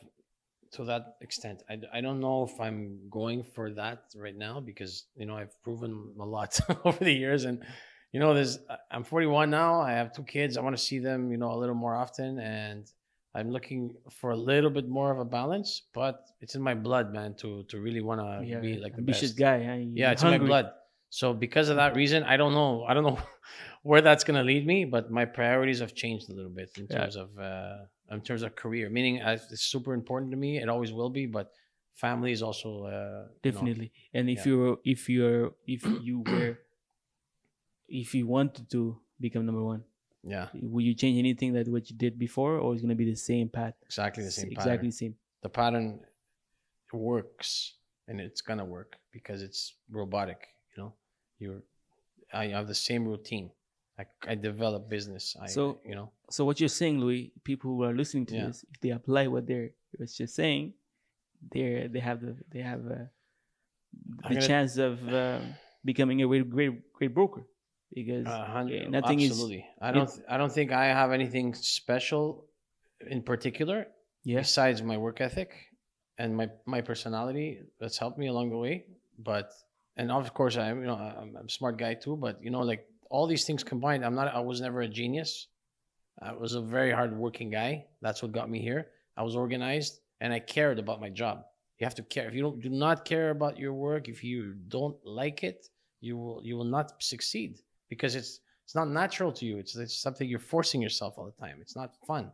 to 0.73 0.85
that 0.85 1.17
extent. 1.21 1.61
I, 1.69 1.77
I 1.93 2.01
don't 2.01 2.19
know 2.19 2.43
if 2.43 2.59
I'm 2.59 2.99
going 3.11 3.43
for 3.43 3.71
that 3.71 4.05
right 4.15 4.35
now 4.35 4.59
because 4.59 5.05
you 5.15 5.27
know 5.27 5.35
I've 5.35 5.53
proven 5.63 6.13
a 6.19 6.25
lot 6.25 6.59
over 6.85 7.03
the 7.03 7.13
years, 7.13 7.45
and 7.45 7.63
you 8.11 8.19
know 8.19 8.33
there's 8.33 8.57
I'm 8.89 9.03
41 9.03 9.51
now. 9.51 9.81
I 9.81 9.91
have 9.91 10.13
two 10.13 10.23
kids. 10.23 10.57
I 10.57 10.61
want 10.61 10.75
to 10.75 10.81
see 10.81 10.97
them, 10.97 11.31
you 11.31 11.37
know, 11.37 11.51
a 11.51 11.59
little 11.59 11.75
more 11.75 11.95
often, 11.95 12.39
and 12.39 12.89
I'm 13.35 13.51
looking 13.51 13.95
for 14.09 14.31
a 14.31 14.35
little 14.35 14.71
bit 14.71 14.89
more 14.89 15.11
of 15.11 15.19
a 15.19 15.25
balance. 15.25 15.83
But 15.93 16.25
it's 16.41 16.55
in 16.55 16.61
my 16.63 16.73
blood, 16.73 17.13
man, 17.13 17.35
to 17.35 17.63
to 17.69 17.79
really 17.79 18.01
want 18.01 18.21
to 18.21 18.43
yeah, 18.43 18.59
be 18.59 18.77
like 18.77 18.93
the 18.93 18.99
ambitious 18.99 19.31
best. 19.31 19.39
guy. 19.39 19.63
Huh? 19.63 19.85
Yeah, 19.93 20.11
it's 20.11 20.23
in 20.23 20.29
my 20.29 20.37
blood. 20.39 20.71
So 21.13 21.31
because 21.31 21.69
of 21.69 21.75
that 21.75 21.95
reason, 21.95 22.23
I 22.23 22.37
don't 22.37 22.53
know. 22.53 22.85
I 22.89 22.95
don't 22.95 23.03
know 23.03 23.19
where 23.83 24.01
that's 24.01 24.23
gonna 24.23 24.43
lead 24.43 24.65
me, 24.65 24.83
but 24.83 25.11
my 25.11 25.25
priorities 25.25 25.79
have 25.79 25.93
changed 25.93 26.27
a 26.31 26.33
little 26.33 26.49
bit 26.49 26.71
in 26.79 26.87
Yeah. 26.89 26.95
terms 26.97 27.15
of 27.15 27.37
uh, 27.37 27.85
in 28.09 28.21
terms 28.21 28.41
of 28.41 28.55
career. 28.55 28.89
Meaning, 28.89 29.21
uh, 29.21 29.37
it's 29.51 29.61
super 29.61 29.93
important 29.93 30.31
to 30.31 30.37
me. 30.37 30.57
It 30.57 30.69
always 30.69 30.91
will 30.91 31.11
be, 31.11 31.27
but 31.27 31.53
family 31.93 32.31
is 32.31 32.41
also 32.41 32.85
uh, 32.85 33.27
you 33.45 33.51
know, 33.53 33.53
definitely 33.53 33.91
and 34.15 34.27
if 34.27 34.39
Yeah. 34.39 34.45
you're 34.47 34.77
if 34.83 35.07
you're 35.07 35.53
if 35.67 35.83
you 36.01 36.19
were 36.31 36.57
if 37.87 38.15
you 38.15 38.25
wanted 38.25 38.67
to 38.71 38.97
become 39.19 39.45
number 39.45 39.63
one 39.63 39.83
yeah, 40.23 40.47
will 40.63 40.81
you 40.81 40.95
change 40.95 41.19
anything 41.19 41.53
that 41.53 41.67
what 41.67 41.91
you 41.91 41.95
did 41.95 42.17
before 42.17 42.57
or 42.57 42.73
is 42.73 42.81
going 42.81 42.89
to 42.89 42.95
be 42.95 43.05
the 43.05 43.15
same 43.15 43.49
path 43.49 43.75
exactly 43.85 44.23
the 44.23 44.31
same. 44.31 44.49
exactly 44.49 44.87
the 44.89 44.99
same 45.03 45.15
The 45.43 45.49
pattern 45.49 45.99
works, 46.93 47.75
and 48.07 48.21
it's 48.21 48.41
gonna 48.41 48.65
work 48.65 48.97
because 49.11 49.41
it's 49.41 49.75
robotic. 49.89 50.47
You're 51.43 51.61
I 52.33 52.43
have 52.57 52.67
the 52.73 52.79
same 52.89 53.03
routine. 53.13 53.47
I, 54.01 54.03
I 54.31 54.33
develop 54.49 54.81
business. 54.97 55.25
I 55.45 55.47
So- 55.57 55.79
you 55.89 55.95
know 55.99 56.09
so 56.35 56.39
what 56.47 56.55
you're 56.59 56.75
saying 56.81 56.95
louis 57.05 57.23
people 57.49 57.69
who 57.75 57.81
are 57.87 57.95
listening 58.01 58.25
to 58.31 58.35
Yeah. 58.35 58.47
this 58.47 58.57
if 58.71 58.77
they 58.83 58.91
apply 58.99 59.23
what 59.33 59.43
they're 59.49 59.69
was 60.01 60.11
just 60.21 60.33
saying 60.41 60.63
they're 61.51 61.87
they 61.93 62.01
have 62.09 62.19
the 62.25 62.33
they 62.53 62.63
have 62.71 62.81
uh, 62.97 63.05
the 64.29 64.33
gonna- 64.35 64.47
chance 64.49 64.73
of 64.87 64.93
uh, 65.21 65.39
becoming 65.91 66.17
a 66.23 66.27
great 66.31 66.49
great 66.55 66.73
great 66.97 67.13
broker 67.19 67.43
because 67.99 68.25
A 68.25 68.65
yeah, 68.67 68.89
nothing 68.97 69.19
is- 69.25 69.31
absolutely. 69.31 69.63
I 69.87 69.89
don't. 69.95 70.11
I 70.33 70.35
don't 70.39 70.53
think 70.57 70.71
I 70.71 70.85
have 71.01 71.11
anything 71.19 71.47
special 71.79 72.25
in 73.15 73.21
particular 73.31 73.79
yeah 74.31 74.39
besides 74.47 74.77
my 74.91 74.97
work 75.05 75.17
ethic 75.27 75.49
and 76.21 76.29
my 76.39 76.47
my 76.75 76.81
personality 76.91 77.47
that's 77.79 77.97
helped 78.03 78.17
me 78.23 78.27
along 78.33 78.47
the 78.55 78.57
way. 78.65 78.75
But 79.31 79.47
and 79.97 80.11
of 80.11 80.33
course 80.33 80.57
I'm 80.57 80.81
you 80.81 80.87
know 80.87 80.95
I'm, 80.95 81.35
a 81.35 81.49
smart 81.49 81.77
guy 81.77 81.93
too. 81.93 82.15
But 82.15 82.43
you 82.43 82.51
know 82.51 82.61
like 82.61 82.85
all 83.09 83.27
these 83.27 83.45
things 83.45 83.63
combined, 83.63 84.05
I'm 84.05 84.15
not. 84.15 84.33
I 84.33 84.39
was 84.39 84.61
never 84.61 84.81
a 84.81 84.87
genius. 84.87 85.47
I 86.21 86.33
was 86.33 86.53
a 86.53 86.61
very 86.61 86.91
hardworking 86.91 87.49
guy. 87.49 87.85
That's 88.01 88.21
what 88.21 88.31
got 88.31 88.49
me 88.49 88.59
here. 88.61 88.87
I 89.17 89.23
was 89.23 89.35
organized 89.35 89.99
and 90.21 90.31
I 90.33 90.39
cared 90.39 90.79
about 90.79 91.01
my 91.01 91.09
job. 91.09 91.43
You 91.79 91.85
have 91.85 91.95
to 91.95 92.03
care. 92.03 92.27
If 92.27 92.33
you 92.33 92.41
don't 92.41 92.61
do 92.61 92.69
not 92.69 93.05
care 93.05 93.31
about 93.31 93.57
your 93.57 93.73
work, 93.73 94.07
if 94.07 94.23
you 94.23 94.53
don't 94.67 94.95
like 95.05 95.43
it, 95.43 95.67
you 96.01 96.17
will 96.17 96.41
you 96.43 96.55
will 96.55 96.71
not 96.77 97.01
succeed 97.01 97.59
because 97.89 98.15
it's 98.15 98.39
it's 98.63 98.75
not 98.75 98.89
natural 98.89 99.31
to 99.33 99.45
you. 99.45 99.57
It's 99.57 99.75
it's 99.75 100.01
something 100.01 100.27
you're 100.27 100.39
forcing 100.39 100.81
yourself 100.81 101.15
all 101.17 101.25
the 101.25 101.45
time. 101.45 101.57
It's 101.61 101.75
not 101.75 101.95
fun. 102.07 102.31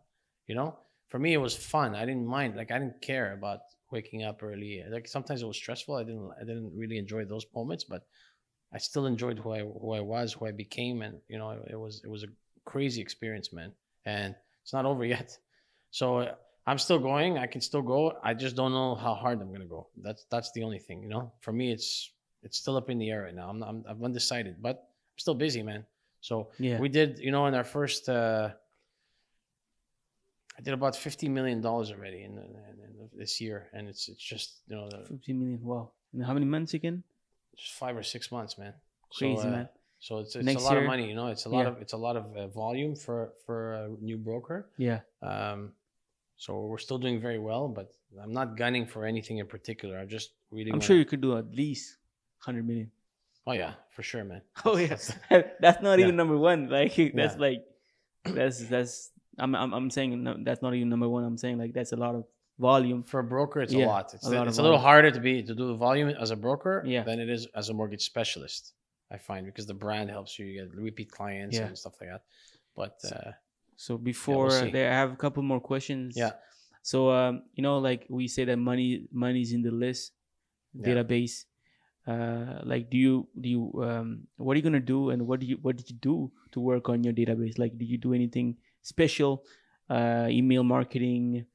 You 0.48 0.56
know? 0.56 0.78
For 1.08 1.20
me 1.20 1.34
it 1.34 1.38
was 1.38 1.56
fun. 1.56 1.96
I 1.96 2.06
didn't 2.06 2.26
mind. 2.26 2.56
Like 2.56 2.72
I 2.72 2.80
didn't 2.80 3.02
care 3.02 3.34
about 3.34 3.62
waking 3.92 4.24
up 4.24 4.42
early. 4.44 4.84
Like 4.90 5.08
sometimes 5.08 5.42
it 5.42 5.48
was 5.48 5.58
stressful. 5.58 5.96
I 5.96 6.04
didn't 6.04 6.32
I 6.40 6.44
didn't 6.44 6.72
really 6.76 6.98
enjoy 6.98 7.26
those 7.26 7.46
moments, 7.56 7.84
but 7.84 8.06
I 8.74 8.78
still 8.78 9.06
enjoyed 9.06 9.40
who 9.40 9.52
I 9.52 9.60
who 9.60 9.94
I 9.94 10.00
was, 10.00 10.34
who 10.34 10.46
I 10.46 10.52
became, 10.52 11.02
and 11.02 11.20
you 11.28 11.38
know, 11.38 11.52
it, 11.70 11.76
was 11.76 12.02
it 12.04 12.10
was 12.10 12.24
a 12.24 12.28
crazy 12.66 13.02
experience, 13.02 13.52
man. 13.52 13.72
And 14.06 14.36
it's 14.64 14.74
not 14.74 14.86
over 14.86 15.06
yet. 15.16 15.38
So 15.92 16.20
uh, 16.20 16.36
I'm 16.68 16.78
still 16.78 17.00
going. 17.00 17.38
I 17.38 17.48
can 17.48 17.62
still 17.62 17.82
go. 17.82 18.14
I 18.24 18.34
just 18.34 18.56
don't 18.56 18.72
know 18.72 18.96
how 18.96 19.16
hard 19.16 19.42
I'm 19.42 19.52
gonna 19.52 19.66
go. 19.66 19.88
That's 20.02 20.26
that's 20.30 20.52
the 20.52 20.64
only 20.64 20.80
thing, 20.80 21.02
you 21.04 21.10
know. 21.10 21.32
For 21.42 21.52
me, 21.52 21.72
it's 21.72 22.12
it's 22.44 22.58
still 22.58 22.78
up 22.78 22.90
in 22.90 23.00
the 23.00 23.10
air 23.10 23.24
right 23.24 23.36
now. 23.36 23.50
I'm 23.50 23.64
I'm, 23.64 23.84
I'm 23.88 24.04
undecided, 24.04 24.62
but 24.62 24.76
I'm 24.78 25.18
still 25.18 25.36
busy, 25.36 25.64
man. 25.64 25.86
So 26.22 26.50
yeah 26.60 26.80
we 26.80 26.90
did, 26.90 27.20
you 27.20 27.32
know, 27.32 27.48
in 27.48 27.56
our 27.56 27.64
first. 27.64 28.10
uh 28.10 28.52
I 30.60 30.62
did 30.62 30.74
about 30.74 30.96
fifty 30.96 31.30
million 31.30 31.62
dollars 31.62 31.90
already 31.92 32.24
in, 32.24 32.32
in, 32.38 32.52
in 33.02 33.10
this 33.18 33.40
year, 33.40 33.70
and 33.74 33.88
it's 33.88 34.10
it's 34.10 34.22
just 34.34 34.60
you 34.68 34.76
know 34.76 34.90
the, 34.90 35.06
15 35.08 35.40
million 35.40 35.60
wow 35.64 35.90
and 36.14 36.24
how 36.26 36.34
many 36.34 36.46
months 36.46 36.74
again 36.74 37.04
just 37.58 37.74
five 37.74 37.96
or 37.96 38.04
six 38.04 38.32
months, 38.32 38.58
man. 38.58 38.74
crazy 39.18 39.42
so, 39.42 39.48
uh, 39.48 39.52
man 39.52 39.70
So 40.00 40.20
it's, 40.20 40.36
it's 40.36 40.46
Next 40.46 40.62
a 40.62 40.66
lot 40.66 40.74
year- 40.74 40.82
of 40.82 40.88
money, 40.88 41.06
you 41.12 41.16
know. 41.20 41.28
It's 41.28 41.46
a 41.46 41.50
lot 41.50 41.64
Yeah. 41.66 41.72
of 41.72 41.82
it's 41.84 41.94
a 41.94 42.02
lot 42.08 42.16
of 42.22 42.26
uh, 42.36 42.48
volume 42.48 42.94
for 42.96 43.18
for 43.46 43.58
a 43.74 43.88
new 44.10 44.18
broker. 44.18 44.58
yeah 44.78 45.00
Um, 45.22 45.60
so 46.44 46.50
we're 46.70 46.84
still 46.88 46.98
doing 47.06 47.20
very 47.28 47.40
well, 47.50 47.68
but 47.78 47.88
I'm 48.24 48.32
not 48.40 48.56
gunning 48.64 48.86
for 48.94 49.06
anything 49.06 49.38
in 49.44 49.48
particular. 49.56 49.96
I 50.00 50.06
just 50.18 50.30
really. 50.52 50.72
i'm 50.72 50.80
wanna- 50.80 50.88
sure 50.88 50.98
you 50.98 51.06
could 51.12 51.22
do 51.22 51.32
at 51.38 51.48
least 51.64 51.86
100 52.46 52.66
million 52.70 52.90
Oh 53.48 53.54
yeah, 53.64 53.74
for 53.96 54.04
sure, 54.04 54.24
man. 54.32 54.42
Oh 54.68 54.78
yes, 54.78 55.02
that's- 55.30 55.52
that's 55.64 55.82
not 55.88 56.00
Yeah. 56.00 56.04
even 56.06 56.16
number 56.22 56.38
one. 56.52 56.60
Like 56.78 56.96
that's 57.20 57.36
Yeah. 57.40 57.48
like 57.48 57.62
that's 58.38 58.60
that's 58.74 58.96
I'm 59.40 59.56
I'm 59.56 59.74
I'm 59.74 59.90
saying 59.90 60.24
no, 60.24 60.36
that's 60.44 60.62
not 60.62 60.74
even 60.74 60.90
number 60.90 61.10
one. 61.10 61.24
I'm 61.24 61.38
saying 61.38 61.58
like 61.58 61.74
that's 61.74 61.92
a 61.92 61.96
lot 62.06 62.16
of 62.16 62.24
volume. 62.60 63.04
for 63.04 63.20
a 63.20 63.24
broker, 63.24 63.62
it's 63.62 63.74
Yeah, 63.74 63.86
a 63.86 63.96
lot. 63.96 64.14
It's, 64.14 64.26
a 64.26 64.30
lot 64.30 64.48
it's 64.48 64.58
a 64.58 64.62
little 64.62 64.78
volume. 64.78 64.90
harder 64.92 65.12
to 65.12 65.20
be 65.20 65.42
to 65.44 65.54
do 65.56 65.68
the 65.68 65.76
volume 65.88 66.10
as 66.10 66.32
a 66.32 66.36
broker 66.36 66.84
Yeah. 66.86 67.04
than 67.04 67.20
it 67.20 67.30
is 67.30 67.48
as 67.56 67.70
a 67.70 67.74
mortgage 67.74 68.04
specialist. 68.04 68.74
I 69.12 69.18
find 69.18 69.46
because 69.46 69.66
the 69.66 69.74
brand 69.86 70.10
helps 70.10 70.38
you, 70.38 70.46
you 70.46 70.62
get 70.62 70.76
repeat 70.76 71.10
clients 71.12 71.56
Yeah. 71.58 71.66
and 71.68 71.78
stuff 71.78 71.96
like 72.02 72.10
that. 72.14 72.24
But 72.76 72.96
uh, 73.16 73.32
So 73.76 73.98
before 73.98 74.52
see. 74.52 74.72
there, 74.72 74.92
I 74.92 74.96
have 75.04 75.12
a 75.14 75.16
couple 75.16 75.42
more 75.44 75.62
questions. 75.62 76.16
Yeah. 76.18 76.34
So 76.84 77.10
um, 77.12 77.44
you 77.56 77.64
know, 77.64 77.78
like 77.80 78.06
we 78.10 78.28
say 78.28 78.44
that 78.46 78.58
money 78.58 79.08
money's 79.12 79.52
in 79.54 79.62
the 79.62 79.72
list 79.72 80.12
Yeah. 80.74 80.88
database. 80.88 81.46
Uh, 82.08 82.62
like, 82.64 82.90
do 82.90 82.98
you 82.98 83.28
do 83.40 83.48
you 83.50 83.62
um, 83.84 84.28
what 84.38 84.54
are 84.54 84.60
you 84.60 84.64
gonna 84.64 84.80
do, 84.96 85.10
and 85.12 85.28
what 85.28 85.40
do 85.40 85.46
you 85.46 85.58
what 85.62 85.76
did 85.78 85.90
you 85.90 85.98
do 86.02 86.32
to 86.52 86.60
work 86.60 86.90
on 86.90 87.04
your 87.04 87.14
database? 87.14 87.60
Like, 87.60 87.78
did 87.78 87.86
you 87.88 87.98
do 87.98 88.14
anything 88.14 88.58
special? 88.82 89.44
Uh, 89.90 90.28
email 90.30 90.64
marketing, 90.64 91.46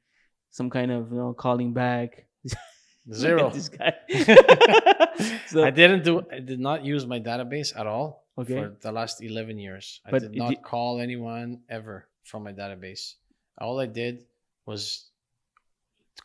some 0.50 0.68
kind 0.70 0.90
of 0.90 1.10
you 1.12 1.18
know 1.18 1.32
calling 1.34 1.72
back. 1.72 2.26
Zero. 3.12 3.50
this 3.54 3.68
guy. 3.68 3.92
so 5.46 5.62
I 5.64 5.70
didn't 5.70 6.04
do. 6.04 6.22
I 6.32 6.40
did 6.40 6.58
not 6.58 6.84
use 6.84 7.06
my 7.06 7.20
database 7.20 7.78
at 7.78 7.86
all 7.86 8.24
Okay. 8.38 8.54
for 8.54 8.76
the 8.80 8.90
last 8.90 9.22
eleven 9.22 9.58
years. 9.58 10.00
I 10.06 10.10
But 10.10 10.22
did 10.22 10.34
not 10.34 10.50
di- 10.50 10.56
call 10.56 11.00
anyone 11.00 11.60
ever 11.68 12.08
from 12.24 12.42
my 12.44 12.52
database. 12.52 13.14
All 13.58 13.78
I 13.78 13.86
did 13.86 14.24
was 14.66 15.10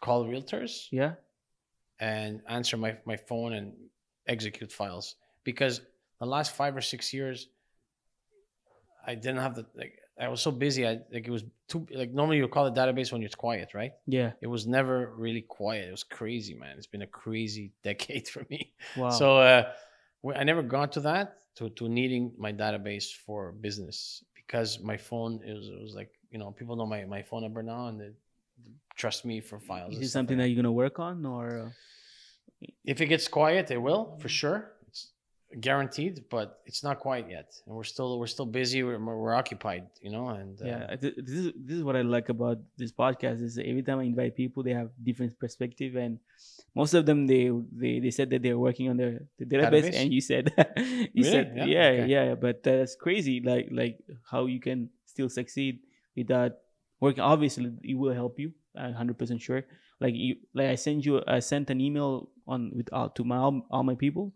call 0.01 0.25
realtors 0.25 0.87
yeah, 0.91 1.13
and 1.99 2.41
answer 2.47 2.77
my, 2.77 2.95
my 3.05 3.17
phone 3.17 3.53
and 3.53 3.73
execute 4.27 4.71
files 4.71 5.15
because 5.43 5.81
the 6.19 6.25
last 6.25 6.55
five 6.55 6.75
or 6.75 6.81
six 6.81 7.13
years 7.13 7.47
I 9.05 9.15
didn't 9.15 9.37
have 9.41 9.55
the 9.55 9.65
like 9.75 9.99
I 10.19 10.27
was 10.27 10.41
so 10.41 10.51
busy. 10.51 10.85
I 10.87 10.99
like 11.11 11.27
it 11.27 11.31
was 11.31 11.43
too 11.67 11.87
like 11.93 12.11
normally 12.11 12.37
you 12.37 12.47
call 12.47 12.67
a 12.67 12.71
database 12.71 13.11
when 13.11 13.23
it's 13.23 13.35
quiet, 13.35 13.73
right? 13.73 13.93
Yeah. 14.05 14.31
It 14.41 14.47
was 14.47 14.67
never 14.67 15.13
really 15.15 15.41
quiet. 15.41 15.87
It 15.87 15.91
was 15.91 16.03
crazy, 16.03 16.53
man. 16.53 16.75
It's 16.77 16.87
been 16.87 17.03
a 17.03 17.07
crazy 17.07 17.71
decade 17.83 18.27
for 18.27 18.45
me. 18.49 18.73
Wow. 18.97 19.09
So 19.11 19.37
uh, 19.37 19.71
I 20.35 20.43
never 20.43 20.61
got 20.61 20.91
to 20.93 20.99
that 21.01 21.37
to 21.55 21.69
to 21.69 21.87
needing 21.87 22.33
my 22.37 22.51
database 22.51 23.13
for 23.13 23.51
business 23.51 24.23
because 24.35 24.79
my 24.79 24.97
phone 24.97 25.41
is 25.43 25.69
it 25.69 25.81
was 25.81 25.95
like 25.95 26.11
you 26.31 26.39
know 26.39 26.51
people 26.51 26.75
know 26.75 26.85
my 26.85 27.05
my 27.05 27.21
phone 27.21 27.43
number 27.43 27.63
now 27.63 27.87
and 27.87 27.99
they 28.01 28.11
trust 28.95 29.23
me 29.23 29.39
for 29.39 29.59
files. 29.59 29.95
is 29.95 30.01
it 30.01 30.09
something 30.09 30.37
like 30.37 30.45
that 30.45 30.49
you're 30.49 30.61
gonna 30.61 30.71
work 30.71 30.99
on, 30.99 31.25
or 31.25 31.59
uh, 31.59 31.69
if 32.83 32.99
it 32.99 33.07
gets 33.07 33.27
quiet, 33.27 33.71
it 33.71 33.81
will 33.81 34.17
for 34.19 34.29
sure. 34.29 34.71
Guaranteed, 35.59 36.25
but 36.29 36.61
it's 36.67 36.83
not 36.83 36.99
quite 36.99 37.25
yet, 37.27 37.49
and 37.65 37.73
we're 37.75 37.83
still 37.83 38.19
we're 38.19 38.27
still 38.29 38.45
busy. 38.45 38.83
We're 38.83 38.99
we're 39.01 39.33
occupied, 39.33 39.89
you 39.99 40.11
know. 40.11 40.29
And 40.29 40.61
uh, 40.61 40.65
yeah, 40.65 40.95
this 41.01 41.13
is 41.17 41.53
this 41.57 41.77
is 41.77 41.83
what 41.83 41.95
I 41.97 42.03
like 42.05 42.29
about 42.29 42.59
this 42.77 42.91
podcast 42.93 43.41
is 43.41 43.57
every 43.57 43.81
time 43.81 43.97
I 43.97 44.03
invite 44.03 44.35
people, 44.37 44.61
they 44.61 44.73
have 44.77 44.91
different 45.01 45.39
perspective, 45.39 45.95
and 45.95 46.19
most 46.75 46.93
of 46.93 47.07
them 47.09 47.25
they 47.25 47.49
they, 47.73 47.97
they 47.97 48.11
said 48.11 48.29
that 48.29 48.43
they're 48.43 48.59
working 48.61 48.89
on 48.93 48.97
their 48.97 49.25
the 49.41 49.45
database, 49.45 49.89
and 49.97 50.13
you 50.13 50.21
said 50.21 50.53
you 51.17 51.25
Really? 51.25 51.33
said 51.33 51.53
Yeah? 51.57 51.65
yeah 51.65 51.89
Okay. 51.89 52.05
yeah, 52.05 52.35
but 52.37 52.61
that's 52.61 52.93
crazy. 52.93 53.41
Like 53.41 53.69
like 53.73 53.97
how 54.29 54.45
you 54.45 54.59
can 54.61 54.89
still 55.09 55.29
succeed 55.33 55.79
without 56.15 56.61
working. 57.01 57.25
Obviously, 57.25 57.73
it 57.81 57.97
will 57.97 58.13
help 58.13 58.37
you. 58.37 58.53
I'm 58.77 58.93
hundred 58.93 59.17
percent 59.17 59.41
sure. 59.41 59.65
Like 59.99 60.13
you 60.13 60.35
like 60.53 60.69
I 60.69 60.75
sent 60.75 61.09
you 61.09 61.25
I 61.25 61.39
sent 61.41 61.73
an 61.73 61.81
email 61.81 62.29
on 62.45 62.69
with 62.77 62.93
uh, 62.93 63.09
to 63.17 63.23
my 63.25 63.37
all, 63.41 63.65
all 63.73 63.81
my 63.81 63.95
people. 63.97 64.29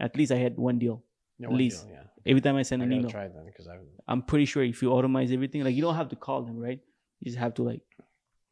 At 0.00 0.16
least 0.16 0.32
I 0.32 0.36
had 0.36 0.56
one 0.56 0.78
deal. 0.78 1.02
yeah, 1.38 1.46
at 1.46 1.50
one 1.50 1.58
least 1.58 1.84
deal, 1.84 1.94
yeah. 1.94 2.30
Every 2.30 2.40
time 2.40 2.56
I 2.56 2.62
send 2.62 2.82
I 2.82 2.86
an 2.86 2.92
email. 2.92 3.10
try 3.10 3.24
it 3.24 3.32
then 3.34 3.46
because 3.46 3.66
I'm 4.06 4.22
pretty 4.22 4.44
sure 4.44 4.62
if 4.62 4.82
you 4.82 4.90
automate 4.90 5.32
everything, 5.32 5.64
like 5.64 5.74
you 5.74 5.82
don't 5.82 5.94
have 5.94 6.08
to 6.10 6.16
call 6.16 6.42
them, 6.42 6.58
right? 6.58 6.80
You 7.20 7.26
just 7.30 7.38
have 7.38 7.54
to 7.54 7.62
like 7.62 7.80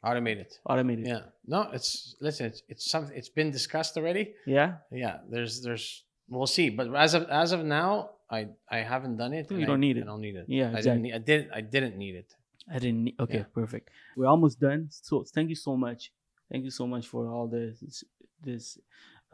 automated. 0.03 0.49
automate 0.69 1.01
it. 1.03 1.07
Yeah. 1.09 1.21
No, 1.47 1.69
it's 1.73 2.17
listen. 2.21 2.47
It's 2.47 2.63
it's 2.69 2.91
something. 2.91 3.17
It's 3.17 3.29
been 3.29 3.51
discussed 3.51 3.97
already. 3.97 4.35
Yeah. 4.47 4.77
Yeah. 4.91 5.19
There's 5.31 5.63
there's 5.63 6.05
we'll 6.29 6.47
see, 6.47 6.71
but 6.71 6.95
as 6.95 7.15
of 7.15 7.25
as 7.29 7.53
of 7.53 7.65
now, 7.65 8.11
I 8.31 8.49
I 8.71 8.79
haven't 8.79 9.17
done 9.17 9.33
it. 9.33 9.51
You 9.51 9.67
don't 9.67 9.77
I, 9.77 9.87
need 9.87 9.97
it. 9.99 10.03
I 10.05 10.07
don't 10.07 10.21
need 10.21 10.37
it. 10.37 10.47
Yeah, 10.49 10.71
I 10.75 10.79
exactly. 10.79 10.91
didn't. 10.91 11.03
Need, 11.03 11.15
I 11.15 11.19
didn't. 11.19 11.51
I 11.53 11.61
didn't 11.61 11.97
need 11.99 12.15
it. 12.23 12.35
I 12.73 12.79
didn't. 12.79 13.05
Need, 13.05 13.17
okay, 13.21 13.39
Yeah. 13.39 13.45
perfect. 13.55 13.91
We're 14.17 14.27
almost 14.27 14.59
done. 14.61 14.89
So 14.91 15.25
thank 15.35 15.49
you 15.51 15.55
so 15.57 15.77
much. 15.77 16.13
Thank 16.51 16.65
you 16.65 16.71
so 16.71 16.87
much 16.87 17.07
for 17.07 17.29
all 17.29 17.47
this 17.47 18.05
this 18.43 18.79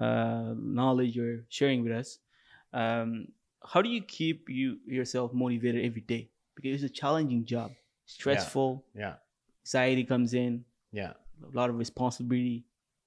uh, 0.02 0.54
knowledge 0.56 1.14
you're 1.14 1.44
sharing 1.48 1.84
with 1.84 1.92
us. 1.92 2.18
Um, 2.72 3.28
how 3.64 3.82
do 3.82 3.88
you 3.88 4.02
keep 4.02 4.48
you 4.48 4.78
yourself 4.86 5.32
motivated 5.32 5.84
every 5.84 6.00
day? 6.00 6.30
Because 6.56 6.82
it's 6.82 6.90
a 6.90 6.94
challenging 6.94 7.44
job, 7.44 7.70
stressful. 8.06 8.84
Yeah. 8.94 9.14
Anxiety 9.64 10.04
comes 10.04 10.34
in. 10.34 10.64
Yeah. 10.92 11.12
A 11.42 11.56
lot 11.56 11.70
of 11.70 11.78
responsibility. 11.78 12.64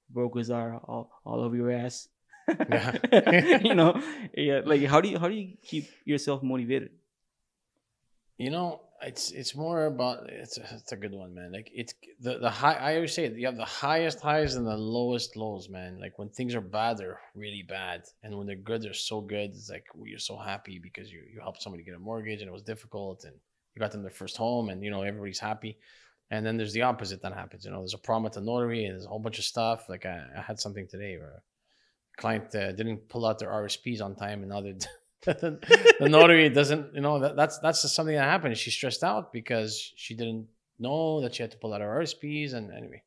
Brokers 0.10 0.50
are 0.50 0.78
all, 0.78 1.12
all 1.26 1.41
over 1.41 1.56
your 1.56 1.72
ass. 1.72 2.08
Yeah. 2.48 3.60
you 3.64 3.74
know, 3.74 4.02
yeah. 4.34 4.62
Like, 4.64 4.84
how 4.86 5.02
do 5.02 5.10
you 5.10 5.20
how 5.20 5.28
do 5.28 5.36
you 5.36 5.58
keep 5.62 5.89
yourself 6.06 6.43
motivated? 6.43 6.91
You 8.38 8.52
know, 8.52 8.82
it's 9.02 9.32
it's 9.32 9.56
more 9.56 9.86
about 9.86 10.30
it's 10.30 10.58
a, 10.58 10.62
it's 10.74 10.91
a 10.91 10.96
good 10.96 11.12
one, 11.12 11.34
man. 11.34 11.52
Like 11.52 11.70
it's 11.74 11.93
the 12.20 12.39
the 12.39 12.50
high. 12.50 12.76
I 12.76 12.96
always 12.96 13.14
say 13.14 13.30
you 13.30 13.46
have 13.46 13.58
the 13.58 13.66
highest 13.66 14.22
highs 14.22 14.56
and 14.56 14.66
the 14.66 14.78
lowest 14.78 15.36
lows, 15.36 15.70
man. 15.70 16.00
Like 16.00 16.18
when 16.18 16.30
things 16.30 16.56
are 16.56 16.62
bad, 16.62 16.98
they're 16.98 17.20
really 17.36 17.64
bad, 17.68 18.04
and 18.24 18.38
when 18.38 18.48
they're 18.48 18.56
good, 18.56 18.82
they're 18.82 18.93
so 18.93 19.22
good. 19.22 19.52
It's 19.52 19.70
like 19.70 19.86
you're 20.04 20.20
so 20.20 20.38
happy 20.38 20.80
because 20.80 21.12
you 21.12 21.22
you 21.34 21.41
helped 21.41 21.62
somebody 21.62 21.84
get 21.84 21.96
a 21.96 22.00
mortgage 22.00 22.41
and 22.41 22.48
it 22.50 22.54
was 22.54 22.64
difficult, 22.64 23.26
and 23.26 23.34
you 23.76 23.80
got 23.80 23.91
them 23.91 24.02
their 24.02 24.12
first 24.12 24.38
home, 24.38 24.70
and 24.70 24.84
you 24.84 24.91
know 24.91 25.02
everybody's 25.02 25.39
happy. 25.39 25.78
And 26.32 26.43
then 26.43 26.58
there's 26.58 26.74
the 26.74 26.82
opposite 26.82 27.22
that 27.22 27.34
happens. 27.34 27.66
You 27.66 27.72
know, 27.72 27.80
there's 27.80 27.93
a 27.93 28.00
problem 28.00 28.26
at 28.26 28.34
the 28.34 28.41
notary, 28.41 28.86
and 28.86 28.96
there's 28.96 29.06
a 29.06 29.10
whole 29.10 29.20
bunch 29.20 29.39
of 29.39 29.46
stuff. 29.46 29.89
Like 29.89 30.06
I, 30.06 30.24
I 30.38 30.41
had 30.41 30.60
something 30.60 30.88
today 30.88 31.18
where 31.18 31.43
client 32.18 32.56
uh, 32.56 32.72
didn't 32.72 33.10
pull 33.10 33.26
out 33.26 33.39
their 33.39 33.50
RSPs 33.50 34.02
on 34.02 34.16
time, 34.16 34.39
and 34.39 34.50
now 34.50 34.62
they're 34.62 34.74
the, 36.01 36.07
notary 36.09 36.49
doesn't 36.49 36.93
you 36.95 37.01
know 37.01 37.19
that, 37.19 37.36
that's 37.36 37.57
that's 37.59 37.82
just 37.82 37.95
something 37.95 38.15
that 38.15 38.23
happened 38.26 38.57
She 38.57 38.71
stressed 38.71 39.03
out 39.03 39.34
because 39.34 39.93
she 39.95 40.13
didn't 40.15 40.47
know 40.80 41.21
that 41.21 41.36
she 41.36 41.41
had 41.43 41.51
to 41.51 41.57
pull 41.57 41.73
out 41.73 41.82
her 41.82 41.99
RSPs 42.01 42.53
and 42.53 42.71
anyway 42.71 43.01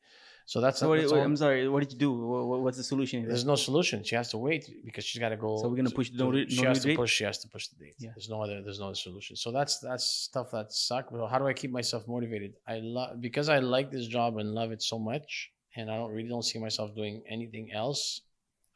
so 0.47 0.63
that's, 0.63 0.79
So 0.79 0.89
what, 0.89 0.99
that's 0.99 1.13
what- 1.13 1.21
I'm 1.21 1.37
sorry. 1.37 1.69
What 1.69 1.81
did 1.83 1.93
you 1.93 1.99
do? 1.99 2.11
What, 2.27 2.61
what's 2.61 2.79
the 2.79 2.83
solution? 2.83 3.21
here? 3.21 3.29
there's 3.29 3.45
no 3.45 3.55
solution 3.55 4.03
she 4.03 4.15
has 4.15 4.31
to 4.31 4.39
wait 4.39 4.63
because 4.85 5.05
she's 5.05 5.21
got 5.21 5.29
to 5.29 5.37
go 5.37 5.59
So 5.59 5.69
we're 5.69 5.77
gonna 5.77 5.91
push 5.91 6.09
the 6.11 6.25
notary- 6.25 6.49
she 6.49 6.57
notary 6.57 6.69
has 6.71 6.81
to 6.81 6.89
date? 6.89 6.97
push 6.97 7.13
she 7.19 7.25
has 7.25 7.39
to 7.41 7.49
push 7.49 7.69
the 7.69 7.77
date 7.85 7.95
Yeah. 7.99 8.11
there's 8.17 8.31
no 8.31 8.43
other 8.43 8.63
there's 8.63 8.81
no 8.81 8.87
other 8.87 8.95
solution 9.09 9.37
so 9.37 9.53
that's 9.53 9.79
that's 9.79 10.05
stuff 10.07 10.51
that 10.53 10.73
suck 10.73 11.05
but 11.13 11.27
how 11.29 11.39
do 11.39 11.47
I 11.47 11.53
keep 11.53 11.71
myself 11.71 12.09
motivated 12.09 12.55
I 12.67 12.77
love 12.83 13.21
because 13.21 13.49
I 13.51 13.59
like 13.59 13.91
this 13.91 14.07
job 14.07 14.39
and 14.39 14.55
love 14.55 14.71
it 14.73 14.83
so 14.83 14.99
much 14.99 15.51
and 15.77 15.91
I 15.91 15.97
don't 15.97 16.13
really 16.15 16.31
don't 16.31 16.43
see 16.53 16.59
myself 16.59 16.95
doing 16.95 17.23
anything 17.29 17.71
else 17.83 18.23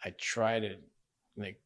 I 0.04 0.10
try 0.18 0.60
to 0.60 0.70
like 1.38 1.58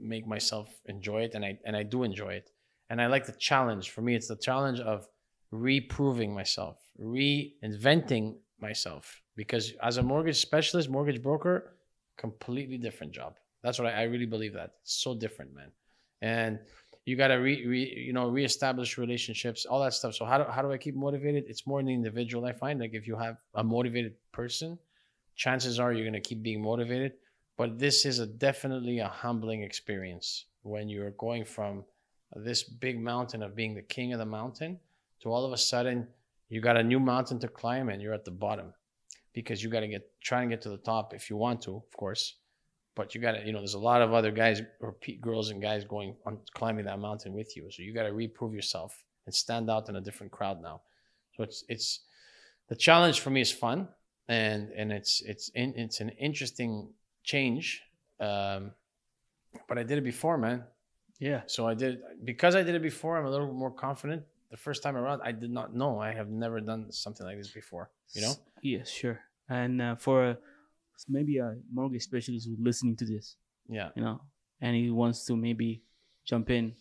make 0.00 0.26
myself 0.26 0.68
enjoy 0.86 1.22
it 1.22 1.34
and 1.34 1.44
I 1.44 1.58
and 1.64 1.76
I 1.76 1.82
do 1.82 2.02
enjoy 2.02 2.34
it. 2.34 2.50
And 2.88 3.00
I 3.00 3.06
like 3.06 3.26
the 3.26 3.32
challenge. 3.32 3.90
For 3.90 4.02
me, 4.02 4.14
it's 4.16 4.28
the 4.28 4.36
challenge 4.36 4.80
of 4.80 5.06
reproving 5.52 6.34
myself, 6.34 6.78
reinventing 7.00 8.36
myself. 8.60 9.22
Because 9.36 9.72
as 9.82 9.96
a 9.96 10.02
mortgage 10.02 10.40
specialist, 10.40 10.90
mortgage 10.90 11.22
broker, 11.22 11.76
completely 12.16 12.78
different 12.78 13.12
job. 13.12 13.36
That's 13.62 13.78
what 13.78 13.88
I, 13.88 14.00
I 14.00 14.02
really 14.02 14.26
believe 14.26 14.54
that. 14.54 14.72
It's 14.82 15.02
so 15.02 15.14
different, 15.14 15.54
man. 15.54 15.70
And 16.20 16.58
you 17.06 17.16
gotta 17.16 17.40
re, 17.40 17.66
re 17.66 17.94
you 18.06 18.12
know 18.12 18.28
reestablish 18.28 18.98
relationships, 18.98 19.64
all 19.64 19.80
that 19.82 19.94
stuff. 19.94 20.14
So 20.14 20.24
how 20.24 20.38
do 20.38 20.44
how 20.50 20.62
do 20.62 20.70
I 20.72 20.78
keep 20.78 20.94
motivated? 20.94 21.44
It's 21.48 21.66
more 21.66 21.80
in 21.80 21.86
the 21.86 21.94
individual. 21.94 22.44
I 22.44 22.52
find 22.52 22.80
like 22.80 22.94
if 22.94 23.06
you 23.06 23.16
have 23.16 23.36
a 23.54 23.64
motivated 23.64 24.14
person, 24.32 24.78
chances 25.36 25.80
are 25.80 25.92
you're 25.92 26.04
gonna 26.04 26.20
keep 26.20 26.42
being 26.42 26.62
motivated 26.62 27.12
but 27.60 27.78
this 27.78 28.06
is 28.06 28.20
a 28.20 28.26
definitely 28.26 29.00
a 29.00 29.08
humbling 29.08 29.62
experience 29.62 30.46
when 30.62 30.88
you're 30.88 31.10
going 31.10 31.44
from 31.44 31.84
this 32.34 32.62
big 32.62 32.98
mountain 32.98 33.42
of 33.42 33.54
being 33.54 33.74
the 33.74 33.82
king 33.82 34.14
of 34.14 34.18
the 34.18 34.24
mountain 34.24 34.80
to 35.20 35.30
all 35.30 35.44
of 35.44 35.52
a 35.52 35.58
sudden 35.58 36.08
you 36.48 36.62
got 36.62 36.78
a 36.78 36.82
new 36.82 36.98
mountain 36.98 37.38
to 37.38 37.48
climb 37.48 37.90
and 37.90 38.00
you're 38.00 38.14
at 38.14 38.24
the 38.24 38.30
bottom. 38.30 38.72
Because 39.34 39.62
you 39.62 39.68
got 39.68 39.80
to 39.80 39.88
get 39.88 40.10
try 40.22 40.40
and 40.40 40.50
get 40.50 40.62
to 40.62 40.70
the 40.70 40.78
top 40.78 41.12
if 41.12 41.28
you 41.28 41.36
want 41.36 41.60
to 41.64 41.76
of 41.76 41.94
course. 41.98 42.36
But 42.94 43.14
you 43.14 43.20
got 43.20 43.32
to 43.32 43.44
you 43.44 43.52
know 43.52 43.58
there's 43.58 43.74
a 43.74 43.88
lot 43.90 44.00
of 44.00 44.14
other 44.14 44.30
guys 44.30 44.62
or 44.80 44.96
girls 45.20 45.50
and 45.50 45.60
guys 45.60 45.84
going 45.84 46.16
on 46.24 46.38
climbing 46.54 46.86
that 46.86 46.98
mountain 46.98 47.34
with 47.34 47.54
you. 47.58 47.70
So 47.70 47.82
you 47.82 47.92
got 47.92 48.04
to 48.04 48.14
reprove 48.14 48.54
yourself 48.54 49.04
and 49.26 49.34
stand 49.34 49.68
out 49.68 49.90
in 49.90 49.96
a 49.96 50.00
different 50.00 50.32
crowd 50.32 50.62
now. 50.62 50.80
So 51.36 51.42
it's 51.42 51.62
it's 51.68 52.00
the 52.68 52.76
challenge 52.86 53.20
for 53.20 53.28
me 53.28 53.42
is 53.42 53.52
fun 53.52 53.88
and 54.28 54.70
and 54.70 54.90
it's 54.90 55.20
it's 55.20 55.50
in, 55.50 55.74
it's 55.76 56.00
an 56.00 56.08
interesting 56.10 56.94
change. 57.22 57.82
Um, 58.20 58.72
but 59.68 59.78
I 59.78 59.82
did 59.82 59.98
it 59.98 60.04
before, 60.04 60.36
man. 60.38 60.64
yeah. 61.18 61.42
So 61.46 61.66
I 61.66 61.74
did 61.74 62.00
because 62.24 62.54
I 62.54 62.62
did 62.62 62.74
it 62.74 62.82
before. 62.82 63.18
I'm 63.18 63.26
a 63.26 63.30
little 63.30 63.52
more 63.52 63.70
confident. 63.70 64.22
The 64.50 64.56
first 64.56 64.82
time 64.82 64.96
around, 64.96 65.20
I 65.24 65.32
did 65.32 65.50
not 65.50 65.74
know. 65.74 66.00
I 66.00 66.12
have 66.12 66.28
never 66.28 66.60
done 66.60 66.90
something 66.92 67.24
like 67.24 67.36
this 67.38 67.48
before. 67.50 67.90
You 68.14 68.22
know? 68.22 68.32
Yes, 68.62 68.90
sure. 68.90 69.20
And 69.48 69.80
uh, 69.80 69.94
for 69.96 70.24
uh, 70.30 70.34
maybe 71.08 71.38
a 71.38 71.56
mortgage 71.72 72.02
specialist 72.02 72.46
who's 72.48 72.58
listening 72.58 72.96
to 72.96 73.04
this, 73.04 73.36
Yeah, 73.68 73.90
you 73.94 74.02
know, 74.02 74.20
and 74.60 74.74
he 74.76 74.90
wants 74.90 75.24
to 75.26 75.36
maybe 75.36 75.82
jump 76.24 76.50
in 76.50 76.74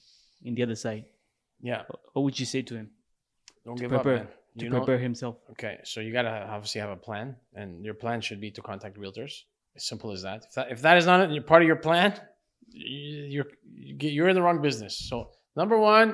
in 0.44 0.56
the 0.56 0.64
other 0.64 0.76
side, 0.76 1.06
yeah. 1.62 1.84
what 2.14 2.24
would 2.24 2.40
you 2.40 2.46
say 2.46 2.62
to 2.64 2.76
him 2.76 2.90
Don't 3.66 3.76
to 3.78 3.82
give 3.84 3.90
prepare 3.92 4.14
up, 4.16 4.20
man. 4.24 4.28
to 4.58 4.64
You 4.66 4.70
know- 4.72 4.78
prepare 4.80 4.98
himself? 5.00 5.36
Okay, 5.52 5.80
so 5.84 6.00
you 6.02 6.12
gotta 6.12 6.48
obviously 6.50 6.82
have 6.82 6.90
a 6.90 6.96
plan, 6.98 7.36
and 7.54 7.86
your 7.86 7.94
plan 7.94 8.22
should 8.22 8.42
be 8.42 8.50
to 8.52 8.62
contact 8.62 8.98
realtors. 8.98 9.44
As 9.80 9.86
simple 9.92 10.10
as 10.12 10.22
that. 10.28 10.40
If 10.50 10.54
that 10.58 10.68
if 10.76 10.80
that 10.86 10.96
is 10.98 11.06
not 11.12 11.20
part 11.52 11.62
of 11.64 11.68
your 11.72 11.82
plan, 11.88 12.10
you- 12.72 13.28
you're 13.34 13.50
you 13.88 13.94
you're 14.16 14.30
in 14.32 14.36
the 14.40 14.42
wrong 14.46 14.60
business. 14.70 14.94
So 15.10 15.16
number 15.62 15.78
one 15.96 16.10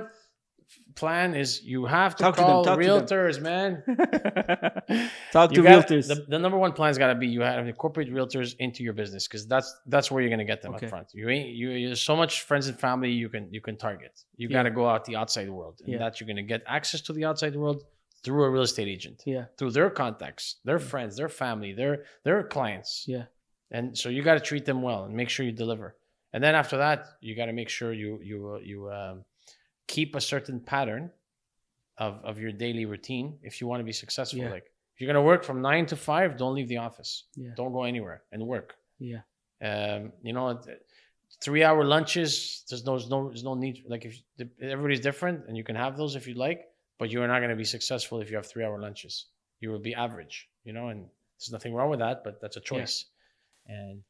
plan 1.02 1.30
is 1.44 1.50
you 1.74 1.86
have 1.86 2.12
to 2.18 2.24
Talk 2.26 2.36
to 2.36 2.42
call 2.42 2.64
to 2.64 2.70
them. 2.72 2.80
realtors, 2.80 3.36
man. 3.50 3.70
Talk 5.32 5.52
to 5.54 5.62
gotta- 5.62 5.82
realtors. 5.94 6.08
The, 6.08 6.26
the 6.34 6.40
number 6.46 6.58
one 6.66 6.72
plan 6.78 6.90
has 6.90 6.98
got 6.98 7.08
to 7.14 7.16
be 7.24 7.28
you 7.28 7.42
have 7.42 7.64
to 7.64 7.68
incorporate 7.76 8.10
realtors 8.20 8.56
into 8.60 8.80
your 8.84 8.94
business 9.02 9.28
because 9.28 9.44
that's 9.54 9.70
that's 9.94 10.08
where 10.12 10.22
you're 10.22 10.30
gonna 10.36 10.46
get 10.54 10.62
them 10.62 10.74
Okay. 10.76 10.86
up 10.86 10.90
front. 10.94 11.08
You 11.14 11.30
ain't 11.30 11.50
you 11.60 11.68
there's 11.88 12.02
so 12.02 12.16
much 12.16 12.34
friends 12.50 12.68
and 12.68 12.78
family 12.88 13.12
you 13.12 13.30
can 13.34 13.44
you 13.56 13.62
can 13.62 13.76
target. 13.78 14.14
You 14.38 14.48
Yeah. 14.48 14.58
got 14.58 14.64
to 14.64 14.72
go 14.80 14.88
out 14.92 15.06
the 15.06 15.16
outside 15.22 15.50
world, 15.50 15.76
and 15.84 15.90
Yeah. 15.94 16.00
that 16.04 16.20
you're 16.20 16.28
gonna 16.28 16.44
get 16.54 16.62
access 16.68 17.02
to 17.08 17.14
the 17.14 17.26
outside 17.26 17.56
world 17.56 17.80
through 18.24 18.44
a 18.44 18.50
real 18.50 18.64
estate 18.64 18.88
agent, 18.88 19.22
yeah, 19.34 19.46
through 19.58 19.70
their 19.78 19.90
contacts, 19.92 20.46
their 20.68 20.80
friends, 20.80 21.16
their 21.20 21.30
family, 21.30 21.72
their 21.74 21.94
their 22.24 22.40
clients. 22.56 22.92
yeah, 23.08 23.26
And 23.72 23.98
so 23.98 24.10
you 24.10 24.22
got 24.24 24.36
to 24.36 24.40
treat 24.40 24.66
them 24.66 24.82
well 24.82 25.06
and 25.06 25.16
make 25.16 25.30
sure 25.30 25.46
you 25.46 25.52
deliver. 25.52 25.96
And 26.34 26.44
then 26.44 26.56
after 26.56 26.78
that, 26.78 27.08
you 27.22 27.36
got 27.36 27.46
to 27.48 27.54
make 27.54 27.70
sure 27.70 27.94
you 27.94 28.20
you 28.22 28.56
uh, 28.56 28.60
you 28.60 28.92
um, 28.92 29.24
keep 29.88 30.16
a 30.16 30.22
certain 30.22 30.60
pattern 30.60 31.12
of 31.98 32.20
of 32.24 32.40
your 32.40 32.52
daily 32.52 32.86
routine 32.86 33.38
if 33.42 33.62
you 33.62 33.68
want 33.68 33.80
to 33.80 33.84
be 33.86 33.94
successful. 33.94 34.40
Yeah. 34.40 34.50
Like 34.52 34.66
if 34.94 35.02
you're 35.02 35.08
gonna 35.08 35.24
work 35.26 35.44
from 35.44 35.62
nine 35.62 35.86
to 35.88 35.96
five, 35.96 36.38
don't 36.38 36.56
leave 36.56 36.68
the 36.68 36.78
office. 36.78 37.24
yeah, 37.36 37.52
Don't 37.56 37.74
go 37.74 37.84
anywhere 37.84 38.24
and 38.32 38.46
work. 38.46 38.76
yeah, 39.00 39.22
Um, 39.62 40.12
you 40.22 40.34
know, 40.34 40.62
three 41.42 41.64
hour 41.64 41.84
lunches. 41.84 42.64
There's 42.70 42.86
no 42.86 42.94
there's 42.98 43.10
no 43.10 43.28
there's 43.30 43.44
no 43.44 43.56
need. 43.56 43.84
Like 43.88 44.06
if 44.06 44.22
everybody's 44.62 45.02
different 45.02 45.48
and 45.48 45.56
you 45.58 45.64
can 45.64 45.76
have 45.76 45.98
those 45.98 46.16
if 46.16 46.28
you 46.28 46.36
like. 46.36 46.62
but 46.98 47.10
you 47.12 47.22
are 47.22 47.28
not 47.28 47.40
going 47.44 47.50
to 47.58 47.58
be 47.66 47.66
successful 47.78 48.22
if 48.22 48.30
you 48.32 48.38
have 48.38 48.46
three 48.48 48.64
hour 48.66 48.80
lunches. 48.80 49.26
You 49.62 49.70
will 49.72 49.84
be 49.90 49.94
average, 50.06 50.48
you 50.64 50.72
know, 50.74 50.88
and 50.92 51.00
there's 51.38 51.52
nothing 51.52 51.74
wrong 51.74 51.90
with 51.90 52.00
that, 52.00 52.24
but 52.24 52.40
that's 52.42 52.56
a 52.56 52.62
choice. 52.72 52.96
And 53.68 54.02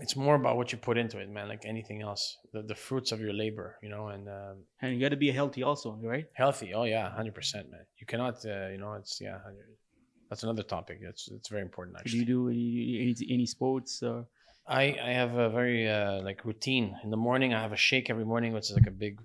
it's 0.00 0.16
more 0.16 0.34
about 0.34 0.56
what 0.56 0.72
you 0.72 0.78
put 0.78 0.96
into 0.96 1.18
it, 1.18 1.28
man, 1.28 1.48
like 1.48 1.64
anything 1.64 2.02
else. 2.02 2.38
The, 2.52 2.62
the 2.62 2.74
fruits 2.74 3.12
of 3.12 3.20
your 3.20 3.32
labor, 3.32 3.76
you 3.82 3.88
know, 3.88 4.08
and 4.08 4.28
um, 4.28 4.64
And 4.80 4.94
you 4.94 5.00
got 5.00 5.10
to 5.10 5.16
be 5.16 5.30
healthy 5.30 5.62
also, 5.62 5.98
right? 6.02 6.26
healthy. 6.34 6.72
Oh, 6.74 6.84
yeah, 6.84 7.10
100%, 7.10 7.70
man. 7.70 7.84
You 7.98 8.06
cannot, 8.06 8.44
uh, 8.44 8.68
you 8.68 8.78
know, 8.78 8.94
it's, 8.94 9.20
yeah, 9.20 9.38
that's 10.30 10.42
another 10.42 10.62
topic. 10.62 11.00
It's, 11.02 11.28
it's 11.30 11.48
very 11.48 11.62
important, 11.62 11.96
actually. 11.98 12.12
Do 12.12 12.18
you 12.18 12.24
do 12.24 12.48
any, 12.48 13.14
any, 13.18 13.34
any 13.34 13.46
sports 13.46 14.02
or 14.02 14.26
I, 14.66 14.96
I 15.02 15.10
have 15.10 15.36
a 15.36 15.50
very 15.50 15.88
uh, 15.88 16.22
like 16.22 16.44
routine 16.44 16.96
in 17.02 17.10
the 17.10 17.16
morning. 17.16 17.52
I 17.52 17.60
have 17.60 17.72
a 17.72 17.76
shake 17.76 18.10
every 18.10 18.24
morning, 18.24 18.52
which 18.52 18.70
is 18.70 18.76
like 18.76 18.86
a 18.86 18.92
big 18.92 19.20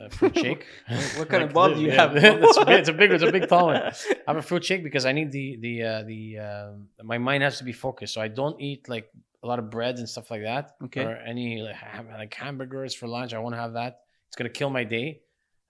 uh, 0.00 0.08
fruit 0.08 0.36
shake. 0.36 0.66
what 1.16 1.28
kind 1.32 1.42
of 1.44 1.54
Like, 1.54 1.74
do 1.74 1.80
you 1.80 1.88
yeah, 1.88 1.94
have? 1.94 2.16
it's, 2.16 2.56
a 2.56 2.64
big, 2.64 2.78
it's 2.80 2.88
a 2.88 2.92
big, 2.92 3.10
it's 3.12 3.22
a 3.22 3.32
big 3.32 3.48
tall 3.48 3.66
one. 3.66 3.76
I 3.76 3.92
have 4.26 4.36
a 4.36 4.42
fruit 4.42 4.64
shake 4.64 4.82
because 4.82 5.06
I 5.06 5.12
need 5.12 5.32
the 5.32 5.56
the 5.60 5.82
uh, 5.82 6.02
the 6.04 6.38
um 6.38 6.88
my 7.02 7.18
mind 7.18 7.42
has 7.42 7.58
to 7.58 7.64
be 7.64 7.72
focused. 7.72 8.14
So 8.14 8.20
I 8.20 8.28
don't 8.28 8.60
eat 8.60 8.88
like 8.88 9.10
a 9.42 9.46
lot 9.46 9.58
of 9.58 9.70
bread 9.70 9.98
and 9.98 10.08
stuff 10.08 10.30
like 10.30 10.42
that, 10.42 10.76
Okay. 10.84 11.02
or 11.04 11.16
any 11.16 11.62
like, 11.62 11.74
ham, 11.74 12.08
like 12.10 12.32
hamburgers 12.34 12.94
for 12.94 13.06
lunch. 13.08 13.34
I 13.34 13.38
won't 13.38 13.56
have 13.56 13.72
that. 13.74 14.00
It's 14.28 14.36
gonna 14.36 14.50
kill 14.50 14.70
my 14.70 14.84
day. 14.84 15.20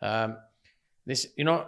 Um, 0.01 0.37
this, 1.07 1.27
you 1.37 1.45
know, 1.45 1.67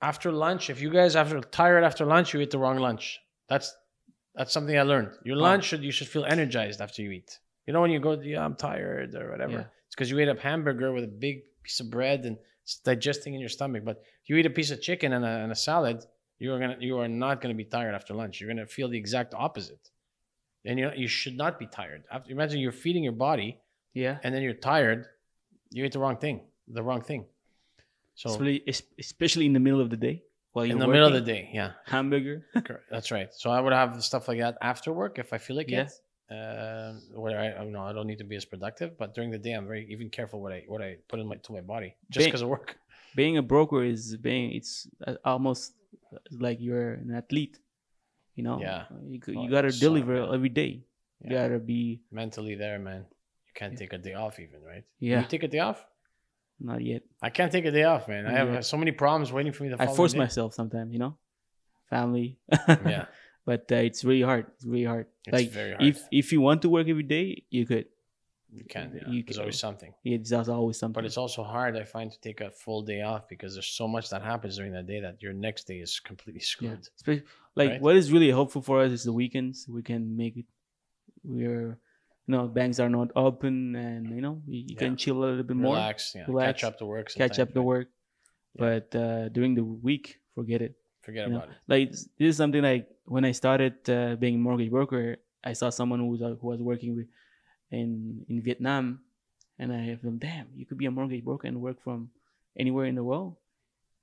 after 0.00 0.32
lunch, 0.32 0.70
if 0.70 0.80
you 0.80 0.90
guys 0.90 1.16
after 1.16 1.40
tired 1.40 1.84
after 1.84 2.04
lunch, 2.04 2.32
you 2.34 2.40
eat 2.40 2.50
the 2.50 2.58
wrong 2.58 2.78
lunch. 2.78 3.20
That's 3.48 3.74
that's 4.34 4.52
something 4.52 4.76
I 4.78 4.82
learned. 4.82 5.10
Your 5.24 5.36
lunch 5.36 5.64
should 5.64 5.82
you 5.84 5.92
should 5.92 6.08
feel 6.08 6.24
energized 6.24 6.80
after 6.80 7.02
you 7.02 7.10
eat. 7.10 7.38
You 7.66 7.72
know 7.72 7.80
when 7.80 7.90
you 7.90 8.00
go, 8.00 8.12
yeah, 8.20 8.44
I'm 8.44 8.56
tired 8.56 9.14
or 9.14 9.30
whatever. 9.30 9.52
Yeah. 9.52 9.64
It's 9.92 9.96
because 9.96 10.10
you 10.10 10.18
ate 10.20 10.28
a 10.28 10.40
hamburger 10.40 10.90
with 10.90 11.04
a 11.04 11.14
big 11.26 11.42
piece 11.62 11.78
of 11.80 11.90
bread 11.90 12.24
and 12.24 12.38
it's 12.64 12.76
digesting 12.78 13.34
in 13.34 13.40
your 13.40 13.50
stomach. 13.50 13.84
But 13.84 14.02
if 14.22 14.30
you 14.30 14.36
eat 14.36 14.46
a 14.46 14.50
piece 14.50 14.70
of 14.70 14.80
chicken 14.80 15.12
and 15.12 15.22
a, 15.22 15.28
and 15.28 15.52
a 15.52 15.54
salad, 15.54 16.02
you 16.38 16.50
are 16.54 16.58
gonna 16.58 16.78
you 16.80 16.96
are 16.98 17.08
not 17.08 17.42
gonna 17.42 17.52
be 17.52 17.66
tired 17.66 17.94
after 17.94 18.14
lunch. 18.14 18.40
You're 18.40 18.48
gonna 18.48 18.66
feel 18.66 18.88
the 18.88 18.96
exact 18.96 19.34
opposite. 19.34 19.90
And 20.64 20.78
you 20.78 20.90
you 20.96 21.08
should 21.08 21.36
not 21.36 21.58
be 21.58 21.66
tired. 21.66 22.04
After, 22.10 22.32
imagine 22.32 22.58
you're 22.60 22.72
feeding 22.72 23.04
your 23.04 23.12
body 23.12 23.60
yeah. 23.92 24.16
and 24.22 24.34
then 24.34 24.40
you're 24.40 24.54
tired. 24.54 25.08
You 25.68 25.84
ate 25.84 25.92
the 25.92 25.98
wrong 25.98 26.16
thing. 26.16 26.40
The 26.68 26.82
wrong 26.82 27.02
thing. 27.02 27.26
So 28.14 28.30
Especially, 28.30 28.64
especially 28.98 29.44
in 29.44 29.52
the 29.52 29.60
middle 29.60 29.82
of 29.82 29.90
the 29.90 29.98
day 29.98 30.22
while 30.52 30.64
you're 30.64 30.72
in 30.72 30.78
the 30.78 30.88
middle 30.88 31.08
of 31.08 31.12
the 31.12 31.20
day, 31.20 31.50
yeah, 31.52 31.72
hamburger. 31.84 32.46
that's 32.90 33.10
right. 33.10 33.28
So 33.34 33.50
I 33.50 33.60
would 33.60 33.74
have 33.74 34.02
stuff 34.02 34.26
like 34.26 34.38
that 34.38 34.56
after 34.62 34.90
work 34.90 35.18
if 35.18 35.34
I 35.34 35.38
feel 35.38 35.56
like 35.56 35.70
Yeah. 35.70 35.82
it. 35.82 35.92
Uh, 36.32 36.92
where 37.22 37.38
I, 37.44 37.46
I 37.60 37.64
know 37.64 37.82
I 37.90 37.92
don't 37.96 38.06
need 38.06 38.18
to 38.24 38.28
be 38.32 38.36
as 38.36 38.46
productive, 38.54 38.90
but 39.00 39.08
during 39.16 39.30
the 39.36 39.42
day 39.46 39.52
I'm 39.58 39.66
very 39.72 39.84
even 39.94 40.08
careful 40.18 40.38
what 40.44 40.52
I 40.58 40.60
what 40.72 40.80
I 40.88 40.90
put 41.10 41.18
in 41.20 41.26
my 41.30 41.36
to 41.46 41.50
my 41.58 41.60
body 41.74 41.90
just 42.14 42.26
because 42.26 42.42
of 42.46 42.48
work. 42.48 42.68
being 43.20 43.36
a 43.42 43.44
broker 43.54 43.80
is 43.94 44.16
being 44.28 44.46
it's 44.58 44.72
uh, 45.06 45.16
almost 45.32 45.64
like 46.46 46.58
you're 46.66 46.90
an 47.02 47.10
athlete. 47.20 47.56
You 48.36 48.44
know. 48.46 48.58
Yeah. 48.66 48.84
You 49.12 49.18
Oh, 49.28 49.32
you 49.42 49.50
gotta 49.56 49.72
deliver 49.86 50.14
every 50.36 50.48
day. 50.62 50.72
You 51.20 51.30
gotta 51.38 51.58
be 51.58 52.00
Mentally 52.10 52.54
there, 52.64 52.78
man. 52.88 53.02
You 53.46 53.52
can't 53.54 53.72
Yeah. 53.74 53.78
take 53.82 53.92
a 53.92 54.00
day 54.08 54.14
off 54.24 54.34
even, 54.44 54.60
right? 54.72 54.84
Yeah. 54.98 55.20
You 55.20 55.26
take 55.34 55.44
a 55.44 55.52
day 55.56 55.62
off? 55.70 55.80
not 56.60 56.80
yet. 56.92 57.02
I 57.20 57.30
can't 57.36 57.50
take 57.50 57.66
a 57.72 57.74
day 57.78 57.82
off, 57.92 58.06
man. 58.12 58.22
I 58.26 58.32
have 58.40 58.48
Yeah. 58.48 58.58
uh, 58.58 58.62
so 58.72 58.76
many 58.82 58.92
problems 58.92 59.28
waiting 59.32 59.52
for 59.52 59.64
me. 59.64 59.68
The 59.74 59.82
I 59.82 59.86
force 60.00 60.14
myself 60.14 60.54
sometimes. 60.54 60.92
You 60.94 61.00
know, 61.04 61.14
family. 61.90 62.38
Yeah, 62.48 63.06
but 63.44 63.70
uh, 63.72 63.76
it's 63.76 64.04
really 64.04 64.22
hard. 64.22 64.46
It's 64.56 64.64
really 64.64 64.84
hard. 64.84 65.06
it's 65.26 65.32
like 65.32 65.50
very 65.50 65.70
hard. 65.72 65.82
if 65.84 66.02
if 66.10 66.32
you 66.32 66.40
want 66.40 66.62
to 66.62 66.68
work 66.68 66.88
every 66.88 67.02
day, 67.18 67.42
you 67.50 67.66
could. 67.66 67.86
you 68.52 68.64
can, 68.68 68.92
yeah. 68.94 69.08
you 69.12 69.22
there's 69.22 69.36
can- 69.36 69.42
always 69.44 69.58
something. 69.58 69.92
It's 70.04 70.30
there's 70.30 70.48
always 70.48 70.78
something. 70.78 70.94
But 71.00 71.06
it's 71.06 71.16
also 71.16 71.42
hard, 71.42 71.76
I 71.76 71.84
find, 71.84 72.12
to 72.12 72.20
take 72.20 72.40
a 72.42 72.50
full 72.50 72.82
day 72.82 73.00
off 73.00 73.22
because 73.28 73.54
there's 73.54 73.72
so 73.82 73.86
much 73.88 74.10
that 74.10 74.22
happens 74.22 74.56
during 74.58 74.72
that 74.72 74.86
day 74.86 75.00
that 75.00 75.22
your 75.24 75.32
next 75.32 75.62
day 75.70 75.78
is 75.86 76.00
completely 76.00 76.40
screwed. 76.52 76.82
Espe- 76.98 77.22
like 77.60 77.70
Right? 77.70 77.80
what 77.84 77.96
is 77.96 78.12
really 78.12 78.30
helpful 78.30 78.62
for 78.62 78.82
us 78.84 78.92
is 78.92 79.04
the 79.04 79.12
weekends. 79.22 79.66
We 79.68 79.82
can 79.82 80.02
make 80.16 80.36
it. 80.36 80.44
We're, 81.24 81.78
you 82.26 82.32
know, 82.34 82.46
banks 82.48 82.78
are 82.80 82.88
not 82.90 83.08
open, 83.16 83.74
and 83.76 84.10
you 84.16 84.20
know, 84.26 84.42
you, 84.46 84.58
you 84.60 84.66
Yeah. 84.74 84.78
can 84.78 84.96
chill 84.96 85.16
a 85.16 85.24
little 85.24 85.42
bit 85.44 85.56
more, 85.56 85.74
Relax, 85.74 86.12
yeah. 86.14 86.24
Relax, 86.28 86.60
catch 86.60 86.64
up 86.68 86.78
to 86.78 86.84
work. 86.86 87.06
catch 87.08 87.30
up 87.30 87.36
sometimes, 87.36 87.54
the 87.54 87.62
work. 87.62 87.88
Yeah. 88.54 88.60
But 88.64 88.88
uh, 89.04 89.28
during 89.30 89.54
the 89.54 89.64
week, 89.64 90.18
forget 90.34 90.60
it. 90.62 90.74
Forget 91.02 91.26
you 91.26 91.32
know, 91.32 91.38
about 91.38 91.50
it. 91.50 91.56
Like 91.68 91.90
this 91.90 92.08
is 92.18 92.36
something 92.36 92.62
like 92.62 92.88
when 93.04 93.24
I 93.24 93.32
started 93.32 93.74
uh, 93.90 94.16
being 94.16 94.36
a 94.36 94.38
mortgage 94.38 94.70
broker, 94.70 95.16
I 95.44 95.52
saw 95.52 95.70
someone 95.70 95.98
who 95.98 96.06
was 96.06 96.22
uh, 96.22 96.34
who 96.40 96.48
was 96.48 96.60
working 96.60 96.96
with 96.96 97.06
in 97.70 98.24
in 98.28 98.42
Vietnam, 98.42 99.00
and 99.58 99.72
I 99.72 99.80
have 99.90 100.02
them, 100.02 100.18
damn, 100.18 100.46
you 100.54 100.64
could 100.66 100.78
be 100.78 100.86
a 100.86 100.90
mortgage 100.90 101.24
broker 101.24 101.48
and 101.48 101.60
work 101.60 101.82
from 101.82 102.10
anywhere 102.58 102.86
in 102.86 102.94
the 102.94 103.04
world. 103.04 103.36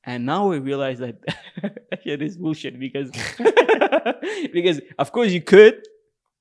And 0.03 0.25
now 0.25 0.47
we 0.47 0.59
realize 0.59 0.99
that 0.99 1.23
that 1.61 1.99
shit 2.03 2.21
is 2.21 2.37
bullshit 2.37 2.79
because 2.79 3.11
because 4.53 4.81
of 4.97 5.11
course 5.11 5.31
you 5.31 5.41
could, 5.41 5.87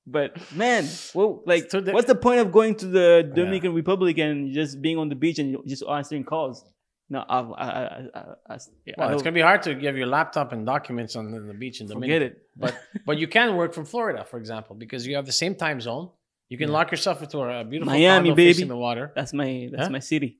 but 0.05 0.37
man, 0.53 0.87
well, 1.13 1.41
like 1.45 1.69
So 1.71 1.79
the- 1.81 1.91
what's 1.91 2.07
the 2.07 2.15
point 2.15 2.39
of 2.39 2.51
going 2.51 2.75
to 2.75 2.87
the 2.87 3.31
Dominican 3.35 3.73
Republic 3.73 4.17
and 4.17 4.53
just 4.53 4.81
being 4.81 4.97
on 4.97 5.09
the 5.09 5.15
beach 5.15 5.39
and 5.39 5.57
just 5.65 5.83
answering 5.89 6.23
calls? 6.23 6.63
No, 7.11 7.25
I, 7.27 7.39
I, 7.39 7.67
I, 7.69 8.23
I 8.53 8.57
Well, 8.97 9.09
it's 9.13 9.23
gonna 9.23 9.33
be 9.33 9.41
hard 9.41 9.63
to 9.63 9.73
give 9.73 9.97
your 9.97 10.05
laptop 10.07 10.51
and 10.53 10.63
documents 10.65 11.15
on 11.15 11.31
the, 11.31 11.39
the 11.39 11.53
beach 11.55 11.81
in 11.81 11.87
the 11.87 11.95
forget 11.95 12.21
it. 12.21 12.43
But 12.55 12.75
but 13.05 13.17
you 13.17 13.27
can 13.27 13.55
work 13.55 13.73
from 13.73 13.85
Florida, 13.85 14.23
for 14.23 14.37
example, 14.37 14.75
because 14.75 15.07
you 15.07 15.15
have 15.15 15.25
the 15.25 15.31
same 15.43 15.55
time 15.55 15.81
zone. 15.81 16.09
You 16.49 16.57
can 16.57 16.69
Yeah. 16.69 16.77
lock 16.77 16.91
yourself 16.91 17.21
into 17.23 17.39
a 17.39 17.63
beautiful 17.63 17.91
Miami, 17.93 18.29
baby. 18.31 18.49
facing 18.53 18.67
the 18.67 18.77
water. 18.77 19.11
That's 19.15 19.33
my 19.33 19.69
that's 19.71 19.83
Huh? 19.87 19.89
my 19.97 19.99
city. 20.13 20.37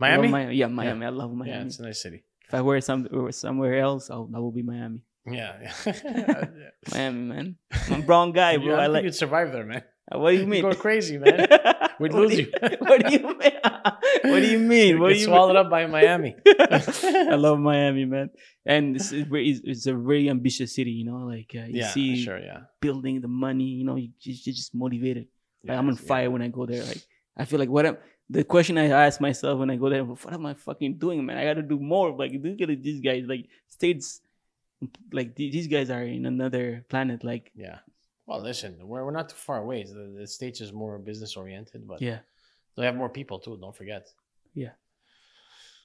I 0.00 0.16
love 0.16 0.30
Miami. 0.30 0.54
Yeah, 0.56 0.66
Miami. 0.68 1.06
I 1.06 1.08
love 1.08 1.32
Miami. 1.32 1.50
Yeah, 1.58 1.64
it's 1.66 1.78
a 1.80 1.82
nice 1.84 2.00
city. 2.02 2.22
if 2.46 2.52
I 2.54 2.60
were 2.60 2.80
some 2.80 3.08
somewhere 3.32 3.78
else, 3.80 4.10
I'll, 4.10 4.26
that 4.32 4.40
will 4.40 4.52
be 4.52 4.62
Miami. 4.62 5.00
Yeah, 5.26 5.52
Miami, 6.92 7.22
man. 7.32 7.56
I'm 7.90 8.00
a 8.00 8.04
brown 8.04 8.32
guy, 8.32 8.52
yeah. 8.52 8.58
bro. 8.64 8.74
I 8.74 8.78
I 8.78 8.84
think 8.84 8.92
like. 8.94 9.04
you'd 9.04 9.14
survive 9.14 9.52
there, 9.52 9.64
man. 9.64 9.82
What 10.10 10.30
do 10.32 10.36
you 10.40 10.46
mean? 10.46 10.62
go 10.62 10.74
crazy, 10.74 11.18
man. 11.18 11.46
We'd 12.00 12.12
What 12.12 12.22
lose 12.22 12.36
do 12.36 12.42
you. 12.42 12.52
what 12.78 13.04
do 13.04 13.12
you 13.12 13.18
mean? 13.18 13.52
what 14.22 14.40
do 14.40 14.46
you 14.46 14.58
mean? 14.58 15.00
What 15.00 15.12
do 15.12 15.18
you 15.18 15.24
swallowed 15.24 15.56
up 15.56 15.68
by 15.68 15.86
Miami. 15.86 16.36
I 16.46 17.34
love 17.34 17.58
Miami, 17.58 18.04
man. 18.04 18.30
And 18.64 18.96
it's, 18.96 19.10
it's, 19.12 19.86
a 19.86 19.94
very 19.94 20.30
ambitious 20.30 20.74
city, 20.74 20.92
you 20.92 21.04
know. 21.04 21.26
Like 21.26 21.50
uh, 21.56 21.66
you 21.66 21.80
yeah, 21.80 21.88
see 21.88 22.22
sure, 22.22 22.38
yeah. 22.38 22.60
building 22.80 23.20
the 23.20 23.28
money, 23.28 23.64
you 23.64 23.84
know. 23.84 23.96
You 23.96 24.10
just, 24.20 24.46
you're 24.46 24.54
just 24.54 24.74
motivated. 24.74 25.26
Like 25.66 25.76
I'm 25.76 25.88
on 25.88 25.94
yeah. 25.94 26.08
fire 26.08 26.30
when 26.30 26.42
I 26.42 26.48
go 26.48 26.66
there. 26.66 26.84
Like 26.84 27.02
I 27.36 27.44
feel 27.44 27.58
like 27.58 27.68
what 27.68 27.86
I'm. 27.86 27.96
the 28.30 28.44
question 28.44 28.78
I 28.78 28.88
ask 28.88 29.20
myself 29.20 29.58
when 29.58 29.70
I 29.70 29.76
go 29.76 29.90
there, 29.90 30.04
what 30.04 30.32
am 30.32 30.46
I 30.46 30.54
fucking 30.54 30.98
doing, 30.98 31.26
man? 31.26 31.36
I 31.36 31.44
gotta 31.44 31.62
do 31.62 31.80
more. 31.80 32.16
Like 32.16 32.32
look 32.32 32.60
at 32.60 32.82
these 32.82 33.00
guys, 33.00 33.24
like 33.26 33.48
states 33.66 34.20
like 35.12 35.34
these 35.34 35.66
guys 35.66 35.90
are 35.90 36.02
in 36.02 36.26
another 36.26 36.84
planet. 36.88 37.24
Like 37.24 37.50
Yeah. 37.54 37.78
Well, 38.28 38.42
listen, 38.42 38.76
we're, 38.82 39.04
we're 39.06 39.10
not 39.20 39.30
too 39.30 39.36
far 39.36 39.58
away. 39.58 39.84
The, 39.84 40.14
the 40.20 40.26
States 40.26 40.60
is 40.60 40.70
more 40.70 40.98
business 40.98 41.34
oriented, 41.34 41.88
but 41.88 42.02
yeah. 42.02 42.18
they 42.76 42.84
have 42.84 42.94
more 42.94 43.08
people 43.08 43.38
too. 43.38 43.56
Don't 43.58 43.74
forget. 43.74 44.06
Yeah. 44.54 44.72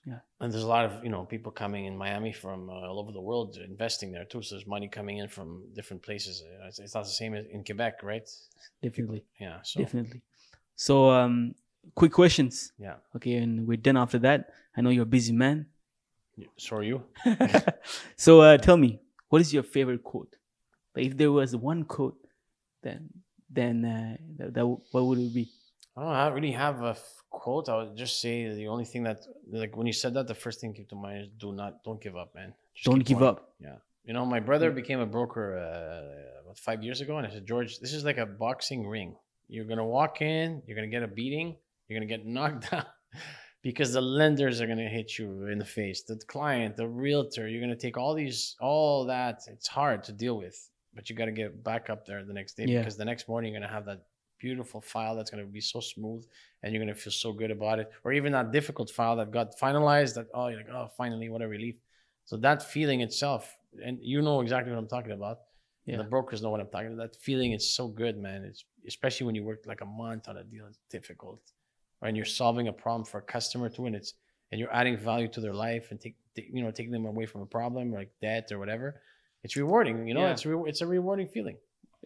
Yeah. 0.05 0.19
And 0.41 0.51
there's 0.51 0.63
a 0.63 0.67
lot 0.67 0.83
of 0.83 1.01
you 1.05 1.09
know 1.09 1.23
people 1.23 1.53
coming 1.53 1.85
in 1.85 1.97
Miami 1.97 2.33
from 2.33 2.69
uh, 2.69 2.73
all 2.73 2.99
over 2.99 3.13
the 3.13 3.21
world 3.21 3.57
investing 3.65 4.11
there 4.11 4.25
too. 4.25 4.41
So 4.41 4.55
there's 4.55 4.67
money 4.67 4.89
coming 4.89 5.19
in 5.19 5.29
from 5.29 5.63
different 5.73 6.03
places. 6.03 6.43
Uh, 6.43 6.67
It's, 6.67 6.79
it's 6.79 6.93
not 6.93 7.05
the 7.05 7.17
same 7.21 7.33
as 7.33 7.45
in 7.45 7.63
Quebec, 7.63 8.03
right? 8.03 8.29
Definitely. 8.81 9.23
Yeah. 9.39 9.59
So 9.63 9.79
Definitely. 9.79 10.21
So 10.75 11.09
um 11.11 11.55
quick 11.95 12.11
questions. 12.11 12.73
yeah. 12.77 12.95
Okay, 13.15 13.35
and 13.35 13.65
we're 13.65 13.77
done 13.77 13.95
after 13.95 14.19
that. 14.19 14.49
I 14.75 14.81
know 14.81 14.89
you're 14.89 15.03
a 15.03 15.15
busy 15.17 15.31
man. 15.31 15.67
So 16.57 16.75
are 16.77 16.83
you? 16.83 17.03
so 18.17 18.41
uh 18.41 18.57
tell 18.57 18.75
me, 18.75 18.99
what 19.29 19.39
is 19.39 19.53
your 19.53 19.63
favorite 19.63 20.03
quote? 20.03 20.35
Like 20.93 21.05
if 21.05 21.15
there 21.15 21.31
was 21.31 21.55
one 21.55 21.85
quote, 21.85 22.17
then 22.83 23.09
then 23.49 23.85
uh, 23.85 24.17
that, 24.37 24.53
that 24.55 24.65
what 24.67 25.03
would 25.05 25.19
it 25.19 25.33
be? 25.33 25.49
I 25.95 26.01
don't 26.03 26.15
have- 26.15 26.33
really 26.33 26.51
have 26.51 26.81
a 26.83 26.89
f- 26.89 27.23
quote. 27.29 27.69
I 27.69 27.75
would 27.77 27.95
just 27.95 28.19
say 28.19 28.47
the 28.53 28.67
only 28.67 28.85
thing 28.85 29.03
that, 29.03 29.19
like, 29.51 29.77
when 29.77 29.85
you 29.85 29.93
said 29.93 30.13
that, 30.15 30.27
the 30.27 30.33
first 30.35 30.59
thing 30.59 30.73
came 30.73 30.87
to 30.87 30.95
mind 30.95 31.17
is 31.21 31.27
do 31.37 31.51
not, 31.51 31.83
don't 31.83 32.01
give 32.01 32.15
up, 32.17 32.33
man. 32.33 32.53
Just 32.73 32.85
Don't 32.85 33.05
give 33.05 33.19
going. 33.19 33.29
up. 33.29 33.53
Yeah. 33.59 33.75
You 34.03 34.13
know, 34.13 34.25
my 34.25 34.39
brother 34.39 34.71
became 34.71 34.99
a 34.99 35.05
broker 35.05 35.55
uh, 35.57 36.41
about 36.43 36.57
five 36.57 36.81
years 36.83 36.99
ago, 37.01 37.17
and 37.19 37.27
I 37.27 37.29
said, 37.29 37.45
George, 37.45 37.79
this 37.79 37.93
is 37.93 38.03
like 38.03 38.17
a 38.17 38.25
boxing 38.25 38.87
ring. 38.87 39.15
You're 39.47 39.65
gonna 39.65 39.85
walk 39.85 40.21
in, 40.21 40.63
you're 40.65 40.75
gonna 40.75 40.87
get 40.87 41.03
a 41.03 41.07
beating, 41.07 41.55
you're 41.87 41.99
gonna 41.99 42.07
get 42.09 42.25
knocked 42.35 42.71
down 42.71 42.85
because 43.61 43.93
the 43.93 44.01
lenders 44.01 44.59
are 44.61 44.67
gonna 44.67 44.89
hit 44.89 45.17
you 45.19 45.45
in 45.45 45.59
the 45.59 45.65
face, 45.65 46.01
the 46.03 46.15
client, 46.27 46.75
the 46.75 46.87
realtor. 46.87 47.47
You're 47.47 47.61
gonna 47.61 47.75
take 47.75 47.97
all 47.97 48.15
these, 48.15 48.55
all 48.59 49.05
that. 49.05 49.41
It's 49.47 49.67
hard 49.67 50.03
to 50.05 50.11
deal 50.11 50.37
with, 50.37 50.57
but 50.95 51.09
you 51.09 51.15
got 51.15 51.25
to 51.25 51.31
get 51.31 51.63
back 51.63 51.89
up 51.89 52.05
there 52.05 52.23
the 52.23 52.33
next 52.33 52.55
day 52.57 52.65
Yeah. 52.65 52.79
because 52.79 52.97
the 52.97 53.05
next 53.05 53.27
morning 53.27 53.53
you're 53.53 53.61
gonna 53.61 53.71
have 53.73 53.85
that 53.85 54.01
beautiful 54.39 54.81
file 54.81 55.15
that's 55.15 55.31
gonna 55.31 55.45
be 55.45 55.61
so 55.61 55.79
smooth, 55.79 56.23
and 56.61 56.73
you're 56.73 56.83
gonna 56.83 56.93
feel 56.95 57.13
so 57.13 57.31
good 57.31 57.51
about 57.51 57.79
it, 57.79 57.89
or 58.03 58.13
even 58.13 58.31
that 58.33 58.51
difficult 58.51 58.89
file 58.89 59.15
that 59.15 59.31
got 59.31 59.57
finalized. 59.57 60.15
That 60.15 60.27
oh, 60.33 60.47
you're 60.47 60.57
like, 60.57 60.69
oh, 60.69 60.87
finally, 60.97 61.29
what 61.29 61.41
a 61.41 61.47
relief. 61.47 61.75
So 62.25 62.37
that 62.37 62.61
feeling 62.63 63.01
itself, 63.01 63.57
and 63.85 63.97
you 64.01 64.21
know 64.21 64.41
exactly 64.41 64.71
what 64.71 64.79
I'm 64.79 64.87
talking 64.87 65.11
about. 65.11 65.39
Yeah. 65.85 65.97
The 65.97 66.05
brokers 66.05 66.41
know 66.41 66.49
what 66.49 66.61
I'm 66.61 66.69
talking 66.69 66.93
about. 66.93 67.11
That 67.11 67.15
feeling 67.21 67.51
is 67.51 67.75
so 67.75 67.87
good, 67.87 68.17
man. 68.17 68.43
It's 68.45 68.63
especially 68.87 69.25
when 69.27 69.35
you 69.35 69.43
work 69.43 69.61
like 69.65 69.81
a 69.81 69.85
month 69.85 70.27
on 70.29 70.37
a 70.37 70.43
deal. 70.43 70.65
It's 70.67 70.79
difficult, 70.89 71.41
right? 72.01 72.09
and 72.09 72.15
you're 72.17 72.25
solving 72.25 72.67
a 72.69 72.73
problem 72.73 73.03
for 73.05 73.17
a 73.19 73.21
customer 73.21 73.67
too, 73.69 73.85
and 73.87 73.95
it's 73.95 74.13
and 74.51 74.59
you're 74.59 74.73
adding 74.73 74.97
value 74.97 75.27
to 75.29 75.41
their 75.41 75.53
life 75.53 75.87
and 75.91 75.99
take, 75.99 76.15
take 76.35 76.47
you 76.53 76.61
know 76.63 76.71
taking 76.71 76.91
them 76.91 77.05
away 77.05 77.25
from 77.25 77.41
a 77.41 77.45
problem 77.45 77.91
like 77.91 78.11
debt 78.21 78.51
or 78.51 78.59
whatever, 78.59 79.01
it's 79.43 79.55
rewarding. 79.55 80.07
You 80.07 80.13
know, 80.13 80.25
Yeah. 80.25 80.31
it's 80.33 80.45
re- 80.45 80.69
it's 80.69 80.81
a 80.81 80.87
rewarding 80.87 81.27
feeling. 81.27 81.57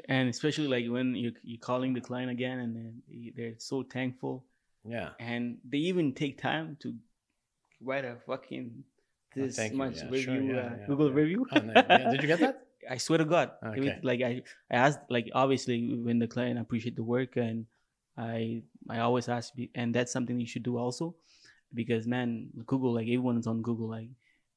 and 0.10 0.30
especially 0.30 0.68
like 0.76 0.86
when 0.96 1.08
you 1.16 1.30
you're 1.42 1.58
calling 1.70 1.92
the 1.98 2.02
client 2.10 2.30
again 2.38 2.58
and 2.64 2.72
they're 3.36 3.58
so 3.58 3.82
thankful 3.82 4.46
Yeah. 4.86 5.10
and 5.20 5.58
they 5.72 5.82
even 5.90 6.14
take 6.14 6.38
time 6.50 6.78
to 6.84 6.94
write 7.82 8.06
a 8.06 8.16
fucking 8.30 8.84
this 9.36 9.56
thank 9.58 9.72
you. 9.74 9.78
much 9.82 9.98
Yeah, 9.98 10.10
review 10.18 10.42
sure. 10.42 10.54
Yeah, 10.54 10.70
uh, 10.70 10.76
yeah, 10.78 10.86
google 10.90 11.10
yeah. 11.10 11.22
review 11.22 11.42
Oh, 11.52 12.12
Did 12.14 12.22
you 12.24 12.30
get 12.34 12.40
that? 12.46 12.56
i 12.94 12.98
swear 13.06 13.18
to 13.24 13.26
god 13.26 13.48
It 13.78 13.82
was 13.86 13.96
like 14.10 14.22
i 14.30 14.32
i 14.74 14.76
asked 14.86 15.02
like 15.10 15.28
obviously 15.34 15.78
when 16.08 16.18
the 16.24 16.30
client 16.36 16.56
appreciate 16.62 16.96
the 17.02 17.08
work 17.16 17.32
and 17.48 17.66
i 18.30 18.62
i 18.96 18.98
always 19.08 19.28
ask 19.38 19.48
and 19.82 19.88
that's 19.98 20.14
something 20.16 20.38
you 20.40 20.50
should 20.54 20.66
do 20.72 20.78
also 20.78 21.06
because 21.74 22.06
man 22.16 22.30
google 22.72 22.94
like 22.98 23.10
everyone's 23.16 23.48
on 23.50 23.62
google 23.68 23.90
like 23.98 24.10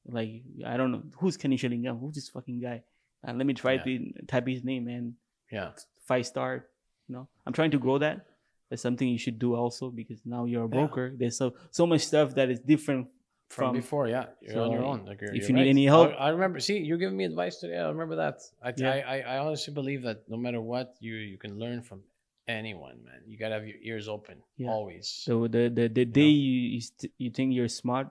like 0.07 0.41
i 0.65 0.77
don't 0.77 0.91
know 0.91 1.03
who's 1.19 1.37
kenny 1.37 1.57
shillingham 1.57 1.99
who's 1.99 2.15
this 2.15 2.29
fucking 2.29 2.59
guy 2.59 2.81
and 3.23 3.37
let 3.37 3.45
me 3.45 3.53
try 3.53 3.73
Yeah. 3.73 3.83
to 3.83 4.13
type 4.27 4.47
his 4.47 4.63
name 4.63 4.87
and 4.87 5.13
Yeah. 5.51 5.71
five 6.07 6.25
star. 6.25 6.65
You 7.07 7.13
know, 7.15 7.27
I'm 7.45 7.53
trying 7.53 7.69
to 7.71 7.77
grow 7.77 7.97
that. 7.99 8.25
That's 8.69 8.81
something 8.81 9.07
you 9.07 9.19
should 9.19 9.37
do 9.37 9.53
also 9.53 9.91
because 9.91 10.25
now 10.25 10.45
you're 10.45 10.63
a 10.63 10.71
Yeah. 10.71 10.77
broker. 10.79 11.05
There's 11.19 11.37
so 11.37 11.53
so 11.69 11.85
much 11.85 12.01
stuff 12.01 12.33
that 12.35 12.49
is 12.49 12.59
different 12.73 13.09
From, 13.49 13.67
from. 13.67 13.75
before, 13.75 14.07
yeah, 14.07 14.25
you're 14.41 14.63
on 14.65 14.71
your 14.71 14.85
own. 14.91 15.05
Like 15.05 15.21
you're, 15.21 15.35
if 15.35 15.43
you're 15.43 15.49
you 15.49 15.53
need 15.59 15.67
right. 15.69 15.77
any 15.77 15.85
help- 15.85 16.13
I, 16.17 16.27
I 16.27 16.29
remember. 16.29 16.57
See, 16.59 16.79
you're 16.79 16.97
giving 16.97 17.17
me 17.21 17.25
advice 17.25 17.59
today. 17.61 17.77
I 17.77 17.89
remember 17.93 18.15
that. 18.25 18.37
I, 18.63 18.73
Yeah. 18.75 18.89
I, 18.89 18.97
I, 19.13 19.17
I 19.33 19.37
honestly 19.45 19.73
believe 19.75 20.01
that 20.07 20.23
no 20.33 20.37
matter 20.45 20.61
what, 20.73 20.95
you 21.03 21.13
you 21.13 21.37
can 21.37 21.59
learn 21.59 21.83
from 21.83 22.01
anyone, 22.47 23.03
man. 23.05 23.21
You 23.27 23.37
gotta 23.37 23.55
have 23.59 23.67
your 23.67 23.77
ears 23.83 24.07
open 24.07 24.37
Yeah. 24.57 24.69
always. 24.73 25.05
So 25.07 25.45
the 25.47 25.69
the, 25.69 25.85
the 25.89 26.05
day 26.05 26.31
you 26.31 26.55
you, 26.75 26.81
st- 26.81 27.13
you 27.19 27.29
think 27.29 27.53
you're 27.53 27.69
smart, 27.69 28.07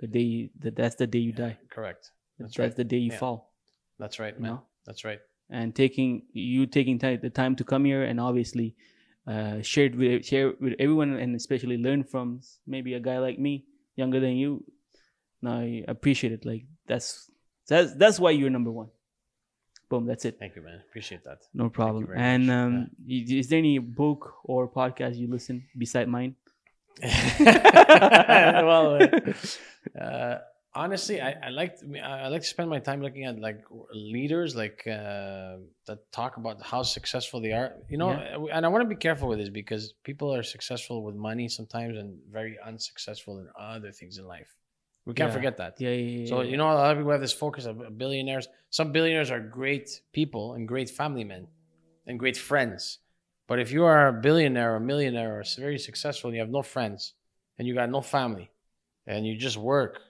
the 0.00 0.06
day 0.06 0.20
you, 0.20 0.50
that 0.60 0.76
that's 0.76 0.96
the 0.96 1.06
day 1.06 1.18
you 1.20 1.32
die. 1.32 1.58
Correct. 1.70 2.10
That's, 2.38 2.54
That's 2.54 2.58
right. 2.58 2.76
the 2.76 2.84
day 2.84 2.98
you 2.98 3.12
Yeah. 3.12 3.18
fall. 3.18 3.52
That's 3.98 4.18
right, 4.18 4.34
You 4.34 4.42
man. 4.42 4.50
know, 4.52 4.62
That's 4.86 5.04
right. 5.04 5.20
and 5.50 5.74
taking 5.74 6.22
you 6.32 6.66
taking 6.66 6.98
time 6.98 7.20
the 7.22 7.30
time 7.30 7.54
to 7.56 7.64
come 7.64 7.84
here 7.84 8.02
and 8.02 8.18
obviously 8.20 8.74
uh, 9.26 9.62
share 9.62 9.90
with 9.94 10.24
share 10.26 10.52
with 10.60 10.74
everyone 10.78 11.14
and 11.14 11.34
especially 11.36 11.76
learn 11.78 12.02
from 12.04 12.40
maybe 12.66 12.94
a 12.94 13.00
guy 13.00 13.18
like 13.18 13.38
me, 13.38 13.64
younger 13.96 14.20
than 14.20 14.36
you. 14.36 14.64
No, 15.42 15.52
I 15.60 15.84
appreciate 15.88 16.32
it. 16.32 16.44
Like 16.44 16.64
that's 16.86 17.30
that's 17.68 17.94
that's 17.94 18.18
why 18.18 18.32
you're 18.32 18.50
number 18.50 18.72
one. 18.72 18.88
Boom. 19.88 20.06
That's 20.06 20.24
it. 20.24 20.38
Thank 20.38 20.56
you, 20.56 20.62
man. 20.62 20.80
Appreciate 20.88 21.22
that. 21.24 21.38
No 21.52 21.68
problem. 21.68 22.08
And 22.16 22.50
um, 22.50 22.90
is 23.06 23.48
there 23.48 23.58
any 23.58 23.78
book 23.78 24.34
or 24.44 24.66
podcast 24.68 25.16
you 25.16 25.28
listen 25.28 25.64
beside 25.76 26.08
mine? 26.08 26.34
well, 28.68 29.10
uh, 30.00 30.38
honestly, 30.74 31.20
I, 31.20 31.34
I 31.42 31.48
like 31.50 31.78
to, 31.80 31.98
I 31.98 32.28
like 32.28 32.42
to 32.42 32.46
spend 32.46 32.70
my 32.70 32.78
time 32.78 33.02
looking 33.02 33.24
at 33.24 33.38
like 33.38 33.62
leaders, 33.92 34.54
like 34.54 34.82
uh, 34.86 35.56
that 35.86 35.98
talk 36.12 36.36
about 36.36 36.62
how 36.62 36.82
successful 36.82 37.40
they 37.40 37.52
are. 37.52 37.74
You 37.88 37.98
know, 37.98 38.10
and 38.52 38.64
I 38.64 38.68
want 38.68 38.82
to 38.82 38.88
be 38.88 38.96
careful 38.96 39.28
with 39.28 39.38
this 39.38 39.50
because 39.50 39.94
people 40.04 40.34
are 40.34 40.42
successful 40.42 41.02
with 41.02 41.14
money 41.14 41.48
sometimes 41.48 41.98
and 41.98 42.18
very 42.30 42.56
unsuccessful 42.64 43.38
in 43.38 43.48
other 43.58 43.92
things 43.92 44.18
in 44.18 44.26
life. 44.26 44.54
We 45.06 45.12
can't 45.14 45.28
Yeah. 45.28 45.34
forget 45.34 45.56
that. 45.58 45.74
Yeah, 45.78 45.90
yeah, 45.90 46.18
yeah. 46.20 46.28
So 46.28 46.40
you 46.40 46.56
know, 46.56 46.70
a 46.72 46.74
lot 46.74 46.90
of 46.92 46.98
people 46.98 47.12
have 47.12 47.20
this 47.20 47.32
focus 47.32 47.66
of 47.66 47.98
billionaires. 47.98 48.48
Some 48.70 48.92
billionaires 48.92 49.30
are 49.30 49.40
great 49.40 50.00
people 50.12 50.54
and 50.54 50.66
great 50.66 50.88
family 50.88 51.24
men 51.24 51.48
and 52.06 52.18
great 52.18 52.36
friends. 52.36 53.00
But 53.46 53.58
if 53.58 53.70
you 53.70 53.84
are 53.84 54.08
a 54.08 54.12
billionaire 54.12 54.72
or 54.72 54.76
a 54.76 54.80
millionaire 54.80 55.38
or 55.38 55.44
very 55.58 55.78
successful 55.78 56.28
and 56.28 56.36
you 56.36 56.40
have 56.40 56.50
no 56.50 56.62
friends 56.62 57.14
and 57.58 57.68
you 57.68 57.74
got 57.74 57.90
no 57.90 58.00
family 58.00 58.50
and 59.06 59.26
you 59.26 59.36
just 59.36 59.58
work, 59.58 60.00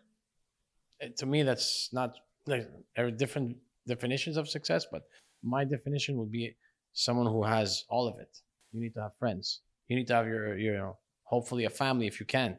eh, 1.01 1.09
to 1.17 1.27
me 1.27 1.43
that's 1.43 1.89
not 1.93 2.15
like 2.47 2.69
there 2.95 3.07
are 3.07 3.11
different 3.11 3.57
definitions 3.87 4.37
of 4.37 4.49
success. 4.49 4.87
But 4.91 5.03
my 5.43 5.65
definition 5.65 6.17
would 6.19 6.31
be 6.31 6.57
someone 6.93 7.27
who 7.27 7.43
has 7.43 7.85
all 7.89 8.07
of 8.07 8.19
it. 8.19 8.39
You 8.73 8.81
need 8.81 8.95
to 8.95 9.03
have 9.03 9.17
friends. 9.19 9.61
You 9.89 9.97
need 9.97 10.07
to 10.09 10.15
have 10.15 10.27
your 10.27 10.57
your 10.57 10.75
you 10.75 10.79
know, 10.79 10.99
hopefully 11.25 11.65
a 11.65 11.71
family 11.71 12.07
if 12.07 12.21
you 12.21 12.27
can, 12.27 12.57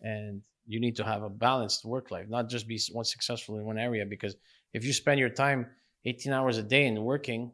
and 0.00 0.40
you 0.66 0.80
need 0.80 0.96
to 0.96 1.04
have 1.04 1.22
a 1.22 1.28
balanced 1.28 1.84
work 1.84 2.10
life, 2.10 2.26
not 2.28 2.48
just 2.48 2.68
be 2.68 2.80
one 2.92 3.04
successful 3.04 3.58
in 3.58 3.64
one 3.64 3.78
area. 3.78 4.06
Because 4.06 4.36
if 4.72 4.84
you 4.84 4.92
spend 4.92 5.18
your 5.18 5.28
time 5.28 5.66
18 6.04 6.32
hours 6.32 6.58
a 6.58 6.62
day 6.62 6.86
in 6.86 7.02
working 7.02 7.52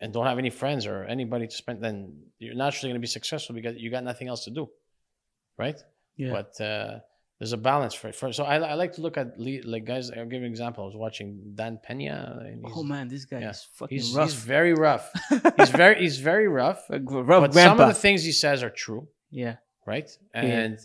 and 0.00 0.12
don't 0.12 0.26
have 0.26 0.38
any 0.38 0.50
friends 0.50 0.86
or 0.86 1.04
anybody 1.04 1.46
to 1.46 1.54
spend, 1.54 1.82
then 1.82 2.22
you're 2.38 2.54
naturally 2.54 2.90
going 2.90 3.00
to 3.00 3.04
be 3.08 3.08
successful 3.08 3.54
because 3.54 3.76
you 3.76 3.90
got 3.90 4.04
nothing 4.04 4.28
else 4.28 4.44
to 4.44 4.50
do, 4.50 4.68
right? 5.56 5.78
yeah. 6.16 6.32
But 6.32 6.60
uh, 6.60 6.98
there's 7.38 7.52
a 7.52 7.56
balance 7.56 7.94
for 7.94 8.08
it. 8.08 8.16
For, 8.16 8.32
so 8.32 8.44
I, 8.44 8.56
I 8.56 8.74
like 8.74 8.94
to 8.94 9.00
look 9.00 9.16
at 9.16 9.38
le- 9.38 9.62
like 9.64 9.84
guys. 9.84 10.10
I'll 10.10 10.24
give 10.24 10.40
you 10.40 10.46
an 10.46 10.52
example. 10.56 10.82
I 10.82 10.86
was 10.86 10.96
watching 10.96 11.52
Dan 11.54 11.78
Pena. 11.82 12.40
and 12.44 12.64
he's- 12.64 12.72
oh 12.76 12.82
man, 12.82 13.08
this 13.08 13.24
guy 13.24 13.40
yeah. 13.40 13.50
is 13.50 13.66
fucking 13.74 13.96
he's, 13.96 14.12
rough. 14.12 14.30
he's 14.30 14.34
very 14.34 14.74
rough. 14.74 15.10
he's 15.56 15.70
very 15.70 16.00
he's 16.00 16.18
very 16.18 16.48
rough. 16.48 16.84
Rough 16.90 17.42
but 17.42 17.52
grandpa. 17.52 17.76
some 17.76 17.80
of 17.80 17.88
the 17.88 17.94
things 17.94 18.24
he 18.24 18.32
says 18.32 18.62
are 18.62 18.70
true, 18.70 19.06
yeah, 19.30 19.56
right? 19.86 20.10
And 20.34 20.78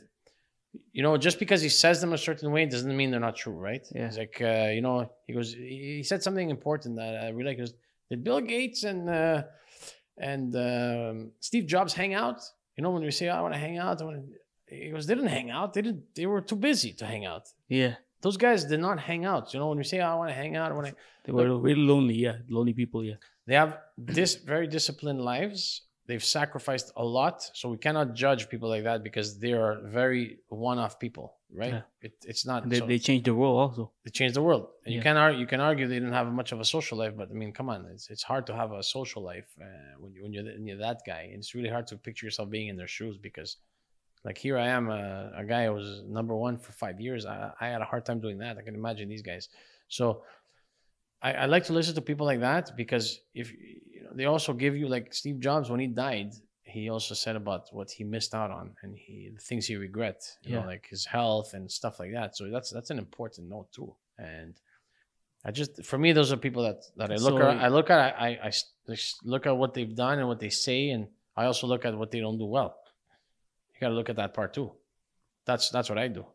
you 0.91 1.03
know, 1.03 1.18
just 1.18 1.39
because 1.39 1.61
he 1.61 1.70
says 1.70 2.01
them 2.01 2.14
a 2.14 2.18
certain 2.18 2.51
way 2.51 2.66
doesn't 2.66 2.95
mean 2.95 3.11
they're 3.11 3.20
not 3.20 3.36
true, 3.36 3.53
right? 3.53 3.86
Yeah. 3.93 4.07
He's 4.07 4.18
like, 4.18 4.38
uh, 4.41 4.70
you 4.72 4.82
know, 4.82 5.11
he 5.28 5.34
goes, 5.34 5.53
he 5.53 5.95
he 5.97 6.03
said 6.03 6.22
something 6.22 6.49
important 6.49 6.97
that 6.97 7.24
I 7.24 7.30
really 7.30 7.49
like. 7.51 7.57
He 7.57 7.64
goes, 7.64 7.74
did 8.09 8.23
Bill 8.23 8.41
Gates 8.41 8.83
and 8.83 9.09
uh, 9.09 9.43
and 10.17 10.55
um, 10.55 11.31
Steve 11.39 11.65
Jobs 11.65 11.93
hang 11.93 12.13
out? 12.13 12.41
You 12.77 12.83
know, 12.83 12.91
when 12.91 13.03
we 13.03 13.11
say, 13.11 13.29
oh, 13.29 13.35
I 13.35 13.41
want 13.41 13.53
to 13.53 13.59
hang 13.59 13.77
out, 13.77 14.01
I 14.01 14.05
want 14.05 14.25
he 14.67 14.89
goes, 14.89 15.05
they 15.05 15.15
didn't 15.15 15.29
hang 15.29 15.51
out. 15.51 15.73
They 15.73 15.81
didn't. 15.81 16.03
They 16.15 16.25
were 16.25 16.41
too 16.41 16.55
busy 16.55 16.93
to 16.93 17.05
hang 17.05 17.25
out. 17.25 17.49
yeah. 17.67 17.95
Those 18.21 18.37
guys 18.37 18.63
did 18.63 18.79
not 18.79 19.01
hang 19.01 19.25
out. 19.25 19.53
You 19.53 19.59
know, 19.59 19.67
when 19.67 19.77
we 19.77 19.83
say, 19.83 19.99
oh, 19.99 20.05
I 20.05 20.15
want 20.15 20.29
to 20.29 20.33
hang 20.33 20.55
out, 20.55 20.71
I 20.71 20.75
want 20.75 20.87
to. 20.87 20.95
They 21.25 21.33
were 21.33 21.57
really 21.59 21.81
lonely. 21.81 22.13
Yeah, 22.15 22.37
lonely 22.49 22.71
people. 22.73 23.03
Yeah, 23.03 23.15
They 23.47 23.55
have 23.55 23.79
this 23.97 24.35
very 24.35 24.65
disciplined 24.65 25.19
lives. 25.21 25.81
They've 26.07 26.23
sacrificed 26.23 26.93
a 26.95 27.03
lot, 27.03 27.37
so 27.53 27.67
we 27.69 27.77
cannot 27.77 28.13
judge 28.13 28.47
people 28.49 28.69
like 28.69 28.83
that 28.83 29.03
because 29.03 29.39
they 29.39 29.51
are 29.51 29.81
very 29.85 30.39
one-off 30.47 30.99
people, 30.99 31.35
right? 31.55 31.73
Yeah. 31.73 31.81
It, 32.01 32.13
it's 32.25 32.45
not. 32.45 32.67
they 32.69 32.79
so- 32.79 32.87
they 32.87 32.99
changed 32.99 33.25
the 33.25 33.35
world 33.35 33.57
also. 33.63 33.91
they 34.03 34.11
changed 34.11 34.35
the 34.35 34.41
world. 34.41 34.67
And 34.85 34.93
you 34.95 35.01
can 35.01 35.17
argue, 35.17 35.39
you 35.39 35.47
can 35.47 35.59
argue 35.59 35.87
they 35.87 35.95
didn't 35.95 36.13
have 36.13 36.27
much 36.31 36.51
of 36.51 36.59
a 36.59 36.65
social 36.65 36.97
life, 36.97 37.13
but 37.15 37.29
I 37.29 37.33
mean, 37.33 37.51
come 37.53 37.69
on, 37.69 37.85
it's 37.93 38.09
it's 38.09 38.23
hard 38.23 38.45
to 38.47 38.55
have 38.55 38.71
a 38.71 38.83
social 38.83 39.21
life 39.23 39.49
uh, 39.61 39.65
when 39.99 40.13
you 40.13 40.23
when 40.23 40.33
you're, 40.33 40.43
when 40.43 40.65
you're 40.67 40.77
that 40.89 41.01
guy. 41.05 41.23
And 41.31 41.37
it's 41.41 41.53
really 41.55 41.69
hard 41.69 41.87
to 41.87 41.97
picture 41.97 42.25
yourself 42.25 42.49
being 42.49 42.67
in 42.67 42.77
their 42.77 42.87
shoes 42.97 43.17
because, 43.17 43.57
like, 44.27 44.37
here 44.37 44.57
I 44.57 44.67
am, 44.77 44.89
uh, 44.89 45.41
a 45.43 45.45
guy 45.47 45.65
who 45.67 45.73
was 45.73 46.03
number 46.07 46.35
one 46.35 46.57
for 46.57 46.71
five 46.73 46.99
years. 46.99 47.25
I, 47.25 47.51
I 47.59 47.67
had 47.67 47.81
a 47.81 47.85
hard 47.85 48.05
time 48.05 48.19
doing 48.19 48.39
that. 48.39 48.57
I 48.57 48.61
can 48.61 48.75
imagine 48.75 49.07
these 49.09 49.21
guys. 49.21 49.49
So, 49.87 50.23
I, 51.21 51.33
I 51.33 51.45
like 51.45 51.65
to 51.65 51.73
listen 51.73 51.95
to 51.95 52.01
people 52.01 52.25
like 52.25 52.41
that 52.41 52.75
because 52.75 53.19
if 53.33 53.51
you 53.51 54.01
know, 54.03 54.09
they 54.15 54.25
also 54.25 54.51
give 54.53 54.75
you 54.75 54.87
like 54.87 55.13
Steve 55.13 55.39
Jobs 55.39 55.69
when 55.69 55.79
he 55.79 55.87
died. 55.87 56.31
He 56.74 56.89
also 56.89 57.13
said 57.15 57.36
about 57.43 57.63
what 57.78 57.89
he 57.97 58.03
missed 58.15 58.34
out 58.41 58.51
on 58.59 58.65
and 58.82 58.91
he 59.03 59.15
the 59.36 59.39
things 59.49 59.63
he 59.67 59.76
regret, 59.88 60.19
you 60.43 60.52
Yeah. 60.52 60.61
know, 60.61 60.68
like 60.73 60.85
his 60.93 61.03
health 61.15 61.49
and 61.56 61.64
stuff 61.80 61.95
like 62.02 62.11
that. 62.18 62.30
So 62.38 62.41
that's 62.56 62.69
that's 62.76 62.89
an 62.95 62.99
important 63.06 63.43
note 63.56 63.69
too. 63.77 63.89
And 64.18 64.53
I 65.45 65.52
just 65.60 65.72
for 65.89 65.97
me, 66.03 66.10
those 66.14 66.31
are 66.34 66.38
people 66.47 66.64
that 66.64 66.80
that 66.99 67.10
I 67.11 67.18
look 67.26 67.38
So- 67.41 67.49
at. 67.49 67.57
I 67.65 67.69
look 67.77 67.89
at. 67.95 67.99
I, 67.99 68.10
I 68.27 68.30
I 68.47 68.52
s- 68.57 68.72
I 68.89 68.93
s- 68.93 69.19
look 69.34 69.45
at 69.49 69.56
what 69.61 69.72
they've 69.76 69.95
done 70.06 70.18
and 70.19 70.27
what 70.31 70.39
they 70.39 70.49
say, 70.68 70.89
and 70.95 71.03
I 71.41 71.43
also 71.45 71.68
look 71.68 71.84
at 71.85 71.93
what 72.02 72.10
they 72.11 72.22
don't 72.26 72.38
do 72.38 72.45
well. 72.57 72.72
You 73.73 73.77
got 73.84 73.89
to 73.93 73.95
look 73.99 74.10
at 74.10 74.15
that 74.22 74.34
part 74.34 74.53
too. 74.53 74.69
That's 75.45 75.65
that's 75.76 75.89
what 75.91 75.97
I 76.06 76.07
do. 76.19 76.26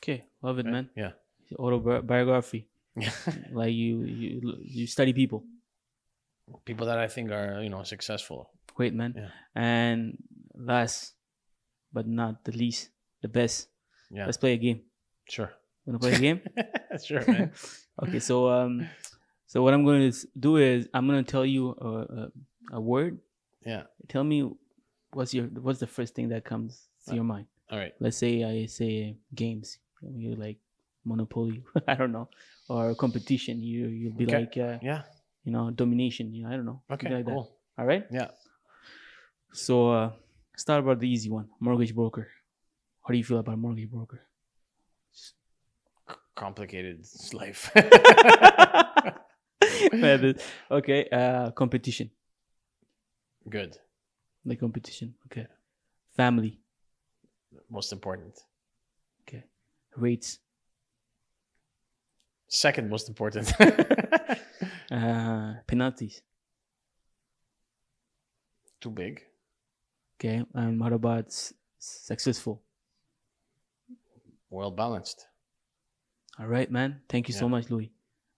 Okay, 0.00 0.18
love 0.42 0.58
it, 0.60 0.66
right? 0.66 0.72
man. 0.72 0.86
Yeah. 1.02 1.12
Autobiography. 1.58 2.68
Yeah. 2.96 3.12
like 3.52 3.72
you 3.72 3.94
you 4.04 4.30
you 4.62 4.86
study 4.86 5.12
people. 5.12 5.44
People 6.64 6.86
that 6.86 6.98
I 6.98 7.08
think 7.08 7.30
are 7.30 7.62
you 7.62 7.70
know 7.70 7.82
successful. 7.82 8.50
Great, 8.74 8.94
man. 8.94 9.14
Yeah. 9.16 9.28
And 9.54 10.16
last 10.54 11.14
but 11.92 12.06
not 12.06 12.44
the 12.44 12.52
least, 12.52 12.88
the 13.20 13.28
best. 13.28 13.68
Yeah. 14.10 14.24
Let's 14.26 14.38
play 14.38 14.52
a 14.54 14.56
game. 14.56 14.80
Sure. 15.28 15.52
Wanna 15.86 15.98
play 15.98 16.14
a 16.14 16.18
game? 16.18 16.40
sure, 17.04 17.24
man. 17.26 17.52
okay, 18.02 18.18
so 18.20 18.48
um, 18.48 18.88
so 19.46 19.62
what 19.62 19.74
I'm 19.74 19.84
going 19.84 20.10
to 20.10 20.26
do 20.38 20.56
is 20.56 20.88
I'm 20.94 21.06
going 21.06 21.22
to 21.22 21.30
tell 21.30 21.44
you 21.44 21.70
a, 21.76 21.88
a, 21.88 22.32
a 22.78 22.80
word. 22.80 23.18
Yeah. 23.66 23.82
Tell 24.08 24.24
me 24.24 24.48
what's 25.12 25.34
your 25.34 25.46
what's 25.46 25.80
the 25.80 25.86
first 25.86 26.14
thing 26.14 26.28
that 26.30 26.44
comes 26.44 26.88
to 27.08 27.14
your 27.14 27.24
mind. 27.24 27.46
All 27.70 27.78
right. 27.78 27.92
Let's 28.00 28.16
say 28.16 28.44
I 28.44 28.66
say 28.66 29.16
games. 29.34 29.78
You 30.00 30.34
like 30.36 30.58
Monopoly. 31.04 31.62
I 31.86 31.94
don't 31.94 32.12
know, 32.12 32.28
or 32.68 32.94
competition. 32.94 33.60
You 33.62 33.86
you'll 33.88 34.14
be 34.16 34.24
Okay. 34.24 34.38
like 34.40 34.56
uh, 34.56 34.78
Yeah. 34.82 35.02
You 35.44 35.52
know 35.52 35.70
domination. 35.70 36.32
You 36.32 36.44
know 36.44 36.50
I 36.50 36.56
don't 36.56 36.66
know. 36.66 36.82
Okay. 36.90 37.08
like 37.12 37.24
that. 37.24 37.30
cool. 37.30 37.56
All 37.78 37.86
right. 37.86 38.06
Yeah. 38.10 38.28
So 39.52 39.90
uh, 39.90 40.10
start 40.56 40.80
about 40.80 41.00
the 41.00 41.08
easy 41.08 41.30
one. 41.30 41.48
Mortgage 41.60 41.94
broker. 41.94 42.28
How 43.02 43.12
do 43.12 43.18
you 43.18 43.24
feel 43.24 43.38
about 43.38 43.58
mortgage 43.58 43.90
broker? 43.90 44.22
Complicated 46.34 47.04
life. 47.32 47.70
Okay. 50.70 51.08
Uh, 51.10 51.50
competition. 51.50 52.10
Good. 53.48 53.76
The 54.44 54.56
competition. 54.56 55.14
Okay. 55.26 55.46
Family. 56.16 56.58
Most 57.70 57.92
important. 57.92 58.38
Okay. 59.22 59.44
Rates. 59.96 60.38
Second 62.48 62.90
most 62.90 63.08
important. 63.08 63.52
Uh, 64.92 65.54
penalties. 65.66 66.20
Too 68.80 68.90
big. 68.90 69.22
Okay. 70.20 70.44
And 70.54 70.78
what 70.78 70.92
about 70.92 71.26
s- 71.26 71.54
successful? 71.78 72.60
Well 74.50 74.70
balanced. 74.70 75.26
All 76.38 76.46
right, 76.46 76.70
man. 76.70 77.00
Thank 77.08 77.28
you 77.28 77.34
so 77.34 77.48
much, 77.48 77.70
Louis. 77.70 77.90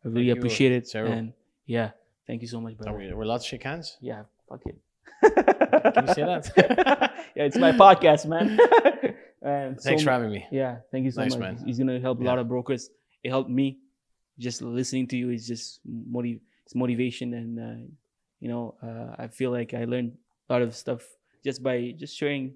I 0.05 0.09
really 0.09 0.27
you, 0.27 0.33
appreciate 0.33 0.73
it. 0.73 0.87
Cyril. 0.87 1.13
And 1.13 1.33
yeah, 1.67 1.91
thank 2.27 2.43
you 2.43 2.49
so 2.49 2.61
much, 2.61 2.77
brother. 2.77 2.97
we, 2.97 3.13
we're 3.13 3.23
allowed 3.23 3.39
to 3.39 3.47
shake 3.47 3.63
hands? 3.65 3.97
Yeah, 4.01 4.23
fuck 4.49 4.61
it. 4.67 4.77
Can 5.95 6.07
you 6.07 6.15
say 6.15 6.23
that? 6.25 6.53
yeah, 7.35 7.45
it's 7.45 7.57
my 7.57 7.73
podcast, 7.73 8.27
man. 8.27 8.59
and 9.43 9.81
so 9.81 9.89
Thanks 9.89 10.03
for 10.03 10.11
having 10.11 10.31
me. 10.31 10.47
Yeah, 10.53 10.79
thank 10.93 11.05
you 11.05 11.11
so 11.11 11.23
Nice, 11.23 11.33
much. 11.33 11.41
man. 11.41 11.63
He's 11.67 11.79
gonna 11.79 11.99
help 11.99 12.21
a 12.21 12.25
lot 12.25 12.39
of 12.39 12.49
brokers. 12.49 12.91
It 13.23 13.31
helped 13.31 13.51
me. 13.51 13.79
Just 14.39 14.63
listening 14.63 15.07
to 15.09 15.17
you 15.17 15.31
is 15.31 15.47
just 15.47 15.81
motiv- 15.85 16.41
it's 16.65 16.75
motivation, 16.75 17.35
and 17.35 17.61
uh, 17.61 17.87
you 18.41 18.49
know, 18.49 18.75
uh, 18.83 19.15
I 19.23 19.29
feel 19.29 19.51
like 19.51 19.75
I 19.75 19.85
learned 19.85 20.17
a 20.49 20.53
lot 20.53 20.63
of 20.63 20.75
stuff 20.75 21.03
just 21.45 21.63
by 21.63 21.95
just 21.97 22.17
sharing, 22.17 22.55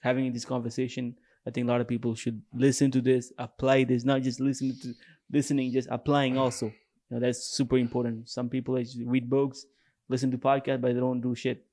having 0.00 0.32
this 0.32 0.44
conversation. 0.44 1.16
I 1.46 1.50
think 1.50 1.68
a 1.68 1.70
lot 1.70 1.80
of 1.80 1.86
people 1.86 2.14
should 2.14 2.42
listen 2.54 2.90
to 2.92 3.00
this, 3.00 3.32
apply 3.38 3.84
this, 3.84 4.04
not 4.04 4.22
just 4.22 4.40
listen 4.40 4.76
to 4.82 4.94
listening, 5.30 5.72
just 5.72 5.88
applying 5.90 6.38
also. 6.38 6.66
You 6.66 6.72
know, 7.10 7.20
that's 7.20 7.44
super 7.44 7.78
important. 7.78 8.28
Some 8.28 8.48
people 8.48 8.74
like 8.74 8.88
read 9.04 9.30
books, 9.30 9.66
listen 10.08 10.30
to 10.32 10.38
podcasts, 10.38 10.80
but 10.80 10.94
they 10.94 11.00
don't 11.00 11.20
do 11.20 11.34
shit. 11.34 11.64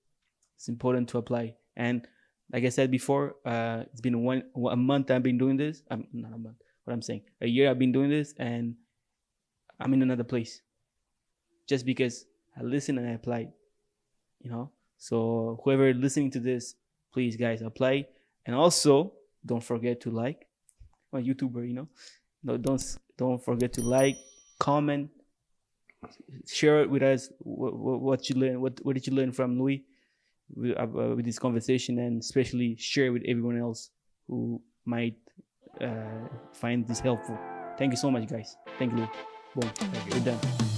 It's 0.56 0.70
important 0.70 1.10
to 1.10 1.18
apply. 1.18 1.56
And 1.76 2.08
like 2.52 2.66
I 2.66 2.70
said 2.70 2.92
before, 2.92 3.36
uh, 3.46 3.84
it's 3.92 4.02
been 4.02 4.22
one 4.24 4.44
a 4.70 4.76
month 4.76 5.10
I've 5.10 5.24
been 5.24 5.40
doing 5.40 5.58
this. 5.58 5.82
I'm 5.90 6.08
not 6.14 6.34
a 6.34 6.38
month. 6.38 6.58
What 6.84 6.94
I'm 6.94 7.02
saying, 7.02 7.22
a 7.42 7.48
year 7.48 7.70
I've 7.72 7.80
been 7.80 7.94
doing 7.94 8.10
this, 8.10 8.36
and 8.38 8.76
I'm 9.80 9.94
in 9.94 10.02
another 10.02 10.24
place. 10.24 10.62
Just 11.68 11.86
because 11.86 12.26
I 12.58 12.62
listen 12.64 12.98
and 12.98 13.08
I 13.08 13.14
applied, 13.14 13.52
you 14.42 14.52
know. 14.52 14.72
So 14.98 15.60
whoever 15.64 15.94
listening 15.94 16.32
to 16.32 16.40
this, 16.40 16.76
please 17.12 17.36
guys 17.36 17.62
apply, 17.62 18.08
and 18.46 18.56
also 18.56 19.14
don't 19.46 19.64
forget 19.64 20.02
to 20.02 20.12
like. 20.12 20.48
I'm 21.12 21.20
a 21.20 21.24
YouTuber, 21.24 21.68
you 21.68 21.74
know. 21.74 21.88
No, 22.44 22.58
don't 22.58 22.84
don't 23.18 23.44
forget 23.44 23.74
to 23.74 23.82
like, 23.82 24.18
comment, 24.60 25.10
share 26.48 26.82
it 26.82 26.90
with 26.90 27.04
us. 27.04 27.30
What, 27.40 28.02
what 28.02 28.30
you 28.30 28.36
learn? 28.36 28.62
What 28.62 28.80
what 28.84 28.96
did 28.96 29.08
you 29.08 29.14
learn 29.14 29.32
from 29.32 29.60
Louis? 29.60 29.86
with, 30.56 30.78
uh, 30.78 30.88
with 31.16 31.26
this 31.26 31.40
conversation 31.40 32.00
and 32.00 32.22
especially 32.22 32.76
share 32.78 33.12
with 33.12 33.24
everyone 33.28 33.60
else 33.60 33.90
who 34.28 34.62
might 34.86 35.16
uh, 35.82 36.28
find 36.54 36.88
this 36.88 37.00
helpful. 37.00 37.38
Thank 37.78 37.92
you 37.92 37.98
so 37.98 38.12
much, 38.12 38.28
guys. 38.28 38.56
Thank 38.78 38.98
you. 38.98 39.08
Boom. 39.56 39.70
We're 40.10 40.20
done. 40.20 40.73